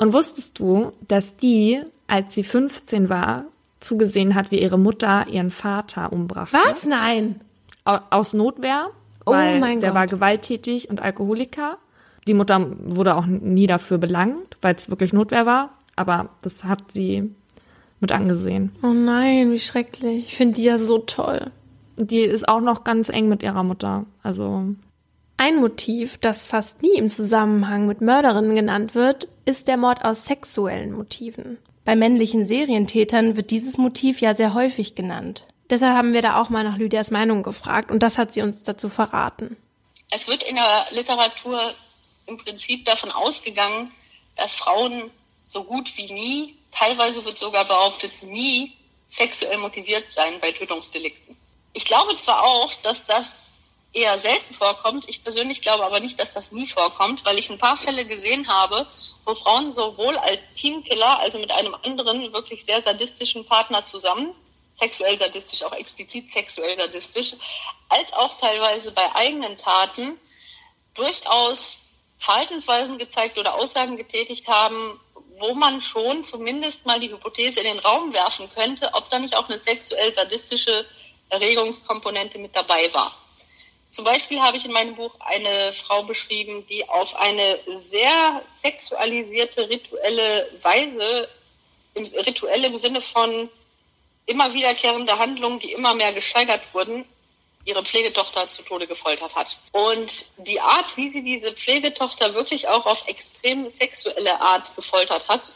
Und 0.00 0.12
wusstest 0.12 0.58
du, 0.58 0.92
dass 1.06 1.36
die 1.36 1.82
als 2.10 2.34
sie 2.34 2.42
15 2.42 3.08
war, 3.08 3.44
zugesehen 3.78 4.34
hat, 4.34 4.50
wie 4.50 4.60
ihre 4.60 4.78
Mutter 4.78 5.26
ihren 5.28 5.50
Vater 5.50 6.12
umbrachte. 6.12 6.56
Was? 6.56 6.84
Nein. 6.84 7.40
Aus 7.84 8.34
Notwehr, 8.34 8.90
oh 9.24 9.32
weil 9.32 9.62
oh 9.62 9.80
der 9.80 9.90
Gott. 9.90 9.94
war 9.94 10.06
gewalttätig 10.06 10.90
und 10.90 11.00
Alkoholiker. 11.00 11.78
Die 12.26 12.34
Mutter 12.34 12.66
wurde 12.78 13.14
auch 13.14 13.26
nie 13.26 13.66
dafür 13.66 13.98
belangt, 13.98 14.56
weil 14.60 14.74
es 14.74 14.90
wirklich 14.90 15.12
Notwehr 15.12 15.46
war. 15.46 15.70
Aber 15.96 16.30
das 16.42 16.64
hat 16.64 16.92
sie 16.92 17.30
mit 18.00 18.12
angesehen. 18.12 18.72
Oh 18.82 18.92
nein, 18.92 19.52
wie 19.52 19.58
schrecklich. 19.60 20.26
Ich 20.28 20.36
finde 20.36 20.54
die 20.54 20.64
ja 20.64 20.78
so 20.78 20.98
toll. 20.98 21.50
Die 21.96 22.20
ist 22.20 22.48
auch 22.48 22.60
noch 22.60 22.84
ganz 22.84 23.08
eng 23.08 23.28
mit 23.28 23.42
ihrer 23.42 23.62
Mutter. 23.62 24.04
Also. 24.22 24.74
Ein 25.42 25.56
Motiv, 25.56 26.18
das 26.18 26.46
fast 26.46 26.82
nie 26.82 26.98
im 26.98 27.08
Zusammenhang 27.08 27.86
mit 27.86 28.02
Mörderinnen 28.02 28.54
genannt 28.54 28.94
wird, 28.94 29.26
ist 29.46 29.68
der 29.68 29.78
Mord 29.78 30.04
aus 30.04 30.26
sexuellen 30.26 30.92
Motiven. 30.92 31.56
Bei 31.86 31.96
männlichen 31.96 32.44
Serientätern 32.44 33.36
wird 33.36 33.50
dieses 33.50 33.78
Motiv 33.78 34.20
ja 34.20 34.34
sehr 34.34 34.52
häufig 34.52 34.96
genannt. 34.96 35.46
Deshalb 35.70 35.96
haben 35.96 36.12
wir 36.12 36.20
da 36.20 36.38
auch 36.38 36.50
mal 36.50 36.62
nach 36.62 36.76
Lydias 36.76 37.10
Meinung 37.10 37.42
gefragt 37.42 37.90
und 37.90 38.02
das 38.02 38.18
hat 38.18 38.34
sie 38.34 38.42
uns 38.42 38.64
dazu 38.64 38.90
verraten. 38.90 39.56
Es 40.10 40.28
wird 40.28 40.42
in 40.42 40.56
der 40.56 40.86
Literatur 40.90 41.58
im 42.26 42.36
Prinzip 42.36 42.84
davon 42.84 43.10
ausgegangen, 43.10 43.90
dass 44.36 44.56
Frauen 44.56 45.10
so 45.44 45.64
gut 45.64 45.90
wie 45.96 46.12
nie, 46.12 46.58
teilweise 46.70 47.24
wird 47.24 47.38
sogar 47.38 47.64
behauptet, 47.64 48.12
nie 48.22 48.74
sexuell 49.08 49.56
motiviert 49.56 50.04
sein 50.10 50.34
bei 50.42 50.52
Tötungsdelikten. 50.52 51.34
Ich 51.72 51.86
glaube 51.86 52.14
zwar 52.16 52.42
auch, 52.42 52.74
dass 52.82 53.06
das 53.06 53.56
eher 53.92 54.18
selten 54.18 54.54
vorkommt, 54.54 55.08
ich 55.08 55.22
persönlich 55.22 55.62
glaube 55.62 55.84
aber 55.84 56.00
nicht, 56.00 56.20
dass 56.20 56.32
das 56.32 56.52
nie 56.52 56.66
vorkommt, 56.66 57.24
weil 57.24 57.38
ich 57.38 57.50
ein 57.50 57.58
paar 57.58 57.76
Fälle 57.76 58.04
gesehen 58.04 58.46
habe, 58.48 58.86
wo 59.24 59.34
Frauen 59.34 59.70
sowohl 59.70 60.16
als 60.18 60.52
Teamkiller, 60.54 61.18
also 61.20 61.38
mit 61.38 61.50
einem 61.50 61.74
anderen 61.82 62.32
wirklich 62.32 62.64
sehr 62.64 62.80
sadistischen 62.80 63.44
Partner 63.44 63.84
zusammen, 63.84 64.34
sexuell 64.72 65.16
sadistisch, 65.16 65.62
auch 65.64 65.72
explizit 65.72 66.30
sexuell 66.30 66.76
sadistisch, 66.76 67.34
als 67.88 68.12
auch 68.12 68.38
teilweise 68.38 68.92
bei 68.92 69.14
eigenen 69.14 69.56
Taten 69.58 70.18
durchaus 70.94 71.82
Verhaltensweisen 72.18 72.98
gezeigt 72.98 73.38
oder 73.38 73.54
Aussagen 73.54 73.96
getätigt 73.96 74.46
haben, 74.46 75.00
wo 75.38 75.54
man 75.54 75.80
schon 75.80 76.22
zumindest 76.22 76.86
mal 76.86 77.00
die 77.00 77.10
Hypothese 77.10 77.60
in 77.60 77.66
den 77.66 77.78
Raum 77.78 78.12
werfen 78.12 78.48
könnte, 78.54 78.90
ob 78.92 79.08
da 79.10 79.18
nicht 79.18 79.34
auch 79.36 79.48
eine 79.48 79.58
sexuell 79.58 80.12
sadistische 80.12 80.84
Erregungskomponente 81.30 82.38
mit 82.38 82.54
dabei 82.54 82.92
war. 82.92 83.16
Zum 83.90 84.04
Beispiel 84.04 84.40
habe 84.40 84.56
ich 84.56 84.64
in 84.64 84.72
meinem 84.72 84.94
Buch 84.94 85.14
eine 85.20 85.72
Frau 85.72 86.04
beschrieben, 86.04 86.64
die 86.66 86.88
auf 86.88 87.16
eine 87.16 87.58
sehr 87.72 88.42
sexualisierte, 88.46 89.68
rituelle 89.68 90.50
Weise 90.62 91.28
im, 91.94 92.04
rituell 92.04 92.64
im 92.64 92.76
Sinne 92.76 93.00
von 93.00 93.48
immer 94.26 94.52
wiederkehrende 94.54 95.18
Handlungen, 95.18 95.58
die 95.58 95.72
immer 95.72 95.94
mehr 95.94 96.12
gesteigert 96.12 96.62
wurden, 96.72 97.04
ihre 97.64 97.84
Pflegetochter 97.84 98.50
zu 98.50 98.62
Tode 98.62 98.86
gefoltert 98.86 99.34
hat. 99.34 99.58
Und 99.72 100.26
die 100.38 100.60
Art, 100.60 100.96
wie 100.96 101.08
sie 101.08 101.22
diese 101.22 101.52
Pflegetochter 101.52 102.34
wirklich 102.34 102.68
auch 102.68 102.86
auf 102.86 103.06
extrem 103.08 103.68
sexuelle 103.68 104.40
Art 104.40 104.74
gefoltert 104.76 105.28
hat, 105.28 105.52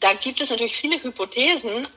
da 0.00 0.12
gibt 0.14 0.40
es 0.40 0.50
natürlich 0.50 0.76
viele 0.76 1.02
Hypothesen, 1.02 1.88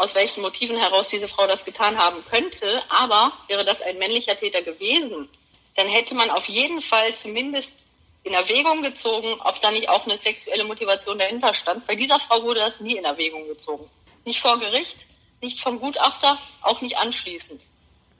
aus 0.00 0.14
welchen 0.14 0.40
Motiven 0.40 0.78
heraus 0.78 1.08
diese 1.08 1.28
Frau 1.28 1.46
das 1.46 1.66
getan 1.66 1.98
haben 1.98 2.24
könnte. 2.24 2.82
Aber 2.88 3.32
wäre 3.48 3.66
das 3.66 3.82
ein 3.82 3.98
männlicher 3.98 4.34
Täter 4.34 4.62
gewesen, 4.62 5.28
dann 5.76 5.86
hätte 5.88 6.14
man 6.14 6.30
auf 6.30 6.48
jeden 6.48 6.80
Fall 6.80 7.14
zumindest 7.14 7.90
in 8.22 8.32
Erwägung 8.32 8.82
gezogen, 8.82 9.28
ob 9.40 9.60
da 9.60 9.70
nicht 9.70 9.90
auch 9.90 10.06
eine 10.06 10.16
sexuelle 10.16 10.64
Motivation 10.64 11.18
dahinter 11.18 11.52
stand. 11.52 11.86
Bei 11.86 11.94
dieser 11.96 12.18
Frau 12.18 12.42
wurde 12.42 12.60
das 12.60 12.80
nie 12.80 12.96
in 12.96 13.04
Erwägung 13.04 13.46
gezogen. 13.46 13.90
Nicht 14.24 14.40
vor 14.40 14.58
Gericht, 14.58 15.06
nicht 15.42 15.60
vom 15.60 15.78
Gutachter, 15.78 16.38
auch 16.62 16.80
nicht 16.80 16.96
anschließend. 16.96 17.62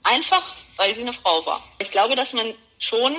Einfach, 0.03 0.55
weil 0.77 0.93
sie 0.93 1.01
eine 1.01 1.13
Frau 1.13 1.45
war. 1.47 1.63
Ich 1.79 1.89
glaube, 1.89 2.15
dass 2.15 2.33
man 2.33 2.53
schon 2.77 3.15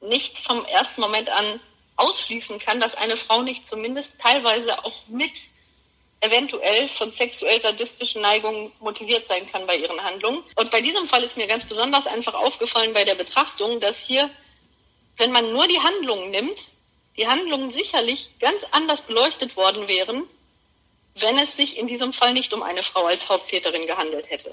nicht 0.00 0.38
vom 0.38 0.64
ersten 0.64 1.00
Moment 1.00 1.28
an 1.30 1.60
ausschließen 1.96 2.58
kann, 2.58 2.80
dass 2.80 2.96
eine 2.96 3.16
Frau 3.16 3.42
nicht 3.42 3.64
zumindest 3.64 4.20
teilweise 4.20 4.84
auch 4.84 5.06
mit 5.06 5.50
eventuell 6.20 6.88
von 6.88 7.12
sexuell 7.12 7.60
sadistischen 7.60 8.22
Neigungen 8.22 8.72
motiviert 8.80 9.26
sein 9.26 9.46
kann 9.50 9.66
bei 9.66 9.76
ihren 9.76 10.02
Handlungen. 10.02 10.42
Und 10.56 10.70
bei 10.70 10.80
diesem 10.80 11.06
Fall 11.06 11.22
ist 11.22 11.36
mir 11.36 11.46
ganz 11.46 11.66
besonders 11.66 12.06
einfach 12.06 12.34
aufgefallen 12.34 12.92
bei 12.92 13.04
der 13.04 13.14
Betrachtung, 13.14 13.80
dass 13.80 14.00
hier, 14.00 14.28
wenn 15.16 15.32
man 15.32 15.50
nur 15.50 15.66
die 15.66 15.80
Handlungen 15.80 16.30
nimmt, 16.30 16.72
die 17.16 17.26
Handlungen 17.26 17.70
sicherlich 17.70 18.32
ganz 18.38 18.66
anders 18.70 19.02
beleuchtet 19.02 19.56
worden 19.56 19.88
wären, 19.88 20.24
wenn 21.18 21.38
es 21.38 21.56
sich 21.56 21.78
in 21.78 21.86
diesem 21.86 22.12
Fall 22.12 22.32
nicht 22.32 22.52
um 22.52 22.62
eine 22.62 22.82
Frau 22.82 23.06
als 23.06 23.28
Haupttäterin 23.28 23.86
gehandelt 23.86 24.30
hätte. 24.30 24.52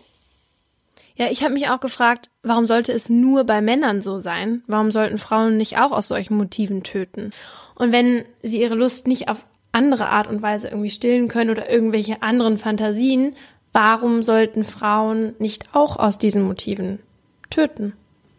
Ja, 1.15 1.29
ich 1.31 1.41
habe 1.43 1.53
mich 1.53 1.69
auch 1.69 1.79
gefragt, 1.79 2.29
warum 2.43 2.67
sollte 2.67 2.93
es 2.93 3.09
nur 3.09 3.43
bei 3.43 3.61
Männern 3.61 4.01
so 4.01 4.19
sein? 4.19 4.63
Warum 4.67 4.91
sollten 4.91 5.17
Frauen 5.17 5.57
nicht 5.57 5.77
auch 5.77 5.91
aus 5.91 6.07
solchen 6.07 6.37
Motiven 6.37 6.83
töten? 6.83 7.33
Und 7.73 7.91
wenn 7.91 8.27
sie 8.43 8.61
ihre 8.61 8.75
Lust 8.75 9.07
nicht 9.07 9.27
auf 9.27 9.45
andere 9.77 10.09
Art 10.09 10.27
und 10.27 10.41
Weise 10.41 10.69
irgendwie 10.69 10.89
stillen 10.89 11.27
können 11.27 11.51
oder 11.51 11.69
irgendwelche 11.69 12.23
anderen 12.23 12.57
Fantasien, 12.57 13.35
warum 13.73 14.23
sollten 14.23 14.63
Frauen 14.63 15.35
nicht 15.37 15.65
auch 15.73 15.97
aus 15.97 16.17
diesen 16.17 16.41
Motiven 16.41 16.97
töten? 17.51 17.93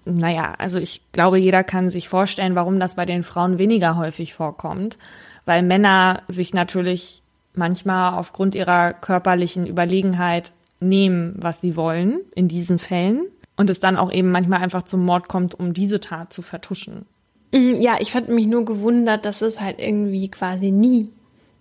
Naja, 0.05 0.55
also 0.59 0.79
ich 0.79 1.03
glaube, 1.13 1.39
jeder 1.39 1.63
kann 1.63 1.91
sich 1.91 2.09
vorstellen, 2.09 2.57
warum 2.57 2.81
das 2.81 2.97
bei 2.97 3.05
den 3.05 3.23
Frauen 3.23 3.59
weniger 3.59 3.97
häufig 3.97 4.35
vorkommt, 4.35 4.99
weil 5.45 5.63
Männer 5.63 6.23
sich 6.27 6.55
natürlich 6.55 7.23
manchmal 7.55 8.19
aufgrund 8.19 8.55
ihrer 8.55 8.93
körperlichen 8.93 9.67
Überlegenheit 9.67 10.53
nehmen, 10.81 11.35
was 11.39 11.61
sie 11.61 11.77
wollen 11.77 12.21
in 12.35 12.49
diesen 12.49 12.79
Fällen 12.79 13.27
und 13.57 13.71
es 13.71 13.81
dann 13.81 13.97
auch 13.97 14.13
eben 14.13 14.31
manchmal 14.31 14.61
einfach 14.61 14.85
zum 14.85 15.05
Mord 15.05 15.29
kommt, 15.29 15.55
um 15.59 15.73
diese 15.73 16.01
Tat 16.01 16.33
zu 16.33 16.43
vertuschen. 16.43 17.07
Mhm, 17.53 17.81
ja, 17.81 17.97
ich 18.01 18.13
fand 18.13 18.29
mich 18.29 18.47
nur 18.47 18.65
gewundert, 18.65 19.25
dass 19.25 19.43
es 19.43 19.61
halt 19.61 19.79
irgendwie 19.79 20.29
quasi 20.31 20.71
nie 20.71 21.11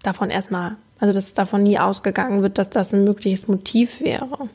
davon 0.07 0.29
erstmal, 0.29 0.77
also 0.99 1.13
dass 1.13 1.34
davon 1.34 1.63
nie 1.63 1.77
ausgegangen 1.77 2.41
wird, 2.41 2.57
dass 2.57 2.69
das 2.69 2.93
ein 2.93 3.03
mögliches 3.03 3.47
Motiv 3.47 4.01
wäre. 4.01 4.49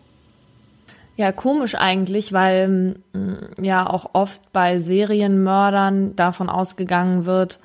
Ja, 1.16 1.30
komisch 1.30 1.74
eigentlich, 1.74 2.32
weil 2.32 2.96
mm, 3.12 3.62
ja 3.62 3.88
auch 3.88 4.10
oft 4.14 4.40
bei 4.52 4.80
Serienmördern 4.80 6.16
davon 6.16 6.48
ausgegangen 6.48 7.26
wird, 7.26 7.58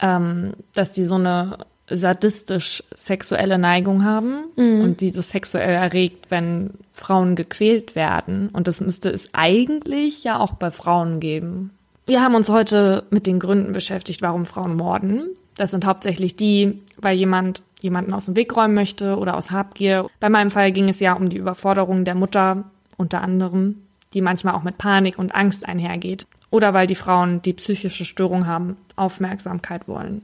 ähm, 0.00 0.52
dass 0.74 0.92
die 0.92 1.06
so 1.06 1.14
eine 1.14 1.58
sadistisch 1.88 2.82
sexuelle 2.92 3.58
Neigung 3.58 4.04
haben 4.04 4.46
mhm. 4.56 4.80
und 4.80 5.00
die 5.00 5.12
das 5.12 5.30
sexuell 5.30 5.74
erregt, 5.74 6.32
wenn 6.32 6.70
Frauen 6.92 7.36
gequält 7.36 7.94
werden. 7.94 8.48
Und 8.48 8.66
das 8.66 8.80
müsste 8.80 9.10
es 9.10 9.28
eigentlich 9.32 10.24
ja 10.24 10.40
auch 10.40 10.54
bei 10.54 10.72
Frauen 10.72 11.20
geben. 11.20 11.70
Wir 12.06 12.22
haben 12.22 12.34
uns 12.34 12.48
heute 12.48 13.04
mit 13.10 13.26
den 13.26 13.38
Gründen 13.38 13.72
beschäftigt, 13.72 14.22
warum 14.22 14.44
Frauen 14.44 14.76
morden. 14.76 15.28
Das 15.56 15.70
sind 15.70 15.86
hauptsächlich 15.86 16.36
die, 16.36 16.82
weil 16.98 17.16
jemand 17.16 17.62
jemanden 17.80 18.12
aus 18.12 18.26
dem 18.26 18.36
Weg 18.36 18.54
räumen 18.56 18.74
möchte 18.74 19.16
oder 19.16 19.36
aus 19.36 19.50
Habgier. 19.50 20.06
Bei 20.20 20.28
meinem 20.28 20.50
Fall 20.50 20.72
ging 20.72 20.88
es 20.88 21.00
ja 21.00 21.14
um 21.14 21.28
die 21.28 21.38
Überforderung 21.38 22.04
der 22.04 22.14
Mutter 22.14 22.64
unter 22.96 23.22
anderem, 23.22 23.82
die 24.14 24.20
manchmal 24.20 24.54
auch 24.54 24.62
mit 24.62 24.78
Panik 24.78 25.18
und 25.18 25.34
Angst 25.34 25.66
einhergeht. 25.66 26.26
Oder 26.50 26.74
weil 26.74 26.86
die 26.86 26.94
Frauen, 26.94 27.42
die 27.42 27.52
psychische 27.52 28.04
Störung 28.04 28.46
haben, 28.46 28.76
Aufmerksamkeit 28.96 29.88
wollen. 29.88 30.22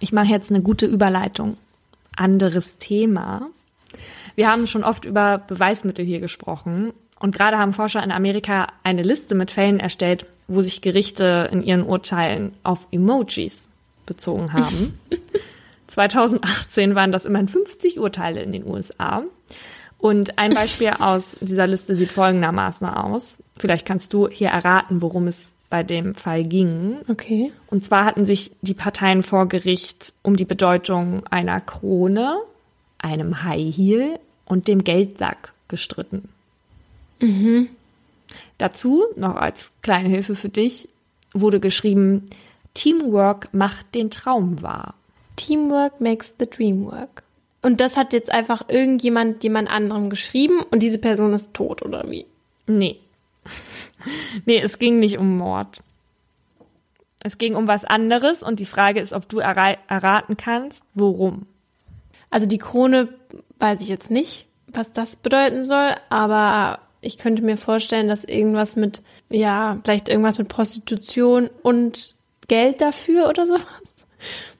Ich 0.00 0.12
mache 0.12 0.28
jetzt 0.28 0.50
eine 0.50 0.62
gute 0.62 0.86
Überleitung. 0.86 1.56
Anderes 2.16 2.78
Thema. 2.78 3.48
Wir 4.34 4.50
haben 4.50 4.66
schon 4.66 4.84
oft 4.84 5.04
über 5.04 5.38
Beweismittel 5.38 6.04
hier 6.04 6.20
gesprochen 6.20 6.92
und 7.18 7.34
gerade 7.34 7.58
haben 7.58 7.72
Forscher 7.72 8.02
in 8.02 8.12
Amerika 8.12 8.66
eine 8.82 9.02
Liste 9.02 9.34
mit 9.34 9.50
Fällen 9.50 9.80
erstellt, 9.80 10.26
wo 10.48 10.60
sich 10.60 10.82
Gerichte 10.82 11.48
in 11.50 11.62
ihren 11.62 11.84
Urteilen 11.84 12.52
auf 12.62 12.88
Emojis 12.90 13.65
bezogen 14.06 14.52
haben. 14.52 14.98
2018 15.88 16.94
waren 16.94 17.12
das 17.12 17.24
immerhin 17.24 17.48
50 17.48 18.00
Urteile 18.00 18.42
in 18.42 18.52
den 18.52 18.66
USA. 18.66 19.22
Und 19.98 20.38
ein 20.38 20.54
Beispiel 20.54 20.90
aus 20.98 21.36
dieser 21.40 21.66
Liste 21.66 21.96
sieht 21.96 22.12
folgendermaßen 22.12 22.86
aus. 22.86 23.38
Vielleicht 23.58 23.86
kannst 23.86 24.12
du 24.12 24.28
hier 24.28 24.48
erraten, 24.48 25.00
worum 25.00 25.26
es 25.26 25.50
bei 25.70 25.82
dem 25.82 26.14
Fall 26.14 26.44
ging. 26.44 26.98
Okay. 27.08 27.52
Und 27.68 27.84
zwar 27.84 28.04
hatten 28.04 28.24
sich 28.24 28.52
die 28.62 28.74
Parteien 28.74 29.22
vor 29.22 29.48
Gericht 29.48 30.12
um 30.22 30.36
die 30.36 30.44
Bedeutung 30.44 31.26
einer 31.28 31.60
Krone, 31.60 32.38
einem 32.98 33.42
High 33.42 33.74
Heel 33.74 34.18
und 34.44 34.68
dem 34.68 34.84
Geldsack 34.84 35.52
gestritten. 35.68 36.28
Mhm. 37.20 37.68
Dazu, 38.58 39.04
noch 39.16 39.36
als 39.36 39.70
kleine 39.82 40.08
Hilfe 40.08 40.36
für 40.36 40.48
dich, 40.48 40.88
wurde 41.32 41.60
geschrieben, 41.60 42.24
Teamwork 42.76 43.48
macht 43.52 43.94
den 43.94 44.10
Traum 44.10 44.62
wahr. 44.62 44.94
Teamwork 45.36 45.98
makes 46.00 46.34
the 46.38 46.46
dream 46.46 46.84
work. 46.84 47.22
Und 47.62 47.80
das 47.80 47.96
hat 47.96 48.12
jetzt 48.12 48.30
einfach 48.30 48.68
irgendjemand 48.68 49.42
jemand 49.42 49.70
anderem 49.70 50.10
geschrieben 50.10 50.60
und 50.70 50.82
diese 50.82 50.98
Person 50.98 51.32
ist 51.32 51.54
tot, 51.54 51.82
oder 51.82 52.08
wie? 52.10 52.26
Nee. 52.66 53.00
nee, 54.44 54.60
es 54.60 54.78
ging 54.78 54.98
nicht 54.98 55.16
um 55.18 55.38
Mord. 55.38 55.80
Es 57.20 57.38
ging 57.38 57.56
um 57.56 57.66
was 57.66 57.84
anderes 57.84 58.42
und 58.42 58.60
die 58.60 58.66
Frage 58.66 59.00
ist, 59.00 59.14
ob 59.14 59.28
du 59.28 59.38
erraten 59.38 60.36
kannst, 60.36 60.82
worum. 60.94 61.46
Also 62.30 62.46
die 62.46 62.58
Krone 62.58 63.08
weiß 63.58 63.80
ich 63.80 63.88
jetzt 63.88 64.10
nicht, 64.10 64.46
was 64.66 64.92
das 64.92 65.16
bedeuten 65.16 65.64
soll, 65.64 65.94
aber 66.10 66.80
ich 67.00 67.16
könnte 67.16 67.42
mir 67.42 67.56
vorstellen, 67.56 68.08
dass 68.08 68.24
irgendwas 68.24 68.76
mit, 68.76 69.00
ja, 69.30 69.78
vielleicht 69.82 70.10
irgendwas 70.10 70.38
mit 70.38 70.48
Prostitution 70.48 71.48
und 71.62 72.15
Geld 72.48 72.80
dafür 72.80 73.28
oder 73.28 73.46
so. 73.46 73.56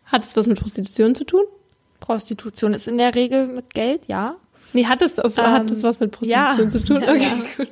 Hat 0.06 0.24
es 0.24 0.36
was 0.36 0.46
mit 0.46 0.60
Prostitution 0.60 1.14
zu 1.14 1.24
tun? 1.24 1.42
Prostitution 2.00 2.74
ist 2.74 2.86
in 2.86 2.98
der 2.98 3.14
Regel 3.14 3.46
mit 3.48 3.74
Geld, 3.74 4.06
ja. 4.06 4.36
Wie 4.72 4.86
hat 4.86 5.02
es 5.02 5.14
das? 5.14 5.36
Ähm, 5.36 5.44
hat 5.44 5.70
es 5.70 5.82
was 5.82 6.00
mit 6.00 6.12
Prostitution 6.12 6.66
ja. 6.66 6.70
zu 6.70 6.84
tun? 6.84 7.02
Okay, 7.02 7.18
ja. 7.18 7.38
gut. 7.56 7.68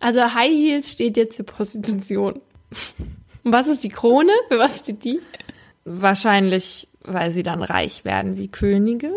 Also 0.00 0.20
High 0.34 0.50
Heels 0.50 0.90
steht 0.90 1.16
jetzt 1.16 1.36
für 1.36 1.44
Prostitution. 1.44 2.40
Und 3.44 3.52
was 3.52 3.68
ist 3.68 3.84
die 3.84 3.90
Krone? 3.90 4.32
Für 4.48 4.58
was 4.58 4.78
steht 4.78 5.04
die? 5.04 5.20
Wahrscheinlich, 5.84 6.88
weil 7.02 7.32
sie 7.32 7.42
dann 7.42 7.62
reich 7.62 8.04
werden 8.04 8.36
wie 8.36 8.48
Könige. 8.48 9.12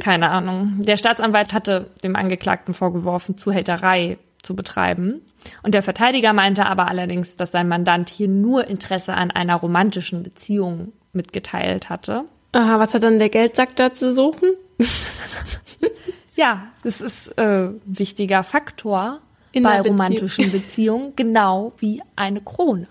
Keine 0.00 0.30
Ahnung. 0.30 0.76
Der 0.80 0.96
Staatsanwalt 0.96 1.52
hatte 1.52 1.90
dem 2.04 2.14
Angeklagten 2.14 2.74
vorgeworfen, 2.74 3.36
Zuhälterei 3.36 4.18
zu 4.42 4.54
betreiben. 4.54 5.20
Und 5.62 5.74
der 5.74 5.82
Verteidiger 5.82 6.32
meinte 6.32 6.66
aber 6.66 6.88
allerdings, 6.88 7.36
dass 7.36 7.52
sein 7.52 7.68
Mandant 7.68 8.08
hier 8.08 8.28
nur 8.28 8.66
Interesse 8.66 9.14
an 9.14 9.30
einer 9.30 9.56
romantischen 9.56 10.22
Beziehung 10.22 10.92
mitgeteilt 11.12 11.90
hatte. 11.90 12.24
Aha, 12.52 12.78
was 12.78 12.94
hat 12.94 13.02
dann 13.02 13.18
der 13.18 13.28
Geldsack 13.28 13.76
da 13.76 13.92
zu 13.92 14.14
suchen? 14.14 14.50
ja, 16.36 16.68
das 16.82 17.00
ist 17.00 17.28
äh, 17.38 17.66
ein 17.66 17.80
wichtiger 17.84 18.42
Faktor 18.42 19.20
in 19.52 19.62
bei 19.62 19.80
romantischen 19.80 20.50
Beziehungen, 20.50 21.14
genau 21.16 21.72
wie 21.78 22.02
eine 22.16 22.40
Krone. 22.40 22.88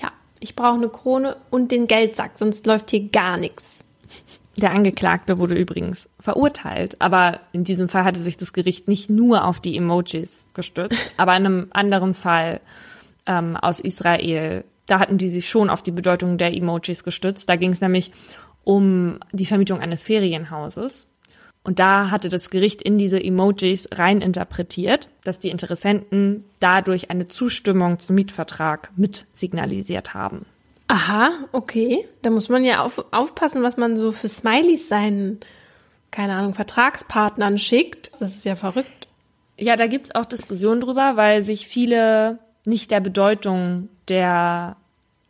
Ja, 0.00 0.12
ich 0.40 0.56
brauche 0.56 0.74
eine 0.76 0.88
Krone 0.88 1.36
und 1.50 1.72
den 1.72 1.86
Geldsack, 1.86 2.32
sonst 2.36 2.66
läuft 2.66 2.90
hier 2.90 3.08
gar 3.08 3.36
nichts. 3.36 3.77
Der 4.58 4.72
Angeklagte 4.72 5.38
wurde 5.38 5.54
übrigens 5.54 6.08
verurteilt, 6.18 7.00
aber 7.00 7.40
in 7.52 7.62
diesem 7.62 7.88
Fall 7.88 8.02
hatte 8.02 8.18
sich 8.18 8.36
das 8.36 8.52
Gericht 8.52 8.88
nicht 8.88 9.08
nur 9.08 9.44
auf 9.44 9.60
die 9.60 9.76
Emojis 9.76 10.44
gestützt, 10.52 10.98
aber 11.16 11.36
in 11.36 11.46
einem 11.46 11.66
anderen 11.70 12.12
Fall 12.12 12.60
ähm, 13.26 13.56
aus 13.56 13.78
Israel, 13.78 14.64
da 14.86 14.98
hatten 14.98 15.16
die 15.16 15.28
sich 15.28 15.48
schon 15.48 15.70
auf 15.70 15.82
die 15.82 15.92
Bedeutung 15.92 16.38
der 16.38 16.52
Emojis 16.52 17.04
gestützt. 17.04 17.48
Da 17.48 17.54
ging 17.54 17.72
es 17.72 17.80
nämlich 17.80 18.10
um 18.64 19.20
die 19.30 19.46
Vermietung 19.46 19.80
eines 19.80 20.02
Ferienhauses. 20.02 21.06
Und 21.62 21.78
da 21.78 22.10
hatte 22.10 22.28
das 22.28 22.50
Gericht 22.50 22.82
in 22.82 22.98
diese 22.98 23.22
Emojis 23.22 23.88
rein 23.92 24.20
interpretiert, 24.22 25.08
dass 25.22 25.38
die 25.38 25.50
Interessenten 25.50 26.44
dadurch 26.58 27.10
eine 27.10 27.28
Zustimmung 27.28 28.00
zum 28.00 28.16
Mietvertrag 28.16 28.90
mit 28.96 29.26
signalisiert 29.34 30.14
haben. 30.14 30.46
Aha, 30.88 31.30
okay. 31.52 32.08
Da 32.22 32.30
muss 32.30 32.48
man 32.48 32.64
ja 32.64 32.82
auf, 32.82 33.04
aufpassen, 33.10 33.62
was 33.62 33.76
man 33.76 33.96
so 33.96 34.10
für 34.10 34.28
Smileys 34.28 34.88
seinen, 34.88 35.40
keine 36.10 36.34
Ahnung, 36.34 36.54
Vertragspartnern 36.54 37.58
schickt. 37.58 38.10
Das 38.20 38.34
ist 38.34 38.44
ja 38.46 38.56
verrückt. 38.56 39.06
Ja, 39.58 39.76
da 39.76 39.86
gibt's 39.86 40.14
auch 40.14 40.24
Diskussionen 40.24 40.80
drüber, 40.80 41.16
weil 41.16 41.44
sich 41.44 41.66
viele 41.68 42.38
nicht 42.64 42.90
der 42.90 43.00
Bedeutung 43.00 43.90
der 44.08 44.76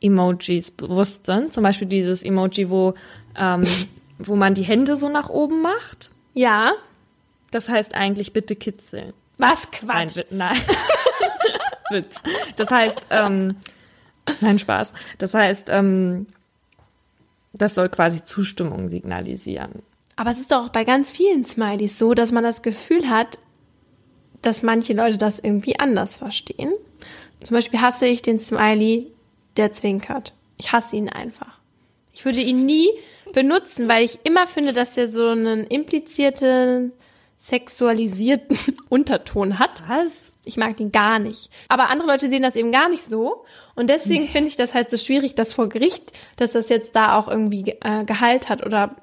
Emojis 0.00 0.70
bewusst 0.70 1.26
sind. 1.26 1.52
Zum 1.52 1.64
Beispiel 1.64 1.88
dieses 1.88 2.22
Emoji, 2.22 2.70
wo, 2.70 2.94
ähm, 3.36 3.64
wo 4.18 4.36
man 4.36 4.54
die 4.54 4.62
Hände 4.62 4.96
so 4.96 5.08
nach 5.08 5.28
oben 5.28 5.60
macht. 5.60 6.10
Ja. 6.34 6.74
Das 7.50 7.68
heißt 7.68 7.94
eigentlich 7.94 8.32
bitte 8.32 8.54
kitzeln. 8.54 9.12
Was 9.38 9.70
Quatsch. 9.70 10.18
Nein, 10.30 10.56
nein. 10.56 10.60
Witz. 11.90 12.20
Das 12.56 12.70
heißt, 12.70 12.98
ähm, 13.10 13.56
nein, 14.40 14.58
Spaß. 14.58 14.92
Das 15.18 15.34
heißt, 15.34 15.68
ähm, 15.70 16.26
das 17.52 17.74
soll 17.74 17.88
quasi 17.88 18.22
Zustimmung 18.24 18.88
signalisieren. 18.88 19.82
Aber 20.16 20.32
es 20.32 20.40
ist 20.40 20.50
doch 20.50 20.66
auch 20.66 20.70
bei 20.70 20.84
ganz 20.84 21.10
vielen 21.10 21.44
Smileys 21.44 21.98
so, 21.98 22.14
dass 22.14 22.32
man 22.32 22.42
das 22.42 22.62
Gefühl 22.62 23.08
hat, 23.08 23.38
dass 24.42 24.62
manche 24.62 24.92
Leute 24.92 25.18
das 25.18 25.38
irgendwie 25.38 25.78
anders 25.78 26.16
verstehen. 26.16 26.72
Zum 27.40 27.54
Beispiel 27.54 27.80
hasse 27.80 28.06
ich 28.06 28.22
den 28.22 28.38
Smiley, 28.38 29.12
der 29.56 29.72
zwinkert. 29.72 30.34
Ich 30.56 30.72
hasse 30.72 30.96
ihn 30.96 31.08
einfach. 31.08 31.58
Ich 32.12 32.24
würde 32.24 32.40
ihn 32.40 32.66
nie 32.66 32.88
benutzen, 33.32 33.88
weil 33.88 34.04
ich 34.04 34.18
immer 34.24 34.46
finde, 34.46 34.72
dass 34.72 34.96
er 34.96 35.08
so 35.08 35.28
einen 35.28 35.64
implizierten, 35.64 36.92
sexualisierten 37.38 38.58
Unterton 38.88 39.58
hat. 39.58 39.82
Was? 39.86 40.10
Ich 40.48 40.56
mag 40.56 40.76
den 40.76 40.90
gar 40.90 41.18
nicht. 41.18 41.50
Aber 41.68 41.90
andere 41.90 42.08
Leute 42.08 42.28
sehen 42.28 42.42
das 42.42 42.56
eben 42.56 42.72
gar 42.72 42.88
nicht 42.88 43.08
so. 43.08 43.44
Und 43.74 43.88
deswegen 43.88 44.24
nee. 44.24 44.30
finde 44.30 44.48
ich 44.48 44.56
das 44.56 44.74
halt 44.74 44.90
so 44.90 44.96
schwierig, 44.96 45.34
dass 45.34 45.52
vor 45.52 45.68
Gericht, 45.68 46.12
dass 46.36 46.52
das 46.52 46.68
jetzt 46.68 46.96
da 46.96 47.16
auch 47.16 47.28
irgendwie 47.28 47.76
äh, 47.82 48.04
Gehalt 48.04 48.48
hat 48.48 48.64
oder 48.64 48.96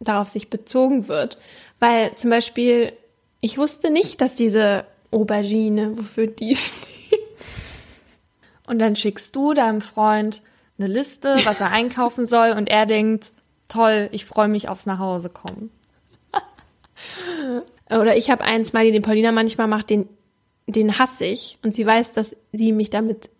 darauf 0.00 0.30
sich 0.30 0.50
bezogen 0.50 1.06
wird. 1.08 1.38
Weil 1.78 2.14
zum 2.16 2.30
Beispiel, 2.30 2.92
ich 3.40 3.58
wusste 3.58 3.90
nicht, 3.90 4.20
dass 4.20 4.34
diese 4.34 4.86
Aubergine, 5.10 5.96
wofür 5.98 6.26
die 6.26 6.56
steht. 6.56 7.20
Und 8.66 8.78
dann 8.80 8.96
schickst 8.96 9.36
du 9.36 9.54
deinem 9.54 9.80
Freund 9.80 10.42
eine 10.78 10.88
Liste, 10.88 11.34
was 11.44 11.60
er 11.60 11.70
einkaufen 11.70 12.26
soll, 12.26 12.50
und 12.50 12.68
er 12.68 12.86
denkt, 12.86 13.32
toll, 13.68 14.08
ich 14.12 14.24
freue 14.24 14.48
mich 14.48 14.68
aufs 14.68 14.86
Nachhausekommen. 14.86 15.70
Oder 17.90 18.16
ich 18.16 18.30
habe 18.30 18.42
einen 18.42 18.64
Smiley, 18.64 18.92
den 18.92 19.02
Paulina 19.02 19.30
manchmal 19.32 19.68
macht, 19.68 19.90
den, 19.90 20.08
den 20.66 20.98
hasse 20.98 21.24
ich. 21.24 21.58
Und 21.62 21.74
sie 21.74 21.86
weiß, 21.86 22.12
dass 22.12 22.34
sie 22.52 22.72
mich 22.72 22.90
damit 22.90 23.30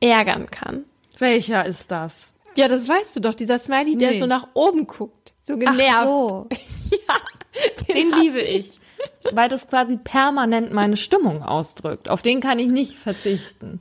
ärgern 0.00 0.50
kann. 0.50 0.84
Welcher 1.18 1.64
ist 1.64 1.90
das? 1.90 2.14
Ja, 2.56 2.68
das 2.68 2.88
weißt 2.88 3.16
du 3.16 3.20
doch, 3.20 3.34
dieser 3.34 3.58
Smiley, 3.58 3.96
der 3.96 4.12
nee. 4.12 4.18
so 4.18 4.26
nach 4.26 4.48
oben 4.54 4.86
guckt. 4.86 5.32
So 5.42 5.56
genervt. 5.56 5.90
Ach 5.90 6.04
so. 6.04 6.48
ja, 6.90 7.14
den, 7.88 8.10
den 8.10 8.20
liebe 8.20 8.40
ich. 8.40 8.80
Weil 9.32 9.48
das 9.48 9.66
quasi 9.66 9.96
permanent 9.96 10.72
meine 10.72 10.96
Stimmung 10.96 11.42
ausdrückt. 11.42 12.08
Auf 12.08 12.22
den 12.22 12.40
kann 12.40 12.58
ich 12.58 12.68
nicht 12.68 12.96
verzichten. 12.96 13.80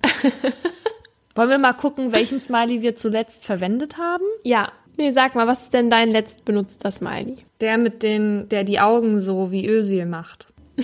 Wollen 1.35 1.49
wir 1.49 1.57
mal 1.57 1.73
gucken, 1.73 2.11
welchen 2.11 2.39
Smiley 2.39 2.81
wir 2.81 2.95
zuletzt 2.95 3.45
verwendet 3.45 3.97
haben? 3.97 4.25
Ja. 4.43 4.71
Nee, 4.97 5.11
sag 5.11 5.33
mal, 5.33 5.47
was 5.47 5.63
ist 5.63 5.73
denn 5.73 5.89
dein 5.89 6.11
letzt 6.11 6.45
benutzter 6.45 6.91
Smiley? 6.91 7.37
Der 7.61 7.77
mit 7.77 8.03
den, 8.03 8.47
der 8.49 8.63
die 8.63 8.79
Augen 8.79 9.19
so 9.19 9.51
wie 9.51 9.65
Ösil 9.65 10.05
macht. 10.05 10.53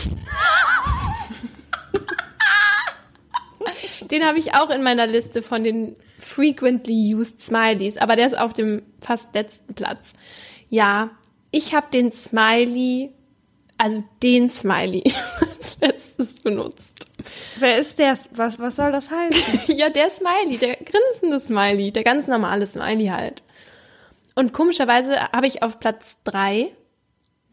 den 4.02 4.26
habe 4.26 4.40
ich 4.40 4.54
auch 4.54 4.70
in 4.70 4.84
meiner 4.84 5.08
Liste 5.08 5.42
von 5.42 5.64
den 5.64 5.96
frequently 6.18 7.16
used 7.16 7.42
Smileys, 7.42 7.98
aber 7.98 8.16
der 8.16 8.28
ist 8.28 8.38
auf 8.38 8.54
dem 8.54 8.82
fast 9.02 9.34
letzten 9.34 9.74
Platz. 9.74 10.14
Ja, 10.70 11.12
ich 11.52 11.74
habe 11.74 11.88
den 11.92 12.12
Smiley, 12.12 13.12
also 13.78 14.04
den 14.22 14.50
Smiley 14.50 15.04
als 15.40 15.78
letztes 15.80 16.34
benutzt. 16.34 17.08
Wer 17.58 17.80
ist 17.80 18.00
der? 18.00 18.18
Was, 18.32 18.60
was 18.60 18.76
soll 18.76 18.92
das 18.92 19.10
heißen? 19.10 19.62
ja, 19.76 19.90
der 19.90 20.10
Smiley, 20.10 20.58
der 20.58 20.76
grinsende 20.76 21.40
Smiley, 21.40 21.92
der 21.92 22.04
ganz 22.04 22.28
normale 22.28 22.66
Smiley 22.66 23.08
halt. 23.08 23.44
Und 24.36 24.54
komischerweise 24.54 25.20
habe 25.32 25.48
ich 25.48 25.64
auf 25.64 25.80
Platz 25.80 26.16
drei 26.24 26.72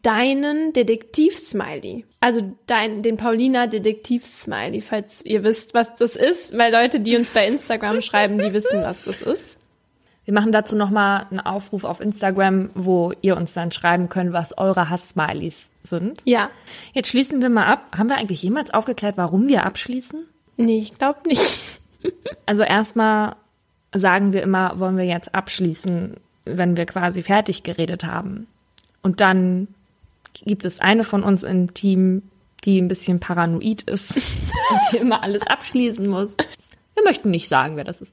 deinen 0.03 0.71
Detektiv-Smiley. 0.73 2.05
Also 2.27 2.41
dein, 2.65 3.03
den 3.03 3.15
Paulina 3.15 3.67
Detektiv-Smiley, 3.67 4.81
falls 4.81 5.23
ihr 5.23 5.45
wisst, 5.45 5.73
was 5.73 5.95
das 5.95 6.17
ist, 6.17 6.57
weil 6.57 6.73
Leute, 6.73 6.99
die 6.99 7.15
uns 7.15 7.29
bei 7.29 7.47
Instagram 7.47 8.01
schreiben, 8.01 8.37
die 8.37 8.51
wissen, 8.51 8.81
was 8.81 9.01
das 9.05 9.21
ist. 9.21 9.55
Wir 10.25 10.33
machen 10.33 10.51
dazu 10.51 10.75
nochmal 10.75 11.27
einen 11.29 11.39
Aufruf 11.39 11.85
auf 11.85 12.01
Instagram, 12.01 12.69
wo 12.73 13.13
ihr 13.21 13.37
uns 13.37 13.53
dann 13.53 13.71
schreiben 13.71 14.09
könnt, 14.09 14.33
was 14.33 14.57
eure 14.57 14.89
Hass-Smileys 14.89 15.69
sind. 15.83 16.21
Ja. 16.25 16.49
Jetzt 16.91 17.07
schließen 17.07 17.41
wir 17.41 17.47
mal 17.47 17.67
ab. 17.67 17.95
Haben 17.97 18.09
wir 18.09 18.17
eigentlich 18.17 18.43
jemals 18.43 18.73
aufgeklärt, 18.73 19.15
warum 19.15 19.47
wir 19.47 19.65
abschließen? 19.65 20.25
Nee, 20.57 20.79
ich 20.79 20.97
glaube 20.97 21.21
nicht. 21.29 21.65
also 22.45 22.61
erstmal 22.61 23.37
sagen 23.95 24.33
wir 24.33 24.43
immer, 24.43 24.77
wollen 24.81 24.97
wir 24.97 25.05
jetzt 25.05 25.33
abschließen, 25.33 26.17
wenn 26.43 26.75
wir 26.75 26.87
quasi 26.87 27.21
fertig 27.21 27.63
geredet 27.63 28.03
haben. 28.03 28.47
Und 29.01 29.21
dann 29.21 29.69
gibt 30.45 30.65
es 30.65 30.79
eine 30.79 31.03
von 31.03 31.23
uns 31.23 31.43
im 31.43 31.73
Team, 31.73 32.23
die 32.63 32.79
ein 32.81 32.87
bisschen 32.87 33.19
paranoid 33.19 33.83
ist 33.83 34.15
und 34.15 34.79
die 34.91 34.97
immer 34.97 35.23
alles 35.23 35.41
abschließen 35.43 36.07
muss. 36.07 36.35
Wir 36.93 37.03
möchten 37.03 37.29
nicht 37.29 37.47
sagen, 37.47 37.75
wer 37.75 37.83
das 37.83 38.01
ist. 38.01 38.11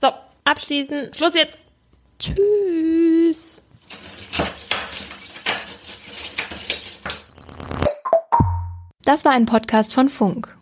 So, 0.00 0.08
abschließen. 0.44 1.12
Schluss 1.14 1.34
jetzt. 1.34 1.58
Tschüss. 2.18 3.60
Das 9.04 9.24
war 9.24 9.32
ein 9.32 9.46
Podcast 9.46 9.94
von 9.94 10.08
Funk. 10.08 10.56